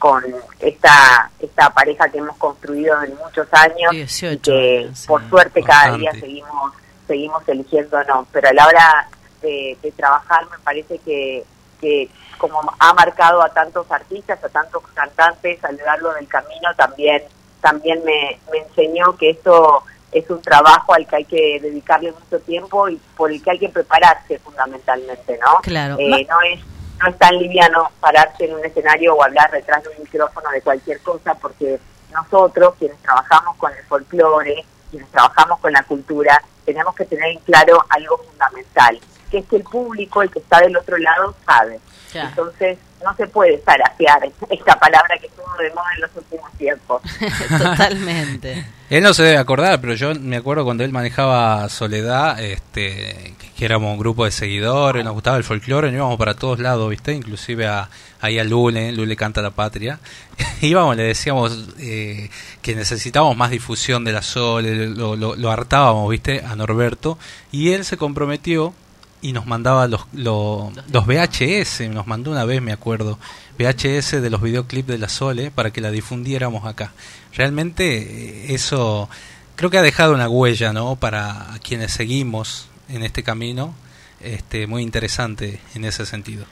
con 0.00 0.24
esta 0.58 1.30
esta 1.38 1.70
pareja 1.70 2.08
que 2.08 2.18
hemos 2.18 2.36
construido 2.36 3.00
en 3.04 3.14
muchos 3.16 3.46
años 3.52 3.92
18 3.92 4.32
y 4.34 4.38
que 4.38 4.90
sí. 4.92 5.06
por 5.06 5.28
suerte 5.28 5.62
cada 5.62 5.96
día 5.96 6.10
seguimos 6.12 6.72
seguimos 7.06 7.42
eligiéndonos 7.48 8.26
pero 8.32 8.48
a 8.48 8.52
la 8.54 8.66
hora 8.66 9.08
de, 9.40 9.76
de 9.82 9.92
trabajar 9.92 10.46
me 10.50 10.58
parece 10.58 10.98
que 10.98 11.44
que 11.80 12.08
como 12.38 12.60
ha 12.78 12.92
marcado 12.94 13.42
a 13.42 13.50
tantos 13.50 13.90
artistas 13.90 14.42
a 14.42 14.48
tantos 14.48 14.82
cantantes 14.94 15.62
a 15.64 15.72
lo 15.72 15.84
largo 15.84 16.12
del 16.14 16.26
camino 16.26 16.74
también 16.76 17.22
también 17.60 18.02
me, 18.04 18.38
me 18.50 18.58
enseñó 18.58 19.16
que 19.16 19.30
esto 19.30 19.82
es 20.12 20.28
un 20.30 20.40
trabajo 20.40 20.94
al 20.94 21.06
que 21.06 21.16
hay 21.16 21.24
que 21.24 21.60
dedicarle 21.60 22.12
mucho 22.12 22.40
tiempo 22.40 22.88
y 22.88 22.96
por 23.16 23.30
el 23.30 23.42
que 23.42 23.50
hay 23.50 23.58
que 23.58 23.68
prepararse 23.68 24.38
fundamentalmente, 24.38 25.38
¿no? 25.38 25.56
Claro. 25.62 25.96
Eh, 25.98 26.26
no 26.28 26.40
es 26.42 26.60
no 27.00 27.08
es 27.08 27.18
tan 27.18 27.38
liviano 27.38 27.90
pararse 28.00 28.44
en 28.44 28.54
un 28.54 28.64
escenario 28.64 29.14
o 29.14 29.22
hablar 29.22 29.50
detrás 29.52 29.84
de 29.84 29.90
un 29.90 30.02
micrófono 30.02 30.50
de 30.50 30.60
cualquier 30.62 31.00
cosa 31.00 31.34
porque 31.34 31.78
nosotros 32.12 32.74
quienes 32.78 32.98
trabajamos 33.02 33.56
con 33.56 33.72
el 33.72 33.84
folclore, 33.84 34.64
quienes 34.90 35.08
trabajamos 35.10 35.60
con 35.60 35.72
la 35.72 35.82
cultura, 35.84 36.42
tenemos 36.64 36.94
que 36.96 37.04
tener 37.04 37.30
en 37.30 37.38
claro 37.40 37.84
algo 37.88 38.18
fundamental, 38.18 38.98
que 39.30 39.38
es 39.38 39.46
que 39.46 39.56
el 39.56 39.64
público, 39.64 40.22
el 40.22 40.30
que 40.30 40.38
está 40.38 40.60
del 40.60 40.76
otro 40.76 40.96
lado, 40.98 41.34
sabe. 41.46 41.80
Entonces 42.14 42.78
no 43.04 43.14
se 43.16 43.26
puede 43.26 43.58
zarapear 43.58 44.20
esta 44.50 44.78
palabra 44.78 45.16
que 45.20 45.26
estuvo 45.26 45.46
de 45.58 45.70
moda 45.70 45.86
en 45.94 46.00
los 46.00 46.10
últimos 46.16 46.52
tiempos. 46.52 47.02
Totalmente. 47.58 48.66
Él 48.90 49.02
no 49.02 49.12
se 49.12 49.22
debe 49.22 49.36
acordar, 49.36 49.80
pero 49.80 49.94
yo 49.94 50.14
me 50.14 50.36
acuerdo 50.36 50.64
cuando 50.64 50.82
él 50.82 50.92
manejaba 50.92 51.68
Soledad, 51.68 52.40
este, 52.40 53.34
que 53.56 53.64
éramos 53.64 53.92
un 53.92 53.98
grupo 53.98 54.24
de 54.24 54.30
seguidores, 54.30 55.04
nos 55.04 55.12
gustaba 55.12 55.36
el 55.36 55.44
folclore, 55.44 55.90
íbamos 55.90 56.16
para 56.16 56.34
todos 56.34 56.58
lados, 56.58 56.88
¿viste? 56.88 57.12
Inclusive 57.12 57.66
a, 57.66 57.90
ahí 58.20 58.38
a 58.38 58.44
Lule, 58.44 58.90
Lule 58.92 59.14
canta 59.14 59.42
la 59.42 59.50
patria. 59.50 60.00
íbamos, 60.62 60.96
le 60.96 61.02
decíamos 61.04 61.68
eh, 61.78 62.30
que 62.62 62.74
necesitábamos 62.74 63.36
más 63.36 63.50
difusión 63.50 64.04
de 64.04 64.12
la 64.12 64.22
Sole, 64.22 64.86
lo, 64.86 65.16
lo, 65.16 65.36
lo 65.36 65.50
hartábamos, 65.50 66.10
¿viste? 66.10 66.42
A 66.44 66.56
Norberto, 66.56 67.18
y 67.52 67.72
él 67.72 67.84
se 67.84 67.98
comprometió 67.98 68.72
y 69.20 69.32
nos 69.32 69.46
mandaba 69.46 69.88
los, 69.88 70.06
los, 70.12 70.72
los 70.92 71.06
VHS, 71.06 71.88
nos 71.90 72.06
mandó 72.06 72.30
una 72.30 72.44
vez, 72.44 72.62
me 72.62 72.72
acuerdo, 72.72 73.18
VHS 73.58 74.22
de 74.22 74.30
los 74.30 74.40
videoclips 74.40 74.88
de 74.88 74.98
la 74.98 75.08
Sole 75.08 75.50
para 75.50 75.70
que 75.70 75.80
la 75.80 75.90
difundiéramos 75.90 76.64
acá. 76.64 76.92
Realmente 77.34 77.98
eh, 77.98 78.54
eso 78.54 79.08
creo 79.56 79.70
que 79.70 79.78
ha 79.78 79.82
dejado 79.82 80.14
una 80.14 80.28
huella, 80.28 80.72
¿no? 80.72 80.96
Para 80.96 81.46
quienes 81.62 81.92
seguimos 81.92 82.68
en 82.88 83.02
este 83.02 83.22
camino, 83.22 83.74
este, 84.20 84.66
muy 84.66 84.82
interesante 84.82 85.60
en 85.74 85.84
ese 85.84 86.06
sentido. 86.06 86.46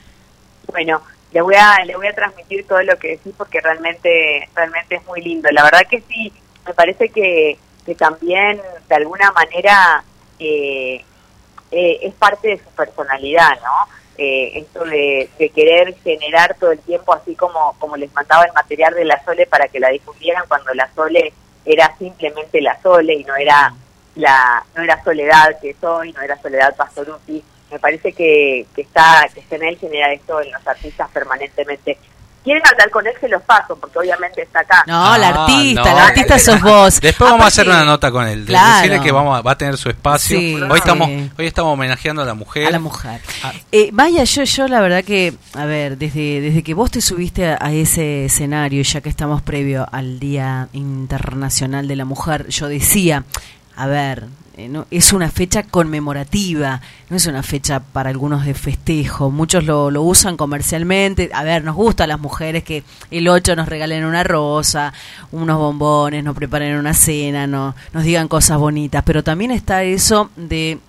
Bueno, 0.67 1.01
le 1.31 1.41
voy 1.41 1.55
a 1.55 1.83
le 1.85 1.95
voy 1.95 2.07
a 2.07 2.13
transmitir 2.13 2.65
todo 2.67 2.81
lo 2.83 2.97
que 2.97 3.11
decís 3.11 3.33
porque 3.37 3.61
realmente 3.61 4.49
realmente 4.53 4.95
es 4.95 5.05
muy 5.05 5.21
lindo. 5.21 5.49
La 5.51 5.63
verdad 5.63 5.81
que 5.89 6.01
sí, 6.01 6.33
me 6.65 6.73
parece 6.73 7.09
que, 7.09 7.57
que 7.85 7.95
también 7.95 8.59
de 8.89 8.95
alguna 8.95 9.31
manera 9.31 10.03
eh, 10.39 11.03
eh, 11.71 11.99
es 12.01 12.13
parte 12.13 12.49
de 12.49 12.57
su 12.57 12.69
personalidad, 12.71 13.59
¿no? 13.61 13.91
Eh, 14.17 14.59
esto 14.59 14.83
de, 14.83 15.29
querer 15.53 15.95
generar 16.03 16.55
todo 16.59 16.71
el 16.71 16.79
tiempo, 16.79 17.13
así 17.13 17.35
como, 17.35 17.75
como 17.77 17.95
les 17.97 18.11
mandaba 18.13 18.45
el 18.45 18.53
material 18.53 18.95
de 18.95 19.05
la 19.05 19.23
Sole 19.23 19.45
para 19.45 19.67
que 19.67 19.79
la 19.79 19.89
difundieran 19.89 20.45
cuando 20.47 20.73
la 20.73 20.89
Sole 20.95 21.33
era 21.65 21.95
simplemente 21.99 22.59
la 22.61 22.81
Sole 22.81 23.13
y 23.13 23.23
no 23.23 23.35
era 23.35 23.73
la 24.15 24.65
no 24.75 24.81
era 24.81 25.03
Soledad 25.03 25.59
que 25.61 25.75
soy, 25.79 26.13
no 26.13 26.21
era 26.21 26.41
Soledad 26.41 26.75
Pastoruti. 26.75 27.43
Me 27.69 27.77
parece 27.79 28.13
que, 28.13 28.65
que 28.73 28.81
está 28.81 29.27
que 29.33 29.41
está 29.41 29.57
en 29.57 29.65
él 29.65 29.77
generar 29.77 30.11
esto 30.11 30.41
en 30.41 30.51
los 30.51 30.65
artistas 30.65 31.09
permanentemente. 31.11 31.99
Quieren 32.47 32.63
hablar 32.65 32.89
con 32.89 33.05
él, 33.05 33.13
se 33.19 33.27
los 33.27 33.41
paso, 33.43 33.75
porque 33.75 33.99
obviamente 33.99 34.41
está 34.41 34.61
acá. 34.61 34.83
No, 34.87 35.17
la 35.17 35.27
Ah, 35.29 35.43
artista, 35.45 35.81
no. 35.83 35.95
la 35.95 36.07
artista 36.07 36.39
sos 36.39 36.61
vos. 36.61 37.01
Después 37.01 37.29
vamos 37.29 37.43
a 37.45 37.47
hacer 37.49 37.67
una 37.67 37.83
nota 37.83 38.09
con 38.11 38.25
él. 38.27 38.45
Claro. 38.45 38.75
Decirle 38.83 39.01
que 39.01 39.11
vamos 39.11 39.37
a- 39.37 39.41
va 39.41 39.51
a 39.51 39.57
tener 39.57 39.77
su 39.77 39.89
espacio. 39.89 40.39
Sí, 40.39 40.55
hoy 40.55 40.79
estamos 40.79 41.09
hoy 41.37 41.45
estamos 41.45 41.73
homenajeando 41.73 42.21
a 42.21 42.25
la 42.25 42.33
mujer. 42.33 42.67
A 42.67 42.71
la 42.71 42.79
mujer. 42.79 43.21
Ah. 43.43 43.51
Eh, 43.71 43.89
vaya, 43.91 44.23
yo, 44.23 44.43
yo 44.43 44.67
la 44.67 44.79
verdad 44.81 45.03
que, 45.03 45.33
a 45.53 45.65
ver, 45.65 45.97
desde, 45.97 46.41
desde 46.41 46.63
que 46.63 46.73
vos 46.73 46.89
te 46.89 47.01
subiste 47.01 47.47
a, 47.49 47.57
a 47.59 47.71
ese 47.73 48.25
escenario, 48.25 48.81
ya 48.83 49.01
que 49.01 49.09
estamos 49.09 49.41
previo 49.41 49.85
al 49.91 50.19
Día 50.19 50.69
Internacional 50.73 51.87
de 51.87 51.95
la 51.95 52.05
Mujer, 52.05 52.47
yo 52.47 52.67
decía, 52.67 53.23
a 53.75 53.87
ver, 53.87 54.25
eh, 54.57 54.69
no, 54.69 54.87
es 54.89 55.13
una 55.13 55.29
fecha 55.29 55.61
conmemorativa, 55.61 56.81
no 57.11 57.17
es 57.17 57.27
una 57.27 57.43
fecha 57.43 57.79
para 57.79 58.09
algunos 58.09 58.43
de 58.43 58.55
festejo. 58.55 59.29
Muchos 59.29 59.63
lo, 59.65 59.91
lo 59.91 60.01
usan 60.01 60.35
comercialmente. 60.35 61.29
A 61.31 61.43
ver, 61.43 61.63
nos 61.63 61.75
gusta 61.75 62.05
a 62.05 62.07
las 62.07 62.19
mujeres 62.19 62.63
que 62.63 62.83
el 63.11 63.27
8 63.27 63.55
nos 63.55 63.69
regalen 63.69 64.03
una 64.03 64.23
rosa, 64.23 64.93
unos 65.31 65.59
bombones, 65.59 66.23
nos 66.23 66.35
preparen 66.35 66.75
una 66.75 66.95
cena, 66.95 67.45
no, 67.45 67.75
nos 67.93 68.03
digan 68.03 68.27
cosas 68.27 68.57
bonitas, 68.57 69.03
pero 69.05 69.23
también 69.23 69.51
está 69.51 69.83
eso 69.83 70.31
de 70.35 70.79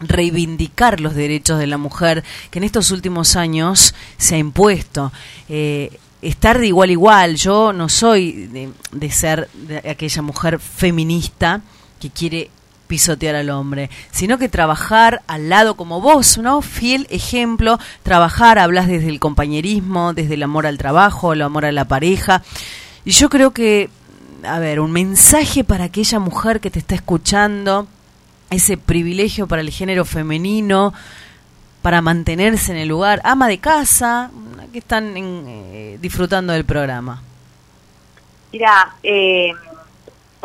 reivindicar 0.00 0.98
los 1.00 1.14
derechos 1.14 1.60
de 1.60 1.68
la 1.68 1.78
mujer 1.78 2.24
que 2.50 2.58
en 2.58 2.64
estos 2.64 2.90
últimos 2.90 3.36
años 3.36 3.94
se 4.16 4.34
ha 4.34 4.38
impuesto. 4.38 5.12
Eh, 5.48 5.96
estar 6.22 6.58
de 6.58 6.66
igual 6.66 6.88
a 6.88 6.92
igual, 6.92 7.36
yo 7.36 7.72
no 7.72 7.88
soy 7.88 8.48
de, 8.48 8.70
de 8.90 9.10
ser 9.12 9.48
de 9.52 9.90
aquella 9.90 10.22
mujer 10.22 10.58
feminista 10.58 11.60
que 12.00 12.10
quiere 12.10 12.50
pisotear 12.86 13.34
al 13.34 13.50
hombre, 13.50 13.90
sino 14.10 14.38
que 14.38 14.48
trabajar 14.48 15.22
al 15.26 15.48
lado 15.48 15.74
como 15.74 16.00
vos, 16.00 16.38
¿no? 16.38 16.62
Fiel 16.62 17.06
ejemplo, 17.10 17.78
trabajar, 18.02 18.58
hablas 18.58 18.86
desde 18.86 19.08
el 19.08 19.20
compañerismo, 19.20 20.14
desde 20.14 20.34
el 20.34 20.42
amor 20.42 20.66
al 20.66 20.78
trabajo, 20.78 21.32
el 21.32 21.42
amor 21.42 21.64
a 21.64 21.72
la 21.72 21.86
pareja. 21.86 22.42
Y 23.04 23.10
yo 23.10 23.28
creo 23.28 23.52
que, 23.52 23.90
a 24.44 24.58
ver, 24.58 24.80
un 24.80 24.92
mensaje 24.92 25.64
para 25.64 25.84
aquella 25.84 26.18
mujer 26.18 26.60
que 26.60 26.70
te 26.70 26.78
está 26.78 26.94
escuchando, 26.94 27.86
ese 28.50 28.76
privilegio 28.76 29.46
para 29.46 29.62
el 29.62 29.70
género 29.70 30.04
femenino, 30.04 30.94
para 31.82 32.02
mantenerse 32.02 32.72
en 32.72 32.78
el 32.78 32.88
lugar, 32.88 33.20
ama 33.24 33.48
de 33.48 33.58
casa, 33.58 34.30
que 34.72 34.78
están 34.78 35.16
en, 35.16 35.44
eh, 35.46 35.98
disfrutando 36.00 36.52
del 36.52 36.64
programa. 36.64 37.22
Mira, 38.52 38.94
eh, 39.02 39.52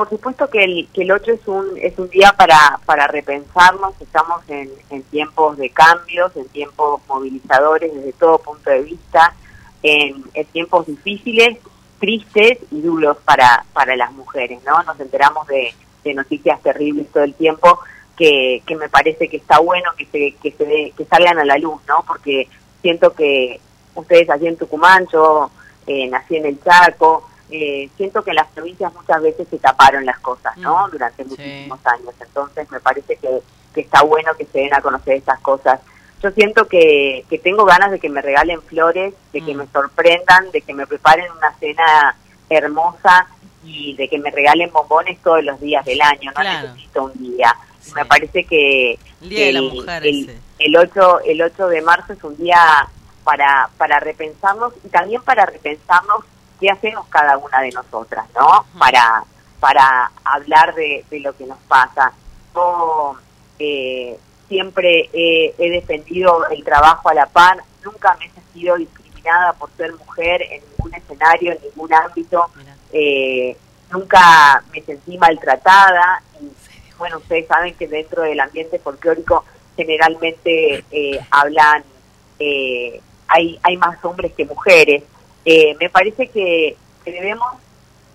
por 0.01 0.09
supuesto 0.09 0.49
que 0.49 0.63
el, 0.63 0.87
que 0.91 1.03
el 1.03 1.11
8 1.11 1.31
es 1.31 1.47
un, 1.47 1.77
es 1.77 1.95
un 1.99 2.09
día 2.09 2.33
para, 2.35 2.79
para 2.87 3.05
repensarnos, 3.05 3.93
estamos 4.01 4.41
en, 4.47 4.67
en 4.89 5.03
tiempos 5.03 5.57
de 5.57 5.69
cambios, 5.69 6.35
en 6.35 6.47
tiempos 6.47 7.01
movilizadores 7.07 7.93
desde 7.93 8.11
todo 8.13 8.39
punto 8.39 8.71
de 8.71 8.81
vista, 8.81 9.35
en, 9.83 10.23
tiempos 10.53 10.87
difíciles, 10.87 11.59
tristes 11.99 12.57
y 12.71 12.81
duros 12.81 13.15
para, 13.25 13.63
las 13.95 14.11
mujeres, 14.13 14.59
¿no? 14.65 14.81
Nos 14.81 14.99
enteramos 14.99 15.45
de, 15.45 15.71
noticias 16.15 16.59
terribles 16.63 17.05
todo 17.11 17.23
el 17.23 17.35
tiempo 17.35 17.79
que, 18.17 18.63
me 18.69 18.89
parece 18.89 19.29
que 19.29 19.37
está 19.37 19.59
bueno 19.59 19.91
que 19.95 20.07
se, 20.07 20.31
que 20.41 20.51
se 20.51 20.93
que 20.97 21.05
salgan 21.05 21.37
a 21.37 21.45
la 21.45 21.59
luz, 21.59 21.79
¿no? 21.87 22.03
Porque 22.07 22.47
siento 22.81 23.13
que 23.13 23.61
ustedes 23.93 24.31
allí 24.31 24.47
en 24.47 24.57
Tucumán, 24.57 25.05
yo 25.13 25.51
eh, 25.85 26.07
nací 26.07 26.37
en 26.37 26.47
el 26.47 26.59
Chaco, 26.63 27.29
eh, 27.51 27.89
siento 27.97 28.23
que 28.23 28.29
en 28.31 28.37
las 28.37 28.47
provincias 28.49 28.93
muchas 28.93 29.21
veces 29.21 29.47
se 29.49 29.57
taparon 29.59 30.05
las 30.05 30.19
cosas, 30.19 30.55
¿no? 30.57 30.87
Mm, 30.87 30.91
Durante 30.91 31.23
sí. 31.23 31.29
muchísimos 31.29 31.79
años. 31.85 32.13
Entonces 32.19 32.71
me 32.71 32.79
parece 32.79 33.15
que, 33.17 33.39
que 33.73 33.81
está 33.81 34.01
bueno 34.03 34.33
que 34.37 34.45
se 34.45 34.59
den 34.59 34.73
a 34.73 34.81
conocer 34.81 35.15
estas 35.17 35.39
cosas. 35.41 35.79
Yo 36.23 36.29
siento 36.31 36.67
que, 36.67 37.25
que 37.29 37.39
tengo 37.39 37.65
ganas 37.65 37.91
de 37.91 37.99
que 37.99 38.09
me 38.09 38.21
regalen 38.21 38.61
flores, 38.61 39.13
de 39.33 39.41
que 39.41 39.53
Mm. 39.53 39.57
me 39.57 39.67
sorprendan, 39.67 40.51
de 40.51 40.61
que 40.61 40.73
me 40.73 40.85
preparen 40.87 41.31
una 41.31 41.51
cena 41.59 42.15
hermosa 42.49 43.27
y 43.63 43.95
de 43.95 44.07
que 44.07 44.17
me 44.19 44.31
regalen 44.31 44.71
bombones 44.71 45.19
todos 45.21 45.43
los 45.43 45.59
días 45.59 45.83
del 45.85 46.01
año. 46.01 46.31
No 46.35 46.41
Claro. 46.41 46.67
necesito 46.69 47.03
un 47.05 47.13
día. 47.13 47.55
Sí. 47.79 47.91
Me 47.95 48.05
parece 48.05 48.43
que, 48.45 48.99
El 49.21 49.29
Día 49.29 49.45
de 49.47 49.53
la 49.53 49.59
el- 49.59 49.71
Mujer 49.71 50.05
el, 50.05 50.23
ese. 50.29 50.37
el 50.59 50.77
8, 50.77 51.19
el 51.25 51.41
8 51.41 51.67
de 51.67 51.81
marzo 51.81 52.13
es 52.13 52.23
un 52.23 52.37
día 52.37 52.87
para, 53.23 53.69
para 53.77 53.99
repensarnos 53.99 54.73
y 54.83 54.89
también 54.89 55.21
para 55.23 55.45
repensarnos 55.45 56.23
qué 56.61 56.69
hacemos 56.69 57.05
cada 57.07 57.37
una 57.37 57.59
de 57.61 57.71
nosotras, 57.71 58.25
¿no? 58.35 58.65
Para, 58.79 59.23
para 59.59 60.11
hablar 60.23 60.73
de, 60.75 61.03
de 61.09 61.19
lo 61.19 61.35
que 61.35 61.45
nos 61.45 61.57
pasa. 61.67 62.13
Yo 62.53 63.15
eh, 63.59 64.17
siempre 64.47 65.09
he, 65.11 65.55
he 65.57 65.69
defendido 65.71 66.47
el 66.49 66.63
trabajo 66.63 67.09
a 67.09 67.13
la 67.15 67.25
par, 67.25 67.57
nunca 67.83 68.15
me 68.19 68.27
he 68.27 68.29
sentido 68.29 68.77
discriminada 68.77 69.53
por 69.53 69.71
ser 69.71 69.91
mujer 69.93 70.43
en 70.43 70.61
ningún 70.69 70.93
escenario, 70.93 71.51
en 71.53 71.61
ningún 71.63 71.93
ámbito, 71.93 72.45
eh, 72.93 73.57
nunca 73.91 74.63
me 74.71 74.81
sentí 74.81 75.17
maltratada 75.17 76.21
y 76.39 76.51
bueno, 76.97 77.17
ustedes 77.17 77.47
saben 77.47 77.73
que 77.73 77.87
dentro 77.87 78.21
del 78.21 78.39
ambiente 78.39 78.77
folclórico 78.77 79.43
generalmente 79.75 80.85
eh, 80.91 81.19
hablan, 81.31 81.83
eh, 82.37 83.01
hay, 83.27 83.59
hay 83.63 83.77
más 83.77 84.03
hombres 84.05 84.33
que 84.33 84.45
mujeres. 84.45 85.03
Eh, 85.45 85.75
me 85.79 85.89
parece 85.89 86.27
que, 86.29 86.75
que 87.03 87.11
debemos, 87.11 87.53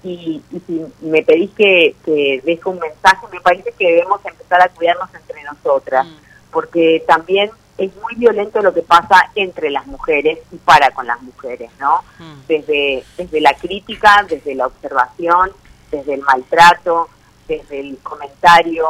y, 0.05 0.43
y 0.53 0.61
si 0.66 0.83
me 1.01 1.22
pedís 1.22 1.51
que, 1.57 1.97
que 2.05 2.41
deje 2.45 2.68
un 2.68 2.79
mensaje, 2.79 3.27
me 3.33 3.41
parece 3.41 3.72
que 3.72 3.87
debemos 3.93 4.20
empezar 4.24 4.61
a 4.62 4.68
cuidarnos 4.68 5.09
entre 5.14 5.43
nosotras, 5.43 6.07
Mm. 6.07 6.51
porque 6.53 7.03
también 7.07 7.51
es 7.79 7.95
muy 7.97 8.14
violento 8.14 8.62
lo 8.62 8.72
que 8.72 8.83
pasa 8.83 9.31
entre 9.35 9.68
las 9.70 9.87
mujeres 9.87 10.39
y 10.53 10.57
para 10.57 10.91
con 10.93 11.07
las 11.07 11.20
mujeres, 11.22 11.70
¿no? 11.81 12.03
Mm. 12.18 12.47
desde, 12.49 13.05
desde 13.18 13.41
la 13.41 13.55
crítica, 13.55 14.24
desde 14.29 14.55
la 14.55 14.66
observación, 14.66 15.51
desde 15.91 16.14
el 16.14 16.20
maltrato, 16.22 17.09
desde 17.49 17.81
el 17.81 17.99
comentario, 18.03 18.87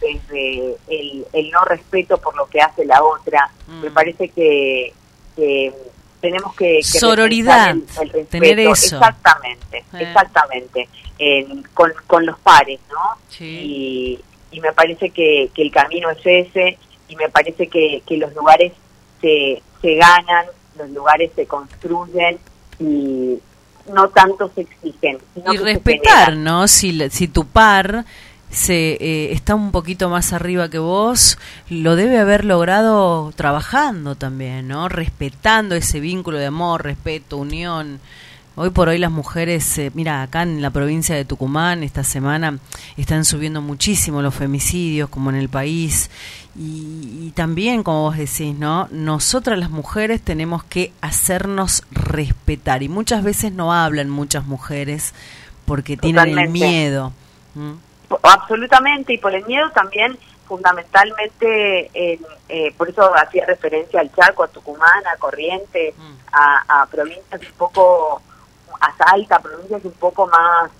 desde 0.00 0.76
el, 0.88 1.26
el 1.32 1.50
no 1.50 1.64
respeto 1.64 2.18
por 2.18 2.36
lo 2.36 2.46
que 2.46 2.60
hace 2.60 2.84
la 2.84 3.02
otra. 3.02 3.50
Mm. 3.66 3.80
Me 3.80 3.90
parece 3.90 4.28
que, 4.28 4.92
que 5.34 5.72
tenemos 6.20 6.54
que... 6.54 6.76
que 6.78 6.82
Sororidad, 6.84 7.70
el- 7.70 7.84
el 8.14 8.26
tener 8.26 8.56
respeto. 8.56 8.72
eso. 8.72 8.96
Exactamente, 8.96 9.78
Eh. 9.78 9.84
exactamente. 10.00 10.88
En- 11.18 11.62
con, 11.74 11.92
con 12.06 12.24
los 12.26 12.38
pares, 12.38 12.78
¿no? 12.90 13.16
Sí. 13.28 13.44
Y, 13.44 14.56
y 14.56 14.60
me 14.60 14.72
parece 14.72 15.10
que, 15.10 15.50
que 15.54 15.62
el 15.62 15.70
camino 15.70 16.10
es 16.10 16.18
ese 16.24 16.78
y 17.08 17.16
me 17.16 17.28
parece 17.28 17.66
que, 17.68 18.02
que 18.06 18.16
los 18.16 18.32
lugares 18.34 18.72
se, 19.20 19.62
se 19.82 19.94
ganan, 19.96 20.46
los 20.78 20.88
lugares 20.90 21.30
se 21.34 21.46
construyen 21.46 22.38
y 22.78 23.38
no 23.92 24.08
tanto 24.10 24.50
se 24.54 24.60
exigen. 24.62 25.18
Sino 25.34 25.52
y 25.54 25.58
se 25.58 25.64
respetar. 25.64 26.36
¿no? 26.36 26.68
Si, 26.68 27.10
si 27.10 27.28
tu 27.28 27.46
par 27.46 28.04
se 28.50 28.96
eh, 29.00 29.32
está 29.32 29.54
un 29.54 29.72
poquito 29.72 30.08
más 30.08 30.32
arriba 30.32 30.68
que 30.68 30.78
vos, 30.78 31.38
lo 31.68 31.96
debe 31.96 32.18
haber 32.18 32.44
logrado 32.44 33.32
trabajando 33.36 34.14
también, 34.14 34.68
¿no? 34.68 34.88
Respetando 34.88 35.74
ese 35.74 36.00
vínculo 36.00 36.38
de 36.38 36.46
amor, 36.46 36.84
respeto, 36.84 37.36
unión. 37.36 38.00
Hoy 38.56 38.70
por 38.70 38.88
hoy 38.88 38.98
las 38.98 39.12
mujeres, 39.12 39.78
eh, 39.78 39.92
mira, 39.94 40.22
acá 40.22 40.42
en 40.42 40.60
la 40.62 40.70
provincia 40.70 41.14
de 41.14 41.24
Tucumán 41.24 41.84
esta 41.84 42.02
semana 42.02 42.58
están 42.96 43.24
subiendo 43.24 43.62
muchísimo 43.62 44.20
los 44.20 44.34
femicidios, 44.34 45.08
como 45.10 45.30
en 45.30 45.36
el 45.36 45.48
país, 45.48 46.10
y, 46.56 47.26
y 47.26 47.32
también, 47.36 47.84
como 47.84 48.02
vos 48.02 48.16
decís, 48.16 48.56
¿no? 48.56 48.88
Nosotras 48.90 49.58
las 49.60 49.70
mujeres 49.70 50.22
tenemos 50.22 50.64
que 50.64 50.92
hacernos 51.00 51.84
respetar, 51.92 52.82
y 52.82 52.88
muchas 52.88 53.22
veces 53.22 53.52
no 53.52 53.72
hablan 53.72 54.10
muchas 54.10 54.44
mujeres 54.44 55.14
porque 55.64 55.96
tienen 55.96 56.36
el 56.36 56.48
miedo. 56.48 57.12
¿Mm? 57.54 57.87
Absolutamente, 58.22 59.12
y 59.14 59.18
por 59.18 59.34
el 59.34 59.44
miedo 59.46 59.70
también, 59.70 60.18
fundamentalmente, 60.46 61.90
en, 61.92 62.20
eh, 62.48 62.72
por 62.76 62.88
eso 62.88 63.12
hacía 63.14 63.44
referencia 63.46 64.00
al 64.00 64.12
Chaco, 64.14 64.44
a 64.44 64.48
Tucumán, 64.48 65.06
a 65.06 65.16
Corrientes, 65.18 65.94
Mm. 65.96 66.14
a, 66.32 66.82
a 66.82 66.86
provincias 66.86 67.40
un 67.40 67.52
poco, 67.58 68.22
a 68.80 68.96
Salta, 68.96 69.38
provincias 69.40 69.84
un 69.84 69.92
poco 69.92 70.26
más, 70.26 70.70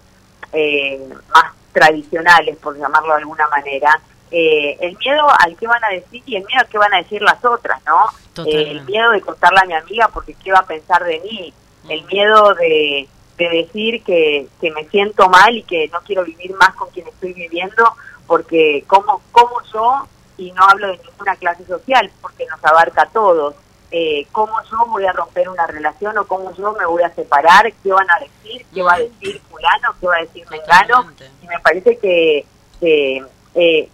eh, 0.53 1.07
más 1.35 1.53
tradicionales, 1.73 2.57
por 2.59 2.77
llamarlo 2.79 3.09
de 3.15 3.21
alguna 3.21 3.47
manera. 3.49 4.01
Eh, 4.31 4.77
el 4.81 4.97
miedo 4.99 5.27
al 5.41 5.57
qué 5.57 5.67
van 5.67 5.83
a 5.85 5.89
decir 5.89 6.23
y 6.27 6.37
el 6.37 6.45
miedo 6.45 6.61
al 6.61 6.69
qué 6.69 6.79
van 6.79 6.93
a 6.95 6.99
decir 6.99 7.23
las 7.23 7.43
otras, 7.45 7.81
¿no? 7.87 8.45
Eh, 8.47 8.71
el 8.73 8.83
miedo 8.85 9.11
de 9.11 9.21
contarle 9.21 9.61
a 9.61 9.65
mi 9.65 9.75
amiga 9.75 10.09
porque 10.09 10.35
qué 10.35 10.53
va 10.53 10.59
a 10.61 10.67
pensar 10.67 11.03
de 11.05 11.19
mí, 11.21 11.53
el 11.89 12.03
Mm. 12.03 12.07
miedo 12.07 12.55
de, 12.55 13.09
de 13.39 13.49
decir 13.49 14.03
que, 14.03 14.49
que 14.61 14.71
me 14.73 14.85
siento 14.89 15.29
mal 15.29 15.57
y 15.57 15.63
que 15.63 15.89
no 15.89 16.01
quiero 16.01 16.25
vivir 16.25 16.55
más 16.57 16.75
con 16.75 16.91
quien 16.91 17.07
estoy 17.07 17.33
viviendo 17.33 17.95
porque 18.27 18.85
como, 18.87 19.23
como 19.33 19.63
yo, 19.73 20.07
y 20.37 20.53
no 20.53 20.63
hablo 20.65 20.89
de 20.89 20.99
ninguna 20.99 21.35
clase 21.37 21.65
social 21.65 22.11
porque 22.21 22.45
nos 22.47 22.63
abarca 22.65 23.03
a 23.03 23.07
todos, 23.11 23.55
eh, 23.91 24.27
cómo 24.33 24.53
yo 24.71 24.85
voy 24.89 25.07
a 25.07 25.13
romper 25.13 25.49
una 25.49 25.67
relación 25.67 26.19
o 26.19 26.27
cómo 26.27 26.53
yo 26.57 26.73
me 26.75 26.85
voy 26.85 27.03
a 27.05 27.15
separar, 27.15 27.73
qué 27.83 27.91
van 27.93 28.11
a 28.11 28.19
decir, 28.21 28.67
qué 28.75 28.83
va 28.83 28.95
a 28.95 28.99
decir 28.99 29.41
fulano, 29.49 29.95
qué 30.01 30.07
va 30.07 30.17
a 30.17 30.21
decir 30.21 30.45
mengano, 30.51 31.11
y 31.43 31.47
me 31.47 31.59
parece 31.61 31.97
que, 31.97 32.45
que 32.81 33.25
eh, 33.55 33.89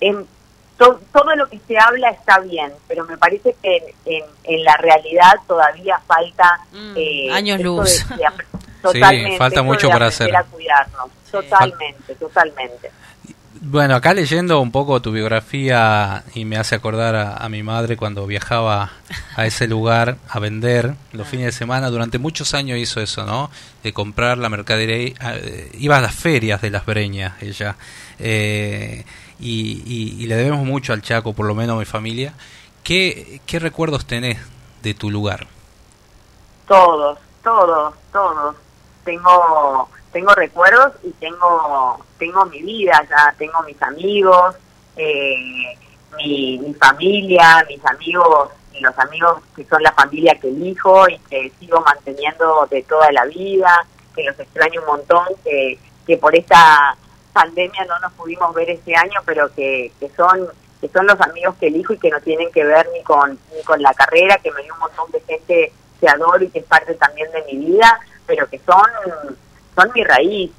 en 0.00 0.26
to- 0.78 1.00
todo 1.12 1.34
lo 1.36 1.48
que 1.50 1.60
se 1.66 1.76
habla 1.78 2.10
está 2.10 2.38
bien, 2.38 2.72
pero 2.88 3.04
me 3.04 3.18
parece 3.18 3.54
que 3.62 3.76
en, 3.76 4.14
en, 4.14 4.24
en 4.44 4.64
la 4.64 4.76
realidad 4.76 5.34
todavía 5.46 6.00
falta 6.06 6.60
Mm, 6.72 6.92
eh, 6.96 7.28
años 7.32 7.60
luz. 7.60 8.08
de- 8.08 8.16
de 8.16 8.24
totalmente, 8.92 9.38
falta 9.38 9.60
esto 9.60 9.64
mucho 9.64 9.88
para 9.88 10.06
hacer. 10.06 10.30
cuidarnos, 10.50 11.06
totalmente, 11.30 12.14
totalmente. 12.16 12.90
Bueno, 13.68 13.96
acá 13.96 14.14
leyendo 14.14 14.60
un 14.60 14.70
poco 14.70 15.00
tu 15.02 15.10
biografía 15.10 16.22
y 16.34 16.44
me 16.44 16.56
hace 16.56 16.74
acordar 16.76 17.16
a, 17.16 17.36
a 17.36 17.48
mi 17.48 17.62
madre 17.64 17.96
cuando 17.96 18.24
viajaba 18.26 18.92
a 19.34 19.46
ese 19.46 19.66
lugar 19.66 20.18
a 20.28 20.38
vender 20.38 20.94
los 21.12 21.26
fines 21.26 21.46
de 21.46 21.52
semana. 21.52 21.90
Durante 21.90 22.18
muchos 22.18 22.54
años 22.54 22.78
hizo 22.78 23.00
eso, 23.00 23.24
¿no? 23.24 23.50
De 23.82 23.92
comprar 23.92 24.38
la 24.38 24.48
mercadería. 24.50 25.14
eh, 25.34 25.72
iba 25.78 25.96
a 25.96 26.00
las 26.00 26.14
ferias 26.14 26.60
de 26.60 26.70
las 26.70 26.86
Breñas, 26.86 27.42
ella. 27.42 27.76
Eh, 28.20 29.04
y, 29.40 29.82
y- 29.84 30.22
y 30.22 30.26
le 30.26 30.36
debemos 30.36 30.64
mucho 30.64 30.92
al 30.92 31.02
Chaco, 31.02 31.32
por 31.32 31.46
lo 31.46 31.54
menos 31.54 31.76
a 31.76 31.78
mi 31.80 31.84
familia. 31.86 32.34
¿Qué, 32.84 33.40
qué 33.46 33.58
recuerdos 33.58 34.06
tenés 34.06 34.38
de 34.82 34.94
tu 34.94 35.10
lugar? 35.10 35.46
Todos, 36.68 37.18
todos, 37.42 37.94
todos. 38.12 38.54
Tengo, 39.06 39.88
tengo 40.12 40.34
recuerdos 40.34 40.92
y 41.02 41.10
tengo, 41.12 42.04
tengo 42.18 42.44
mi 42.46 42.60
vida 42.60 43.06
ya, 43.08 43.34
tengo 43.38 43.62
mis 43.62 43.80
amigos, 43.80 44.56
eh, 44.96 45.78
mi, 46.18 46.58
mi 46.58 46.74
familia, 46.74 47.64
mis 47.68 47.82
amigos 47.86 48.50
y 48.74 48.80
los 48.80 48.98
amigos 48.98 49.38
que 49.54 49.64
son 49.64 49.82
la 49.82 49.92
familia 49.92 50.38
que 50.40 50.48
elijo 50.48 51.08
y 51.08 51.18
que 51.30 51.52
sigo 51.60 51.80
manteniendo 51.80 52.66
de 52.70 52.82
toda 52.82 53.10
la 53.12 53.24
vida, 53.26 53.86
que 54.14 54.24
los 54.24 54.38
extraño 54.38 54.80
un 54.80 54.86
montón, 54.86 55.26
que, 55.44 55.78
que 56.06 56.16
por 56.18 56.34
esta 56.34 56.96
pandemia 57.32 57.84
no 57.84 57.98
nos 58.00 58.12
pudimos 58.14 58.52
ver 58.54 58.70
este 58.70 58.96
año, 58.96 59.20
pero 59.24 59.54
que, 59.54 59.92
que 60.00 60.10
son 60.16 60.48
que 60.80 60.88
son 60.88 61.06
los 61.06 61.18
amigos 61.20 61.54
que 61.58 61.68
elijo 61.68 61.94
y 61.94 61.98
que 61.98 62.10
no 62.10 62.20
tienen 62.20 62.52
que 62.52 62.64
ver 62.64 62.86
ni 62.92 63.02
con 63.02 63.38
ni 63.54 63.62
con 63.62 63.80
la 63.80 63.94
carrera, 63.94 64.36
que 64.38 64.50
me 64.50 64.62
dio 64.62 64.74
un 64.74 64.80
montón 64.80 65.10
de 65.12 65.20
gente 65.20 65.72
que 66.00 66.08
adoro 66.08 66.44
y 66.44 66.50
que 66.50 66.58
es 66.58 66.64
parte 66.66 66.94
también 66.94 67.30
de 67.32 67.42
mi 67.44 67.66
vida, 67.66 67.98
pero 68.26 68.48
que 68.48 68.58
son 68.60 69.36
son 69.74 69.90
mi 69.94 70.04
raíz. 70.04 70.50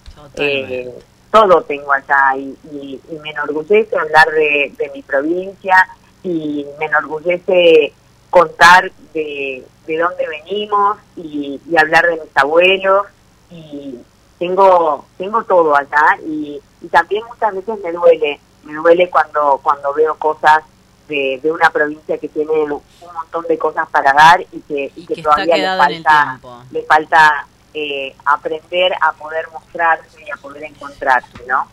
Eh, 0.44 0.94
todo 1.32 1.62
tengo 1.64 1.92
allá 1.92 2.36
y, 2.38 2.56
y- 2.72 3.02
y 3.12 3.20
me 3.20 3.32
enorgullece 3.32 3.96
hablar 3.98 4.30
de, 4.32 4.74
de 4.78 4.92
mi 4.94 5.02
provincia 5.02 5.76
y 6.24 6.66
me 6.80 6.86
enorgullece 6.86 7.94
contar 8.30 8.92
de, 9.14 9.64
de 9.86 9.98
dónde 9.98 10.28
venimos 10.28 10.98
y, 11.16 11.60
y 11.70 11.78
hablar 11.78 12.06
de 12.08 12.14
mis 12.24 12.36
abuelos 12.38 13.06
y 13.50 13.96
tengo 14.40 15.06
tengo 15.18 15.44
todo 15.44 15.76
allá 15.76 16.18
y, 16.26 16.60
y 16.82 16.88
también 16.90 17.24
muchas 17.28 17.54
veces 17.56 17.80
me 17.84 17.92
duele 17.92 18.40
me 18.64 18.74
duele 18.76 19.10
cuando 19.10 19.60
cuando 19.64 19.94
veo 19.94 20.16
cosas 20.16 20.64
de, 21.08 21.40
de 21.42 21.52
una 21.52 21.70
provincia 21.70 22.18
que 22.18 22.28
tiene 22.30 22.52
un 22.52 22.82
montón 23.14 23.46
de 23.48 23.58
cosas 23.58 23.88
para 23.90 24.14
dar 24.14 24.42
y 24.52 24.60
que, 24.62 24.92
y 24.96 25.06
que 25.06 25.16
todavía 25.24 25.56
le 25.58 25.64
falta 26.04 26.40
le 26.72 26.82
falta 26.84 27.48
eh, 27.80 28.16
aprender 28.26 28.92
a 29.02 29.12
poder 29.14 29.46
mostrarse 29.52 30.22
y 30.26 30.32
a 30.32 30.36
poder 30.38 30.64
encontrarse, 30.64 31.30
¿no? 31.48 31.68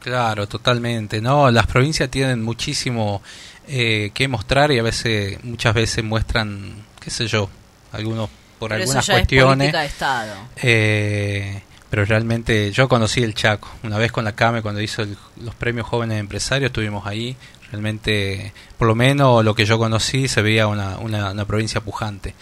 Claro, 0.00 0.46
totalmente. 0.46 1.20
No, 1.20 1.50
las 1.50 1.66
provincias 1.66 2.10
tienen 2.10 2.42
muchísimo 2.42 3.22
eh, 3.66 4.10
que 4.14 4.28
mostrar 4.28 4.70
y 4.70 4.78
a 4.78 4.82
veces, 4.82 5.42
muchas 5.44 5.74
veces 5.74 6.04
muestran, 6.04 6.84
qué 7.00 7.10
sé 7.10 7.26
yo, 7.26 7.48
algunos 7.92 8.28
por 8.58 8.70
Pero 8.70 8.82
eso 8.84 8.90
algunas 8.92 9.06
ya 9.06 9.14
cuestiones. 9.14 9.72
de 9.72 9.84
Estado. 9.84 10.34
Eh, 10.62 11.62
pero 11.90 12.04
realmente 12.04 12.70
yo 12.72 12.88
conocí 12.88 13.22
el 13.22 13.34
Chaco. 13.34 13.68
Una 13.82 13.98
vez 13.98 14.12
con 14.12 14.24
la 14.24 14.32
CAME, 14.34 14.62
cuando 14.62 14.80
hizo 14.80 15.02
el- 15.02 15.16
los 15.42 15.54
premios 15.54 15.86
jóvenes 15.86 16.18
empresarios, 16.20 16.68
estuvimos 16.70 17.06
ahí. 17.06 17.36
Realmente, 17.72 18.52
por 18.78 18.86
lo 18.86 18.94
menos 18.94 19.44
lo 19.44 19.54
que 19.56 19.64
yo 19.64 19.76
conocí, 19.78 20.28
se 20.28 20.40
veía 20.40 20.68
una, 20.68 20.98
una, 20.98 21.32
una 21.32 21.44
provincia 21.44 21.80
pujante. 21.80 22.34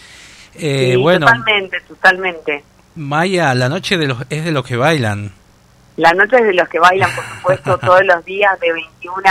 Eh, 0.57 0.93
Sí, 0.93 0.97
bueno, 0.97 1.27
totalmente, 1.27 1.81
totalmente. 1.83 2.65
Maya, 2.97 3.55
la 3.55 3.69
noche 3.69 3.97
de 3.97 4.07
los, 4.07 4.23
es 4.31 4.45
de 4.45 4.53
los 4.53 4.65
que 4.65 4.77
bailan. 4.77 5.33
La 5.97 6.13
noche 6.13 6.37
es 6.37 6.45
de 6.45 6.55
los 6.55 6.69
que 6.69 6.79
bailan, 6.79 7.11
por 7.15 7.25
supuesto, 7.25 7.79
todos 7.87 8.05
los 8.05 8.25
días 8.25 8.59
de 8.61 8.73
21 8.73 9.23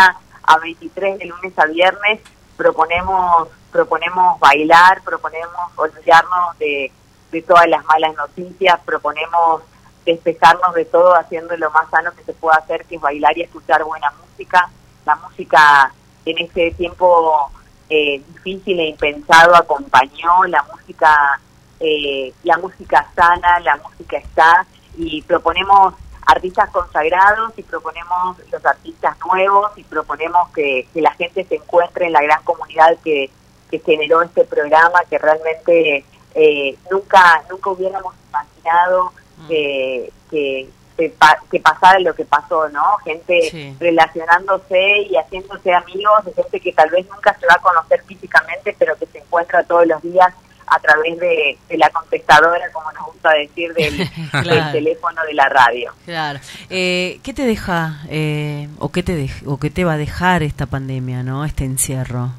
a 0.43 0.57
23, 0.59 1.19
de 1.19 1.25
lunes 1.25 1.57
a 1.57 1.65
viernes, 1.65 2.19
proponemos 2.57 3.47
proponemos 3.71 4.39
bailar, 4.39 5.01
proponemos 5.03 5.71
olvidarnos 5.75 6.57
de, 6.59 6.91
de 7.31 7.41
todas 7.41 7.67
las 7.67 7.83
malas 7.85 8.13
noticias, 8.15 8.79
proponemos 8.85 9.63
despejarnos 10.05 10.75
de 10.75 10.85
todo 10.85 11.15
haciendo 11.15 11.57
lo 11.57 11.71
más 11.71 11.89
sano 11.89 12.11
que 12.15 12.23
se 12.23 12.33
pueda 12.33 12.57
hacer, 12.57 12.85
que 12.85 12.95
es 12.95 13.01
bailar 13.01 13.35
y 13.37 13.41
escuchar 13.41 13.83
buena 13.83 14.11
música. 14.21 14.69
La 15.05 15.15
música 15.15 15.91
en 16.25 16.37
este 16.37 16.71
tiempo 16.71 17.51
eh, 17.89 18.21
difícil 18.33 18.79
e 18.79 18.89
impensado 18.89 19.55
acompañó, 19.55 20.43
la 20.47 20.63
música, 20.63 21.39
eh, 21.79 22.33
la 22.43 22.57
música 22.57 23.07
sana, 23.15 23.59
la 23.59 23.77
música 23.77 24.17
está, 24.17 24.65
y 24.97 25.21
proponemos 25.23 25.93
artistas 26.25 26.69
consagrados 26.69 27.53
y 27.57 27.63
proponemos 27.63 28.37
los 28.51 28.65
artistas 28.65 29.17
nuevos 29.25 29.71
y 29.75 29.83
proponemos 29.83 30.49
que, 30.51 30.87
que 30.93 31.01
la 31.01 31.11
gente 31.13 31.43
se 31.43 31.55
encuentre 31.55 32.07
en 32.07 32.13
la 32.13 32.21
gran 32.21 32.41
comunidad 32.43 32.97
que, 33.03 33.29
que 33.69 33.79
generó 33.79 34.21
este 34.21 34.43
programa 34.45 34.99
que 35.09 35.17
realmente 35.17 36.05
eh, 36.35 36.77
nunca 36.91 37.43
nunca 37.49 37.69
hubiéramos 37.71 38.13
imaginado 38.29 39.13
que, 39.47 40.11
que, 40.29 40.69
que, 40.97 41.09
pa- 41.09 41.39
que 41.51 41.59
pasara 41.59 41.99
lo 41.99 42.13
que 42.13 42.25
pasó, 42.25 42.69
¿no? 42.69 42.83
Gente 43.03 43.41
Sí. 43.49 43.75
relacionándose 43.79 44.99
y 45.09 45.15
haciéndose 45.15 45.73
amigos 45.73 46.25
de 46.25 46.33
gente 46.33 46.59
que 46.59 46.73
tal 46.73 46.89
vez 46.89 47.07
nunca 47.09 47.35
se 47.39 47.45
va 47.47 47.55
a 47.55 47.61
conocer 47.61 48.03
físicamente, 48.05 48.75
pero 48.77 48.95
que 48.97 49.05
se 49.07 49.19
encuentra 49.19 49.63
todos 49.63 49.87
los 49.87 50.01
días 50.01 50.27
a 50.67 50.79
través 50.79 51.19
de, 51.19 51.57
de 51.67 51.77
la 51.77 51.89
contestadora, 51.89 52.71
como 52.71 52.91
nos 52.93 53.05
gusta 53.07 53.31
decir, 53.33 53.73
del, 53.73 54.09
teléfono 54.71 55.21
de 55.25 55.33
la 55.33 55.49
radio. 55.49 55.91
Claro. 56.05 56.39
Eh, 56.69 57.19
¿Qué 57.23 57.33
te 57.33 57.45
deja 57.45 57.99
eh, 58.09 58.69
o 58.79 58.89
qué 58.91 59.03
te 59.03 59.29
o 59.45 59.57
qué 59.59 59.69
te 59.69 59.83
va 59.83 59.93
a 59.93 59.97
dejar 59.97 60.41
esta 60.41 60.65
pandemia, 60.65 61.21
no? 61.23 61.43
Este 61.45 61.65
encierro. 61.65 62.29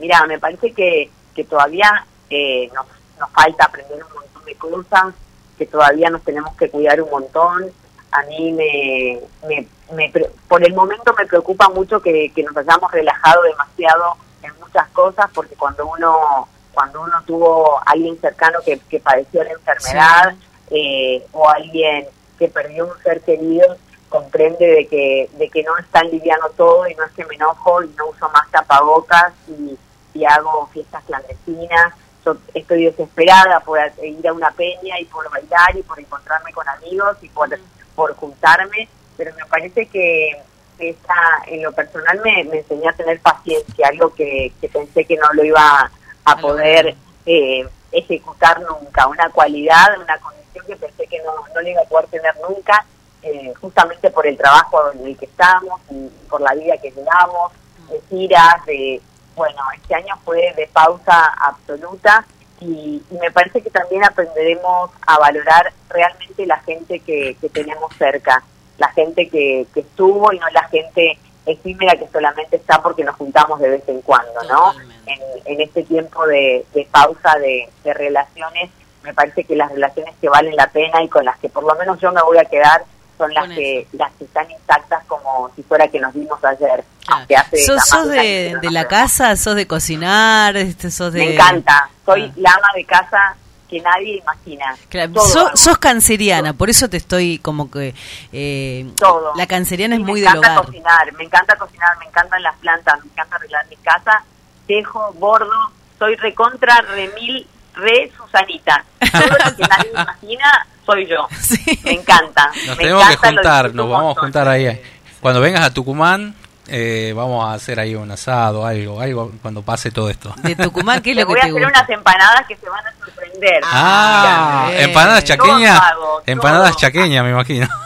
Mira, 0.00 0.26
me 0.26 0.38
parece 0.38 0.72
que, 0.72 1.10
que 1.34 1.44
todavía 1.44 2.04
eh, 2.28 2.68
nos, 2.74 2.86
nos 3.18 3.30
falta 3.30 3.66
aprender 3.66 4.02
un 4.04 4.12
montón 4.14 4.44
de 4.44 4.54
cosas, 4.56 5.14
que 5.62 5.70
todavía 5.70 6.10
nos 6.10 6.22
tenemos 6.22 6.54
que 6.56 6.68
cuidar 6.68 7.00
un 7.00 7.10
montón. 7.10 7.70
A 8.10 8.22
mí 8.24 8.52
me, 8.52 9.20
me, 9.48 9.66
me 9.94 10.12
por 10.48 10.64
el 10.64 10.74
momento 10.74 11.14
me 11.16 11.24
preocupa 11.24 11.68
mucho 11.68 12.00
que, 12.00 12.32
que 12.34 12.42
nos 12.42 12.56
hayamos 12.56 12.90
relajado 12.90 13.42
demasiado 13.42 14.16
en 14.42 14.52
muchas 14.58 14.88
cosas, 14.88 15.26
porque 15.32 15.54
cuando 15.54 15.86
uno 15.86 16.48
cuando 16.74 17.02
uno 17.02 17.22
tuvo 17.26 17.78
a 17.78 17.92
alguien 17.92 18.18
cercano 18.20 18.58
que, 18.64 18.78
que 18.90 18.98
padeció 18.98 19.44
la 19.44 19.52
enfermedad 19.52 20.34
eh, 20.70 21.24
o 21.32 21.48
alguien 21.48 22.06
que 22.38 22.48
perdió 22.48 22.86
un 22.86 23.02
ser 23.02 23.20
querido, 23.20 23.76
comprende 24.08 24.66
de 24.66 24.86
que, 24.88 25.30
de 25.34 25.48
que 25.48 25.62
no 25.62 25.76
es 25.78 25.86
tan 25.88 26.10
liviano 26.10 26.48
todo 26.56 26.88
y 26.88 26.94
no 26.94 27.04
es 27.04 27.12
que 27.12 27.24
me 27.26 27.36
enojo 27.36 27.84
y 27.84 27.88
no 27.90 28.08
uso 28.08 28.28
más 28.30 28.50
tapabocas 28.50 29.32
y, 29.46 29.78
y 30.14 30.24
hago 30.24 30.66
fiestas 30.72 31.04
clandestinas. 31.04 31.94
Yo 32.24 32.36
estoy 32.54 32.84
desesperada 32.84 33.60
por 33.60 33.78
ir 34.02 34.28
a 34.28 34.32
una 34.32 34.50
peña 34.52 34.98
y 35.00 35.04
por 35.06 35.28
bailar 35.30 35.76
y 35.76 35.82
por 35.82 35.98
encontrarme 35.98 36.52
con 36.52 36.68
amigos 36.68 37.16
y 37.22 37.28
por, 37.28 37.48
por 37.94 38.14
juntarme, 38.14 38.88
pero 39.16 39.34
me 39.34 39.44
parece 39.46 39.86
que 39.86 40.40
esta, 40.78 41.14
en 41.46 41.62
lo 41.62 41.72
personal 41.72 42.20
me, 42.24 42.44
me 42.44 42.58
enseñó 42.58 42.90
a 42.90 42.94
tener 42.94 43.20
paciencia, 43.20 43.88
algo 43.88 44.14
que, 44.14 44.52
que 44.60 44.68
pensé 44.68 45.04
que 45.04 45.16
no 45.16 45.32
lo 45.32 45.44
iba 45.44 45.90
a 46.24 46.36
poder 46.36 46.94
eh, 47.26 47.66
ejecutar 47.90 48.60
nunca, 48.60 49.06
una 49.06 49.28
cualidad, 49.30 50.00
una 50.00 50.18
condición 50.18 50.66
que 50.66 50.76
pensé 50.76 51.06
que 51.06 51.18
no, 51.22 51.32
no 51.54 51.60
lo 51.60 51.68
iba 51.68 51.82
a 51.82 51.88
poder 51.88 52.06
tener 52.06 52.34
nunca, 52.48 52.84
eh, 53.22 53.52
justamente 53.60 54.10
por 54.10 54.26
el 54.26 54.36
trabajo 54.36 54.90
en 54.92 55.06
el 55.06 55.16
que 55.16 55.26
estamos 55.26 55.80
y 55.90 56.08
por 56.28 56.40
la 56.40 56.54
vida 56.54 56.76
que 56.78 56.90
llevamos, 56.90 57.52
de 57.88 58.00
giras, 58.08 58.64
de, 58.66 59.00
bueno, 59.36 59.62
este 59.74 59.94
año 59.94 60.14
fue 60.24 60.52
de 60.56 60.68
pausa 60.72 61.32
absoluta 61.40 62.24
y, 62.60 63.02
y 63.10 63.14
me 63.20 63.30
parece 63.30 63.62
que 63.62 63.70
también 63.70 64.04
aprenderemos 64.04 64.90
a 65.06 65.18
valorar 65.18 65.72
realmente 65.88 66.46
la 66.46 66.58
gente 66.60 67.00
que, 67.00 67.36
que 67.40 67.48
tenemos 67.48 67.92
cerca, 67.96 68.42
la 68.78 68.88
gente 68.88 69.28
que, 69.28 69.66
que 69.74 69.80
estuvo 69.80 70.32
y 70.32 70.38
no 70.38 70.48
la 70.50 70.64
gente 70.68 71.18
efímera 71.44 71.96
que 71.96 72.08
solamente 72.08 72.56
está 72.56 72.80
porque 72.82 73.04
nos 73.04 73.16
juntamos 73.16 73.58
de 73.60 73.68
vez 73.68 73.88
en 73.88 74.00
cuando, 74.02 74.42
¿no? 74.44 74.72
En, 75.06 75.20
en 75.44 75.60
este 75.60 75.82
tiempo 75.82 76.24
de, 76.26 76.64
de 76.72 76.86
pausa 76.90 77.36
de, 77.38 77.68
de 77.82 77.94
relaciones, 77.94 78.70
me 79.02 79.12
parece 79.12 79.44
que 79.44 79.56
las 79.56 79.72
relaciones 79.72 80.14
que 80.20 80.28
valen 80.28 80.54
la 80.54 80.68
pena 80.68 81.02
y 81.02 81.08
con 81.08 81.24
las 81.24 81.38
que 81.38 81.48
por 81.48 81.64
lo 81.64 81.74
menos 81.74 81.98
yo 82.00 82.12
me 82.12 82.22
voy 82.22 82.38
a 82.38 82.44
quedar 82.44 82.84
son 83.18 83.34
las 83.34 83.48
que 83.48 83.86
las 83.92 84.12
que 84.12 84.24
están 84.24 84.50
intactas 84.50 85.04
como 85.06 85.50
si 85.54 85.62
fuera 85.62 85.88
que 85.88 86.00
nos 86.00 86.14
vimos 86.14 86.42
ayer. 86.44 86.84
Claro. 87.06 87.26
hace 87.36 87.56
¿Sos, 87.64 87.86
sos 87.86 88.08
de, 88.08 88.56
la 88.70 88.86
casa? 88.86 89.36
¿Sos 89.36 89.54
de 89.56 89.66
cocinar? 89.66 90.56
Este, 90.56 90.90
¿Sos 90.90 91.12
de... 91.12 91.20
Me 91.26 91.34
encanta. 91.34 91.88
Soy 92.06 92.24
Ah. 92.24 92.32
la 92.36 92.50
ama 92.54 92.68
de 92.74 92.84
casa 92.84 93.34
que 93.68 93.80
nadie 93.80 94.18
imagina. 94.18 94.76
Claro, 94.88 95.14
sos, 95.54 95.78
canceriana, 95.78 96.52
por 96.52 96.68
eso 96.68 96.88
te 96.90 96.98
estoy 96.98 97.38
como 97.38 97.70
que... 97.70 97.94
eh, 98.32 98.90
Todo. 98.98 99.32
La 99.34 99.46
canceriana 99.46 99.94
es 99.94 100.00
muy 100.02 100.20
me 100.20 100.26
del 100.28 100.36
encanta 100.36 100.52
hogar. 100.52 100.64
cocinar, 100.66 101.12
me 101.14 101.24
encanta 101.24 101.56
cocinar, 101.56 101.98
me 101.98 102.04
encantan 102.06 102.42
las 102.42 102.54
plantas, 102.56 103.00
me 103.04 103.10
encanta 103.10 103.36
arreglar 103.36 103.66
mi 103.68 103.76
casa, 103.76 104.22
tejo, 104.68 105.12
bordo, 105.18 105.50
soy 105.98 106.16
recontra, 106.16 106.82
remil, 106.82 107.46
re 107.74 108.12
Susanita. 108.16 108.84
Todo 109.10 109.22
lo 109.22 109.56
que 109.56 109.62
nadie 109.62 109.90
imagina 109.90 110.66
soy 110.84 111.06
yo. 111.06 111.26
Sí. 111.40 111.80
Me 111.84 111.92
encanta. 111.92 112.50
Nos 112.66 112.76
me 112.76 112.82
tenemos 112.84 113.06
que 113.06 113.12
encanta, 113.14 113.28
juntar, 113.42 113.74
nos 113.74 113.88
vamos 113.88 114.16
a 114.16 114.20
juntar 114.20 114.48
ahí. 114.48 114.82
Cuando 115.20 115.40
vengas 115.40 115.62
a 115.64 115.72
Tucumán, 115.72 116.34
eh, 116.68 117.12
vamos 117.16 117.48
a 117.48 117.54
hacer 117.54 117.80
ahí 117.80 117.94
un 117.94 118.10
asado, 118.10 118.64
algo, 118.66 119.00
algo 119.00 119.32
cuando 119.42 119.62
pase 119.62 119.90
todo 119.90 120.08
esto. 120.10 120.34
De 120.42 120.54
Tucumán, 120.56 121.02
¿qué 121.02 121.10
es 121.10 121.16
Te 121.16 121.22
lo 121.22 121.26
que 121.26 121.32
voy 121.32 121.38
a 121.38 121.42
te 121.42 121.48
hacer 121.48 121.62
gusta? 121.62 121.78
unas 121.80 121.90
empanadas 121.90 122.46
que 122.46 122.56
se 122.56 122.68
van 122.68 122.86
a 122.86 122.92
sorprender. 122.92 123.60
Ah, 123.64 124.66
bien. 124.70 124.80
empanadas 124.88 125.24
chaqueñas, 125.24 125.80
hago, 125.80 126.22
empanadas 126.26 126.76
chaqueñas, 126.76 127.24
me 127.24 127.30
imagino. 127.30 127.66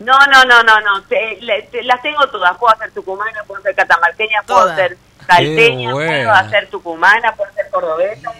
No, 0.00 0.18
no, 0.26 0.44
no, 0.44 0.62
no, 0.62 0.80
no. 0.82 1.02
Te- 1.04 1.38
le- 1.40 1.62
te- 1.72 1.82
las 1.82 2.02
tengo 2.02 2.26
todas. 2.28 2.54
Puedo 2.58 2.74
hacer 2.74 2.90
tucumana, 2.90 3.42
puedo 3.46 3.62
ser 3.62 3.74
catamarqueña, 3.74 4.42
puedo 4.46 4.60
Todas. 4.60 4.76
ser 4.76 4.98
salteña, 5.26 5.90
puedo 5.92 6.30
hacer 6.32 6.68
tucumana, 6.68 7.32
puedo 7.32 7.50
ser 7.54 7.70
cordobesa. 7.70 8.30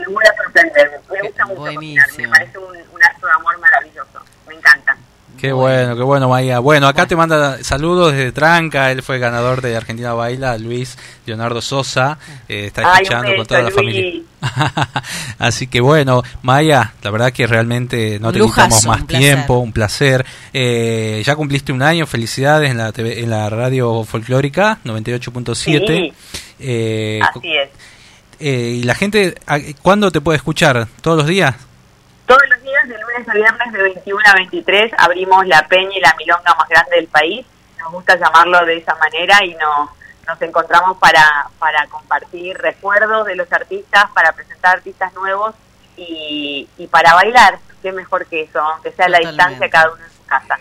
voy 0.08 0.24
a 0.24 0.36
sorprender. 0.42 1.00
Me 1.10 1.20
gusta 1.28 1.46
mucho 1.46 1.60
cocinar. 1.74 2.06
Me 2.16 2.28
parece 2.28 2.58
un, 2.58 2.76
un 2.76 3.02
acto 3.04 3.26
de 3.26 3.32
amor 3.32 3.58
maravilloso. 3.58 4.20
Me 4.46 4.54
encanta. 4.54 4.83
Qué 5.44 5.52
bueno, 5.52 5.94
qué 5.96 6.02
bueno, 6.02 6.28
Maía. 6.28 6.58
Bueno, 6.58 6.86
acá 6.88 7.06
te 7.06 7.14
manda 7.16 7.62
saludos 7.62 8.12
desde 8.12 8.32
Tranca. 8.32 8.90
Él 8.90 9.02
fue 9.02 9.18
ganador 9.18 9.60
de 9.60 9.76
Argentina 9.76 10.14
Baila, 10.14 10.56
Luis 10.56 10.96
Leonardo 11.26 11.60
Sosa. 11.60 12.18
Eh, 12.48 12.66
está 12.66 12.82
Ay, 12.84 13.02
escuchando 13.02 13.36
con 13.36 13.46
toda 13.46 13.60
la 13.60 13.70
Luis. 13.70 13.74
familia. 13.76 14.22
Así 15.38 15.66
que 15.66 15.80
bueno, 15.80 16.22
Maya, 16.42 16.92
la 17.02 17.10
verdad 17.10 17.32
que 17.32 17.46
realmente 17.46 18.18
no 18.20 18.32
te 18.32 18.38
lujazo, 18.38 18.68
quitamos 18.68 18.86
más 18.86 19.00
un 19.02 19.06
tiempo, 19.06 19.58
un 19.58 19.72
placer. 19.72 20.24
Eh, 20.52 21.22
ya 21.24 21.36
cumpliste 21.36 21.72
un 21.72 21.82
año, 21.82 22.06
felicidades 22.06 22.70
en 22.70 22.78
la, 22.78 22.92
TV 22.92 23.20
en 23.20 23.30
la 23.30 23.48
radio 23.50 24.04
folclórica 24.04 24.78
98.7. 24.84 25.86
Sí. 25.86 26.12
Eh, 26.60 27.20
Así 27.22 27.52
es. 27.52 27.68
eh, 28.40 28.76
y 28.80 28.82
la 28.84 28.94
gente, 28.94 29.34
¿a- 29.46 29.58
¿cuándo 29.82 30.10
te 30.10 30.20
puede 30.20 30.36
escuchar? 30.36 30.88
¿Todos 31.00 31.18
los 31.18 31.26
días? 31.26 31.54
Todos 32.26 32.42
los 32.48 32.62
días, 32.62 32.88
de 32.88 32.98
lunes 32.98 33.28
a 33.28 33.34
viernes, 33.34 33.72
de 33.72 33.82
21 33.82 34.20
a 34.26 34.34
23, 34.34 34.92
abrimos 34.98 35.46
la 35.46 35.66
peña 35.68 35.96
y 35.96 36.00
la 36.00 36.14
milonga 36.18 36.54
más 36.54 36.68
grande 36.68 36.96
del 36.96 37.08
país. 37.08 37.46
Nos 37.78 37.92
gusta 37.92 38.16
llamarlo 38.16 38.64
de 38.64 38.78
esa 38.78 38.94
manera 38.94 39.44
y 39.44 39.54
nos, 39.54 39.90
nos 40.26 40.40
encontramos 40.40 40.96
para, 40.98 41.48
para 41.58 41.86
compartir 41.88 42.56
recuerdos 42.58 43.26
de 43.26 43.36
los 43.36 43.52
artistas, 43.52 44.06
para 44.14 44.32
presentar 44.32 44.76
artistas 44.76 45.12
nuevos 45.14 45.54
y, 45.96 46.68
y 46.78 46.86
para 46.86 47.14
bailar. 47.14 47.58
Qué 47.82 47.92
mejor 47.92 48.24
que 48.26 48.42
eso, 48.42 48.58
aunque 48.60 48.90
sea 48.92 49.04
a 49.06 49.08
la 49.10 49.18
Totalmente. 49.18 49.44
distancia 49.44 49.70
cada 49.70 49.92
uno 49.92 50.02
en 50.02 50.10
su 50.10 50.24
casa. 50.24 50.58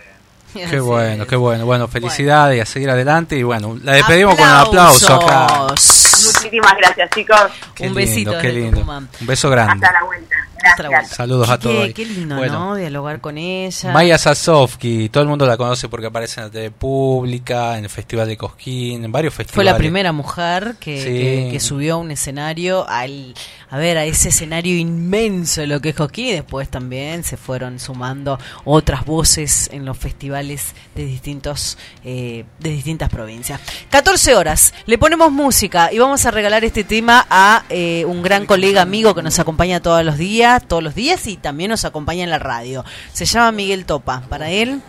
Qué 0.69 0.79
bueno, 0.79 1.25
qué 1.25 1.35
bueno. 1.35 1.65
Bueno, 1.65 1.87
felicidades 1.87 2.57
y 2.57 2.59
a 2.61 2.65
seguir 2.65 2.89
adelante. 2.89 3.35
Y 3.35 3.41
bueno, 3.41 3.75
la 3.81 3.93
despedimos 3.93 4.35
con 4.35 4.47
un 4.47 4.53
aplauso 4.53 5.15
acá. 5.15 5.47
Muchísimas 5.69 6.77
gracias, 6.77 7.09
chicos. 7.09 7.41
Qué 7.73 7.87
Un 7.87 7.95
besito 7.95 8.37
qué 8.39 8.49
lindo. 8.51 8.81
Un 8.81 9.09
beso 9.21 9.49
grande. 9.49 9.83
Hasta 9.83 9.99
la 9.99 10.05
vuelta. 10.05 10.35
Vuelta. 10.77 11.05
Saludos 11.05 11.49
a 11.49 11.57
Qué- 11.59 11.63
todos. 11.67 11.93
Qué 11.93 12.05
lindo, 12.05 12.35
Bueno. 12.37 12.53
¿no? 12.59 12.75
Dialogar 12.75 13.21
con 13.21 13.37
ella. 13.37 13.91
Maya 13.91 14.17
Sasovsky, 14.17 15.09
todo 15.09 15.23
el 15.23 15.29
mundo 15.29 15.45
la 15.45 15.57
conoce 15.57 15.89
porque 15.89 16.07
aparece 16.07 16.39
en 16.39 16.47
la 16.47 16.51
TV 16.51 16.71
pública, 16.71 17.77
en 17.77 17.83
el 17.83 17.89
Festival 17.89 18.27
de 18.27 18.37
Cosquín, 18.37 19.03
en 19.03 19.11
varios 19.11 19.33
festivales. 19.33 19.55
Fue 19.55 19.63
la 19.63 19.75
primera 19.77 20.11
mujer 20.11 20.75
que, 20.79 20.97
Sí. 21.01 21.03
que- 21.09 21.49
que 21.51 21.59
subió 21.59 21.95
a 21.95 21.97
un 21.97 22.11
escenario, 22.11 22.87
al, 22.87 23.33
a 23.69 23.77
ver, 23.77 23.97
a 23.97 24.05
ese 24.05 24.29
escenario 24.29 24.75
inmenso 24.77 25.61
de 25.61 25.67
lo 25.67 25.81
que 25.81 25.89
es 25.89 25.95
Coquín, 25.95 26.27
y 26.27 26.31
después 26.33 26.69
también 26.69 27.23
se 27.23 27.37
fueron 27.37 27.79
sumando 27.79 28.39
otras 28.65 29.05
voces 29.05 29.69
en 29.73 29.85
los 29.85 29.97
festivales 29.97 30.73
de 30.95 31.05
distintos 31.05 31.77
eh, 32.03 32.45
de 32.59 32.69
distintas 32.69 33.09
provincias. 33.09 33.59
14 33.89 34.35
horas, 34.35 34.73
le 34.85 34.97
ponemos 34.97 35.31
música 35.31 35.91
y 35.91 35.99
vamos 35.99 36.25
a 36.25 36.31
regalar 36.31 36.63
este 36.63 36.83
tema 36.83 37.25
a 37.29 37.63
eh, 37.69 38.05
un 38.07 38.21
gran 38.21 38.45
colega 38.45 38.81
amigo 38.81 39.13
que 39.15 39.21
nos 39.23 39.39
acompaña 39.39 39.81
todos 39.81 40.03
los 40.03 40.17
días, 40.17 40.52
todos 40.61 40.83
los 40.83 40.95
días 40.95 41.25
y 41.27 41.37
también 41.37 41.69
nos 41.69 41.85
acompaña 41.85 42.23
en 42.23 42.29
la 42.29 42.39
radio. 42.39 42.83
Se 43.11 43.25
llama 43.25 43.51
Miguel 43.51 43.85
Topa. 43.85 44.21
Para 44.29 44.49
él, 44.49 44.81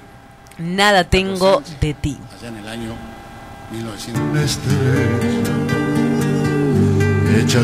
nada 0.59 1.05
tengo 1.05 1.62
de 1.81 1.95
ti. 1.95 2.19
allá 2.39 2.49
en 2.49 2.57
el 2.57 2.69
año 2.69 2.95
1900. 3.73 4.23
Una 4.23 4.43
estrella 4.43 5.55
hecha 7.43 7.61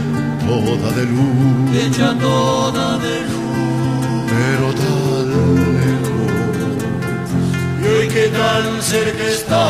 toda 0.47 0.91
de 0.93 1.05
luz, 1.05 1.77
hecha 1.77 2.19
toda 2.19 2.99
de 2.99 3.21
luz. 3.21 4.31
pero 4.31 4.75
tan 4.75 5.29
lejos. 5.79 6.11
Y 7.83 7.87
hoy 7.87 8.09
que 8.09 8.29
tan 8.29 8.83
cerca 8.83 9.25
está, 9.25 9.61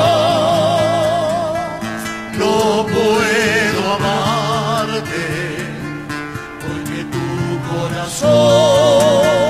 No 2.38 2.86
puedo 2.86 3.20
tu 8.20 9.49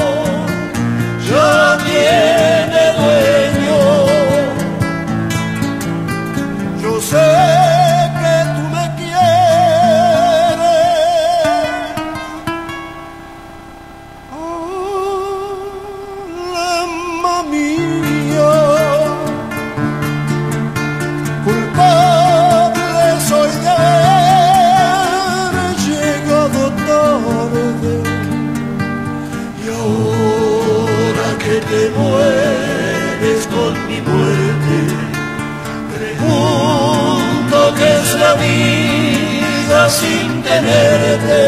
tenerte. 40.50 41.42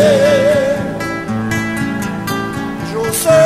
Yo 2.92 3.02
sé 3.24 3.42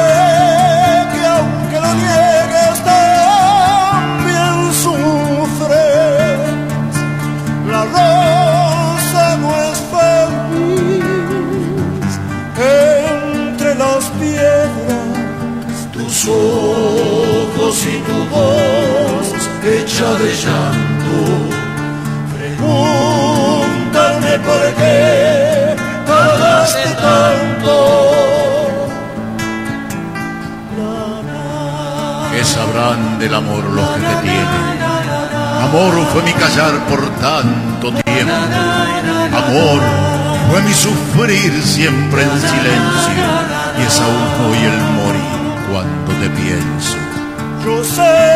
que 1.13 1.21
aunque 1.35 1.77
lo 1.85 1.93
niegues 2.05 2.77
también 2.95 4.55
sufres. 4.85 6.39
La 7.73 7.83
rosa 7.97 9.25
no 9.43 9.51
es 9.69 9.79
feliz 9.93 11.05
entre 12.59 13.71
las 13.83 14.03
piedras. 14.21 15.79
tus 15.93 16.17
ojos 16.29 17.77
y 17.95 17.97
tu 18.09 18.19
voz 18.35 19.27
hecha 19.65 20.09
de 20.23 20.31
llanto. 20.43 21.19
Pregúntame 22.35 24.33
por 24.47 24.65
qué. 24.79 25.36
¿Qué 32.33 32.45
sabrán 32.45 33.19
del 33.19 33.35
amor 33.35 33.65
los 33.65 33.89
que 33.91 34.01
te 34.01 34.17
tienen? 34.23 34.67
Amor 35.63 36.07
fue 36.13 36.23
mi 36.23 36.33
callar 36.33 36.87
por 36.87 37.01
tanto 37.17 37.93
tiempo. 38.03 38.35
Amor 39.37 39.81
fue 40.51 40.63
mi 40.63 40.73
sufrir 40.73 41.63
siempre 41.63 42.23
en 42.23 42.41
silencio. 42.41 43.25
Y 43.79 43.83
es 43.83 44.01
aún 44.01 44.51
hoy 44.51 44.59
el 44.59 44.79
morir 44.99 45.37
cuando 45.71 46.13
te 46.21 46.31
pienso. 46.31 46.97
Yo 47.65 47.83
sé 47.83 48.36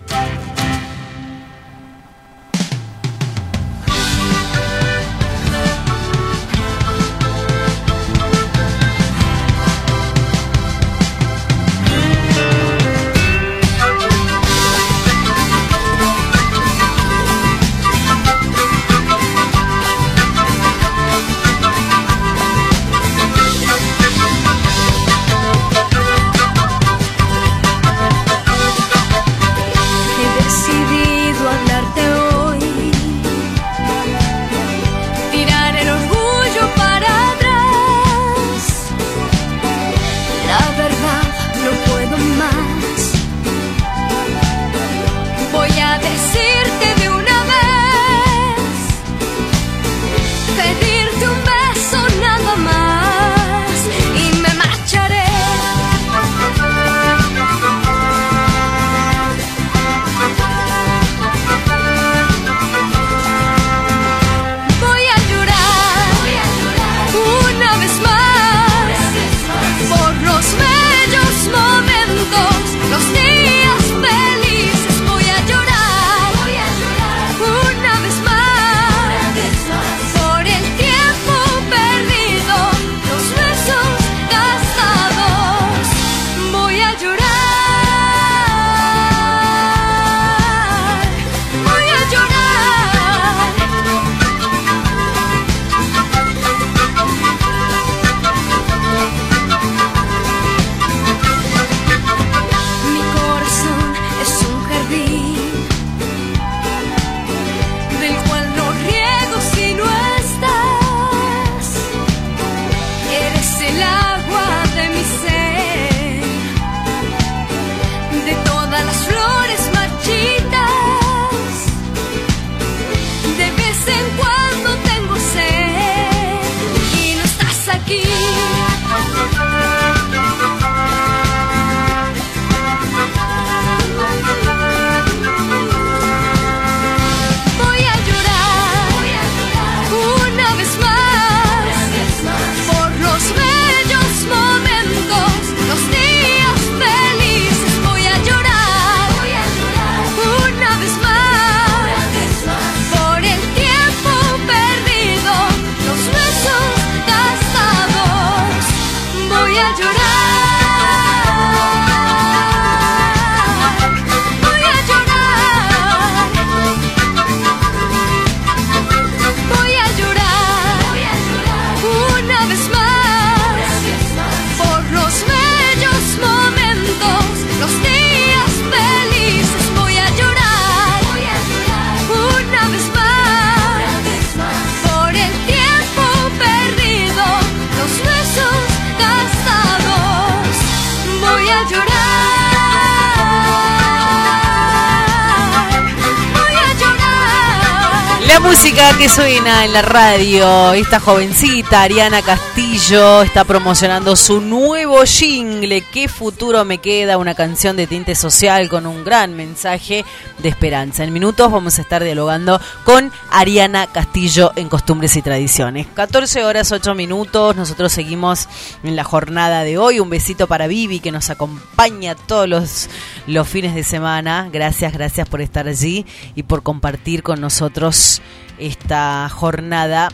la 199.71 199.81
radio. 199.81 200.73
Esta 200.73 200.99
jovencita, 200.99 201.83
Ariana 201.83 202.21
Castillo, 202.21 203.21
está 203.21 203.45
promocionando 203.45 204.17
su 204.17 204.41
nuevo 204.41 205.03
jingle. 205.05 205.81
¿Qué 205.93 206.09
futuro 206.09 206.65
me 206.65 206.79
queda? 206.79 207.17
Una 207.17 207.35
canción 207.35 207.77
de 207.77 207.87
tinte 207.87 208.15
social 208.15 208.67
con 208.67 208.85
un 208.85 209.05
gran 209.05 209.35
mensaje 209.35 210.03
de 210.39 210.49
esperanza. 210.49 211.03
En 211.03 211.13
minutos 211.13 211.49
vamos 211.49 211.77
a 211.77 211.83
estar 211.83 212.03
dialogando 212.03 212.59
con 212.83 213.11
Ariana 213.29 213.87
Castillo 213.87 214.51
en 214.57 214.67
Costumbres 214.67 215.15
y 215.15 215.21
Tradiciones. 215.21 215.87
14 215.93 216.43
horas 216.43 216.71
8 216.71 216.93
minutos. 216.93 217.55
Nosotros 217.55 217.93
seguimos 217.93 218.49
en 218.83 218.97
la 218.97 219.05
jornada 219.05 219.63
de 219.63 219.77
hoy. 219.77 220.01
Un 220.01 220.09
besito 220.09 220.47
para 220.47 220.67
Vivi 220.67 220.99
que 220.99 221.11
nos 221.11 221.29
acompaña 221.29 222.15
todos 222.15 222.49
los, 222.49 222.89
los 223.25 223.47
fines 223.47 223.73
de 223.73 223.83
semana. 223.83 224.49
Gracias, 224.51 224.91
gracias 224.91 225.29
por 225.29 225.39
estar 225.39 225.67
allí 225.67 226.05
y 226.35 226.43
por 226.43 226.61
compartir 226.61 227.23
con 227.23 227.39
nosotros 227.39 228.21
esta 228.61 229.27
jornada 229.29 230.09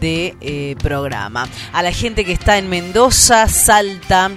de 0.00 0.36
eh, 0.40 0.76
programa. 0.82 1.48
A 1.72 1.82
la 1.82 1.92
gente 1.92 2.24
que 2.24 2.32
está 2.32 2.58
en 2.58 2.68
Mendoza, 2.68 3.48
Salta, 3.48 4.30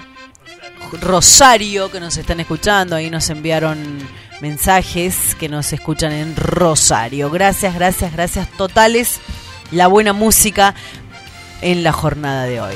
Rosario, 1.01 1.91
que 1.91 1.99
nos 1.99 2.15
están 2.17 2.39
escuchando, 2.39 2.95
ahí 2.95 3.09
nos 3.09 3.29
enviaron 3.29 3.77
mensajes 4.41 5.35
que 5.39 5.49
nos 5.49 5.73
escuchan 5.73 6.11
en 6.11 6.35
Rosario. 6.35 7.29
Gracias, 7.29 7.73
gracias, 7.73 8.13
gracias 8.13 8.49
totales. 8.51 9.19
La 9.71 9.87
buena 9.87 10.13
música 10.13 10.75
en 11.61 11.83
la 11.83 11.91
jornada 11.91 12.43
de 12.43 12.61
hoy. 12.61 12.75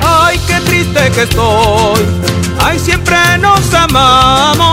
Ay, 0.00 0.40
qué 0.46 0.60
triste 0.60 1.10
que 1.10 1.22
estoy. 1.22 2.22
Siempre 2.78 3.16
nos 3.38 3.72
amamos 3.74 4.71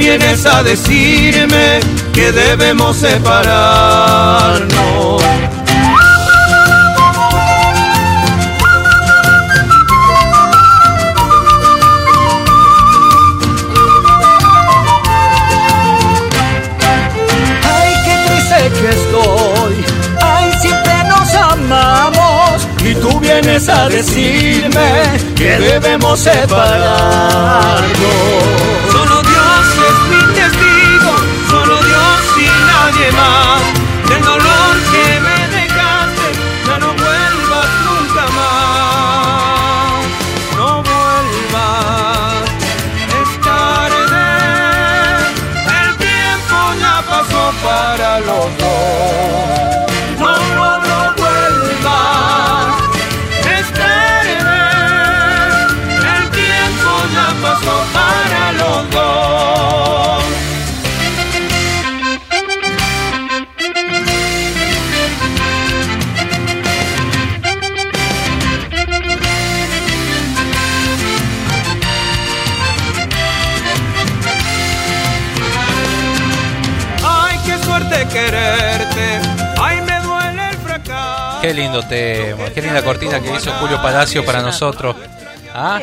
vienes 0.00 0.46
a 0.46 0.62
decirme 0.62 1.80
que 2.14 2.32
debemos 2.32 2.96
separarnos. 2.96 4.70
Ay, 17.62 17.92
qué 18.06 18.14
triste 18.26 18.70
que 18.80 18.88
estoy. 18.88 19.74
Ay, 20.22 20.50
siempre 20.62 20.94
nos 21.10 21.34
amamos 21.34 22.66
y 22.82 22.94
tú 22.94 23.20
vienes 23.20 23.68
a 23.68 23.90
decirme 23.90 24.90
que 25.36 25.58
debemos 25.58 26.20
separarnos. 26.20 27.90
Solo 28.92 29.29
más. 33.12 33.62
Del 34.08 34.20
lindo 81.60 81.82
tema, 81.82 82.50
qué 82.54 82.62
linda 82.62 82.82
cortina 82.82 83.20
que 83.20 83.34
hizo 83.34 83.52
Julio 83.60 83.80
Palacio 83.82 84.24
para 84.24 84.40
nosotros. 84.42 84.96
¿Ah? 85.54 85.80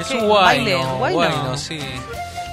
Es 0.00 0.10
un 0.10 0.26
guayno, 0.26 0.98
guayno, 0.98 1.56
sí. 1.56 1.78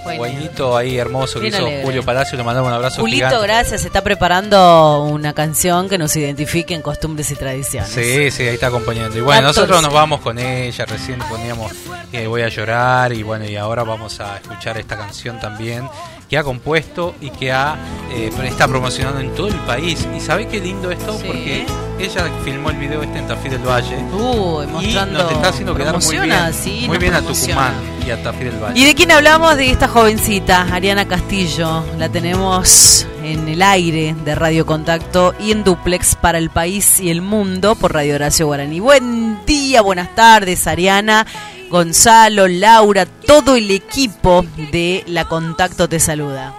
Guainito 0.03 0.76
ahí 0.76 0.97
hermoso 0.97 1.39
que 1.39 1.47
hizo 1.47 1.64
Julio 1.84 2.03
Palacio, 2.03 2.36
le 2.38 2.43
mandamos 2.43 2.70
un 2.70 2.76
abrazo. 2.76 3.01
Julito, 3.01 3.39
gracias, 3.41 3.82
se 3.82 3.88
está 3.88 4.03
preparando 4.03 5.03
una 5.03 5.34
canción 5.34 5.88
que 5.88 5.97
nos 5.97 6.16
identifique 6.16 6.74
en 6.74 6.82
costumbres 6.82 7.30
y 7.32 7.36
tradiciones. 7.36 7.89
Sí, 7.89 8.32
sí, 8.32 8.43
ahí 8.43 8.55
está 8.55 8.68
acompañando. 8.68 9.18
Y 9.18 9.22
bueno, 9.22 9.43
nosotros 9.43 9.82
nos 9.82 9.93
vamos 9.93 10.22
con 10.22 10.39
ella, 10.39 10.86
recién 10.86 11.20
poníamos 11.20 11.72
que 12.12 12.28
Voy 12.28 12.41
a 12.41 12.49
llorar 12.49 13.14
y 13.14 13.24
bueno, 13.24 13.45
y 13.45 13.55
ahora 13.55 13.84
vamos 13.84 14.20
a 14.20 14.38
escuchar 14.38 14.78
esta 14.78 14.97
canción 14.97 15.39
también 15.39 15.88
que 16.32 16.38
ha 16.38 16.43
compuesto 16.45 17.13
y 17.19 17.29
que 17.29 17.51
ha 17.51 17.75
eh, 18.09 18.32
está 18.45 18.65
promocionando 18.65 19.19
en 19.19 19.36
todo 19.36 19.49
el 19.49 19.59
país. 19.65 20.07
¿Y 20.15 20.21
sabe 20.21 20.47
qué 20.47 20.61
lindo 20.61 20.89
esto? 20.89 21.19
Porque 21.27 21.65
ella 21.99 22.32
filmó 22.45 22.69
el 22.69 22.77
video 22.77 23.03
este 23.03 23.19
en 23.19 23.27
Tafí 23.27 23.49
del 23.49 23.59
Valle 23.67 23.97
uh, 23.97 24.63
y 24.63 24.93
nos 24.93 25.29
está 25.29 25.49
haciendo 25.49 25.75
quedar 25.75 26.01
muy 26.01 26.19
bien, 26.19 26.88
muy 26.88 26.97
bien 26.99 27.15
a 27.15 27.21
Tucumán 27.21 27.73
y 28.07 28.11
a 28.11 28.23
Tafí 28.23 28.45
del 28.45 28.57
Valle. 28.63 28.79
¿Y 28.79 28.86
de 28.86 28.95
quién 28.95 29.11
hablamos? 29.11 29.57
De 29.57 29.71
esta 29.71 29.89
jovencita, 29.89 30.73
Ariana 30.73 31.05
Castillo. 31.05 31.84
La 31.97 32.07
tenemos 32.07 33.05
en 33.25 33.49
el 33.49 33.61
aire 33.61 34.15
de 34.23 34.34
Radio 34.34 34.65
Contacto 34.65 35.36
y 35.38 35.51
en 35.51 35.65
duplex 35.65 36.15
para 36.15 36.38
el 36.38 36.49
país 36.49 37.01
y 37.01 37.09
el 37.09 37.21
mundo 37.21 37.75
por 37.75 37.93
Radio 37.93 38.15
Horacio 38.15 38.45
Guaraní. 38.45 38.79
Buen 38.79 39.45
día, 39.45 39.82
buenas 39.82 40.15
tardes, 40.15 40.65
Ariana. 40.65 41.27
Gonzalo, 41.72 42.49
Laura, 42.49 43.05
todo 43.05 43.55
el 43.55 43.72
equipo 43.72 44.43
de 44.74 45.05
La 45.07 45.24
Contacto 45.24 45.88
te 45.88 46.01
saluda. 46.01 46.53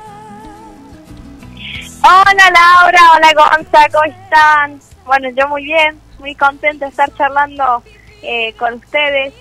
Hola 2.03 2.51
Laura, 2.51 3.01
hola 3.15 3.33
Gonzalo, 3.35 3.93
¿cómo 3.93 4.05
están? 4.05 4.81
Bueno, 5.05 5.29
yo 5.37 5.47
muy 5.49 5.65
bien, 5.65 6.01
muy 6.19 6.35
contenta 6.35 6.87
de 6.87 6.91
estar 6.91 7.15
charlando 7.15 7.83
eh, 8.23 8.55
con 8.55 8.73
ustedes. 8.73 9.35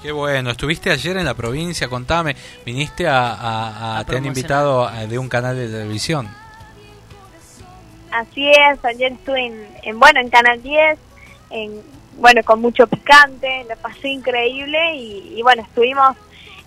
Qué 0.00 0.12
bueno, 0.12 0.50
estuviste 0.50 0.92
ayer 0.92 1.16
en 1.16 1.24
la 1.24 1.34
provincia, 1.34 1.88
contame, 1.88 2.36
viniste 2.64 3.08
a, 3.08 4.04
te 4.06 4.16
han 4.16 4.26
invitado 4.26 4.88
de 5.08 5.18
un 5.18 5.28
canal 5.28 5.56
de 5.56 5.66
televisión. 5.66 6.28
Así 8.12 8.48
es, 8.48 8.84
ayer 8.84 9.10
estuve 9.10 9.46
en, 9.46 9.68
en 9.82 9.98
bueno, 9.98 10.20
en 10.20 10.30
Canal 10.30 10.62
10, 10.62 10.98
en 11.50 11.97
bueno, 12.18 12.42
con 12.44 12.60
mucho 12.60 12.86
picante, 12.86 13.64
la 13.68 13.76
pasé 13.76 14.08
increíble 14.08 14.96
y, 14.96 15.40
bueno, 15.42 15.62
estuvimos 15.62 16.16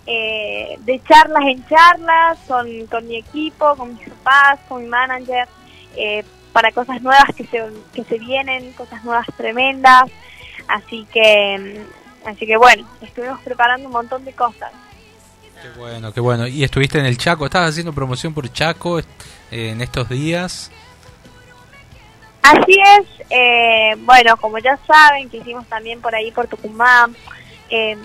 eh, 0.08 0.78
de 0.80 1.02
charlas 1.04 1.44
en 1.46 1.68
charlas 1.68 2.40
con, 2.48 2.68
con 2.88 3.08
mi 3.08 3.18
equipo, 3.18 3.76
con 3.76 3.94
mis 3.94 4.10
papás, 4.10 4.60
con 4.68 4.84
mi 4.84 4.90
manager, 4.90 5.48
eh, 5.96 6.24
para 6.54 6.72
cosas 6.72 7.02
nuevas 7.02 7.36
que 7.36 7.46
se, 7.46 7.64
que 7.94 8.04
se 8.04 8.18
vienen, 8.18 8.72
cosas 8.74 9.04
nuevas 9.04 9.28
tremendas, 9.38 10.04
así 10.68 11.06
que, 11.12 11.86
así 12.26 12.46
que 12.46 12.58
bueno, 12.58 12.88
estuvimos 13.02 13.40
preparando 13.42 13.88
un 13.88 13.94
montón 13.94 14.26
de 14.26 14.34
cosas. 14.34 14.72
Qué 15.62 15.70
bueno, 15.78 16.12
qué 16.12 16.20
bueno. 16.20 16.48
¿Y 16.48 16.64
estuviste 16.64 16.98
en 16.98 17.06
el 17.06 17.18
Chaco? 17.18 17.46
¿Estabas 17.46 17.70
haciendo 17.70 17.94
promoción 17.94 18.34
por 18.34 18.52
Chaco 18.52 19.00
eh, 19.00 19.04
en 19.52 19.82
estos 19.82 20.10
días? 20.10 20.72
Así 22.42 22.76
es, 22.98 23.08
eh, 23.30 23.96
bueno, 24.00 24.36
como 24.38 24.58
ya 24.58 24.78
saben, 24.88 25.30
que 25.30 25.38
hicimos 25.38 25.68
también 25.68 26.02
por 26.02 26.16
ahí 26.16 26.32
por 26.32 26.48
Tucumán, 26.48 27.16
eh, 27.70 27.96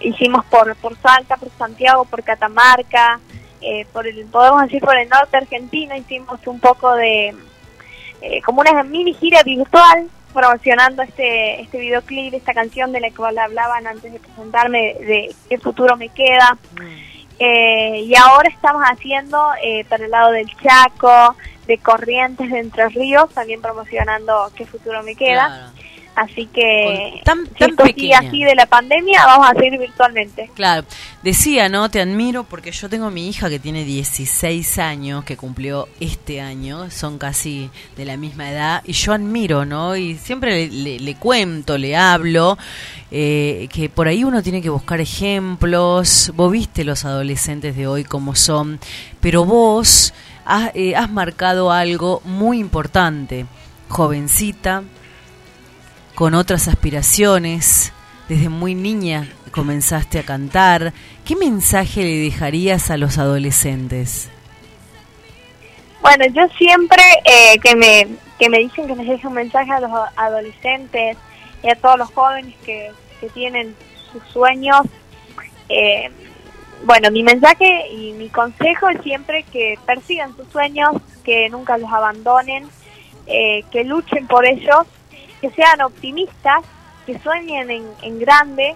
hicimos 0.00 0.44
por, 0.46 0.74
por 0.76 0.96
Salta, 0.98 1.36
por 1.36 1.50
Santiago, 1.56 2.04
por 2.04 2.22
Catamarca, 2.22 3.20
eh, 3.60 3.86
por 3.92 4.06
el, 4.06 4.26
podemos 4.26 4.62
decir 4.62 4.80
por 4.80 4.96
el 4.96 5.08
norte 5.08 5.36
argentino, 5.36 5.96
hicimos 5.96 6.44
un 6.46 6.58
poco 6.58 6.94
de, 6.94 7.34
como 8.44 8.60
una 8.60 8.82
mini 8.82 9.14
gira 9.14 9.42
virtual 9.42 10.10
promocionando 10.32 11.02
este, 11.02 11.60
este 11.62 11.78
videoclip, 11.78 12.34
esta 12.34 12.54
canción 12.54 12.92
de 12.92 13.00
la 13.00 13.10
que 13.10 13.22
hablaban 13.22 13.86
antes 13.86 14.12
de 14.12 14.20
presentarme, 14.20 14.94
de 14.94 15.34
qué 15.48 15.58
futuro 15.58 15.96
me 15.96 16.08
queda. 16.10 16.58
Mm. 16.72 17.07
Y 17.38 18.14
ahora 18.16 18.48
estamos 18.48 18.82
haciendo 18.82 19.40
para 19.88 20.04
el 20.04 20.10
lado 20.10 20.32
del 20.32 20.48
Chaco, 20.56 21.36
de 21.66 21.78
Corrientes 21.78 22.50
de 22.50 22.58
Entre 22.58 22.88
Ríos, 22.88 23.30
también 23.30 23.60
promocionando 23.60 24.50
qué 24.56 24.66
futuro 24.66 25.02
me 25.02 25.14
queda. 25.14 25.72
Así 26.18 26.46
que 26.46 27.20
tan, 27.22 27.48
si 27.94 28.12
así 28.12 28.42
de 28.42 28.56
la 28.56 28.66
pandemia, 28.66 29.24
vamos 29.24 29.50
a 29.50 29.54
seguir 29.54 29.78
virtualmente. 29.78 30.50
Claro, 30.54 30.84
decía, 31.22 31.68
¿no? 31.68 31.88
Te 31.90 32.00
admiro 32.00 32.42
porque 32.42 32.72
yo 32.72 32.88
tengo 32.88 33.06
a 33.06 33.10
mi 33.12 33.28
hija 33.28 33.48
que 33.48 33.60
tiene 33.60 33.84
16 33.84 34.80
años, 34.80 35.22
que 35.22 35.36
cumplió 35.36 35.88
este 36.00 36.40
año, 36.40 36.90
son 36.90 37.18
casi 37.18 37.70
de 37.96 38.04
la 38.04 38.16
misma 38.16 38.50
edad, 38.50 38.82
y 38.84 38.94
yo 38.94 39.12
admiro, 39.12 39.64
¿no? 39.64 39.94
Y 39.94 40.16
siempre 40.16 40.66
le, 40.66 41.14
cuento, 41.14 41.78
le 41.78 41.94
hablo, 41.94 42.58
eh, 43.12 43.68
que 43.72 43.88
por 43.88 44.08
ahí 44.08 44.24
uno 44.24 44.42
tiene 44.42 44.60
que 44.60 44.70
buscar 44.70 45.00
ejemplos, 45.00 46.32
vos 46.34 46.50
viste 46.50 46.82
los 46.82 47.04
adolescentes 47.04 47.76
de 47.76 47.86
hoy 47.86 48.02
como 48.02 48.34
son, 48.34 48.80
pero 49.20 49.44
vos 49.44 50.12
eh, 50.74 50.96
has, 50.96 51.10
marcado 51.10 51.70
algo 51.70 52.22
muy 52.24 52.58
importante. 52.58 53.46
Jovencita, 53.88 54.82
con 56.18 56.34
otras 56.34 56.66
aspiraciones, 56.66 57.92
desde 58.28 58.48
muy 58.48 58.74
niña 58.74 59.28
comenzaste 59.52 60.18
a 60.18 60.24
cantar. 60.24 60.92
¿Qué 61.24 61.36
mensaje 61.36 62.02
le 62.02 62.16
dejarías 62.16 62.90
a 62.90 62.96
los 62.96 63.18
adolescentes? 63.18 64.28
Bueno, 66.02 66.24
yo 66.34 66.42
siempre 66.58 67.04
eh, 67.24 67.60
que, 67.60 67.76
me, 67.76 68.08
que 68.36 68.48
me 68.48 68.58
dicen 68.58 68.88
que 68.88 68.96
les 68.96 69.06
deje 69.06 69.28
un 69.28 69.34
mensaje 69.34 69.70
a 69.70 69.78
los 69.78 69.92
adolescentes 70.16 71.16
y 71.62 71.70
a 71.70 71.76
todos 71.76 71.96
los 71.96 72.10
jóvenes 72.12 72.52
que, 72.64 72.90
que 73.20 73.28
tienen 73.28 73.76
sus 74.10 74.24
sueños, 74.32 74.80
eh, 75.68 76.10
bueno, 76.82 77.12
mi 77.12 77.22
mensaje 77.22 77.92
y 77.92 78.12
mi 78.14 78.28
consejo 78.28 78.88
es 78.88 79.00
siempre 79.02 79.44
que 79.52 79.78
persigan 79.86 80.36
sus 80.36 80.48
sueños, 80.48 80.96
que 81.22 81.48
nunca 81.48 81.78
los 81.78 81.92
abandonen, 81.92 82.68
eh, 83.28 83.62
que 83.70 83.84
luchen 83.84 84.26
por 84.26 84.44
ellos, 84.44 84.84
que 85.40 85.50
sean 85.50 85.80
optimistas, 85.82 86.64
que 87.06 87.18
sueñen 87.20 87.70
en, 87.70 88.18
grande 88.18 88.74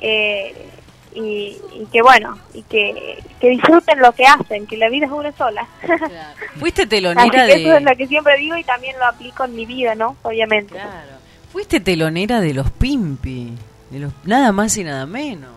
eh, 0.00 0.70
y, 1.14 1.58
que 1.92 2.02
bueno, 2.02 2.38
y 2.54 2.62
que, 2.62 3.22
disfruten 3.40 3.98
lo 3.98 4.12
que 4.12 4.24
hacen, 4.24 4.66
que 4.66 4.76
la 4.76 4.88
vida 4.88 5.06
es 5.06 5.12
una 5.12 5.32
sola. 5.32 5.66
Fuiste 6.58 6.86
telonera 6.86 7.44
de... 7.44 7.54
Eso 7.54 7.76
es 7.76 7.82
lo 7.82 7.96
que 7.96 8.06
siempre 8.06 8.38
digo 8.38 8.56
y 8.56 8.64
también 8.64 8.98
lo 8.98 9.06
aplico 9.06 9.44
en 9.44 9.54
mi 9.54 9.66
vida, 9.66 9.94
¿no? 9.94 10.16
Obviamente. 10.22 10.74
Claro. 10.74 11.12
Fuiste 11.50 11.80
telonera 11.80 12.40
de 12.40 12.54
los 12.54 12.70
Pimpi, 12.70 13.52
de 13.90 13.98
los, 13.98 14.12
nada 14.24 14.52
más 14.52 14.76
y 14.78 14.84
nada 14.84 15.04
menos. 15.04 15.52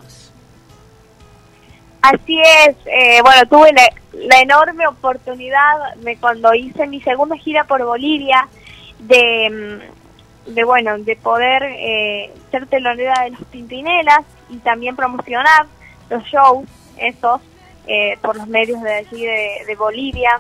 Así 2.02 2.40
es, 2.40 2.76
eh, 2.86 3.20
bueno, 3.24 3.48
tuve 3.50 3.72
la, 3.74 4.40
enorme 4.40 4.86
oportunidad 4.86 5.96
de 5.98 6.18
cuando 6.18 6.54
hice 6.54 6.86
mi 6.86 7.02
segunda 7.02 7.36
gira 7.36 7.64
por 7.64 7.84
Bolivia 7.84 8.48
de, 9.00 9.50
mm, 9.50 10.05
de 10.46 10.64
bueno, 10.64 10.98
de 10.98 11.16
poder 11.16 11.64
eh, 11.64 12.32
ser 12.52 12.68
telonera 12.68 13.24
de 13.24 13.32
los 13.32 13.44
Pimpinelas 13.46 14.22
y 14.50 14.58
también 14.58 14.96
promocionar 14.96 15.66
los 16.10 16.24
shows 16.26 16.68
esos 16.98 17.42
eh, 17.88 18.18
por 18.22 18.36
los 18.36 18.48
medios 18.48 18.82
de 18.82 18.94
allí 18.94 19.26
de, 19.26 19.76
Bolivia. 19.78 20.40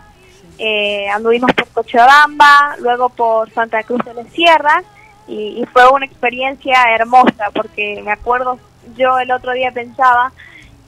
anduvimos 1.13 1.51
por 1.53 1.67
Cochabamba, 1.69 2.75
luego 2.79 3.09
por 3.09 3.51
Santa 3.51 3.83
Cruz 3.83 4.03
de 4.05 4.13
la 4.13 4.23
Sierra 4.25 4.83
y, 5.27 5.61
y 5.61 5.65
fue 5.73 5.89
una 5.89 6.05
experiencia 6.05 6.83
hermosa 6.93 7.49
porque 7.53 8.01
me 8.03 8.11
acuerdo, 8.11 8.59
yo 8.95 9.17
el 9.19 9.31
otro 9.31 9.51
día 9.53 9.71
pensaba, 9.71 10.31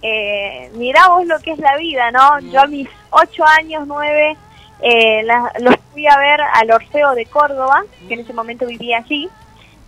eh, 0.02 0.69
mirá 0.76 1.07
vos 1.07 1.26
lo 1.26 1.39
que 1.39 1.52
es 1.52 1.60
la 1.60 1.76
vida, 1.77 2.11
¿no? 2.11 2.39
Yo 2.52 2.61
a 2.61 2.68
mis 2.68 2.88
ocho 3.10 3.44
años, 3.45 3.88
nueve, 3.88 4.38
eh, 4.82 5.26
los 5.60 5.76
fui 5.91 6.08
a 6.08 6.18
ver 6.18 6.40
al 6.41 6.72
Orfeo 6.72 7.14
de 7.16 7.26
Córdoba, 7.26 7.84
que 8.08 8.14
en 8.14 8.20
ese 8.22 8.34
momento 8.34 8.66
vivía 8.66 8.98
allí, 8.99 9.30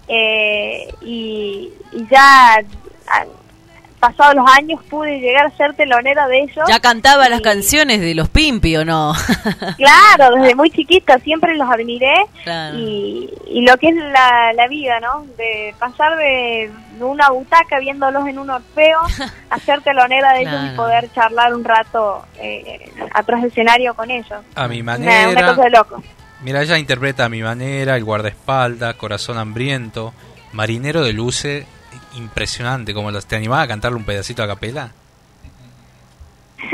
eh, 0.07 0.93
y, 1.01 1.71
y, 1.91 2.07
ya 2.09 2.63
pasados 3.99 4.35
los 4.35 4.45
años 4.49 4.81
pude 4.89 5.19
llegar 5.19 5.45
a 5.45 5.51
ser 5.51 5.73
telonera 5.73 6.27
de 6.27 6.43
ellos. 6.43 6.65
¿Ya 6.67 6.79
cantaba 6.79 7.29
las 7.29 7.41
canciones 7.41 7.99
de 7.99 8.15
los 8.15 8.29
Pimpi 8.29 8.77
o 8.77 8.85
no? 8.85 9.13
claro, 9.77 10.35
desde 10.35 10.55
muy 10.55 10.71
chiquita 10.71 11.19
siempre 11.19 11.55
los 11.55 11.69
admiré 11.69 12.15
y, 12.75 13.29
y, 13.47 13.61
lo 13.61 13.77
que 13.77 13.89
es 13.89 13.95
la, 13.95 14.53
la 14.53 14.67
vida, 14.67 14.99
¿no? 14.99 15.25
De 15.37 15.73
pasar 15.77 16.17
de 16.17 16.71
una 16.99 17.29
butaca 17.29 17.79
viéndolos 17.79 18.27
en 18.27 18.39
un 18.39 18.49
orfeo 18.49 18.99
a 19.49 19.59
ser 19.59 19.81
telonera 19.81 20.33
de 20.33 20.41
ellos 20.41 20.61
y 20.73 20.75
poder 20.75 21.11
charlar 21.13 21.53
un 21.53 21.63
rato 21.63 22.25
eh, 22.39 22.91
atrás 23.13 23.41
del 23.41 23.51
escenario 23.51 23.93
con 23.93 24.09
ellos. 24.09 24.41
A 24.55 24.67
mi 24.67 24.81
manera. 24.81 25.29
Una, 25.29 25.47
cosa 25.47 25.63
de 25.63 25.69
loco. 25.69 26.03
Mira, 26.41 26.61
ella 26.61 26.77
interpreta 26.77 27.25
a 27.25 27.29
mi 27.29 27.41
manera, 27.41 27.95
el 27.95 28.03
guardaespaldas, 28.03 28.95
corazón 28.95 29.37
hambriento, 29.37 30.13
marinero 30.53 31.03
de 31.03 31.13
luces 31.13 31.65
impresionante, 32.15 32.93
como 32.93 33.11
los, 33.11 33.25
¿te 33.25 33.35
animaba 33.35 33.63
a 33.63 33.67
cantarle 33.67 33.97
un 33.97 34.03
pedacito 34.03 34.43
a 34.43 34.47
capela? 34.47 34.91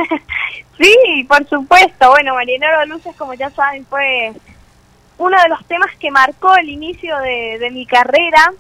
sí, 0.80 1.26
por 1.28 1.48
supuesto. 1.48 2.10
Bueno, 2.10 2.34
Marinero 2.34 2.80
de 2.80 2.88
Luces, 2.88 3.16
como 3.16 3.34
ya 3.34 3.50
saben, 3.52 3.86
fue 3.86 4.34
uno 5.18 5.42
de 5.42 5.50
los 5.50 5.66
temas 5.66 5.96
que 6.00 6.12
marcó 6.12 6.56
el 6.58 6.70
inicio 6.70 7.18
de, 7.20 7.58
de 7.60 7.72
mi 7.72 7.86
carrera. 7.86 8.54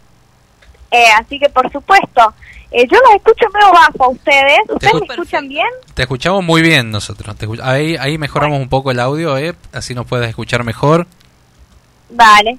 Eh, 0.91 1.07
así 1.17 1.39
que, 1.39 1.49
por 1.49 1.71
supuesto, 1.71 2.33
eh, 2.71 2.85
yo 2.91 2.97
los 2.99 3.15
escucho 3.15 3.45
medio 3.53 3.71
bajo 3.71 4.03
a 4.03 4.09
ustedes. 4.09 4.59
¿Ustedes 4.69 4.93
me 4.93 5.07
escuchan 5.07 5.47
bien? 5.47 5.67
Te 5.93 6.03
escuchamos 6.03 6.43
muy 6.43 6.61
bien 6.61 6.91
nosotros. 6.91 7.35
Te 7.37 7.47
ahí, 7.63 7.95
ahí 7.97 8.17
mejoramos 8.17 8.59
un 8.59 8.69
poco 8.69 8.91
el 8.91 8.99
audio, 8.99 9.37
¿eh? 9.37 9.55
Así 9.73 9.93
nos 9.93 10.05
puedes 10.05 10.29
escuchar 10.29 10.63
mejor. 10.63 11.07
Vale. 12.09 12.57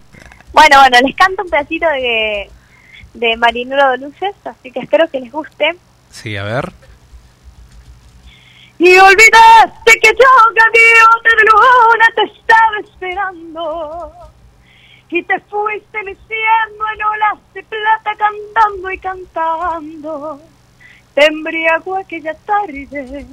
Bueno, 0.52 0.80
bueno, 0.80 0.98
les 1.04 1.14
canto 1.14 1.42
un 1.42 1.50
pedacito 1.50 1.86
de, 1.88 2.50
de 3.18 3.36
Marinero 3.36 3.90
de 3.92 3.98
Luces, 3.98 4.34
así 4.44 4.70
que 4.70 4.80
espero 4.80 5.08
que 5.08 5.20
les 5.20 5.32
guste. 5.32 5.76
Sí, 6.10 6.36
a 6.36 6.44
ver. 6.44 6.72
Y 8.78 8.96
olvidaste 8.98 10.00
que 10.00 10.08
yo, 10.08 10.28
gaviota 10.54 11.30
de 11.36 11.44
luna, 11.44 12.06
te 12.14 12.22
estaba 12.24 12.78
esperando. 12.84 14.12
Y 15.08 15.22
te 15.22 15.40
fuiste 15.40 15.98
diciendo 15.98 16.84
en 16.94 17.02
olas 17.02 17.38
de 17.54 17.62
plata 17.62 18.14
cantando 18.16 18.90
y 18.90 18.98
cantando. 18.98 20.40
Te 21.14 21.26
embriagó 21.26 21.96
aquella 21.96 22.34
tarde 22.34 23.26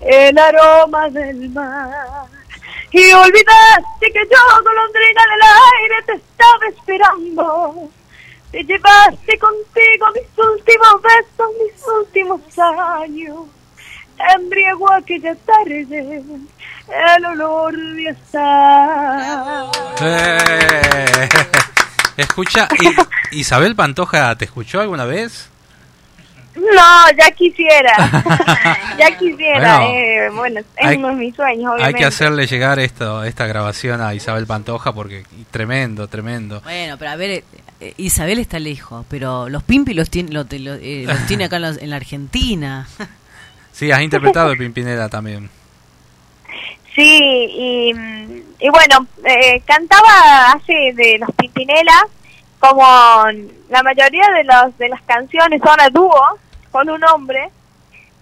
el 0.00 0.38
aroma 0.38 1.10
del 1.10 1.50
mar. 1.50 2.26
Y 2.90 3.12
olvidaste 3.12 4.12
que 4.12 4.26
yo, 4.30 4.62
golondrina 4.64 5.22
del 5.22 5.42
aire, 5.82 6.02
te 6.06 6.12
estaba 6.14 6.66
esperando. 6.68 7.90
Te 8.50 8.62
llevaste 8.64 9.38
contigo 9.38 10.06
mis 10.14 10.38
últimos 10.38 11.02
besos, 11.02 11.50
mis 11.62 11.84
últimos 12.00 12.40
años 12.98 13.36
embriagó 14.36 14.92
aquella 14.92 15.34
tarde 15.36 15.86
el 15.86 17.24
olor 17.26 17.76
de 17.76 18.08
estar. 18.08 19.66
Eh, 20.00 21.28
Escucha, 22.16 22.66
Isabel 23.32 23.76
Pantoja, 23.76 24.34
¿te 24.36 24.46
escuchó 24.46 24.80
alguna 24.80 25.04
vez? 25.04 25.48
No, 26.56 27.10
ya 27.16 27.30
quisiera, 27.30 27.92
ya 28.98 29.16
quisiera. 29.16 29.78
Bueno, 29.78 29.94
eh, 29.94 30.30
bueno, 30.34 30.60
es 30.60 30.66
hay- 30.84 30.96
uno 30.96 31.08
de 31.08 31.14
mis 31.14 31.36
sueños, 31.36 31.66
Hay 31.66 31.74
obviamente. 31.76 31.98
que 32.00 32.04
hacerle 32.06 32.46
llegar 32.48 32.80
esto, 32.80 33.22
esta 33.22 33.46
grabación 33.46 34.00
a 34.00 34.14
Isabel 34.14 34.46
Pantoja 34.48 34.92
porque 34.92 35.24
tremendo, 35.52 36.08
tremendo. 36.08 36.60
Bueno, 36.62 36.96
pero 36.98 37.12
a 37.12 37.16
ver, 37.16 37.44
Isabel 37.96 38.38
está 38.38 38.58
lejos, 38.58 39.04
pero 39.08 39.48
los 39.48 39.62
Pimpi 39.62 39.94
los 39.94 40.10
tiene, 40.10 40.32
lo- 40.32 40.44
lo- 40.50 40.74
eh, 40.74 41.04
los 41.06 41.26
tiene 41.26 41.44
acá 41.44 41.56
en, 41.56 41.62
los- 41.62 41.78
en 41.78 41.90
la 41.90 41.96
Argentina. 41.96 42.86
Sí, 43.72 43.90
has 43.92 44.00
interpretado 44.02 44.50
el 44.52 44.58
Pimpinela 44.58 45.08
también. 45.08 45.48
Sí, 46.94 47.20
y, 47.50 47.94
mm, 47.94 48.42
y 48.58 48.68
bueno, 48.70 49.06
eh, 49.24 49.62
cantaba 49.64 50.52
hace 50.52 50.92
de 50.94 51.18
los 51.18 51.30
Pimpinela, 51.36 52.06
como 52.58 52.82
la 53.70 53.82
mayoría 53.84 54.24
de, 54.36 54.42
los, 54.44 54.76
de 54.78 54.88
las 54.88 55.00
canciones 55.02 55.60
son 55.64 55.80
a 55.80 55.88
dúo 55.90 56.20
con 56.72 56.90
un 56.90 57.02
hombre. 57.04 57.50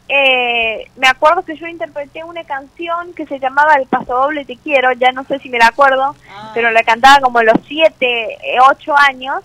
Eh, 0.09 0.89
me 0.97 1.09
acuerdo 1.09 1.45
que 1.45 1.57
yo 1.57 1.67
interpreté 1.67 2.23
una 2.23 2.45
canción 2.45 3.13
que 3.15 3.27
se 3.27 3.41
llamaba 3.41 3.75
El 3.75 3.87
Paso 3.89 4.15
Doble 4.15 4.45
Te 4.45 4.57
Quiero, 4.57 4.93
ya 4.93 5.11
no 5.13 5.25
sé 5.25 5.39
si 5.41 5.49
me 5.49 5.59
la 5.59 5.67
acuerdo, 5.67 6.15
pero 6.55 6.71
la 6.71 6.85
cantaba 6.85 7.21
como 7.21 7.41
a 7.41 7.45
los 7.45 7.57
7, 7.67 8.39
8 8.71 8.95
años. 8.97 9.43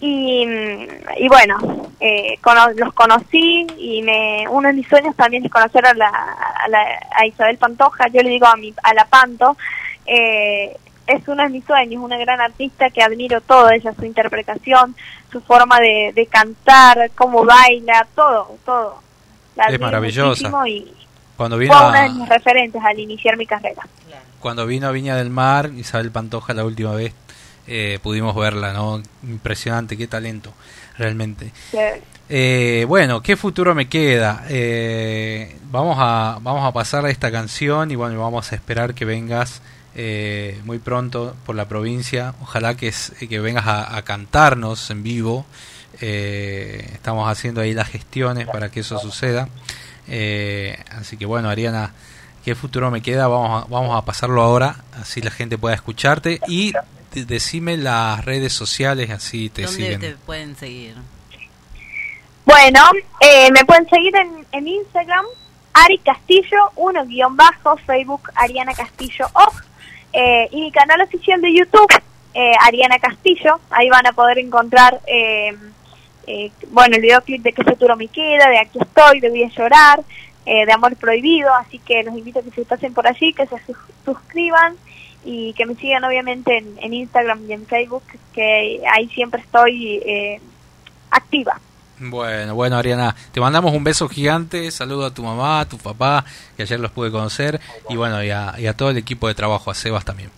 Y, 0.00 0.44
mm, 0.44 0.86
y 1.18 1.28
bueno, 1.28 1.56
eh, 2.00 2.36
cono- 2.42 2.72
los 2.76 2.92
conocí 2.92 3.66
y 3.78 4.02
me, 4.02 4.46
uno 4.48 4.68
de 4.68 4.74
mis 4.74 4.88
sueños 4.88 5.16
también 5.16 5.44
es 5.46 5.50
conocer 5.50 5.86
a, 5.86 5.94
la, 5.94 6.08
a, 6.08 6.68
la- 6.68 7.00
a 7.16 7.26
Isabel 7.26 7.56
Pantoja, 7.56 8.08
yo 8.08 8.20
le 8.20 8.28
digo 8.30 8.46
a, 8.46 8.56
mi, 8.56 8.74
a 8.82 8.92
la 8.92 9.06
Panto, 9.06 9.56
eh, 10.04 10.76
es 11.06 11.26
uno 11.28 11.42
de 11.42 11.48
mis 11.48 11.64
sueños, 11.64 12.02
una 12.02 12.18
gran 12.18 12.40
artista 12.40 12.90
que 12.90 13.02
admiro 13.02 13.40
todo, 13.40 13.70
ella, 13.70 13.94
su 13.94 14.04
interpretación, 14.04 14.94
su 15.32 15.40
forma 15.40 15.78
de, 15.80 16.12
de 16.14 16.26
cantar, 16.26 17.10
cómo 17.14 17.44
baila, 17.44 18.06
todo, 18.14 18.56
todo. 18.66 19.03
La 19.56 19.66
Es 19.66 19.78
maravillosa. 19.80 20.50
Y 20.66 20.92
Cuando 21.36 21.56
fue 21.56 21.64
vino 21.64 21.88
una 21.88 22.00
de 22.02 22.06
a, 22.06 22.12
mis 22.12 22.28
referentes 22.28 22.82
al 22.84 22.98
iniciar 22.98 23.36
mi 23.36 23.46
carrera. 23.46 23.82
cuando 24.40 24.66
vino 24.66 24.88
a 24.88 24.90
Viña 24.92 25.16
del 25.16 25.30
Mar, 25.30 25.70
Isabel 25.76 26.10
Pantoja 26.10 26.52
la 26.54 26.64
última 26.64 26.92
vez, 26.92 27.12
eh, 27.66 27.98
pudimos 28.02 28.34
verla, 28.36 28.72
¿no? 28.72 29.00
Impresionante, 29.22 29.96
qué 29.96 30.06
talento, 30.06 30.52
realmente. 30.98 31.50
Eh, 32.28 32.84
bueno, 32.88 33.22
¿qué 33.22 33.36
futuro 33.36 33.74
me 33.74 33.88
queda? 33.88 34.44
Eh, 34.48 35.56
vamos, 35.70 35.96
a, 35.98 36.38
vamos 36.40 36.64
a 36.64 36.72
pasar 36.72 37.04
a 37.04 37.10
esta 37.10 37.30
canción 37.30 37.90
y 37.90 37.96
bueno, 37.96 38.18
vamos 38.20 38.50
a 38.52 38.54
esperar 38.54 38.94
que 38.94 39.04
vengas 39.04 39.60
eh, 39.94 40.60
muy 40.64 40.78
pronto 40.78 41.36
por 41.46 41.54
la 41.54 41.66
provincia. 41.68 42.34
Ojalá 42.42 42.76
que, 42.76 42.88
es- 42.88 43.12
que 43.28 43.40
vengas 43.40 43.66
a, 43.66 43.96
a 43.96 44.02
cantarnos 44.02 44.90
en 44.90 45.02
vivo. 45.02 45.46
Eh, 46.00 46.88
estamos 46.92 47.28
haciendo 47.30 47.60
ahí 47.60 47.72
las 47.74 47.88
gestiones 47.88 48.46
para 48.46 48.70
que 48.70 48.80
eso 48.80 48.98
suceda. 48.98 49.48
Eh, 50.08 50.78
así 50.90 51.16
que 51.16 51.26
bueno, 51.26 51.48
Ariana, 51.48 51.92
¿qué 52.44 52.54
futuro 52.54 52.90
me 52.90 53.00
queda? 53.02 53.26
Vamos 53.28 53.64
a, 53.64 53.66
vamos 53.68 53.96
a 53.96 54.04
pasarlo 54.04 54.42
ahora, 54.42 54.76
así 55.00 55.20
la 55.22 55.30
gente 55.30 55.56
pueda 55.58 55.74
escucharte. 55.74 56.40
Y 56.48 56.72
de- 57.12 57.24
decime 57.24 57.76
las 57.76 58.24
redes 58.24 58.52
sociales, 58.52 59.10
así 59.10 59.48
te 59.50 59.62
¿Dónde 59.62 59.76
siguen. 59.82 60.00
te 60.00 60.10
pueden 60.26 60.56
seguir? 60.56 60.94
Bueno, 62.44 62.80
eh, 63.20 63.50
me 63.52 63.64
pueden 63.64 63.88
seguir 63.88 64.14
en, 64.16 64.46
en 64.52 64.68
Instagram, 64.68 65.24
Ari 65.72 65.98
Castillo, 65.98 66.70
uno 66.76 67.04
guion 67.06 67.36
bajo, 67.36 67.76
Facebook 67.86 68.30
Ariana 68.34 68.74
Castillo 68.74 69.26
OG, 69.32 69.62
eh, 70.12 70.48
y 70.52 70.60
mi 70.60 70.70
canal 70.72 71.00
oficial 71.00 71.40
de 71.40 71.54
YouTube, 71.56 71.88
eh, 72.34 72.52
Ariana 72.60 72.98
Castillo, 72.98 73.60
ahí 73.70 73.88
van 73.88 74.06
a 74.06 74.12
poder 74.12 74.38
encontrar, 74.38 75.00
eh, 76.26 76.50
bueno, 76.70 76.96
el 76.96 77.02
videoclip 77.02 77.42
de 77.42 77.52
qué 77.52 77.62
futuro 77.64 77.96
me 77.96 78.08
queda, 78.08 78.48
de 78.48 78.58
aquí 78.58 78.78
estoy, 78.80 79.20
de 79.20 79.28
voy 79.30 79.42
a 79.44 79.48
llorar, 79.48 80.02
eh, 80.46 80.66
de 80.66 80.72
amor 80.72 80.94
prohibido, 80.96 81.52
así 81.54 81.78
que 81.78 82.02
los 82.02 82.14
invito 82.16 82.40
a 82.40 82.42
que 82.42 82.50
se 82.50 82.64
pasen 82.64 82.92
por 82.94 83.06
allí, 83.06 83.32
que 83.32 83.46
se 83.46 83.56
sus- 83.64 83.76
suscriban 84.04 84.76
y 85.24 85.52
que 85.54 85.64
me 85.66 85.74
sigan 85.76 86.04
obviamente 86.04 86.58
en, 86.58 86.76
en 86.80 86.92
Instagram 86.94 87.40
y 87.48 87.52
en 87.54 87.66
Facebook, 87.66 88.02
que 88.34 88.82
ahí 88.92 89.08
siempre 89.08 89.40
estoy 89.40 90.02
eh, 90.04 90.40
activa. 91.10 91.58
Bueno, 91.98 92.54
bueno, 92.56 92.76
Ariana, 92.76 93.14
te 93.32 93.40
mandamos 93.40 93.72
un 93.72 93.84
beso 93.84 94.08
gigante, 94.08 94.70
saludo 94.70 95.06
a 95.06 95.14
tu 95.14 95.22
mamá, 95.22 95.60
a 95.60 95.68
tu 95.68 95.78
papá, 95.78 96.24
que 96.56 96.64
ayer 96.64 96.78
los 96.80 96.90
pude 96.90 97.10
conocer, 97.10 97.60
y 97.88 97.96
bueno, 97.96 98.22
y 98.22 98.30
a, 98.30 98.54
y 98.58 98.66
a 98.66 98.76
todo 98.76 98.90
el 98.90 98.96
equipo 98.98 99.28
de 99.28 99.34
trabajo, 99.34 99.70
a 99.70 99.74
Sebas 99.74 100.04
también. 100.04 100.30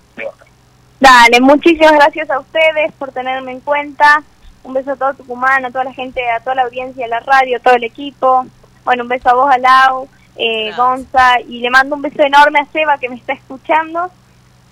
Dale, 1.01 1.41
muchísimas 1.41 1.93
gracias 1.93 2.31
a 2.31 2.39
ustedes 2.39 2.93
por 2.99 3.13
tenerme 3.13 3.53
en 3.53 3.61
cuenta. 3.61 4.23
Un 4.67 4.75
beso 4.75 4.93
a 4.93 4.97
todo 4.97 5.15
Tucumán, 5.15 5.65
a 5.65 5.71
toda 5.71 5.85
la 5.85 5.93
gente, 5.93 6.21
a 6.31 6.41
toda 6.41 6.57
la 6.57 6.63
audiencia 6.63 7.05
de 7.05 7.11
la 7.11 7.21
radio, 7.21 7.57
a 7.57 7.61
todo 7.61 7.75
el 7.75 7.85
equipo. 7.85 8.47
Bueno, 8.85 9.05
un 9.05 9.09
beso 9.09 9.29
a 9.31 9.35
vos, 9.35 9.51
a 9.51 9.59
Lau, 9.59 10.09
eh, 10.37 10.73
Gonza, 10.77 11.41
y 11.49 11.61
le 11.61 11.71
mando 11.71 11.97
un 11.97 12.03
beso 12.03 12.23
enorme 12.23 12.61
a 12.61 12.67
Seba 12.73 12.99
que 12.99 13.09
me 13.09 13.17
está 13.17 13.33
escuchando. 13.33 14.11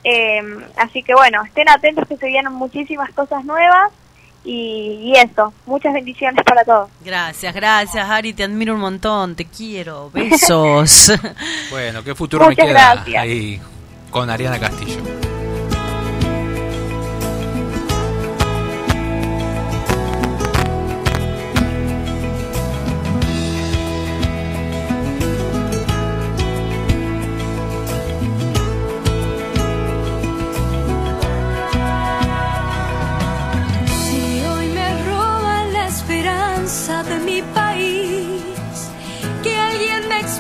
Eh, 0.02 0.42
así 0.76 1.02
que 1.02 1.14
bueno, 1.14 1.42
estén 1.44 1.68
atentos 1.68 2.06
que 2.08 2.16
se 2.16 2.26
vienen 2.26 2.52
muchísimas 2.52 3.10
cosas 3.12 3.44
nuevas. 3.44 3.90
Y, 4.46 5.00
y 5.02 5.14
eso, 5.16 5.54
muchas 5.64 5.94
bendiciones 5.94 6.44
para 6.44 6.64
todos. 6.64 6.90
Gracias, 7.00 7.54
gracias, 7.54 8.10
Ari, 8.10 8.34
te 8.34 8.44
admiro 8.44 8.74
un 8.74 8.80
montón, 8.80 9.34
te 9.36 9.46
quiero, 9.46 10.10
besos. 10.10 11.12
Bueno, 11.70 12.04
¿qué 12.04 12.14
futuro 12.14 12.44
me 12.44 12.50
Muchas 12.50 12.66
queda 12.66 12.94
gracias. 12.94 13.22
ahí 13.22 13.60
con 14.10 14.28
Ariana 14.28 14.58
Castillo? 14.60 15.00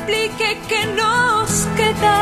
Explique 0.06 0.86
nos 0.96 1.66
queda. 1.76 2.18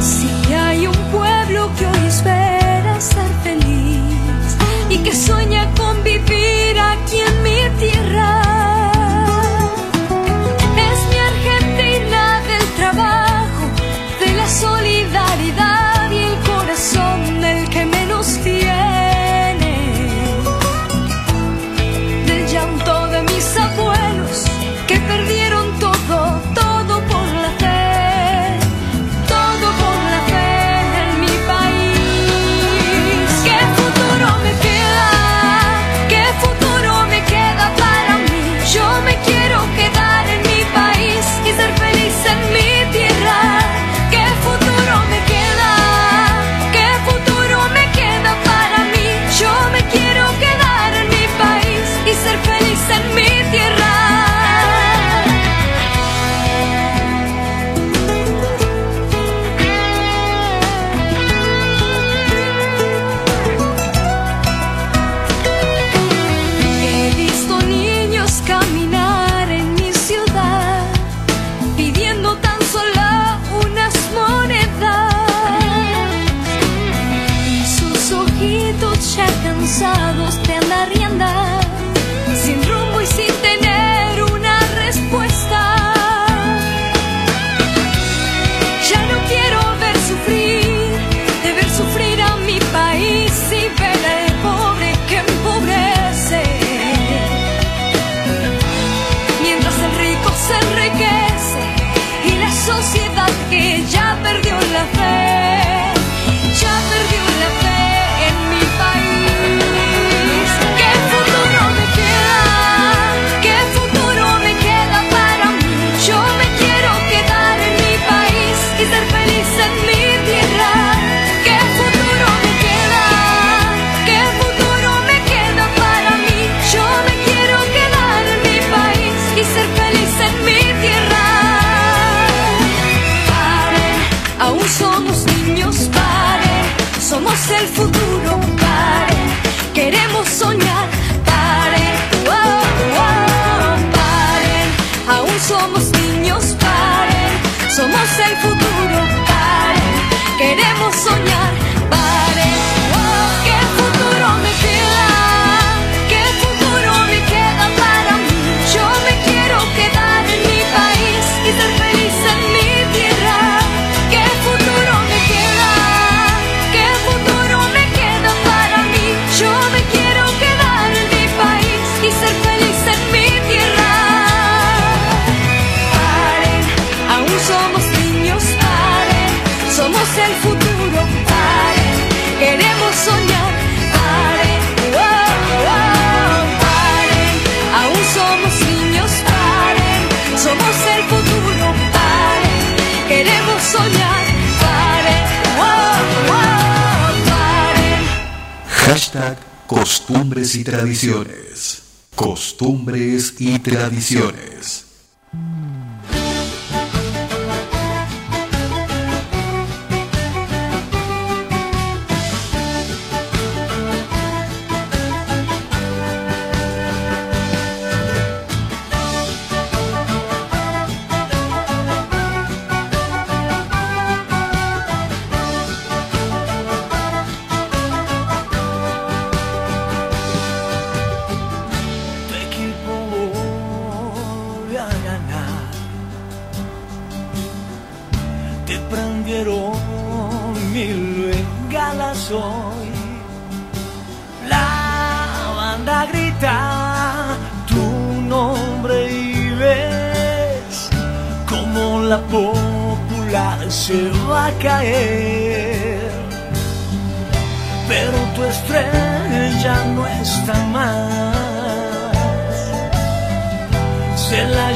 Si 0.00 0.54
hay 0.54 0.86
un 0.86 0.96
pueblo 1.10 1.70
que 1.78 1.86
hoy 1.86 2.06
espera 2.06 3.00
ser 3.00 3.30
feliz 3.42 4.56
y 4.90 4.98
que 4.98 5.14
sueña 5.14 5.68
con 5.76 6.02
vivir 6.04 6.78
aquí 6.78 7.21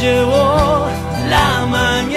llevó 0.06 0.86
la 1.28 1.66
mañana. 1.66 2.15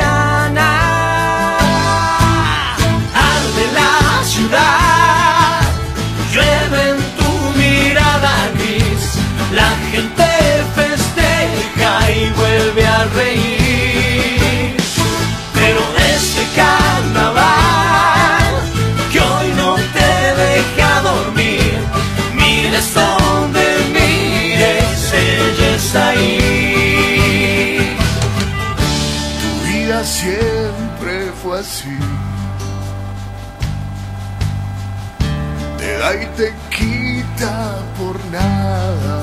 Te 35.78 35.98
da 35.98 36.14
y 36.14 36.26
te 36.36 36.54
quita 36.70 37.78
por 37.98 38.20
nada. 38.26 39.22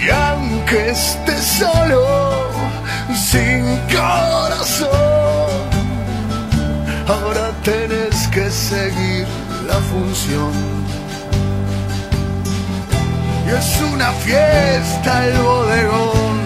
Y 0.00 0.08
aunque 0.08 0.90
estés 0.90 1.44
solo, 1.44 2.48
sin 3.14 3.76
corazón, 3.94 4.88
ahora 7.06 7.52
tienes 7.62 8.26
que 8.28 8.50
seguir 8.50 9.26
la 9.66 9.78
función. 9.92 10.52
Y 13.46 13.50
es 13.50 13.82
una 13.92 14.12
fiesta 14.12 15.26
el 15.26 15.38
bodegón 15.38 16.41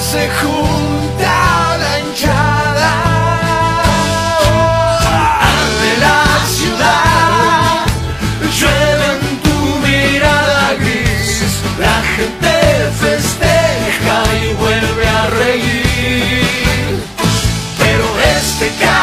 se 0.00 0.28
junta 0.40 1.76
la 1.76 1.98
hinchada 2.00 2.94
de 5.82 5.92
la 6.04 6.20
ciudad. 6.46 7.86
Llueve 8.58 9.06
en 9.18 9.40
tu 9.44 9.58
mirada 9.86 10.74
gris, 10.80 11.60
la 11.78 12.02
gente 12.16 12.54
festeja 13.00 14.16
y 14.42 14.54
vuelve 14.54 15.06
a 15.08 15.26
reír. 15.26 17.04
Pero 17.78 18.06
este 18.36 18.68
caso. 18.82 18.93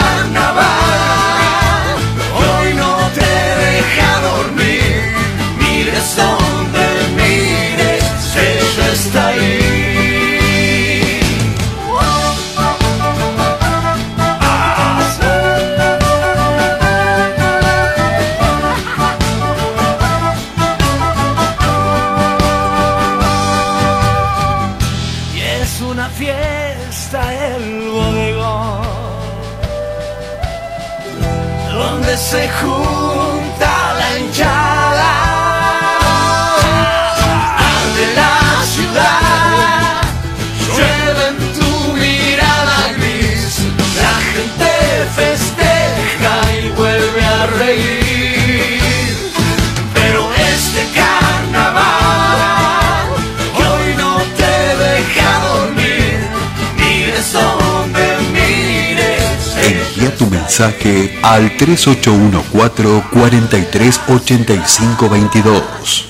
mensaje 60.52 61.18
al 61.24 61.56
3814 61.56 63.04
438522. 63.14 66.08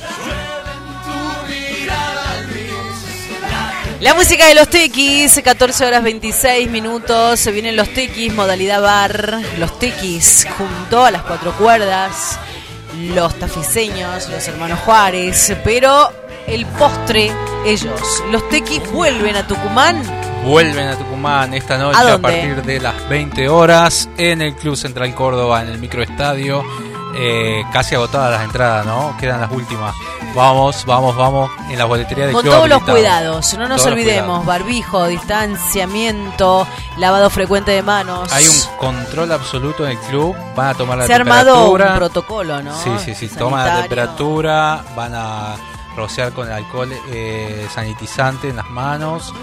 La 3.99 4.15
música 4.15 4.47
de 4.47 4.55
los 4.55 4.68
tequis, 4.68 5.39
14 5.43 5.85
horas 5.85 6.01
26 6.01 6.72
minutos, 6.72 7.39
se 7.39 7.51
vienen 7.51 7.76
los 7.76 7.93
tequis, 7.93 8.34
modalidad 8.34 8.81
bar, 8.81 9.41
los 9.59 9.77
tequis 9.77 10.47
junto 10.57 11.05
a 11.05 11.11
las 11.11 11.22
cuatro 11.22 11.53
cuerdas, 11.53 12.39
los 13.13 13.38
tafiseños, 13.38 14.27
los 14.27 14.47
hermanos 14.47 14.80
Juárez, 14.80 15.55
pero 15.63 16.11
el 16.47 16.65
postre, 16.65 17.31
ellos, 17.63 18.23
los 18.31 18.49
tequis 18.49 18.81
vuelven 18.91 19.35
a 19.35 19.45
Tucumán 19.45 20.30
vuelven 20.43 20.88
a 20.88 20.95
Tucumán 20.97 21.53
esta 21.53 21.77
noche 21.77 21.99
¿A 22.11 22.18
partir 22.18 22.61
de 22.63 22.80
las 22.80 23.07
20 23.09 23.49
horas 23.49 24.09
en 24.18 24.41
el 24.41 24.55
Club 24.55 24.76
Central 24.76 25.13
Córdoba, 25.15 25.61
en 25.61 25.69
el 25.69 25.77
microestadio. 25.80 26.63
Eh, 27.13 27.63
casi 27.73 27.93
agotadas 27.95 28.31
las 28.31 28.43
entradas, 28.43 28.85
¿no? 28.85 29.15
Quedan 29.19 29.41
las 29.41 29.51
últimas. 29.51 29.93
Vamos, 30.34 30.85
vamos, 30.85 31.13
vamos 31.18 31.51
en 31.69 31.77
la 31.77 31.84
boletería 31.84 32.23
del 32.26 32.34
Con 32.34 32.45
todos 32.45 32.69
los 32.69 32.81
cuidados, 32.84 33.53
no 33.55 33.68
nos 33.68 33.81
Todos 33.81 33.91
olvidemos, 33.91 34.45
barbijo, 34.45 35.07
distanciamiento, 35.07 36.65
lavado 36.97 37.30
frecuente 37.30 37.72
de 37.72 37.81
manos. 37.84 38.31
Hay 38.31 38.47
un 38.47 38.77
control 38.77 39.31
absoluto 39.34 39.85
en 39.85 39.91
el 39.91 39.97
club. 39.99 40.35
Van 40.55 40.68
a 40.69 40.73
tomar 40.73 40.97
la 40.99 41.05
Se 41.05 41.11
ha 41.11 41.18
armado 41.18 41.53
un 41.72 41.77
temperatura. 41.77 41.95
protocolo, 41.97 42.63
¿no? 42.63 42.73
Sí, 42.81 42.91
sí, 43.03 43.13
sí. 43.13 43.27
Toma 43.27 43.57
la 43.57 43.63
Sanitario. 43.65 43.89
temperatura. 43.89 44.84
Van 44.95 45.13
a 45.13 45.55
rociar 45.95 46.31
con 46.34 46.47
el 46.47 46.53
alcohol 46.53 46.89
eh, 47.11 47.68
sanitizante 47.73 48.49
en 48.49 48.55
las 48.57 48.69
manos. 48.69 49.34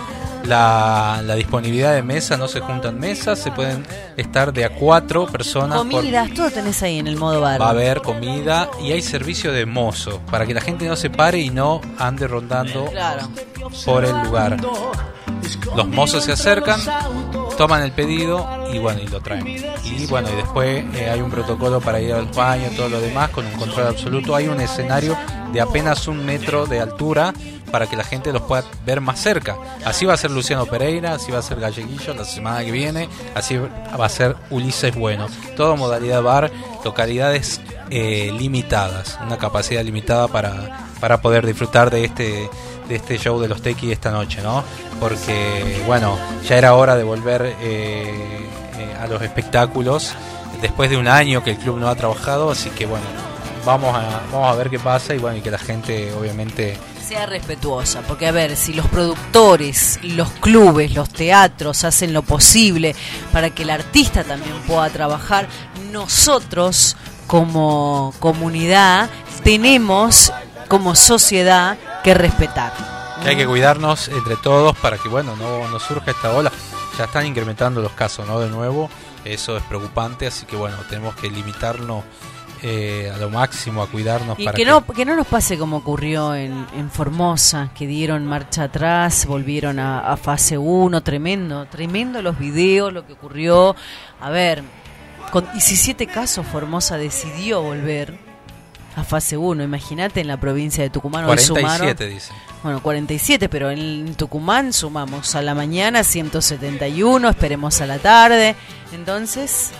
La, 0.45 1.21
la 1.25 1.35
disponibilidad 1.35 1.93
de 1.95 2.03
mesa, 2.03 2.37
no 2.37 2.49
se 2.49 2.61
juntan 2.61 2.99
mesas, 2.99 3.39
se 3.41 3.51
pueden 3.51 3.85
estar 4.17 4.53
de 4.53 4.65
a 4.65 4.71
cuatro 4.71 5.27
personas. 5.27 5.79
por- 5.83 5.91
Comidas, 5.91 6.33
todo 6.33 6.51
tenés 6.51 6.83
ahí 6.83 6.99
en 7.01 7.07
el 7.09 7.17
modo 7.17 7.41
bar. 7.41 7.61
Va 7.61 7.67
a 7.67 7.71
haber 7.71 8.01
comida 8.03 8.71
y 8.81 8.93
hay 8.93 9.03
servicio 9.03 9.53
de 9.53 9.67
mozo 9.67 10.21
para 10.31 10.47
que 10.47 10.55
la 10.55 10.61
gente 10.61 10.87
no 10.87 10.97
se 10.97 11.11
pare 11.11 11.39
y 11.39 11.51
no 11.51 11.81
ande 11.99 12.29
rondando 12.29 12.87
Claro. 12.87 13.29
por 13.85 14.05
el 14.05 14.17
lugar. 14.23 14.57
Los 15.77 15.87
mozos 15.89 16.25
se 16.25 16.33
acercan, 16.33 16.81
toman 17.59 17.83
el 17.83 17.93
pedido 17.93 18.49
y 18.73 18.79
bueno, 18.79 19.01
y 19.03 19.07
lo 19.09 19.21
traen. 19.21 19.47
Y 19.47 20.07
bueno, 20.07 20.29
y 20.33 20.37
después 20.37 20.85
eh, 20.95 21.11
hay 21.11 21.21
un 21.21 21.31
protocolo 21.31 21.81
para 21.81 22.01
ir 22.01 22.13
al 22.13 22.27
baño, 22.27 22.69
todo 22.77 22.89
lo 22.89 23.01
demás, 23.01 23.31
con 23.31 23.45
un 23.45 23.53
control 23.53 23.89
absoluto. 23.89 24.35
Hay 24.35 24.49
un 24.49 24.61
escenario 24.61 25.17
de 25.53 25.61
apenas 25.61 26.07
un 26.09 26.25
metro 26.25 26.38
de 26.39 26.81
altura 26.81 27.35
para 27.71 27.87
que 27.87 27.97
la 27.97 28.05
gente 28.05 28.33
los 28.33 28.43
pueda 28.43 28.65
ver 28.87 29.01
más 29.01 29.21
cerca. 29.21 29.57
Así 29.85 30.07
va 30.07 30.15
a 30.15 30.17
ser 30.17 30.31
Luciano 30.31 30.67
Pereira, 30.67 31.15
así 31.15 31.31
va 31.31 31.39
a 31.39 31.43
ser 31.43 31.61
Galleguillo 31.61 32.15
la 32.15 32.25
semana 32.25 32.65
que 32.65 32.71
viene, 32.71 33.09
así 33.35 33.57
va 33.57 34.05
a 34.05 34.09
ser 34.09 34.37
Ulises 34.51 34.95
Bueno. 34.95 35.27
Todo 35.57 35.77
modalidad 35.77 36.23
bar, 36.23 36.51
localidades 36.85 37.61
eh, 37.91 38.33
limitadas, 38.39 39.19
una 39.25 39.39
capacidad 39.39 39.83
limitada 39.83 40.29
para, 40.29 40.87
para 41.01 41.21
poder 41.21 41.47
disfrutar 41.47 41.91
de 41.91 42.05
este 42.05 42.49
de 42.89 42.97
este 42.97 43.19
show 43.19 43.39
de 43.39 43.49
los 43.49 43.61
Tequi 43.61 43.93
esta 43.93 44.11
noche, 44.11 44.41
¿no? 44.43 44.65
Porque, 44.99 45.83
bueno, 45.87 46.19
ya 46.49 46.57
era 46.57 46.75
hora 46.75 46.97
de 46.97 47.05
volver 47.05 47.43
eh, 47.43 47.57
eh, 47.61 48.97
a 48.99 49.07
los 49.07 49.21
espectáculos 49.21 50.15
después 50.63 50.89
de 50.89 50.97
un 50.97 51.07
año 51.07 51.45
que 51.45 51.51
el 51.51 51.59
club 51.59 51.77
no 51.77 51.89
ha 51.89 51.95
trabajado, 51.95 52.51
así 52.51 52.71
que, 52.71 52.87
bueno, 52.87 53.05
vamos 53.65 53.95
a, 53.95 54.23
vamos 54.33 54.53
a 54.53 54.55
ver 54.55 54.71
qué 54.71 54.79
pasa 54.79 55.15
y, 55.15 55.19
bueno, 55.19 55.39
y 55.39 55.41
que 55.41 55.51
la 55.51 55.59
gente, 55.59 56.13
obviamente, 56.13 56.79
Sea 57.07 57.27
respetuosa, 57.27 58.03
porque 58.03 58.27
a 58.27 58.33
ver, 58.33 58.57
si 58.57 58.73
los 58.73 58.87
productores, 58.87 59.99
los 60.03 60.31
clubes, 60.33 60.95
los 60.95 61.09
teatros 61.09 61.85
hacen 61.85 62.13
lo 62.13 62.23
posible 62.23 62.95
para 63.33 63.51
que 63.51 63.63
el 63.63 63.71
artista 63.71 64.25
también 64.25 64.55
pueda 64.67 64.89
trabajar, 64.91 65.49
nosotros 65.91 66.97
como 67.27 68.13
comunidad 68.19 69.09
tenemos 69.43 70.33
como 70.69 70.95
sociedad 70.95 71.79
que 72.05 72.15
respetar. 72.15 72.73
que 73.23 73.31
hay 73.31 73.37
que 73.37 73.47
cuidarnos 73.47 74.09
entre 74.09 74.37
todos 74.37 74.77
para 74.77 74.99
que, 74.99 75.09
bueno, 75.09 75.35
no, 75.37 75.67
no 75.69 75.79
surja 75.81 76.11
esta 76.11 76.31
ola. 76.31 76.53
Ya 76.99 77.05
están 77.05 77.27
incrementando 77.27 77.81
los 77.81 77.93
casos, 77.93 78.27
¿no? 78.27 78.41
De 78.41 78.49
nuevo, 78.49 78.91
eso 79.25 79.57
es 79.57 79.63
preocupante, 79.65 80.27
así 80.27 80.47
que, 80.47 80.57
bueno, 80.57 80.77
tenemos 80.89 81.15
que 81.15 81.31
limitarnos 81.31 82.03
eh, 82.63 83.11
a 83.15 83.19
lo 83.19 83.31
máximo, 83.31 83.83
a 83.83 83.87
cuidarnos 83.89 84.39
Y 84.39 84.45
para 84.45 84.57
que 84.57 84.65
no, 84.65 84.85
que 84.87 85.05
no 85.05 85.17
nos 85.17 85.27
pase 85.27 85.57
como 85.59 85.79
ocurrió 85.79 86.35
en, 86.35 86.67
en 86.77 86.91
Formosa, 86.91 87.71
que 87.75 87.87
dieron 87.87 88.27
marcha 88.27 88.65
atrás, 88.65 89.27
volvieron 89.27 89.79
a, 89.79 90.01
a 90.01 90.17
fase 90.17 90.59
1, 90.59 91.03
tremendo, 91.03 91.67
tremendo 91.67 92.21
los 92.23 92.39
videos, 92.39 92.93
lo 92.93 93.07
que 93.07 93.13
ocurrió. 93.15 93.75
A 94.21 94.31
ver, 94.31 94.63
con 95.33 95.51
17 95.53 96.07
casos 96.07 96.47
Formosa 96.47 96.97
decidió 96.97 97.63
volver 97.63 98.19
a 98.97 99.05
fase 99.05 99.37
1, 99.37 99.63
imagínate 99.63 100.21
en 100.21 100.27
la 100.27 100.39
provincia 100.39 100.83
de 100.83 100.91
Tucumán. 100.91 101.23
hoy 101.25 101.37
47, 101.37 101.55
sumaron- 102.05 102.09
dicen. 102.15 102.37
Bueno, 102.65 102.83
47, 102.83 103.49
pero 103.49 103.71
en 103.71 104.15
Tucumán 104.17 104.73
sumamos 104.73 105.37
a 105.37 105.43
la 105.43 105.55
mañana 105.55 106.03
171, 106.03 107.29
esperemos 107.29 107.81
a 107.81 107.87
la 107.87 107.99
tarde. 107.99 108.57
Entonces, 108.93 109.71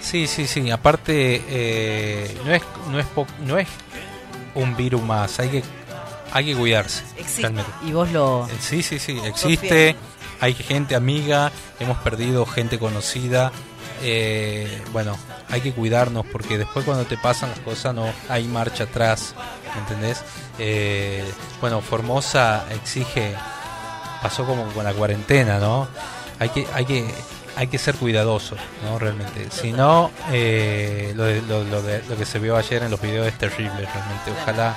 Sí, 0.00 0.26
sí, 0.26 0.46
sí. 0.46 0.70
Aparte, 0.70 1.42
eh, 1.48 2.38
no 2.44 2.52
es 2.54 2.62
no 2.90 2.98
es 2.98 3.06
po- 3.06 3.26
no 3.44 3.58
es 3.58 3.68
un 4.54 4.76
virus 4.76 5.02
más. 5.02 5.38
Hay 5.40 5.48
que 5.48 5.62
hay 6.32 6.44
que 6.46 6.54
cuidarse. 6.56 7.02
existe. 7.16 7.42
realmente. 7.42 7.70
Y 7.86 7.92
vos 7.92 8.10
lo... 8.12 8.46
Eh, 8.46 8.52
Sí, 8.60 8.82
sí, 8.82 8.98
sí. 8.98 9.18
Existe. 9.24 9.96
Hay 10.40 10.54
gente 10.54 10.94
amiga. 10.94 11.50
Hemos 11.80 11.96
perdido 11.98 12.44
gente 12.46 12.78
conocida. 12.78 13.50
Eh, 14.02 14.82
bueno, 14.92 15.16
hay 15.50 15.60
que 15.60 15.72
cuidarnos 15.72 16.24
porque 16.26 16.56
después 16.58 16.84
cuando 16.84 17.04
te 17.04 17.16
pasan 17.16 17.50
las 17.50 17.58
cosas 17.60 17.94
no 17.94 18.06
hay 18.28 18.44
marcha 18.46 18.84
atrás. 18.84 19.34
¿Entendés? 19.78 20.22
Eh, 20.58 21.24
bueno, 21.60 21.80
Formosa 21.80 22.64
exige. 22.70 23.34
Pasó 24.22 24.44
como 24.44 24.64
con 24.72 24.84
la 24.84 24.92
cuarentena, 24.92 25.58
¿no? 25.58 25.88
Hay 26.40 26.48
que 26.50 26.66
hay 26.74 26.84
que 26.84 27.04
hay 27.58 27.66
que 27.66 27.78
ser 27.78 27.96
cuidadosos, 27.96 28.60
¿no? 28.84 29.00
Realmente. 29.00 29.48
Si 29.50 29.72
no, 29.72 30.12
eh, 30.30 31.12
lo, 31.16 31.26
lo, 31.42 31.64
lo 31.64 31.82
lo 31.82 32.16
que 32.16 32.24
se 32.24 32.38
vio 32.38 32.56
ayer 32.56 32.84
en 32.84 32.90
los 32.92 33.00
videos 33.00 33.26
es 33.26 33.36
terrible, 33.36 33.80
realmente. 33.80 34.30
Ojalá 34.40 34.76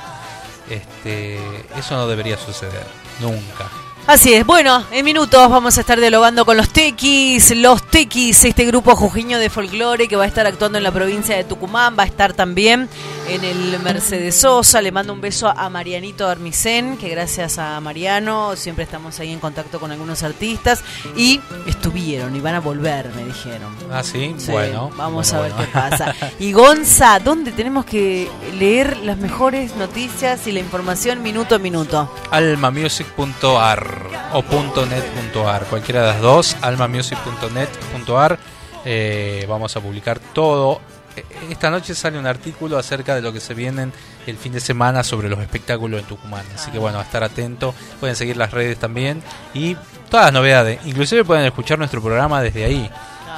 este, 0.68 1.38
eso 1.78 1.96
no 1.96 2.08
debería 2.08 2.38
suceder, 2.38 2.88
nunca. 3.20 3.70
Así 4.08 4.34
es, 4.34 4.46
bueno, 4.46 4.84
en 4.92 5.06
minutos 5.06 5.50
vamos 5.50 5.78
a 5.78 5.82
estar 5.82 6.00
dialogando 6.00 6.44
con 6.44 6.58
los 6.58 6.70
Tequis, 6.70 7.56
los 7.56 7.84
Tequis, 7.88 8.44
este 8.44 8.66
grupo 8.66 8.96
jujeño 8.96 9.38
de 9.38 9.50
folclore 9.50 10.08
que 10.08 10.16
va 10.16 10.24
a 10.24 10.28
estar 10.28 10.46
actuando 10.48 10.78
en 10.80 10.84
la 10.84 10.92
provincia 10.92 11.38
de 11.38 11.44
Tucumán, 11.44 11.96
va 11.98 12.04
a 12.04 12.08
estar 12.08 12.34
también 12.34 12.90
en 13.30 13.44
el 13.46 13.80
Mercedes 13.80 14.42
Sosa, 14.42 14.82
le 14.82 14.92
mando 14.92 15.14
un 15.14 15.22
beso 15.22 15.48
a 15.48 15.70
Marianito 15.70 16.28
Armicén, 16.28 16.98
que 16.98 17.10
gracias 17.10 17.58
a 17.58 17.80
Mariano 17.80 18.56
siempre 18.58 18.84
estamos 18.84 19.18
ahí 19.20 19.32
en 19.32 19.40
contacto 19.40 19.80
con 19.80 19.92
algunos 19.92 20.24
artistas 20.24 20.84
y 21.16 21.40
estuvieron 21.68 22.36
y 22.36 22.42
van 22.42 22.56
a 22.56 22.60
volver, 22.60 23.12
me 23.16 23.24
dijeron. 23.24 23.74
Ah, 23.92 24.04
sí, 24.04 24.34
Sí, 24.38 24.52
bueno. 24.52 24.90
Vamos 24.98 25.32
bueno, 25.32 25.40
a 25.40 25.48
ver 25.48 25.54
bueno. 25.54 25.68
qué 25.68 25.80
pasa. 25.80 26.16
Y 26.40 26.52
Gonza, 26.54 27.20
¿dónde 27.20 27.52
tenemos 27.52 27.86
que 27.86 28.30
leer 28.58 28.98
las 28.98 29.18
mejores 29.18 29.76
noticias 29.76 30.48
y 30.48 30.52
la 30.52 30.60
información 30.60 31.22
minuto 31.22 31.56
a 31.56 31.60
minuto? 31.60 32.12
almamusic.ar 32.32 33.91
o 34.34 34.42
.net.ar, 34.86 35.66
cualquiera 35.66 36.02
de 36.02 36.08
las 36.14 36.22
dos, 36.22 36.56
almamusic.net.ar. 36.62 38.40
Eh, 38.86 39.46
vamos 39.48 39.76
a 39.76 39.80
publicar 39.82 40.20
todo. 40.20 40.82
Eh, 41.16 41.24
Esta 41.50 41.70
noche 41.70 41.94
sale 41.96 42.18
un 42.18 42.26
artículo 42.26 42.78
acerca 42.78 43.16
de 43.16 43.22
lo 43.22 43.32
que 43.34 43.40
se 43.40 43.54
vienen 43.54 43.92
el 44.26 44.38
fin 44.38 44.54
de 44.54 44.60
semana 44.60 45.04
sobre 45.04 45.30
los 45.30 45.40
espectáculos 45.40 46.00
en 46.02 46.06
Tucumán. 46.08 46.46
Así 46.56 46.72
que 46.72 46.80
bueno, 46.80 47.00
a 47.00 47.04
estar 47.04 47.24
atento. 47.24 47.74
Pueden 48.00 48.16
seguir 48.16 48.38
las 48.38 48.52
redes 48.52 48.78
también 48.80 49.22
y 49.54 49.76
todas 50.10 50.26
las 50.28 50.34
novedades. 50.34 50.80
Inclusive 50.86 51.24
pueden 51.26 51.46
escuchar 51.46 51.78
nuestro 51.78 52.02
programa 52.02 52.42
desde 52.42 52.64
ahí. 52.66 52.90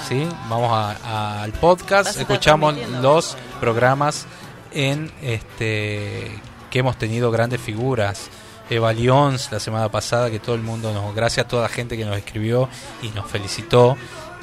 ¿sí? 0.08 0.28
Vamos 0.50 0.72
a- 0.72 0.98
a- 1.04 1.44
al 1.44 1.52
podcast, 1.54 2.18
escuchamos 2.20 2.76
los 3.02 3.38
programas 3.60 4.26
en 4.74 5.12
este 5.22 6.32
que 6.70 6.80
hemos 6.80 6.98
tenido 6.98 7.32
grandes 7.32 7.62
figuras. 7.62 8.30
Eva 8.70 8.94
Lyons 8.94 9.52
la 9.52 9.60
semana 9.60 9.90
pasada, 9.90 10.30
que 10.32 10.40
todo 10.40 10.56
el 10.56 10.62
mundo 10.62 10.94
nos, 10.94 11.14
gracias 11.16 11.46
a 11.46 11.50
toda 11.50 11.64
la 11.64 11.70
gente 11.70 11.98
que 11.98 12.06
nos 12.06 12.18
escribió 12.18 12.70
y 13.02 13.10
nos 13.10 13.30
felicitó 13.30 13.96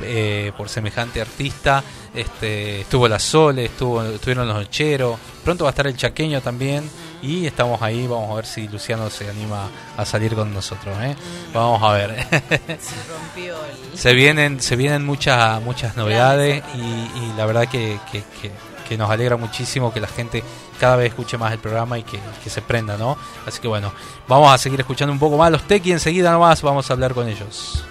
eh, 0.02 0.52
por 0.56 0.68
semejante 0.68 1.20
artista. 1.20 1.82
Este, 2.14 2.80
estuvo 2.82 3.06
la 3.08 3.18
Sole, 3.18 3.66
estuvo, 3.66 4.02
estuvieron 4.02 4.46
los 4.48 4.56
Nocheros, 4.56 5.16
pronto 5.44 5.64
va 5.64 5.70
a 5.70 5.72
estar 5.72 5.86
el 5.86 5.96
Chaqueño 5.96 6.40
también 6.40 6.88
y 7.22 7.46
estamos 7.46 7.80
ahí, 7.82 8.06
vamos 8.06 8.30
a 8.30 8.34
ver 8.34 8.46
si 8.46 8.66
Luciano 8.66 9.08
se 9.10 9.28
anima 9.30 9.68
a 9.96 10.04
salir 10.04 10.34
con 10.34 10.52
nosotros. 10.52 10.96
¿eh? 11.02 11.14
Vamos 11.54 11.80
a 11.82 11.92
ver. 11.92 12.26
se 13.94 14.12
vienen 14.14 14.60
se 14.60 14.76
vienen 14.76 15.04
muchas 15.04 15.60
muchas 15.62 15.96
novedades 15.96 16.62
y, 16.74 16.78
y 16.80 17.32
la 17.36 17.46
verdad 17.46 17.68
que, 17.68 17.98
que- 18.10 18.24
que- 18.40 18.69
que 18.90 18.98
nos 18.98 19.08
alegra 19.08 19.36
muchísimo 19.36 19.92
que 19.92 20.00
la 20.00 20.08
gente 20.08 20.42
cada 20.80 20.96
vez 20.96 21.10
escuche 21.10 21.38
más 21.38 21.52
el 21.52 21.60
programa 21.60 21.96
y 21.96 22.02
que, 22.02 22.18
se 22.50 22.60
prenda, 22.60 22.96
¿no? 22.96 23.16
Así 23.46 23.60
que 23.60 23.68
bueno, 23.68 23.92
vamos 24.26 24.52
a 24.52 24.58
seguir 24.58 24.80
escuchando 24.80 25.12
un 25.12 25.20
poco 25.20 25.36
más 25.36 25.52
los 25.52 25.62
Tequi, 25.62 25.92
enseguida 25.92 26.32
nomás 26.32 26.60
vamos 26.60 26.90
a 26.90 26.94
hablar 26.94 27.14
con 27.14 27.28
ellos. 27.28 27.84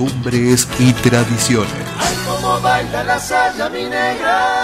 Costumbres 0.00 0.66
y 0.78 0.94
tradiciones. 0.94 1.74
Ay, 1.98 2.16
cómo 2.26 2.58
baila 2.62 3.04
la 3.04 3.20
saya, 3.20 3.68
mi 3.68 3.84
negra. 3.84 4.54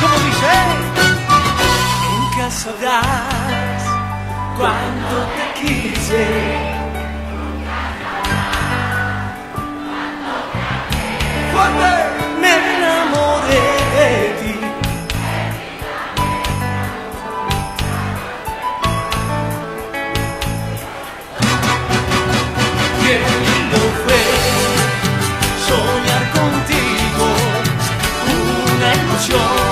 ¿Cómo 0.00 0.16
dice? 0.26 0.54
Nunca 2.06 2.50
sabrás 2.52 3.82
cuánto 4.56 5.16
te 5.34 5.60
quise. 5.60 6.24
Cuando 11.52 12.07
enamoré 13.98 14.10
de 14.22 14.28
ti. 14.40 14.54
Qué 23.02 23.14
lindo 23.46 23.80
fue 24.04 24.22
soñar 25.66 26.24
contigo, 26.32 27.26
una 28.76 28.88
ilusión 28.94 29.67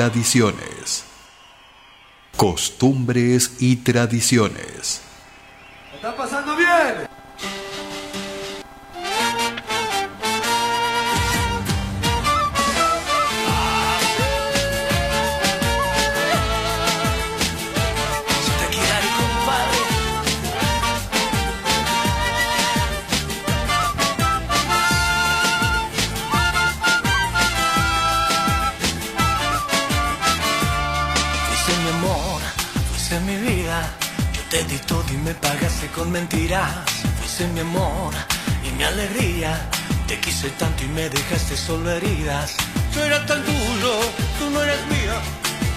tradiciones. 0.00 1.04
Costumbres 2.34 3.56
y 3.60 3.76
tradiciones. 3.76 4.69
Y 35.12 35.16
me 35.18 35.34
pagaste 35.34 35.86
con 35.88 36.10
mentiras. 36.10 36.68
Fuiste 37.20 37.46
mi 37.48 37.60
amor 37.60 38.12
y 38.66 38.70
mi 38.76 38.84
alegría. 38.84 39.68
Te 40.06 40.18
quise 40.18 40.50
tanto 40.50 40.84
y 40.84 40.88
me 40.88 41.08
dejaste 41.08 41.56
solo 41.56 41.90
heridas. 41.90 42.56
Yo 42.94 43.04
era 43.04 43.24
tan 43.26 43.42
tuyo, 43.44 43.92
tú 44.38 44.50
no 44.50 44.62
eres 44.62 44.86
mía. 44.86 45.20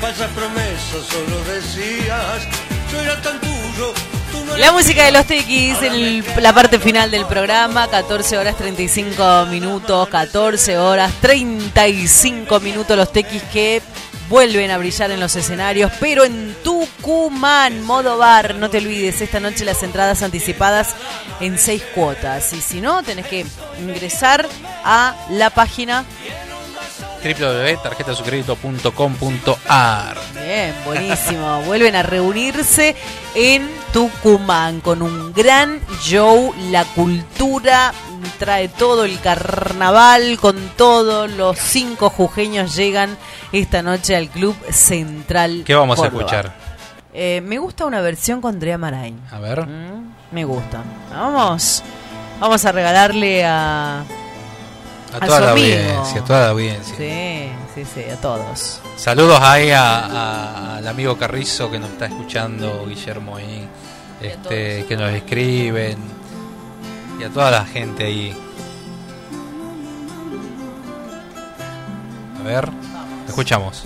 Falsas 0.02 0.30
promesas 0.32 1.06
solo 1.10 1.44
decías. 1.46 2.48
Yo 2.92 3.00
era 3.00 3.22
tan 3.22 3.40
tuyo, 3.40 3.94
tú 4.32 4.46
no 4.46 4.58
La 4.58 4.72
música 4.72 5.06
de 5.06 5.12
los 5.12 5.26
Tequis 5.26 5.82
en 5.82 6.24
la 6.44 6.54
parte 6.54 6.78
final 6.80 7.10
del 7.10 7.26
programa, 7.26 7.88
14 7.88 8.38
horas 8.38 8.56
35 8.58 9.48
minutos, 9.50 10.10
14 10.10 10.78
horas 10.78 11.12
35 11.22 12.60
minutos 12.60 12.96
los 12.96 13.12
Tequis 13.12 13.42
que 13.44 13.82
vuelven 14.30 14.72
a 14.72 14.78
brillar 14.78 15.12
en 15.12 15.20
los 15.20 15.36
escenarios, 15.36 15.92
pero 16.00 16.24
en 16.24 16.56
Tucumán, 16.64 17.84
modo 17.84 18.18
bar, 18.18 18.56
no 18.56 18.70
te 18.70 18.80
olvides, 18.80 19.22
esta 19.22 19.40
noche 19.40 19.66
las 19.66 19.84
entradas 19.84 20.24
anticipadas 20.24 20.96
en 21.40 21.58
seis 21.58 21.84
cuotas, 21.94 22.54
y 22.54 22.62
si 22.62 22.82
no, 22.82 23.04
tenés 23.04 23.28
que 23.28 23.46
ingresar 23.80 24.48
a 24.84 25.16
la 25.30 25.50
página 25.50 26.06
www.tarjetasucredito.com.ar 27.24 30.18
Bien, 30.34 30.76
buenísimo. 30.86 31.62
Vuelven 31.66 31.96
a 31.96 32.04
reunirse 32.04 32.98
en 33.34 33.72
Tucumán 33.94 34.82
con 34.82 35.02
un 35.02 35.32
gran 35.34 35.80
show. 36.02 36.54
La 36.70 36.84
cultura 36.84 37.94
trae 38.40 38.68
todo 38.70 39.06
el 39.06 39.20
carnaval 39.20 40.38
con 40.40 40.58
todos 40.78 41.30
los 41.32 41.58
cinco 41.58 42.10
jujeños 42.10 42.76
llegan 42.76 43.18
esta 43.52 43.82
noche 43.82 44.16
al 44.16 44.30
Club 44.30 44.56
Central. 44.72 45.64
¿Qué 45.66 45.76
vamos 45.76 46.00
a 46.02 46.08
escuchar? 46.08 46.54
Eh, 47.14 47.42
me 47.46 47.58
gusta 47.60 47.86
una 47.86 48.02
versión 48.02 48.42
con 48.42 48.56
Andrea 48.56 48.78
Marain. 48.78 49.20
A 49.32 49.40
ver. 49.40 49.68
Mm, 49.68 50.14
me 50.32 50.46
gusta. 50.46 50.82
Vamos. 51.12 51.84
Vamos 52.40 52.66
a 52.66 52.72
regalarle 52.72 53.46
a. 53.46 54.00
A 54.00 55.18
a 55.18 55.20
toda 55.28 55.40
la 55.42 55.52
amigo. 55.52 55.68
audiencia, 55.78 56.22
a 56.22 56.26
toda 56.26 56.40
la 56.42 56.50
audiencia. 56.50 56.96
Sí, 56.98 57.50
sí, 57.76 57.84
sí, 57.94 58.10
a 58.10 58.16
todos. 58.20 58.82
Saludos 58.98 59.40
ahí 59.42 59.70
a- 59.70 60.78
al 60.78 60.88
amigo 60.88 61.16
Carrizo 61.18 61.70
que 61.70 61.78
nos 61.78 61.92
está 61.92 62.08
escuchando, 62.08 62.86
Guillermo 62.88 63.38
ahí, 63.38 63.68
este, 64.20 64.86
que 64.88 64.98
nos 64.98 65.12
escriben, 65.14 65.98
y 67.20 67.24
a 67.24 67.30
toda 67.30 67.52
la 67.52 67.66
gente 67.66 68.06
ahí. 68.06 68.36
A 72.40 72.44
ver, 72.44 72.70
escuchamos. 73.28 73.86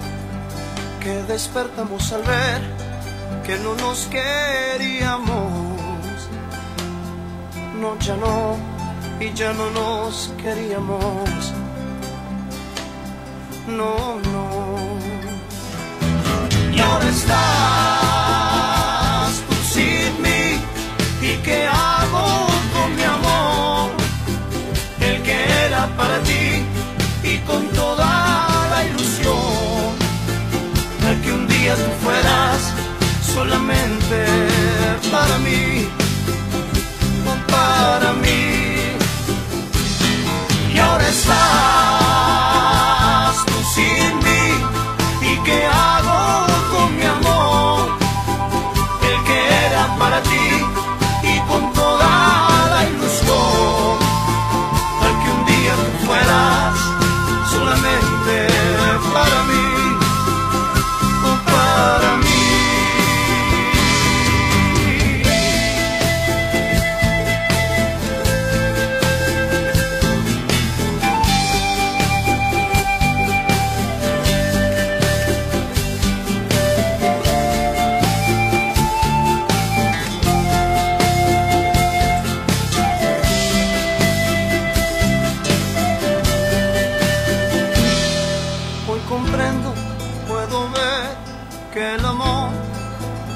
que 1.01 1.23
despertamos 1.23 2.13
al 2.13 2.21
ver 2.21 2.61
que 3.43 3.57
no 3.57 3.73
nos 3.75 4.07
queríamos. 4.07 5.41
No, 7.79 7.97
ya 7.99 8.15
no, 8.15 8.55
y 9.19 9.33
ya 9.33 9.51
no 9.53 9.71
nos 9.71 10.31
queríamos. 10.41 11.53
No, 13.67 14.19
no. 14.31 14.47
Y 16.71 16.79
ahora 16.79 17.09
estás 17.09 17.31
tú 19.47 19.55
sin 19.73 20.21
mí. 20.21 20.61
¿Y 21.21 21.37
qué 21.43 21.67
hago 21.67 21.90
solamente 33.33 34.25
para 35.11 35.37
mí, 35.39 35.87
para 37.47 38.13
mí. 38.13 38.41
Y 40.73 40.79
ahora 40.79 41.07
estás 41.07 42.00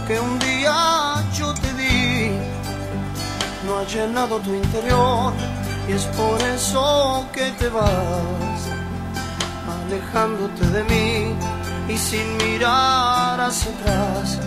que 0.08 0.20
un 0.20 0.38
día 0.40 1.24
yo 1.34 1.54
te 1.54 1.74
di 1.74 2.32
no 3.66 3.80
ha 3.80 3.84
llenado 3.86 4.40
tu 4.40 4.54
interior 4.54 5.34
y 5.88 5.94
es 5.94 6.04
por 6.20 6.40
eso 6.42 7.26
que 7.34 7.52
te 7.54 7.70
vas 7.70 8.62
alejándote 9.86 10.66
de 10.68 10.84
mí 10.84 11.36
y 11.94 11.98
sin 11.98 12.38
mirar 12.38 13.40
hacia 13.40 13.72
atrás, 13.72 14.40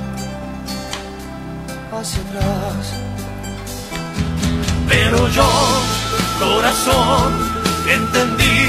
hacia 1.93 2.21
atrás. 2.23 2.93
Pero 4.89 5.29
yo, 5.29 5.49
corazón, 6.39 7.33
entendí 7.89 8.61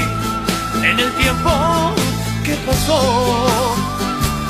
en 0.82 0.98
el 0.98 1.12
tiempo 1.14 1.50
que 2.44 2.54
pasó 2.66 3.74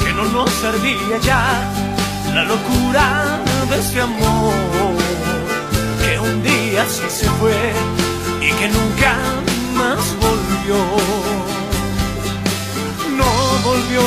que 0.03 0.12
no 0.12 0.25
nos 0.25 0.51
servía 0.51 1.19
ya 1.23 1.91
la 2.35 2.44
locura 2.44 3.40
de 3.69 3.78
este 3.78 4.01
amor 4.01 4.52
que 6.02 6.19
un 6.19 6.43
día 6.43 6.85
sí 6.89 7.02
se 7.09 7.28
fue 7.39 7.73
y 8.40 8.52
que 8.52 8.69
nunca 8.69 9.15
más 9.74 10.16
volvió. 10.20 10.77
No 13.19 13.31
volvió. 13.65 14.02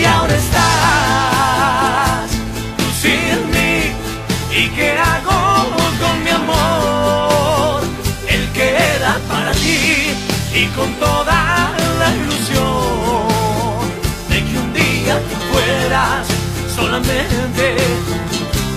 Y 0.00 0.04
ahora 0.04 0.34
estás 0.36 2.30
tú 2.76 2.84
sin 3.02 3.38
mí. 3.50 3.92
Y 4.50 4.68
qué 4.76 4.98
hago 4.98 5.40
con 6.00 6.14
mi 6.24 6.30
amor 6.30 7.80
el 8.28 8.48
que 8.52 8.66
era 8.96 9.18
para 9.28 9.52
ti 9.52 10.14
y 10.54 10.66
con 10.76 10.92
toda 10.94 11.72
la 11.98 12.08
ilusión 12.14 13.22
de 14.28 14.36
que 14.44 14.58
un 14.58 14.72
día 14.74 15.14
tú 15.28 15.36
fueras 15.52 16.41
solamente 16.74 17.76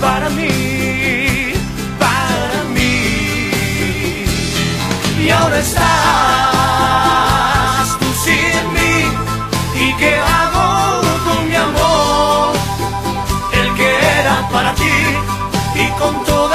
para 0.01 0.29
mí, 0.29 1.53
para 1.99 2.63
mí. 2.75 4.23
Y 5.23 5.29
ahora 5.29 5.59
estás 5.59 5.85
tú 7.99 8.07
sin 8.25 8.73
mí 8.75 8.95
y 9.83 9.93
qué 9.99 10.13
hago 10.17 11.01
con 11.25 11.39
mi 11.49 11.55
amor 11.55 12.53
el 13.59 13.67
que 13.75 13.89
era 14.19 14.35
para 14.51 14.71
ti 14.75 14.97
y 15.75 15.85
con 15.99 16.13
toda 16.25 16.54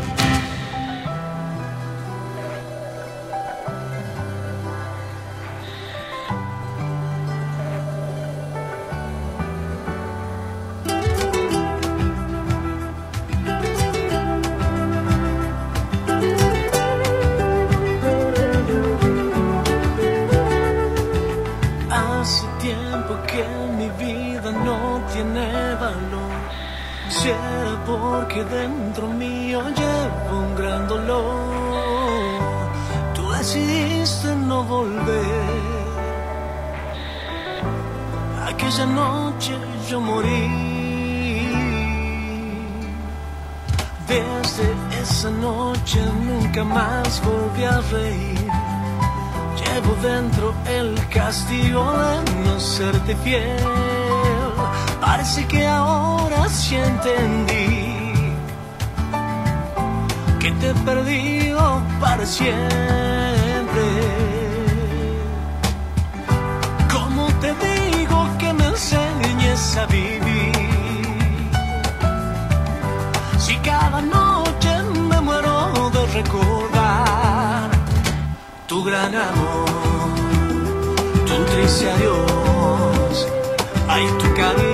gran 79.01 79.15
amor, 79.15 79.65
tu 81.25 81.43
triste 81.45 81.89
adiós, 81.89 83.27
ay 83.87 84.05
tu 84.19 84.33
cariño, 84.35 84.70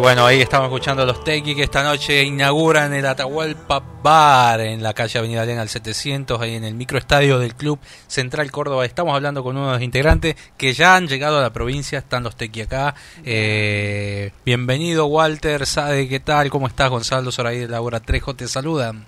bueno, 0.00 0.24
ahí 0.24 0.40
estamos 0.40 0.68
escuchando 0.68 1.02
a 1.02 1.06
los 1.06 1.22
Tequi 1.22 1.54
que 1.54 1.62
esta 1.62 1.82
noche 1.82 2.22
inauguran 2.24 2.94
el 2.94 3.04
Atahualpa 3.04 3.82
Bar 4.02 4.60
en 4.60 4.82
la 4.82 4.94
calle 4.94 5.18
Avenida 5.18 5.42
Arena 5.42 5.60
al 5.60 5.68
700, 5.68 6.40
ahí 6.40 6.54
en 6.54 6.64
el 6.64 6.74
microestadio 6.74 7.38
del 7.38 7.54
Club 7.54 7.78
Central 8.06 8.50
Córdoba. 8.50 8.86
Estamos 8.86 9.14
hablando 9.14 9.42
con 9.44 9.56
uno 9.56 9.66
de 9.66 9.72
los 9.74 9.82
integrantes 9.82 10.36
que 10.56 10.72
ya 10.72 10.96
han 10.96 11.06
llegado 11.06 11.38
a 11.38 11.42
la 11.42 11.52
provincia, 11.52 11.98
están 11.98 12.22
los 12.22 12.34
Tequi 12.34 12.62
acá. 12.62 12.94
Eh, 13.24 14.32
bienvenido 14.44 15.06
Walter, 15.06 15.66
Sade, 15.66 16.08
¿qué 16.08 16.20
tal? 16.20 16.48
¿Cómo 16.48 16.66
estás? 16.66 16.88
Gonzalo 16.88 17.30
Soraí 17.30 17.58
de 17.58 17.68
Laura 17.68 18.00
Trejo 18.00 18.34
te 18.34 18.48
saludan. 18.48 19.04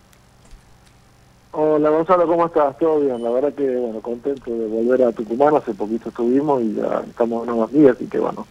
Hola 1.53 1.89
Gonzalo, 1.89 2.27
¿cómo 2.27 2.47
estás? 2.47 2.77
Todo 2.79 3.01
bien, 3.01 3.23
la 3.23 3.31
verdad 3.31 3.55
que 3.55 3.77
bueno, 3.77 4.01
contento 4.01 4.51
de 4.51 4.67
volver 4.67 5.05
a 5.05 5.13
Tucumán, 5.13 5.57
hace 5.57 5.73
poquito 5.73 6.11
estuvimos 6.11 6.63
y 6.63 6.75
ya 6.75 7.03
estamos 7.09 7.49
unos 7.49 7.73
días, 7.73 7.97
así 7.97 8.07
que 8.07 8.19
bueno, 8.19 8.47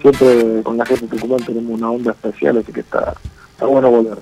siempre 0.00 0.62
con 0.62 0.76
la 0.76 0.86
gente 0.86 1.06
de 1.06 1.16
Tucumán 1.16 1.44
tenemos 1.44 1.72
una 1.78 1.90
onda 1.90 2.12
especial, 2.12 2.58
así 2.58 2.72
que 2.72 2.80
está, 2.80 3.14
está 3.52 3.66
bueno 3.66 3.90
volver. 3.90 4.18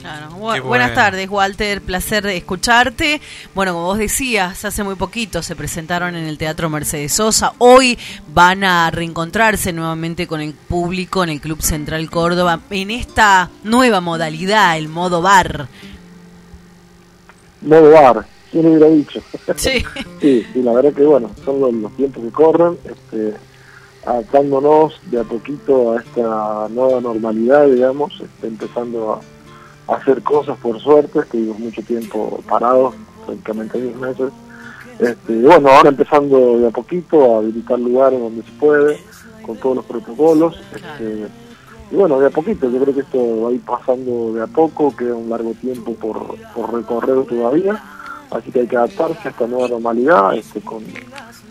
Claro. 0.00 0.30
Bu- 0.30 0.54
Qué 0.54 0.60
Buenas 0.60 0.88
bueno. 0.94 1.02
tardes, 1.02 1.28
Walter. 1.28 1.82
Placer 1.82 2.24
de 2.24 2.38
escucharte. 2.38 3.20
Bueno, 3.54 3.74
como 3.74 3.84
vos 3.84 3.98
decías, 3.98 4.64
hace 4.64 4.82
muy 4.82 4.94
poquito 4.94 5.42
se 5.42 5.54
presentaron 5.54 6.16
en 6.16 6.24
el 6.24 6.38
Teatro 6.38 6.70
Mercedes 6.70 7.12
Sosa. 7.12 7.52
Hoy 7.58 7.98
van 8.32 8.64
a 8.64 8.90
reencontrarse 8.90 9.74
nuevamente 9.74 10.26
con 10.26 10.40
el 10.40 10.54
público 10.54 11.22
en 11.22 11.28
el 11.28 11.40
Club 11.42 11.60
Central 11.60 12.08
Córdoba 12.08 12.60
en 12.70 12.90
esta 12.90 13.50
nueva 13.62 14.00
modalidad, 14.00 14.78
el 14.78 14.88
modo 14.88 15.20
bar. 15.20 15.68
Modo 17.60 17.90
bar, 17.90 18.26
¿quién 18.50 18.66
hubiera 18.66 18.86
dicho? 18.88 19.20
Sí. 19.56 19.84
sí, 20.20 20.46
sí, 20.52 20.62
la 20.62 20.72
verdad 20.72 20.94
que 20.94 21.02
bueno, 21.02 21.30
son 21.44 21.60
los, 21.60 21.74
los 21.74 21.94
tiempos 21.96 22.24
que 22.24 22.30
corren, 22.30 22.78
este, 22.84 23.34
adaptándonos 24.04 25.00
de 25.10 25.20
a 25.20 25.24
poquito 25.24 25.92
a 25.92 26.00
esta 26.00 26.68
nueva 26.70 27.00
normalidad, 27.00 27.66
digamos, 27.66 28.12
este, 28.20 28.46
empezando 28.46 29.14
a, 29.14 29.20
hacer 29.94 30.22
cosas 30.22 30.56
por 30.58 30.78
suerte, 30.78 31.18
estuvimos 31.18 31.58
mucho 31.58 31.82
tiempo 31.82 32.40
parados, 32.48 32.94
prácticamente 33.26 33.80
10 33.80 33.96
meses. 33.96 34.32
Este, 35.00 35.42
bueno, 35.42 35.68
ahora 35.68 35.88
empezando 35.88 36.58
de 36.58 36.68
a 36.68 36.70
poquito 36.70 37.34
a 37.34 37.38
habilitar 37.38 37.76
lugares 37.76 38.20
donde 38.20 38.42
se 38.42 38.52
puede, 38.52 39.00
con 39.44 39.56
todos 39.56 39.76
los 39.76 39.84
protocolos. 39.86 40.60
Este, 40.72 41.26
y 41.90 41.96
bueno, 41.96 42.20
de 42.20 42.28
a 42.28 42.30
poquito, 42.30 42.70
yo 42.70 42.80
creo 42.80 42.94
que 42.94 43.00
esto 43.00 43.42
va 43.42 43.48
a 43.48 43.52
ir 43.52 43.60
pasando 43.62 44.32
de 44.32 44.42
a 44.42 44.46
poco, 44.46 44.94
queda 44.94 45.16
un 45.16 45.28
largo 45.28 45.54
tiempo 45.54 45.94
por, 45.94 46.36
por 46.54 46.72
recorrer 46.72 47.26
todavía, 47.26 47.82
así 48.30 48.50
que 48.50 48.60
hay 48.60 48.66
que 48.66 48.76
adaptarse 48.76 49.28
a 49.28 49.30
esta 49.30 49.46
nueva 49.46 49.68
normalidad. 49.68 50.34
Este, 50.34 50.60
con, 50.60 50.82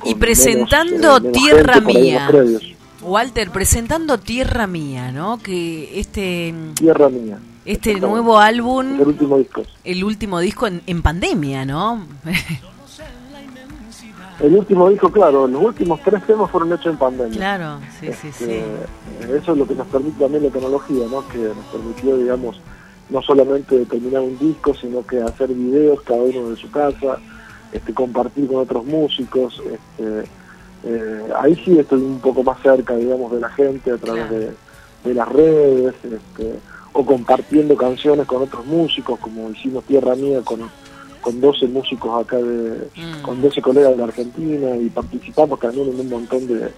Y 0.05 0.15
presentando 0.15 1.19
menos, 1.19 1.19
eh, 1.19 1.21
menos 1.21 1.37
Tierra 1.43 1.73
gente 1.75 1.93
Mía. 1.93 2.29
Walter, 3.01 3.49
presentando 3.51 4.17
Tierra 4.17 4.67
Mía, 4.67 5.11
¿no? 5.11 5.37
Que 5.37 5.99
este 5.99 6.53
Tierra 6.75 7.09
Mía. 7.09 7.39
este 7.65 7.95
nuevo 7.99 8.37
álbum, 8.39 8.99
El 8.99 9.07
último 9.07 9.37
disco. 9.37 9.63
el 9.83 10.03
último 10.03 10.39
disco 10.39 10.67
en, 10.67 10.81
en 10.85 11.01
pandemia, 11.01 11.65
¿no? 11.65 12.05
El 14.39 14.55
último 14.55 14.89
disco, 14.89 15.11
claro, 15.11 15.47
los 15.47 15.61
últimos 15.61 15.99
tres 16.01 16.23
temas 16.25 16.49
fueron 16.49 16.71
hechos 16.71 16.93
en 16.93 16.97
pandemia. 16.97 17.35
claro, 17.35 17.79
sí, 17.99 18.07
sí, 18.13 18.31
sí. 18.31 18.45
Eh, 18.47 18.87
eso 19.37 19.51
es 19.51 19.57
lo 19.57 19.67
que 19.67 19.75
nos 19.75 19.85
permite 19.87 20.17
también 20.17 20.43
la 20.45 20.49
tecnología, 20.49 21.05
¿no? 21.11 21.27
Que 21.27 21.39
nos 21.39 21.65
permitió, 21.73 22.15
digamos, 22.15 22.55
no 23.09 23.21
solamente 23.21 23.85
terminar 23.85 24.21
un 24.21 24.37
disco, 24.37 24.73
sino 24.73 25.05
que 25.05 25.21
hacer 25.21 25.49
videos 25.49 26.01
cada 26.01 26.21
uno 26.21 26.49
de 26.49 26.55
su 26.55 26.69
casa, 26.69 27.17
este, 27.71 27.93
compartir 27.93 28.47
con 28.47 28.57
otros 28.57 28.85
músicos. 28.85 29.61
Este, 29.65 30.29
eh, 30.83 31.23
ahí 31.39 31.55
sí 31.65 31.77
estoy 31.77 32.01
un 32.01 32.19
poco 32.19 32.43
más 32.43 32.61
cerca, 32.61 32.95
digamos, 32.95 33.31
de 33.31 33.39
la 33.39 33.49
gente 33.49 33.91
a 33.91 33.97
través 33.97 34.29
de, 34.29 34.51
de 35.03 35.13
las 35.13 35.27
redes, 35.29 35.95
este, 36.03 36.59
o 36.93 37.05
compartiendo 37.05 37.75
canciones 37.75 38.25
con 38.25 38.43
otros 38.43 38.65
músicos, 38.65 39.19
como 39.19 39.49
hicimos 39.49 39.83
Tierra 39.85 40.15
Mía 40.15 40.41
con, 40.43 40.69
con 41.21 41.41
12 41.41 41.67
músicos 41.67 42.25
acá, 42.25 42.37
de, 42.37 42.89
con 43.21 43.41
12 43.41 43.61
colegas 43.61 43.91
de 43.91 43.97
la 43.97 44.03
Argentina, 44.05 44.75
y 44.75 44.89
participamos 44.89 45.59
también 45.59 45.89
en 45.89 45.99
un 45.99 46.09
montón 46.09 46.47
de, 46.47 46.71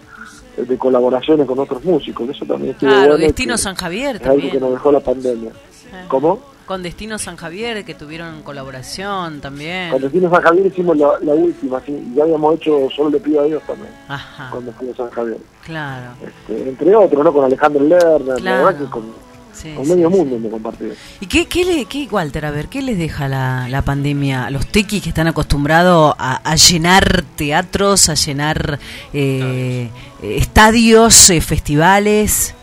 de 0.57 0.77
colaboraciones 0.77 1.45
con 1.45 1.59
otros 1.59 1.83
músicos. 1.83 2.29
Eso 2.29 2.45
también 2.45 2.71
estuvo 2.71 2.89
Claro, 2.89 3.11
bueno, 3.11 3.25
Destino 3.25 3.53
que 3.55 3.61
San 3.61 3.75
Javier 3.75 4.15
es 4.17 4.27
algo 4.27 4.49
que 4.49 4.59
nos 4.59 4.71
dejó 4.71 4.91
la 4.91 4.99
pandemia. 4.99 5.51
Eh. 5.93 6.05
¿Cómo? 6.07 6.39
Con 6.65 6.83
Destino 6.83 7.17
San 7.17 7.35
Javier, 7.35 7.83
que 7.83 7.93
tuvieron 7.95 8.43
colaboración 8.43 9.41
también. 9.41 9.89
Con 9.91 10.01
Destino 10.01 10.29
San 10.29 10.41
Javier 10.41 10.67
hicimos 10.67 10.95
la, 10.97 11.09
la 11.21 11.33
última, 11.33 11.81
sí, 11.85 12.13
ya 12.15 12.23
habíamos 12.23 12.55
hecho 12.55 12.87
Solo 12.95 13.09
le 13.09 13.19
pido 13.19 13.41
a 13.41 13.45
Dios 13.45 13.61
también, 13.67 13.89
Ajá, 14.07 14.49
con 14.51 14.65
Destino 14.65 14.93
San 14.95 15.09
Javier. 15.09 15.37
claro. 15.65 16.11
Este, 16.25 16.69
entre 16.69 16.95
otros, 16.95 17.23
¿no? 17.25 17.33
Con 17.33 17.43
Alejandro 17.45 17.83
Lerner, 17.83 18.35
Claro. 18.37 18.39
la 18.43 18.63
verdad 18.63 18.79
que 18.79 18.89
con, 18.89 19.31
Sí, 19.53 19.73
con 19.75 19.85
sí, 19.85 19.91
medio 19.91 20.09
sí. 20.09 20.15
mundo 20.15 20.39
me 20.39 20.49
compartió. 20.49 20.87
¿Y 21.19 21.25
qué, 21.27 21.45
qué, 21.45 21.65
le, 21.65 21.83
qué, 21.85 22.07
Walter, 22.09 22.45
a 22.45 22.51
ver, 22.51 22.67
qué 22.69 22.81
les 22.81 22.97
deja 22.97 23.27
la, 23.27 23.67
la 23.67 23.81
pandemia 23.81 24.45
a 24.45 24.49
los 24.49 24.65
tequis 24.67 25.03
que 25.03 25.09
están 25.09 25.27
acostumbrados 25.27 26.15
a, 26.17 26.37
a 26.49 26.55
llenar 26.55 27.23
teatros, 27.35 28.07
a 28.07 28.13
llenar 28.13 28.79
eh, 29.11 29.89
eh, 30.23 30.35
estadios, 30.37 31.29
eh, 31.31 31.41
festivales? 31.41 32.55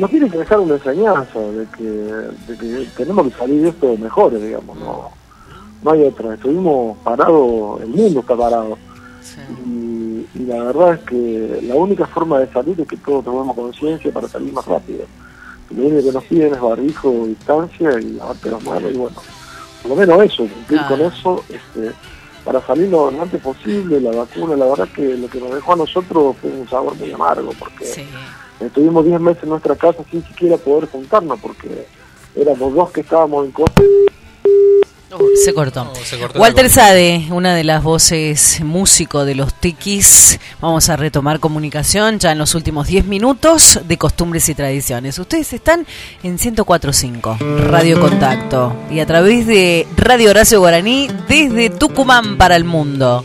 Nos 0.00 0.10
tiene 0.10 0.30
que 0.30 0.38
dejar 0.38 0.60
una 0.60 0.74
enseñanza 0.74 1.38
de 1.38 1.66
que, 1.76 1.82
de 1.84 2.56
que 2.58 2.88
tenemos 2.96 3.28
que 3.28 3.38
salir 3.38 3.62
de 3.62 3.68
esto 3.68 3.96
mejores, 3.96 4.42
digamos, 4.42 4.76
no, 4.78 5.10
no 5.82 5.90
hay 5.90 6.02
otra. 6.04 6.34
Estuvimos 6.34 6.96
parados, 6.98 7.80
el 7.82 7.88
mundo 7.88 8.20
está 8.20 8.36
parado. 8.36 8.78
Y, 9.66 10.26
y 10.34 10.46
la 10.46 10.64
verdad 10.64 10.94
es 10.94 11.00
que 11.00 11.60
la 11.68 11.74
única 11.74 12.06
forma 12.06 12.38
de 12.38 12.50
salir 12.52 12.80
es 12.80 12.88
que 12.88 12.96
todos 12.96 13.24
tomemos 13.24 13.54
conciencia 13.54 14.10
para 14.12 14.26
salir 14.28 14.52
más 14.52 14.64
rápido. 14.66 15.04
Lo 15.70 15.84
único 15.86 16.02
que 16.08 16.12
nos 16.12 16.24
piden 16.24 16.54
es 16.54 16.60
barbijo, 16.60 17.26
distancia 17.26 18.00
y 18.00 18.14
lavarte 18.14 18.50
las 18.50 18.64
manos 18.64 18.90
y 18.92 18.96
bueno, 18.96 19.16
por 19.82 19.90
lo 19.90 19.96
menos 19.96 20.22
eso, 20.24 20.38
cumplir 20.48 20.80
Claro. 20.80 20.96
con 20.96 21.00
eso, 21.06 21.44
este, 21.48 21.92
para 22.44 22.60
salir 22.66 22.88
lo 22.88 23.08
antes 23.08 23.40
posible, 23.40 24.00
la 24.00 24.10
vacuna, 24.10 24.56
la 24.56 24.66
verdad 24.66 24.88
que 24.94 25.16
lo 25.16 25.28
que 25.28 25.38
nos 25.40 25.54
dejó 25.54 25.74
a 25.74 25.76
nosotros 25.76 26.36
fue 26.40 26.50
un 26.50 26.68
sabor 26.68 26.96
muy 26.96 27.12
amargo, 27.12 27.52
porque 27.58 27.84
estuvimos 28.60 29.04
10 29.04 29.20
meses 29.20 29.42
en 29.42 29.50
nuestra 29.50 29.74
casa 29.74 30.02
sin 30.10 30.24
siquiera 30.24 30.56
poder 30.56 30.88
juntarnos, 30.88 31.38
porque 31.40 31.86
éramos 32.36 32.74
dos 32.74 32.90
que 32.90 33.00
estábamos 33.00 33.46
en 33.46 33.52
contra. 33.52 33.84
Se 35.42 35.52
cortó. 35.52 35.92
se 36.04 36.18
cortó 36.18 36.38
Walter 36.38 36.70
Sade, 36.70 37.26
una 37.30 37.54
de 37.56 37.64
las 37.64 37.82
voces 37.82 38.60
músico 38.62 39.24
de 39.24 39.34
los 39.34 39.54
Tikis. 39.54 40.38
Vamos 40.60 40.88
a 40.88 40.96
retomar 40.96 41.40
comunicación 41.40 42.20
ya 42.20 42.30
en 42.30 42.38
los 42.38 42.54
últimos 42.54 42.86
10 42.86 43.06
minutos 43.06 43.80
de 43.84 43.98
costumbres 43.98 44.48
y 44.48 44.54
tradiciones. 44.54 45.18
Ustedes 45.18 45.52
están 45.52 45.84
en 46.22 46.32
1045, 46.34 47.38
Radio 47.66 48.00
Contacto, 48.00 48.72
y 48.88 49.00
a 49.00 49.06
través 49.06 49.46
de 49.48 49.86
Radio 49.96 50.30
Horacio 50.30 50.60
Guaraní 50.60 51.08
desde 51.28 51.70
Tucumán 51.70 52.38
para 52.38 52.54
el 52.54 52.64
mundo. 52.64 53.24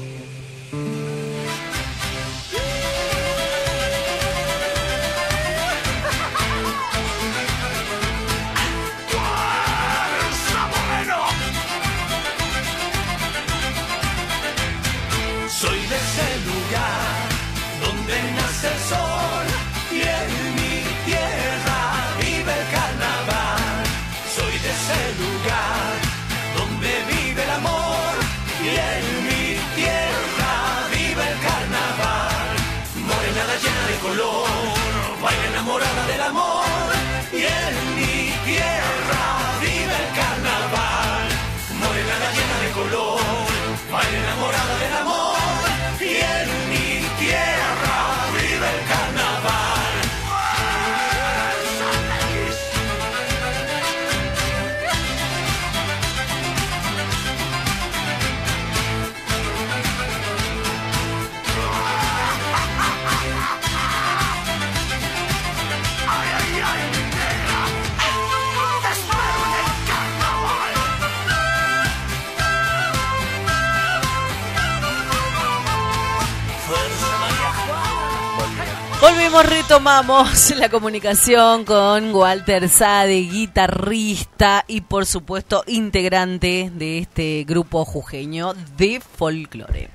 Volvemos, 79.02 79.46
retomamos 79.48 80.50
la 80.58 80.70
comunicación 80.70 81.64
con 81.66 82.14
Walter 82.16 82.68
Sade, 82.70 83.20
guitarrista 83.22 84.64
y 84.68 84.82
por 84.82 85.06
supuesto 85.06 85.64
integrante 85.68 86.72
de 86.74 87.00
este 87.00 87.44
grupo 87.48 87.86
jujeño 87.86 88.54
de 88.78 89.00
folclore. 89.02 89.90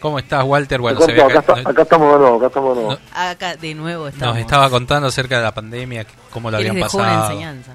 ¿Cómo 0.00 0.18
estás, 0.18 0.44
Walter? 0.44 0.80
Bueno, 0.80 0.98
Acá, 0.98 1.06
se 1.06 1.12
ve 1.14 1.22
acá 1.22 1.32
que 1.32 1.38
está- 1.38 1.70
acá 1.70 1.82
estamos 1.82 2.12
de 2.12 2.18
nuevo, 2.18 2.36
acá 2.36 2.46
estamos 2.46 2.76
de 2.76 2.82
nuevo. 2.84 3.00
Acá 3.14 3.56
de 3.56 3.74
nuevo 3.74 4.08
estamos. 4.08 4.34
nos 4.36 4.40
estaba 4.44 4.70
contando 4.70 5.08
acerca 5.08 5.38
de 5.38 5.42
la 5.42 5.54
pandemia, 5.54 6.06
cómo 6.30 6.50
lo 6.50 6.58
¿Qué 6.58 6.64
les 6.64 6.70
habían 6.70 6.84
dejó 6.84 6.98
una 6.98 7.06
pasado. 7.06 7.30
enseñanza? 7.32 7.72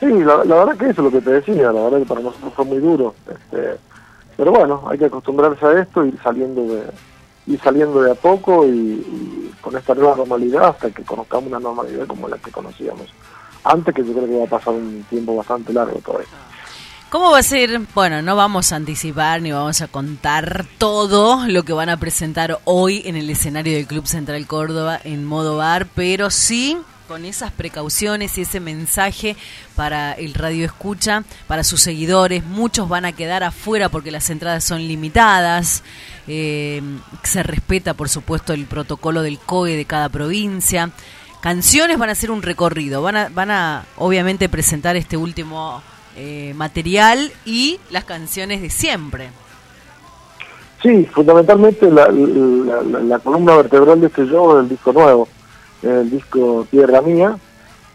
Sí, 0.00 0.06
la, 0.06 0.44
la 0.44 0.54
verdad 0.64 0.76
que 0.78 0.84
eso 0.90 0.92
es 0.92 0.98
lo 0.98 1.10
que 1.10 1.20
te 1.20 1.30
decía, 1.32 1.72
la 1.72 1.82
verdad 1.82 1.98
que 1.98 2.06
para 2.06 2.20
nosotros 2.20 2.52
fue 2.54 2.64
muy 2.64 2.78
duro. 2.78 3.14
Este, 3.28 3.76
pero 4.36 4.52
bueno, 4.52 4.84
hay 4.88 4.96
que 4.96 5.06
acostumbrarse 5.06 5.66
a 5.66 5.80
esto 5.82 6.04
y 6.04 6.08
ir 6.10 6.18
saliendo 6.22 6.62
de, 6.62 6.84
ir 7.48 7.60
saliendo 7.60 8.00
de 8.02 8.12
a 8.12 8.14
poco 8.14 8.66
y, 8.66 8.70
y 8.70 9.54
con 9.60 9.76
esta 9.76 9.94
nueva 9.94 10.16
normalidad 10.16 10.68
hasta 10.68 10.90
que 10.90 11.02
conozcamos 11.02 11.48
una 11.48 11.60
normalidad 11.60 12.06
como 12.06 12.28
la 12.28 12.38
que 12.38 12.50
conocíamos 12.50 13.08
antes, 13.64 13.94
que 13.94 14.04
yo 14.04 14.12
creo 14.12 14.26
que 14.26 14.38
va 14.38 14.44
a 14.44 14.58
pasar 14.58 14.74
un 14.74 15.04
tiempo 15.10 15.36
bastante 15.36 15.72
largo 15.72 15.98
todavía. 16.00 16.28
¿Cómo 17.10 17.30
va 17.30 17.38
a 17.38 17.42
ser? 17.42 17.80
Bueno, 17.94 18.20
no 18.20 18.36
vamos 18.36 18.70
a 18.70 18.76
anticipar 18.76 19.40
ni 19.40 19.50
vamos 19.50 19.80
a 19.80 19.88
contar 19.88 20.66
todo 20.76 21.46
lo 21.46 21.62
que 21.62 21.72
van 21.72 21.88
a 21.88 21.96
presentar 21.96 22.60
hoy 22.64 23.02
en 23.06 23.16
el 23.16 23.30
escenario 23.30 23.74
del 23.74 23.86
Club 23.86 24.06
Central 24.06 24.46
Córdoba 24.46 25.00
en 25.02 25.24
modo 25.24 25.56
bar, 25.56 25.86
pero 25.94 26.28
sí 26.28 26.76
con 27.08 27.24
esas 27.24 27.50
precauciones 27.50 28.36
y 28.36 28.42
ese 28.42 28.60
mensaje 28.60 29.34
para 29.74 30.12
el 30.12 30.34
radio 30.34 30.66
escucha, 30.66 31.24
para 31.46 31.64
sus 31.64 31.80
seguidores. 31.80 32.44
Muchos 32.44 32.88
van 32.88 33.06
a 33.06 33.12
quedar 33.12 33.42
afuera 33.42 33.88
porque 33.88 34.10
las 34.10 34.28
entradas 34.28 34.62
son 34.62 34.86
limitadas. 34.86 35.82
Eh, 36.28 36.82
se 37.22 37.42
respeta, 37.42 37.94
por 37.94 38.10
supuesto, 38.10 38.52
el 38.52 38.66
protocolo 38.66 39.22
del 39.22 39.38
COE 39.38 39.74
de 39.74 39.86
cada 39.86 40.10
provincia. 40.10 40.90
canciones, 41.40 41.98
van 41.98 42.10
a 42.10 42.12
hacer 42.12 42.30
un 42.30 42.42
recorrido, 42.42 43.00
van 43.00 43.16
a, 43.16 43.28
van 43.30 43.50
a 43.50 43.86
obviamente 43.96 44.48
presentar 44.50 44.96
este 44.96 45.16
último 45.16 45.82
eh, 46.14 46.52
material 46.56 47.32
y 47.46 47.80
las 47.90 48.04
canciones 48.04 48.60
de 48.60 48.68
siempre. 48.68 49.30
Sí, 50.82 51.06
fundamentalmente 51.06 51.90
la 51.90 53.18
columna 53.18 53.56
vertebral 53.56 54.00
de 54.00 54.08
este 54.08 54.26
show 54.26 54.56
es 54.56 54.64
el 54.64 54.68
disco 54.68 54.92
nuevo, 54.92 55.26
el 55.82 56.10
disco 56.10 56.66
Tierra 56.70 57.02
Mía, 57.02 57.36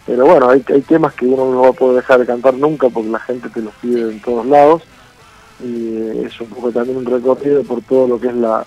pero 0.06 0.26
bueno, 0.26 0.50
hay, 0.50 0.64
hay 0.68 0.82
temas 0.82 1.14
que 1.14 1.26
uno 1.26 1.52
no 1.52 1.62
va 1.62 1.70
a 1.70 1.74
poder 1.74 1.98
dejar 1.98 2.20
de 2.20 2.26
cantar 2.26 2.54
nunca 2.56 2.90
porque 2.90 3.10
la 3.10 3.20
gente 3.20 3.50
te 3.50 3.62
los 3.62 3.74
pide 3.76 4.12
en 4.12 4.22
todos 4.22 4.46
lados 4.46 4.84
y 5.64 6.20
es 6.26 6.40
un 6.42 6.48
poco 6.48 6.72
también 6.72 6.98
un 6.98 7.06
recorrido 7.06 7.64
por 7.64 7.82
todo 7.82 8.08
lo 8.08 8.20
que 8.20 8.28
es 8.28 8.36
la, 8.36 8.66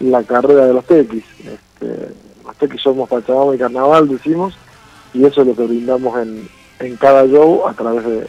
la 0.00 0.22
carrera 0.24 0.66
de 0.66 0.74
los 0.74 0.84
tequis. 0.84 1.24
Este, 1.38 2.08
los 2.44 2.56
tequis 2.58 2.80
somos 2.80 3.08
Pachamama 3.08 3.54
y 3.54 3.58
Carnaval, 3.58 4.08
decimos, 4.08 4.54
y 5.14 5.24
eso 5.24 5.42
es 5.42 5.46
lo 5.46 5.54
que 5.54 5.66
brindamos 5.66 6.18
en, 6.18 6.48
en 6.80 6.96
cada 6.96 7.24
show 7.26 7.66
a 7.66 7.74
través 7.74 8.04
de, 8.04 8.26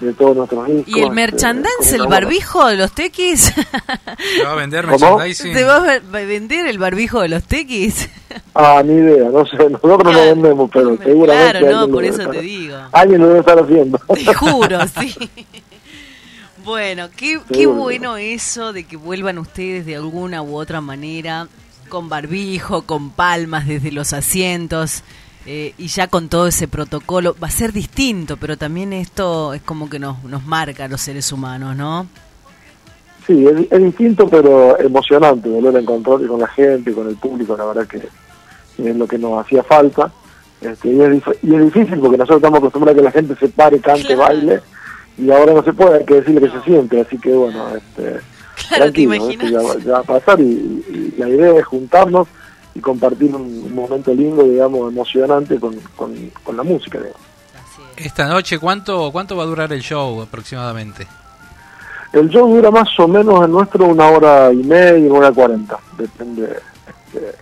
de 0.00 0.12
todos 0.12 0.36
nuestros 0.36 0.66
discos. 0.66 0.96
¿Y 0.96 1.00
el 1.00 1.10
merchandance, 1.10 1.94
el 1.94 2.06
barbijo 2.06 2.66
de 2.66 2.76
los 2.76 2.92
tequis? 2.92 3.52
¿Se 4.36 4.44
va 4.44 4.52
a 4.52 4.54
vender 4.54 4.86
merchandising? 4.86 5.54
¿Se 5.54 5.64
va 5.64 5.76
a 5.76 6.00
vender 6.00 6.66
el 6.66 6.78
barbijo 6.78 7.20
de 7.20 7.28
los 7.28 7.44
tequis? 7.44 8.08
Ah, 8.54 8.82
ni 8.84 8.94
idea, 8.94 9.28
no 9.30 9.46
sé, 9.46 9.56
nosotros 9.70 10.04
no 10.04 10.20
vendemos, 10.20 10.70
pero 10.72 10.96
seguramente 11.02 11.58
Claro, 11.58 11.60
no, 11.60 11.78
alguien 11.78 11.94
por 11.94 12.02
lo 12.02 12.08
eso 12.08 12.30
te 12.30 12.40
digo. 12.40 12.76
Alguien 12.92 13.20
lo 13.20 13.28
debe 13.28 13.40
estar 13.40 13.58
haciendo. 13.58 13.98
Te 13.98 14.34
juro, 14.34 14.78
sí. 14.88 15.30
Bueno, 16.64 17.08
qué, 17.16 17.40
qué 17.52 17.66
bueno 17.66 18.16
eso 18.16 18.72
de 18.72 18.84
que 18.84 18.96
vuelvan 18.96 19.38
ustedes 19.38 19.86
de 19.86 19.96
alguna 19.96 20.42
u 20.42 20.56
otra 20.56 20.80
manera 20.80 21.46
con 21.88 22.08
barbijo, 22.08 22.82
con 22.82 23.10
palmas 23.10 23.68
desde 23.68 23.92
los 23.92 24.12
asientos 24.12 25.04
eh, 25.46 25.74
y 25.78 25.86
ya 25.88 26.08
con 26.08 26.28
todo 26.28 26.46
ese 26.48 26.68
protocolo. 26.68 27.34
Va 27.42 27.48
a 27.48 27.50
ser 27.50 27.72
distinto, 27.72 28.36
pero 28.36 28.56
también 28.56 28.92
esto 28.92 29.54
es 29.54 29.62
como 29.62 29.88
que 29.88 29.98
nos, 29.98 30.22
nos 30.24 30.44
marca 30.44 30.84
a 30.84 30.88
los 30.88 31.00
seres 31.00 31.30
humanos, 31.32 31.76
¿no? 31.76 32.06
Sí, 33.26 33.44
es, 33.46 33.72
es 33.72 33.82
distinto, 33.82 34.28
pero 34.28 34.78
emocionante 34.78 35.48
volver 35.48 35.76
a 35.76 35.80
encontrarse 35.80 36.26
con 36.26 36.40
la 36.40 36.46
gente, 36.48 36.92
con 36.92 37.08
el 37.08 37.16
público, 37.16 37.56
la 37.56 37.64
verdad 37.64 37.86
que 37.86 37.96
es 38.78 38.96
lo 38.96 39.06
que 39.08 39.18
nos 39.18 39.44
hacía 39.44 39.62
falta. 39.64 40.12
Este, 40.60 40.88
y, 40.88 41.00
es 41.00 41.08
dif- 41.10 41.36
y 41.42 41.54
es 41.54 41.62
difícil 41.64 41.98
porque 41.98 42.16
nosotros 42.16 42.36
estamos 42.38 42.58
acostumbrados 42.58 42.96
a 42.96 43.00
que 43.00 43.04
la 43.04 43.10
gente 43.12 43.36
se 43.36 43.48
pare, 43.48 43.78
cante, 43.80 44.14
baile, 44.14 44.60
y 45.18 45.30
ahora 45.30 45.52
no 45.54 45.62
se 45.62 45.72
puede, 45.72 45.98
hay 45.98 46.04
que 46.04 46.14
decirle 46.14 46.40
que 46.40 46.50
se 46.58 46.62
siente, 46.64 47.00
así 47.00 47.18
que 47.18 47.32
bueno, 47.34 47.68
este, 47.76 48.02
Claro, 48.02 48.20
¿te 48.68 48.76
tranquilo, 49.06 49.12
esto 49.28 49.46
ya, 49.48 49.60
va- 49.60 49.78
ya 49.84 49.92
va 49.92 49.98
a 49.98 50.02
pasar 50.02 50.40
y, 50.40 50.44
y 50.44 51.14
la 51.18 51.28
idea 51.28 51.58
es 51.58 51.64
juntarnos 51.66 52.26
y 52.76 52.80
compartir 52.80 53.34
un, 53.34 53.42
un 53.42 53.74
momento 53.74 54.12
lindo, 54.14 54.42
digamos, 54.44 54.92
emocionante 54.92 55.58
con, 55.58 55.74
con, 55.96 56.14
con 56.42 56.56
la 56.56 56.62
música, 56.62 56.98
digamos. 56.98 57.20
Esta 57.96 58.26
noche, 58.28 58.58
¿cuánto, 58.58 59.10
¿cuánto 59.10 59.36
va 59.36 59.44
a 59.44 59.46
durar 59.46 59.72
el 59.72 59.80
show 59.80 60.20
aproximadamente? 60.20 61.06
El 62.12 62.28
show 62.28 62.48
dura 62.54 62.70
más 62.70 62.88
o 63.00 63.08
menos 63.08 63.44
en 63.44 63.52
nuestro 63.52 63.86
una 63.86 64.08
hora 64.08 64.52
y 64.52 64.56
media, 64.62 65.08
una 65.08 65.18
hora 65.18 65.32
cuarenta. 65.32 65.78
Depende, 65.96 66.44
este, 66.86 67.32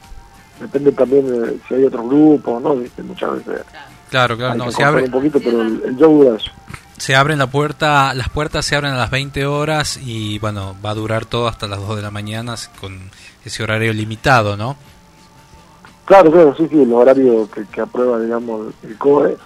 depende 0.61 0.93
también 0.93 1.27
de 1.27 1.59
si 1.69 1.75
hay 1.75 1.85
otros 1.85 2.07
grupos, 2.07 2.63
¿no? 2.63 2.77
Viste, 2.77 3.03
Muchas 3.03 3.33
veces 3.33 3.63
Claro, 4.11 4.37
claro, 4.37 4.53
hay 4.53 4.59
no, 4.59 4.67
que 4.67 4.73
se 4.73 4.85
abre, 4.85 5.05
un 5.05 5.11
poquito, 5.11 5.41
pero 5.43 5.63
el, 5.63 5.83
el 5.85 5.97
show 5.97 6.23
dura 6.23 6.37
eso. 6.37 6.51
se 6.99 7.17
abren 7.17 7.39
la 7.39 7.49
puerta, 7.49 8.15
las 8.15 8.29
puertas 8.29 8.65
se 8.65 8.77
abren 8.77 8.93
a 8.93 8.97
las 8.97 9.11
20 9.11 9.45
horas 9.47 9.99
y 10.01 10.39
bueno, 10.39 10.77
va 10.85 10.91
a 10.91 10.95
durar 10.95 11.25
todo 11.27 11.49
hasta 11.49 11.67
las 11.67 11.81
2 11.81 11.97
de 11.97 12.03
la 12.03 12.13
mañana 12.13 12.55
con 12.81 13.11
ese 13.45 13.63
horario 13.65 13.93
limitado, 13.93 14.57
¿no? 14.57 14.77
Claro, 16.05 16.31
claro, 16.31 16.55
sí, 16.57 16.69
sí, 16.71 16.83
el 16.83 16.93
horario 16.93 17.49
que, 17.51 17.65
que 17.67 17.81
aprueba, 17.81 18.21
digamos, 18.21 18.75
el 18.83 18.97
COE. 18.99 19.37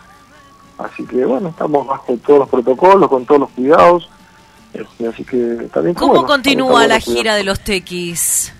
Así 0.78 1.04
que, 1.06 1.24
bueno, 1.24 1.48
estamos 1.48 1.86
bajo 1.86 2.16
todos 2.24 2.40
los 2.40 2.48
protocolos, 2.48 3.08
con 3.08 3.26
todos 3.26 3.40
los 3.42 3.50
cuidados. 3.50 4.08
Este, 4.72 5.08
así 5.08 5.24
que 5.24 5.68
también 5.72 5.94
¿Cómo 5.94 6.24
continúa 6.26 6.86
la 6.86 7.00
gira 7.00 7.34
de 7.34 7.44
los 7.44 7.60
tequis? 7.60 8.52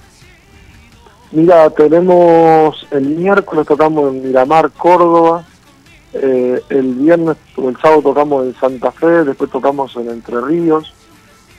Mira, 1.30 1.68
tenemos 1.70 2.86
el 2.90 3.04
miércoles 3.04 3.66
tocamos 3.66 4.14
en 4.14 4.22
Miramar, 4.22 4.70
Córdoba, 4.70 5.44
eh, 6.14 6.62
el 6.70 6.94
viernes 6.94 7.36
o 7.56 7.68
el 7.68 7.76
sábado 7.76 8.00
tocamos 8.00 8.46
en 8.46 8.54
Santa 8.54 8.90
Fe, 8.90 9.24
después 9.24 9.50
tocamos 9.50 9.94
en 9.96 10.08
Entre 10.08 10.40
Ríos, 10.40 10.94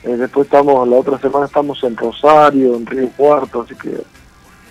eh, 0.04 0.18
después 0.18 0.46
estamos, 0.46 0.88
la 0.88 0.96
otra 0.96 1.20
semana 1.20 1.46
estamos 1.46 1.84
en 1.84 1.96
Rosario, 1.96 2.76
en 2.76 2.86
Río 2.88 3.10
Cuarto, 3.16 3.62
así 3.62 3.76
que 3.76 4.02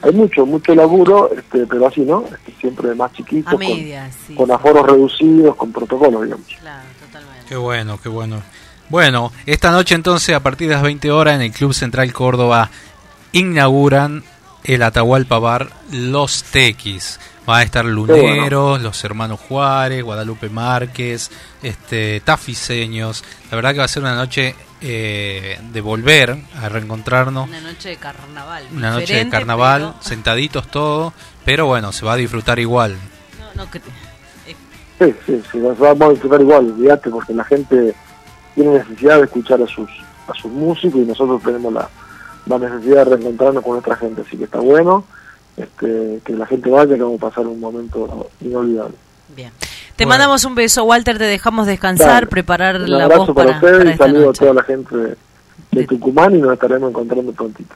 hay 0.02 0.12
mucho, 0.12 0.46
mucho 0.46 0.74
laburo, 0.74 1.30
este, 1.36 1.66
pero 1.66 1.86
así, 1.86 2.00
¿no? 2.02 2.24
Este, 2.24 2.52
siempre 2.60 2.94
más 2.94 3.12
chiquito, 3.12 3.50
con, 3.50 3.58
medias, 3.58 4.14
sí. 4.26 4.34
con 4.34 4.50
aforos 4.50 4.86
reducidos, 4.86 5.56
con 5.56 5.72
protocolos, 5.72 6.22
digamos. 6.24 6.46
Qué 7.48 7.56
bueno, 7.56 7.98
qué 8.02 8.08
bueno. 8.08 8.42
Bueno, 8.88 9.32
esta 9.46 9.70
noche 9.70 9.94
entonces 9.94 10.34
a 10.34 10.40
partir 10.40 10.68
de 10.68 10.74
las 10.74 10.82
20 10.82 11.10
horas 11.10 11.34
en 11.34 11.42
el 11.42 11.52
Club 11.52 11.74
Central 11.74 12.12
Córdoba 12.12 12.70
inauguran 13.32 14.22
el 14.64 14.82
Atahualpa 14.82 15.38
Bar 15.38 15.70
Los 15.92 16.42
Tequis. 16.44 17.18
Va 17.48 17.58
a 17.58 17.62
estar 17.62 17.84
Luneros, 17.84 18.82
los 18.82 19.02
hermanos 19.04 19.40
Juárez, 19.40 20.02
Guadalupe 20.02 20.50
Márquez, 20.50 21.30
este, 21.62 22.20
Tafiseños. 22.20 23.24
La 23.50 23.56
verdad 23.56 23.72
que 23.72 23.78
va 23.78 23.84
a 23.84 23.88
ser 23.88 24.02
una 24.02 24.14
noche 24.14 24.54
eh, 24.80 25.58
de 25.72 25.80
volver 25.80 26.36
a 26.60 26.68
reencontrarnos. 26.68 27.48
Una 27.48 27.60
noche 27.60 27.90
de 27.90 27.96
carnaval. 27.96 28.64
Una 28.72 28.90
noche 28.92 29.14
de 29.24 29.28
carnaval, 29.28 29.94
sentaditos 30.00 30.68
todo, 30.68 31.12
pero 31.44 31.66
bueno, 31.66 31.92
se 31.92 32.04
va 32.04 32.12
a 32.12 32.16
disfrutar 32.16 32.58
igual. 32.58 32.96
No, 33.54 33.64
no 33.64 33.70
cre- 33.70 33.80
Sí, 34.98 35.14
sí, 35.26 35.40
sí, 35.52 35.58
nos 35.58 35.78
vamos 35.78 36.02
a 36.02 36.10
disfrutar 36.10 36.40
igual, 36.40 36.66
olvídate, 36.72 37.08
porque 37.10 37.32
la 37.32 37.44
gente 37.44 37.94
tiene 38.56 38.78
necesidad 38.78 39.18
de 39.18 39.24
escuchar 39.24 39.62
a 39.62 39.66
sus 39.68 39.88
a 40.26 40.34
sus 40.34 40.50
músicos 40.50 41.00
y 41.00 41.04
nosotros 41.04 41.40
tenemos 41.42 41.72
la, 41.72 41.88
la 42.46 42.58
necesidad 42.58 43.04
de 43.06 43.14
reencontrarnos 43.16 43.62
con 43.62 43.72
nuestra 43.74 43.94
gente, 43.96 44.22
así 44.26 44.36
que 44.36 44.44
está 44.44 44.58
bueno 44.58 45.04
este, 45.56 46.20
que 46.24 46.32
la 46.34 46.46
gente 46.46 46.68
vaya, 46.68 46.96
que 46.96 47.02
vamos 47.02 47.22
a 47.22 47.28
pasar 47.28 47.46
un 47.46 47.60
momento 47.60 48.28
inolvidable. 48.40 48.94
Bien. 49.34 49.52
Te 49.98 50.06
mandamos 50.06 50.44
un 50.44 50.54
beso, 50.54 50.84
Walter, 50.84 51.18
te 51.18 51.24
dejamos 51.24 51.66
descansar, 51.66 52.08
Dale. 52.14 52.26
preparar 52.28 52.76
Un 52.76 52.90
la 52.90 53.04
abrazo 53.04 53.26
voz 53.26 53.34
para, 53.34 53.60
para, 53.60 53.72
ustedes 53.74 53.78
para 53.78 53.94
y 53.94 53.98
saludo 53.98 54.26
noche. 54.26 54.38
a 54.44 54.48
toda 54.48 54.54
la 54.54 54.62
gente 54.62 54.96
de, 54.96 55.16
de 55.72 55.86
Tucumán 55.86 56.34
y 56.36 56.38
nos 56.38 56.52
estaremos 56.54 56.90
encontrando 56.90 57.32
prontito. 57.32 57.74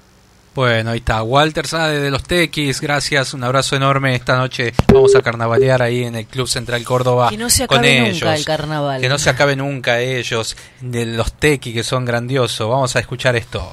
Bueno, 0.55 0.91
ahí 0.91 0.99
está. 0.99 1.23
Walter 1.23 1.67
Sade 1.67 1.99
de 2.01 2.11
los 2.11 2.23
Tequis, 2.25 2.81
gracias, 2.81 3.33
un 3.35 3.43
abrazo 3.43 3.75
enorme. 3.75 4.15
Esta 4.15 4.37
noche 4.37 4.75
vamos 4.93 5.15
a 5.17 5.23
carnavalear 5.23 5.81
ahí 5.83 6.05
en 6.05 6.15
el 6.15 6.27
Club 6.27 6.47
Central 6.47 6.85
Córdoba 6.85 7.31
Que 7.31 7.39
no 7.39 7.49
se 7.49 7.67
con 7.67 7.79
acabe 7.79 7.99
nunca 8.01 8.11
ellos. 8.11 8.39
el 8.39 8.45
carnaval. 8.45 9.01
Que 9.01 9.09
no 9.09 9.19
se 9.19 9.31
acabe 9.31 9.57
nunca 9.57 10.01
ellos, 10.01 10.57
de 10.81 11.07
los 11.07 11.33
Tequis 11.33 11.75
que 11.75 11.83
son 11.83 12.05
grandiosos. 12.05 12.69
Vamos 12.69 12.95
a 12.97 13.01
escuchar 13.01 13.35
esto. 13.35 13.67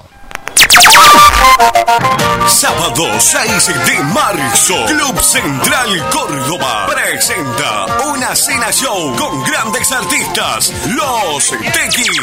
Sábado 2.47 3.07
6 3.19 3.67
de 3.85 4.03
marzo, 4.13 4.85
Club 4.85 5.21
Central 5.21 6.09
Córdoba 6.11 6.88
presenta 6.88 7.85
una 8.07 8.35
cena 8.35 8.71
show 8.71 9.15
con 9.15 9.43
grandes 9.43 9.91
artistas, 9.91 10.73
Los 10.88 11.49
Tequis. 11.49 12.21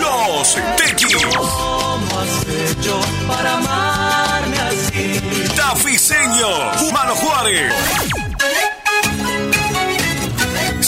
Los 0.00 0.58
Tequis. 0.76 1.26
¿Cómo 1.36 2.20
has 2.20 2.46
hecho 2.46 3.00
para 3.26 3.54
amarme 3.54 4.58
así? 4.58 5.20
Tafiseño, 5.56 6.72
Humano 6.88 7.14
Juárez. 7.14 7.72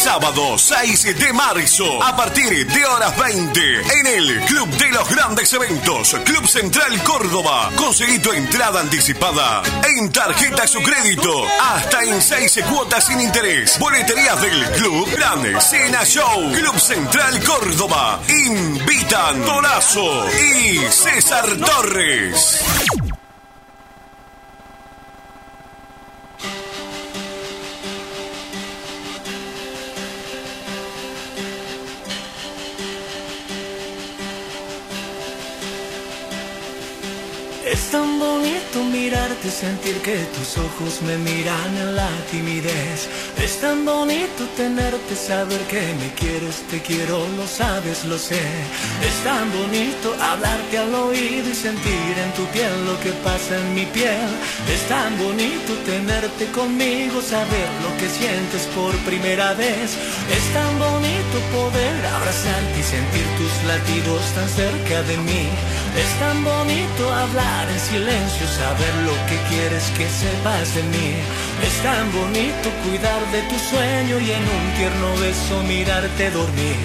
Sábado 0.07 0.57
6 0.57 1.19
de 1.19 1.33
marzo, 1.33 2.01
a 2.01 2.17
partir 2.17 2.65
de 2.65 2.87
horas 2.87 3.19
20, 3.19 3.61
en 3.99 4.07
el 4.07 4.41
Club 4.45 4.69
de 4.77 4.89
los 4.93 5.11
Grandes 5.11 5.53
Eventos, 5.53 6.17
Club 6.25 6.47
Central 6.47 7.03
Córdoba. 7.03 7.73
Conseguí 7.75 8.21
tu 8.21 8.31
entrada 8.31 8.83
anticipada 8.83 9.65
en 9.99 10.13
tarjeta 10.13 10.65
su 10.69 10.81
crédito, 10.81 11.45
hasta 11.61 12.05
en 12.05 12.23
6 12.23 12.61
cuotas 12.71 13.05
sin 13.05 13.21
interés. 13.21 13.81
Boleterías 13.81 14.41
del 14.41 14.71
Club 14.77 15.11
Grande 15.11 15.61
Cena 15.61 16.05
Show, 16.05 16.53
Club 16.53 16.79
Central 16.79 17.43
Córdoba. 17.43 18.21
Invitan 18.29 19.43
Torazo 19.45 20.25
y 20.31 20.79
César 20.89 21.57
Torres. 21.57 22.61
Es 37.67 37.91
tan 37.91 38.21
bonito 38.21 38.85
mirarte, 38.93 39.51
sentir 39.51 39.97
que 40.01 40.19
tus 40.37 40.57
ojos 40.57 41.03
me 41.03 41.19
miran 41.19 41.77
en 41.77 41.97
la 41.97 42.09
timidez. 42.31 43.09
Es 43.43 43.61
tan 43.61 43.85
bonito 43.85 44.47
tenerte, 44.57 45.17
saber 45.17 45.59
que 45.63 45.83
me 46.01 46.15
quieres, 46.15 46.63
te 46.71 46.81
quiero, 46.81 47.27
lo 47.37 47.45
sabes, 47.45 48.05
lo 48.05 48.19
sé. 48.19 48.41
Es 49.03 49.17
tan 49.25 49.51
bonito 49.51 50.15
hablarte 50.15 50.79
al 50.79 50.95
oído 50.95 51.51
y 51.51 51.55
sentir 51.57 52.15
en 52.25 52.33
tu 52.35 52.45
piel 52.55 52.87
lo 52.87 53.01
que 53.01 53.11
pasa 53.27 53.59
en 53.59 53.75
mi 53.75 53.85
piel. 53.87 54.31
Es 54.73 54.87
tan 54.87 55.19
bonito 55.19 55.73
tenerte 55.85 56.47
conmigo, 56.53 57.21
saber 57.21 57.69
lo 57.83 57.91
que 57.99 58.09
sientes 58.09 58.63
por 58.77 58.95
primera 58.99 59.55
vez. 59.55 59.91
Es 60.31 60.47
tan 60.55 60.73
bonito 60.79 61.37
poder 61.53 62.07
abrazarte 62.15 62.79
y 62.79 62.83
sentir 62.85 63.27
tus 63.39 63.55
latidos 63.67 64.23
tan 64.37 64.49
cerca 64.51 65.03
de 65.03 65.17
mí. 65.17 65.49
Es 65.97 66.13
tan 66.21 66.45
bonito 66.45 67.03
hablar 67.13 67.56
en 67.65 67.81
silencio, 67.81 68.47
saber 68.47 68.95
lo 69.09 69.17
que 69.29 69.39
quieres 69.49 69.85
que 69.97 70.07
sepas 70.09 70.75
de 70.75 70.83
mí. 70.95 71.11
Es 71.67 71.75
tan 71.83 72.05
bonito 72.13 72.67
cuidar 72.85 73.21
de 73.33 73.41
tu 73.49 73.59
sueño 73.59 74.21
y 74.21 74.31
en 74.31 74.45
un 74.57 74.65
tierno 74.77 75.09
beso 75.21 75.63
mirarte 75.63 76.31
dormir. 76.31 76.77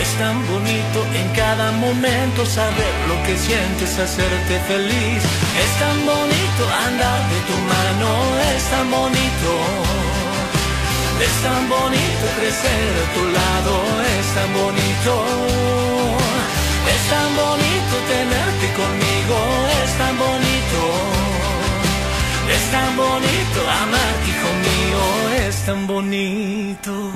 Es 0.00 0.10
tan 0.18 0.36
bonito 0.48 0.98
en 1.20 1.28
cada 1.36 1.72
momento 1.72 2.46
saber 2.46 2.94
lo 3.08 3.16
que 3.26 3.36
sientes, 3.36 3.98
hacerte 3.98 4.54
feliz. 4.66 5.22
Es 5.64 5.72
tan 5.82 5.98
bonito 6.06 6.62
andar 6.88 7.20
de 7.32 7.40
tu 7.48 7.56
mano, 7.74 8.10
es 8.56 8.64
tan 8.72 8.90
bonito. 8.90 9.50
Es 11.20 11.34
tan 11.46 11.68
bonito 11.68 12.24
crecer 12.38 12.90
a 13.02 13.06
tu 13.14 13.22
lado, 13.38 13.72
es 14.18 14.26
tan 14.36 14.50
bonito. 14.52 15.12
Es 16.94 17.02
tan 17.10 17.30
bonito 17.36 17.94
tenerte 18.08 18.66
conmigo, 18.80 19.36
tan 20.14 20.18
bonito. 20.18 20.80
Es 22.50 22.70
tan 22.70 22.96
bonito 22.96 23.60
amarte, 23.82 24.30
hijo 24.30 24.50
mío, 24.68 25.46
es 25.48 25.56
tan 25.66 25.86
bonito. 25.86 27.10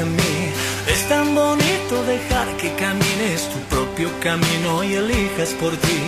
Es 0.00 1.08
tan 1.10 1.34
bonito 1.34 1.94
dejar 2.06 2.48
que 2.56 2.72
camines 2.72 3.42
tu 3.52 3.58
propio 3.68 4.08
camino 4.20 4.82
y 4.82 4.94
elijas 4.94 5.50
por 5.60 5.76
ti. 5.76 6.00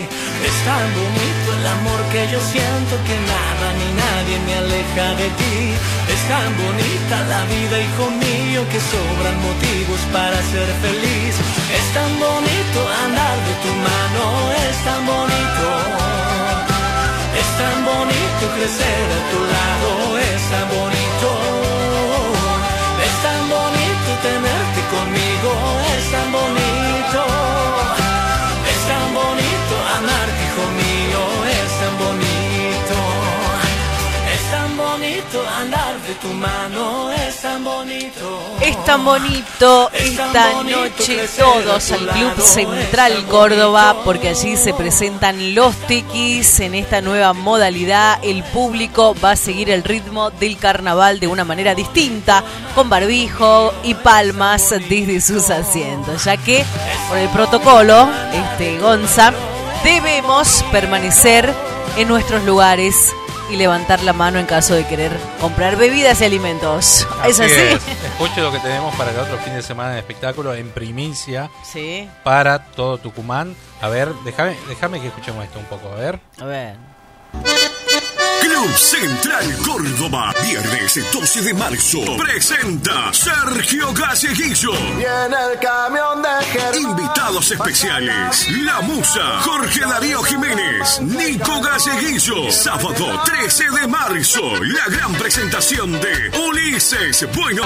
Es 0.48 0.56
tan 0.64 0.86
bonito 0.96 1.48
el 1.60 1.66
amor 1.76 2.00
que 2.10 2.24
yo 2.32 2.40
siento 2.40 2.94
que 3.04 3.16
nada 3.34 3.66
ni 3.76 3.88
nadie 3.92 4.36
me 4.46 4.54
aleja 4.64 5.06
de 5.20 5.28
ti. 5.40 5.56
Es 6.08 6.22
tan 6.32 6.50
bonita 6.56 7.16
la 7.32 7.44
vida, 7.52 7.76
hijo 7.84 8.06
mío, 8.16 8.60
que 8.72 8.80
sobran 8.80 9.36
motivos 9.44 10.00
para 10.10 10.38
ser 10.40 10.68
feliz. 10.80 11.34
Es 11.78 11.86
tan 11.92 12.12
bonito 12.16 12.78
andar 13.04 13.36
de 13.48 13.54
tu 13.64 13.72
mano, 13.88 14.24
es 14.68 14.76
tan 14.88 15.02
bonito. 15.04 15.68
Es 17.40 17.48
tan 17.60 17.76
bonito 17.84 18.44
crecer 18.56 19.04
a 19.18 19.20
tu 19.30 19.40
lado, 19.54 20.18
es 20.18 20.42
tan 20.50 20.68
bonito. 20.68 20.91
Tu 36.22 36.28
mano, 36.34 37.10
es 37.10 37.40
tan 37.42 37.64
bonito. 37.64 38.40
Es 38.60 38.84
tan 38.84 39.04
bonito 39.04 39.90
esta 39.92 40.52
bonito 40.52 40.80
noche 40.80 41.28
todos 41.36 41.90
al 41.90 42.06
Club 42.08 42.40
Central 42.40 43.26
Córdoba 43.26 43.96
porque 44.04 44.28
allí 44.28 44.56
se 44.56 44.72
presentan 44.72 45.54
los 45.54 45.74
tiquis 45.88 46.60
en 46.60 46.76
esta 46.76 47.00
nueva 47.00 47.32
modalidad. 47.32 48.20
El 48.22 48.44
público 48.44 49.16
va 49.22 49.32
a 49.32 49.36
seguir 49.36 49.70
el 49.70 49.82
ritmo 49.82 50.30
del 50.30 50.56
carnaval 50.58 51.18
de 51.18 51.26
una 51.26 51.44
manera 51.44 51.74
distinta, 51.74 52.44
con 52.76 52.88
barbijo 52.88 53.74
y 53.82 53.94
palmas 53.94 54.70
desde 54.70 55.20
sus 55.20 55.50
asientos, 55.50 56.24
ya 56.24 56.36
que 56.36 56.64
por 57.08 57.18
el 57.18 57.28
protocolo, 57.30 58.08
este 58.32 58.78
Gonza, 58.78 59.32
debemos 59.82 60.64
permanecer 60.70 61.52
en 61.96 62.06
nuestros 62.08 62.44
lugares 62.44 63.12
y 63.50 63.56
levantar 63.56 64.02
la 64.02 64.12
mano 64.12 64.38
en 64.38 64.46
caso 64.46 64.74
de 64.74 64.86
querer 64.86 65.12
comprar 65.40 65.76
bebidas 65.76 66.20
y 66.20 66.24
alimentos. 66.24 67.06
¿Es 67.26 67.40
así? 67.40 67.52
Escuche 68.04 68.40
lo 68.40 68.50
que 68.52 68.58
tenemos 68.60 68.94
para 68.96 69.10
el 69.10 69.18
otro 69.18 69.36
fin 69.38 69.54
de 69.54 69.62
semana 69.62 69.90
de 69.92 69.98
espectáculo 69.98 70.54
en 70.54 70.70
primicia 70.70 71.50
Sí. 71.64 72.08
para 72.24 72.64
todo 72.66 72.98
Tucumán. 72.98 73.54
A 73.80 73.88
ver, 73.88 74.08
déjame, 74.24 74.56
déjame 74.68 75.00
que 75.00 75.08
escuchemos 75.08 75.44
esto 75.44 75.58
un 75.58 75.64
poco, 75.66 75.88
a 75.92 75.96
ver. 75.96 76.20
A 76.40 76.44
ver. 76.44 76.91
Club 78.52 78.76
Central 78.76 79.56
Córdoba, 79.64 80.34
viernes 80.42 81.00
12 81.10 81.40
de 81.42 81.54
marzo, 81.54 82.00
presenta 82.18 83.10
Sergio 83.14 83.94
Galleguillo. 83.94 84.72
Viene 84.72 85.36
el 85.52 85.58
camión 85.58 86.20
de 86.20 86.44
Germán. 86.46 86.90
Invitados 86.90 87.50
especiales, 87.50 88.46
La 88.62 88.82
Musa, 88.82 89.40
Jorge 89.40 89.80
Darío 89.80 90.22
Jiménez, 90.22 91.00
Nico 91.00 91.62
Galleguillo. 91.62 92.52
Sábado 92.52 93.22
13 93.24 93.70
de 93.70 93.86
marzo, 93.88 94.42
la 94.62 94.84
gran 94.94 95.14
presentación 95.14 95.92
de 95.92 96.30
Ulises 96.46 97.26
Bueno. 97.34 97.64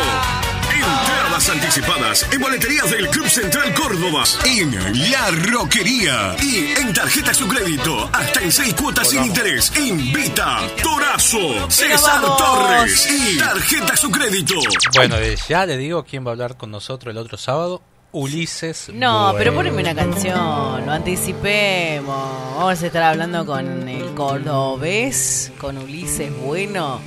Entradas 0.76 1.48
anticipadas 1.48 2.26
en 2.30 2.40
boleterías 2.40 2.90
del 2.90 3.08
Club 3.08 3.28
Central 3.28 3.72
Córdoba, 3.72 4.24
en 4.44 5.10
La 5.10 5.30
Roquería 5.30 6.36
y 6.42 6.78
en 6.78 6.92
tarjeta 6.92 7.32
su 7.32 7.48
crédito, 7.48 8.10
hasta 8.12 8.42
en 8.42 8.52
seis 8.52 8.74
cuotas 8.74 9.08
sin 9.08 9.24
interés. 9.24 9.72
Invita 9.76 10.60
Torazo, 10.82 11.70
César! 11.70 12.20
Torres 12.36 13.08
y 13.10 13.38
tarjeta 13.38 13.96
su 13.96 14.10
crédito. 14.10 14.54
Bueno, 14.94 15.16
de 15.16 15.36
ya 15.48 15.64
le 15.64 15.76
digo 15.78 16.04
quién 16.04 16.24
va 16.24 16.30
a 16.30 16.32
hablar 16.32 16.56
con 16.56 16.70
nosotros 16.70 17.12
el 17.12 17.18
otro 17.18 17.38
sábado. 17.38 17.82
Ulises. 18.12 18.90
No, 18.92 19.34
pero 19.36 19.54
poneme 19.54 19.82
una 19.82 19.94
canción, 19.94 20.86
lo 20.86 20.92
anticipemos. 20.92 22.56
Vamos 22.56 22.82
a 22.82 22.86
estar 22.86 23.02
hablando 23.02 23.44
con 23.44 23.88
el 23.88 24.14
cordobés, 24.14 25.52
con 25.58 25.78
Ulises 25.78 26.30
Bueno. 26.40 27.00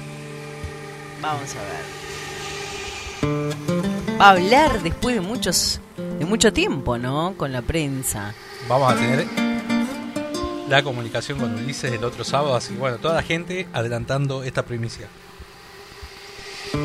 Vamos 1.22 1.52
a 1.52 1.62
ver. 1.62 1.99
Va 3.24 4.26
a 4.26 4.30
hablar 4.32 4.82
después 4.82 5.16
de 5.16 5.22
muchos, 5.22 5.80
de 5.98 6.26
mucho 6.26 6.52
tiempo, 6.52 6.98
¿no? 6.98 7.36
Con 7.38 7.52
la 7.52 7.62
prensa. 7.62 8.34
Vamos 8.68 8.94
a 8.94 8.96
tener 8.96 9.26
la 10.68 10.84
comunicación 10.84 11.40
con 11.40 11.54
Ulises 11.56 11.92
el 11.94 12.04
otro 12.04 12.24
sábado, 12.24 12.56
así 12.56 12.74
que 12.74 12.80
bueno, 12.80 12.98
toda 12.98 13.16
la 13.16 13.24
gente 13.24 13.68
adelantando 13.74 14.44
esta 14.44 14.64
primicia. 14.64 15.08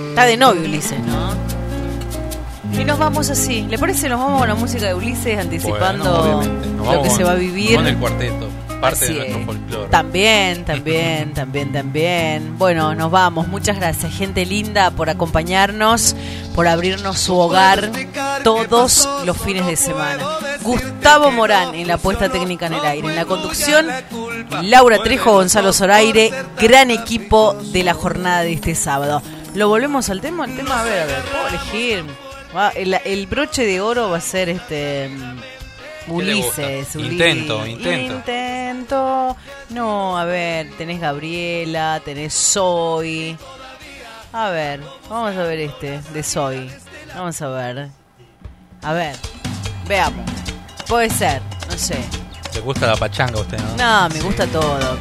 Está 0.09 0.25
de 0.25 0.37
novio 0.37 0.63
Ulises, 0.63 0.99
¿no? 1.01 1.35
Y 2.73 2.85
nos 2.85 2.99
vamos 2.99 3.31
así. 3.31 3.63
¿Le 3.63 3.79
parece? 3.79 4.09
Nos 4.09 4.19
vamos 4.19 4.41
con 4.41 4.49
la 4.49 4.55
música 4.55 4.87
de 4.87 4.95
Ulises 4.95 5.39
anticipando 5.39 6.43
Bueno, 6.81 6.95
lo 6.95 7.03
que 7.03 7.11
se 7.11 7.25
va 7.25 7.33
a 7.33 7.37
vivir. 7.37 7.77
Con 7.77 7.87
el 7.87 7.97
cuarteto, 7.97 8.49
parte 8.85 9.05
Así 9.05 9.15
de 9.15 9.19
nuestro 9.21 9.41
es. 9.41 9.47
folclore. 9.47 9.91
También, 9.91 10.65
también, 10.67 11.35
también, 11.35 11.73
también. 11.73 12.59
Bueno, 12.59 12.95
nos 12.95 13.11
vamos. 13.11 13.49
Muchas 13.49 13.77
gracias, 13.77 14.13
gente 14.15 14.45
linda, 14.47 14.91
por 14.91 15.11
acompañarnos, 15.11 16.15
por 16.55 16.69
abrirnos 16.69 17.19
su 17.19 17.37
hogar 17.37 17.91
todos 18.43 19.09
los 19.25 19.37
fines 19.39 19.67
de 19.67 19.77
semana. 19.77 20.23
Gustavo 20.63 21.31
Morán 21.31 21.75
en 21.75 21.89
la 21.89 21.99
puesta 21.99 22.29
técnica 22.29 22.67
en 22.67 22.75
el 22.75 22.85
aire. 22.85 23.09
En 23.09 23.17
la 23.17 23.25
conducción, 23.25 23.87
Laura 24.63 24.99
Trejo, 25.03 25.33
Gonzalo 25.33 25.73
Zoraire, 25.73 26.33
gran 26.61 26.91
equipo 26.91 27.55
de 27.73 27.85
la 27.85 27.95
jornada 27.95 28.43
de 28.43 28.53
este 28.53 28.75
sábado. 28.75 29.23
¿Lo 29.55 29.69
volvemos 29.69 30.11
al 30.11 30.21
tema? 30.21 30.47
El 30.47 30.57
tema, 30.57 30.81
a 30.81 30.85
ver, 30.85 31.03
a 31.03 31.07
ver, 31.07 31.23
puedo 31.25 31.49
elegir. 31.49 32.05
El 33.05 33.27
broche 33.27 33.65
de 33.67 33.81
oro 33.81 34.11
va 34.11 34.19
a 34.19 34.21
ser 34.21 34.49
este. 34.49 35.11
Ulises, 36.09 36.95
Ulises. 36.97 37.13
Intento, 37.13 37.67
intento. 37.67 38.15
Intento. 38.15 39.37
No, 39.71 40.19
a 40.19 40.25
ver, 40.25 40.71
tenés 40.77 41.01
Gabriela, 41.01 42.01
tenés 42.05 42.35
Zoe. 42.35 43.37
A 44.33 44.51
ver, 44.51 44.81
vamos 45.09 45.37
a 45.37 45.43
ver 45.45 45.61
este, 45.61 46.01
de 46.01 46.23
Zoe. 46.23 46.69
Vamos 47.15 47.41
a 47.41 47.49
ver. 47.49 47.89
A 48.83 48.93
ver, 48.93 49.17
veamos. 49.87 50.31
Puede 50.89 51.09
ser, 51.09 51.41
no 51.71 51.79
sé. 51.79 51.99
Le 52.53 52.61
gusta 52.61 52.87
la 52.87 52.97
pachanga 52.97 53.39
a 53.39 53.43
usted, 53.43 53.59
¿no? 53.59 53.77
No, 53.77 54.09
me 54.15 54.21
gusta 54.21 54.47
todo. 54.47 54.99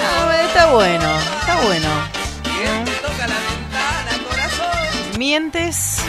A 0.00 0.26
ver, 0.26 0.72
bueno, 0.72 1.18
está 1.40 1.60
bueno. 1.62 1.88
¿Quién 2.42 2.84
te 2.84 2.92
toca 2.92 3.26
la 3.28 3.36
ventana, 3.36 4.28
corazón? 4.28 5.18
Mientes. 5.18 6.02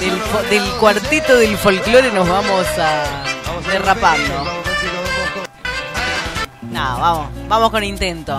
Del, 0.00 0.50
del 0.50 0.70
cuartito 0.78 1.36
del 1.36 1.56
folclore 1.56 2.12
nos 2.12 2.28
vamos 2.28 2.66
a 2.78 3.24
derrapando. 3.70 4.44
No, 6.70 6.98
vamos, 7.00 7.28
vamos 7.48 7.70
con 7.70 7.82
intento. 7.82 8.38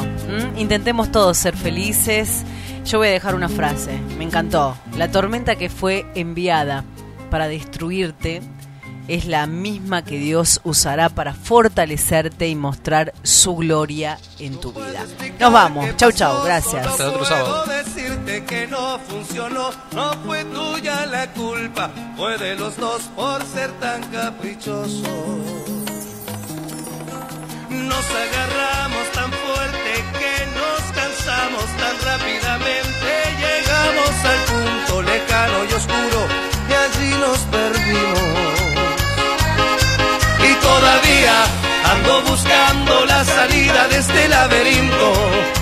Intentemos 0.56 1.12
todos 1.12 1.38
ser 1.38 1.56
felices. 1.56 2.44
Yo 2.86 3.00
voy 3.00 3.10
a 3.10 3.12
dejar 3.12 3.36
una 3.36 3.50
frase, 3.50 4.00
me 4.18 4.24
encantó. 4.24 4.78
La 4.96 5.12
tormenta 5.12 5.56
que 5.56 5.70
fue 5.70 6.06
enviada 6.16 6.86
para 7.30 7.48
destruirte 7.48 8.42
es 9.10 9.26
la 9.26 9.48
misma 9.48 10.04
que 10.04 10.20
Dios 10.20 10.62
usará 10.64 11.10
para 11.10 11.34
fortalecerte 11.34 12.48
y 12.48 12.56
mostrar 12.56 13.12
su 13.24 13.56
gloria 13.56 14.20
en 14.38 14.60
tu 14.60 14.72
vida. 14.72 15.04
Nos 15.40 15.52
vamos, 15.52 15.98
chau 15.98 16.12
chau, 16.12 16.44
gracias. 16.44 16.86
Hasta 16.86 17.10
otro 17.10 17.26
sábado. 17.26 17.66
Decirte 17.66 18.46
que 18.46 18.68
no 18.68 19.00
funcionó, 19.00 19.72
no 19.94 20.14
fue 20.26 20.46
tuya 20.46 21.08
la 21.08 21.28
culpa, 21.34 21.90
fue 22.16 22.38
de 22.38 22.56
los 22.56 22.78
dos 22.78 23.02
por 23.16 23.44
ser 23.48 23.72
tan 23.80 24.04
caprichoso. 24.12 25.02
Nos 27.70 28.06
agarramos 28.06 29.12
tan 29.14 29.32
fuerte 29.32 29.92
que 30.20 30.46
nos 30.54 30.82
cansamos 30.94 31.66
tan 31.78 31.96
rápidamente, 32.06 33.10
llegamos 33.40 34.26
al 34.26 34.40
punto 34.46 35.02
lejano 35.02 35.64
y 35.68 35.74
oscuro 35.74 36.28
y 36.70 36.74
allí 36.74 37.10
nos 37.20 37.40
perdimos. 37.40 38.49
Buscando 42.30 43.06
la 43.06 43.26
salida 43.26 43.88
de 43.88 43.98
este 43.98 44.28
laberinto. 44.28 45.10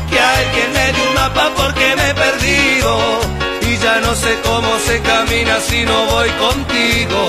Que 0.09 0.19
alguien 0.19 0.69
me 0.73 0.85
dé 0.93 1.01
un 1.07 1.13
mapa 1.15 1.45
porque 1.55 1.95
me 1.97 2.09
he 2.09 2.13
perdido. 2.13 2.91
Y 3.69 3.77
ya 3.77 3.95
no 4.05 4.15
sé 4.15 4.31
cómo 4.43 4.71
se 4.87 5.01
camina 5.01 5.59
si 5.69 5.83
no 5.85 5.97
voy 6.13 6.29
contigo. 6.45 7.21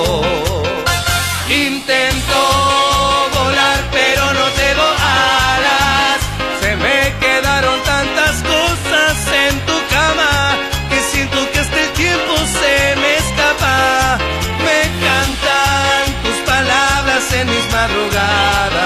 Intento 1.49 2.39
volar 3.37 3.79
pero 3.97 4.23
no 4.39 4.45
tengo 4.61 4.87
alas. 5.53 6.17
Se 6.61 6.71
me 6.83 6.99
quedaron 7.23 7.77
tantas 7.93 8.35
cosas 8.55 9.15
en 9.45 9.53
tu 9.67 9.77
cama 9.95 10.31
que 10.89 10.99
siento 11.11 11.39
que 11.51 11.59
este 11.67 11.83
tiempo 12.01 12.33
se 12.59 12.75
me 13.01 13.11
escapa. 13.23 14.17
Me 14.65 14.79
cantan 15.05 16.03
tus 16.23 16.37
palabras 16.51 17.23
en 17.39 17.47
mis 17.47 17.65
madrugadas 17.77 18.78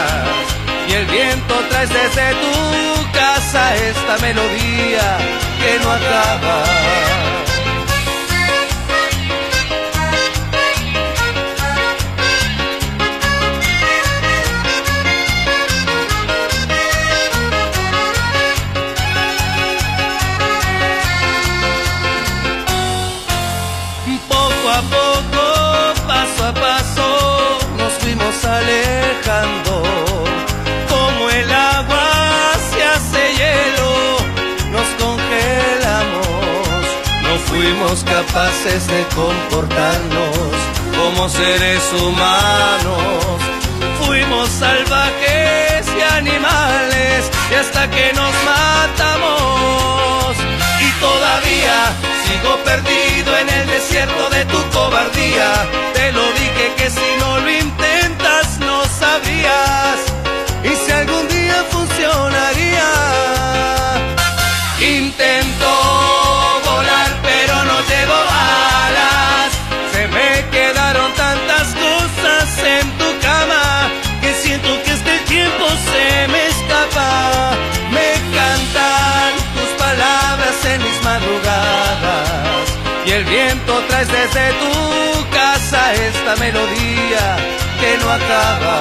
viento 1.47 1.67
traes 1.69 1.89
desde 1.89 2.33
tu 2.35 3.11
casa 3.11 3.75
esta 3.75 4.17
melodía 4.19 5.17
que 5.59 5.79
no 5.83 5.91
acaba. 5.91 7.52
Fuimos 37.63 38.03
capaces 38.03 38.87
de 38.87 39.05
comportarnos 39.15 40.37
como 40.97 41.29
seres 41.29 41.81
humanos. 41.93 43.39
Fuimos 44.05 44.49
salvajes 44.49 45.85
y 45.97 46.01
animales 46.19 47.31
y 47.51 47.53
hasta 47.55 47.89
que 47.89 48.11
nos 48.13 48.33
matamos. 48.51 50.35
Y 50.81 50.89
todavía 50.99 51.77
sigo 52.27 52.53
perdido 52.65 53.37
en 53.37 53.49
el 53.49 53.67
desierto 53.67 54.29
de 54.29 54.43
tu 54.45 54.61
cobardía. 54.77 55.49
Te 55.93 56.11
lo 56.11 56.25
dije 56.33 56.65
que 56.77 56.89
si 56.89 57.09
no 57.19 57.22
viento 83.33 83.73
traes 83.89 84.09
desde 84.09 84.45
tu 84.61 84.73
casa 85.31 85.81
esta 85.93 86.35
melodía 86.35 87.25
que 87.79 87.91
no 88.01 88.07
acaba. 88.19 88.75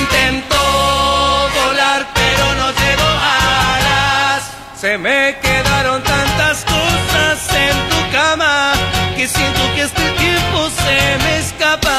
Intento 0.00 0.60
volar 1.58 2.00
pero 2.20 2.44
no 2.60 2.66
llevo 2.80 3.08
alas. 3.46 4.40
Se 4.78 4.98
me 4.98 5.38
quedaron 5.40 6.02
tantas 6.02 6.56
cosas 6.76 7.36
en 7.66 7.76
tu 7.92 8.00
cama 8.12 8.72
que 9.16 9.26
siento 9.26 9.62
que 9.74 9.82
este 9.88 10.06
tiempo 10.24 10.58
se 10.82 10.98
me 11.24 11.32
escapa. 11.38 11.98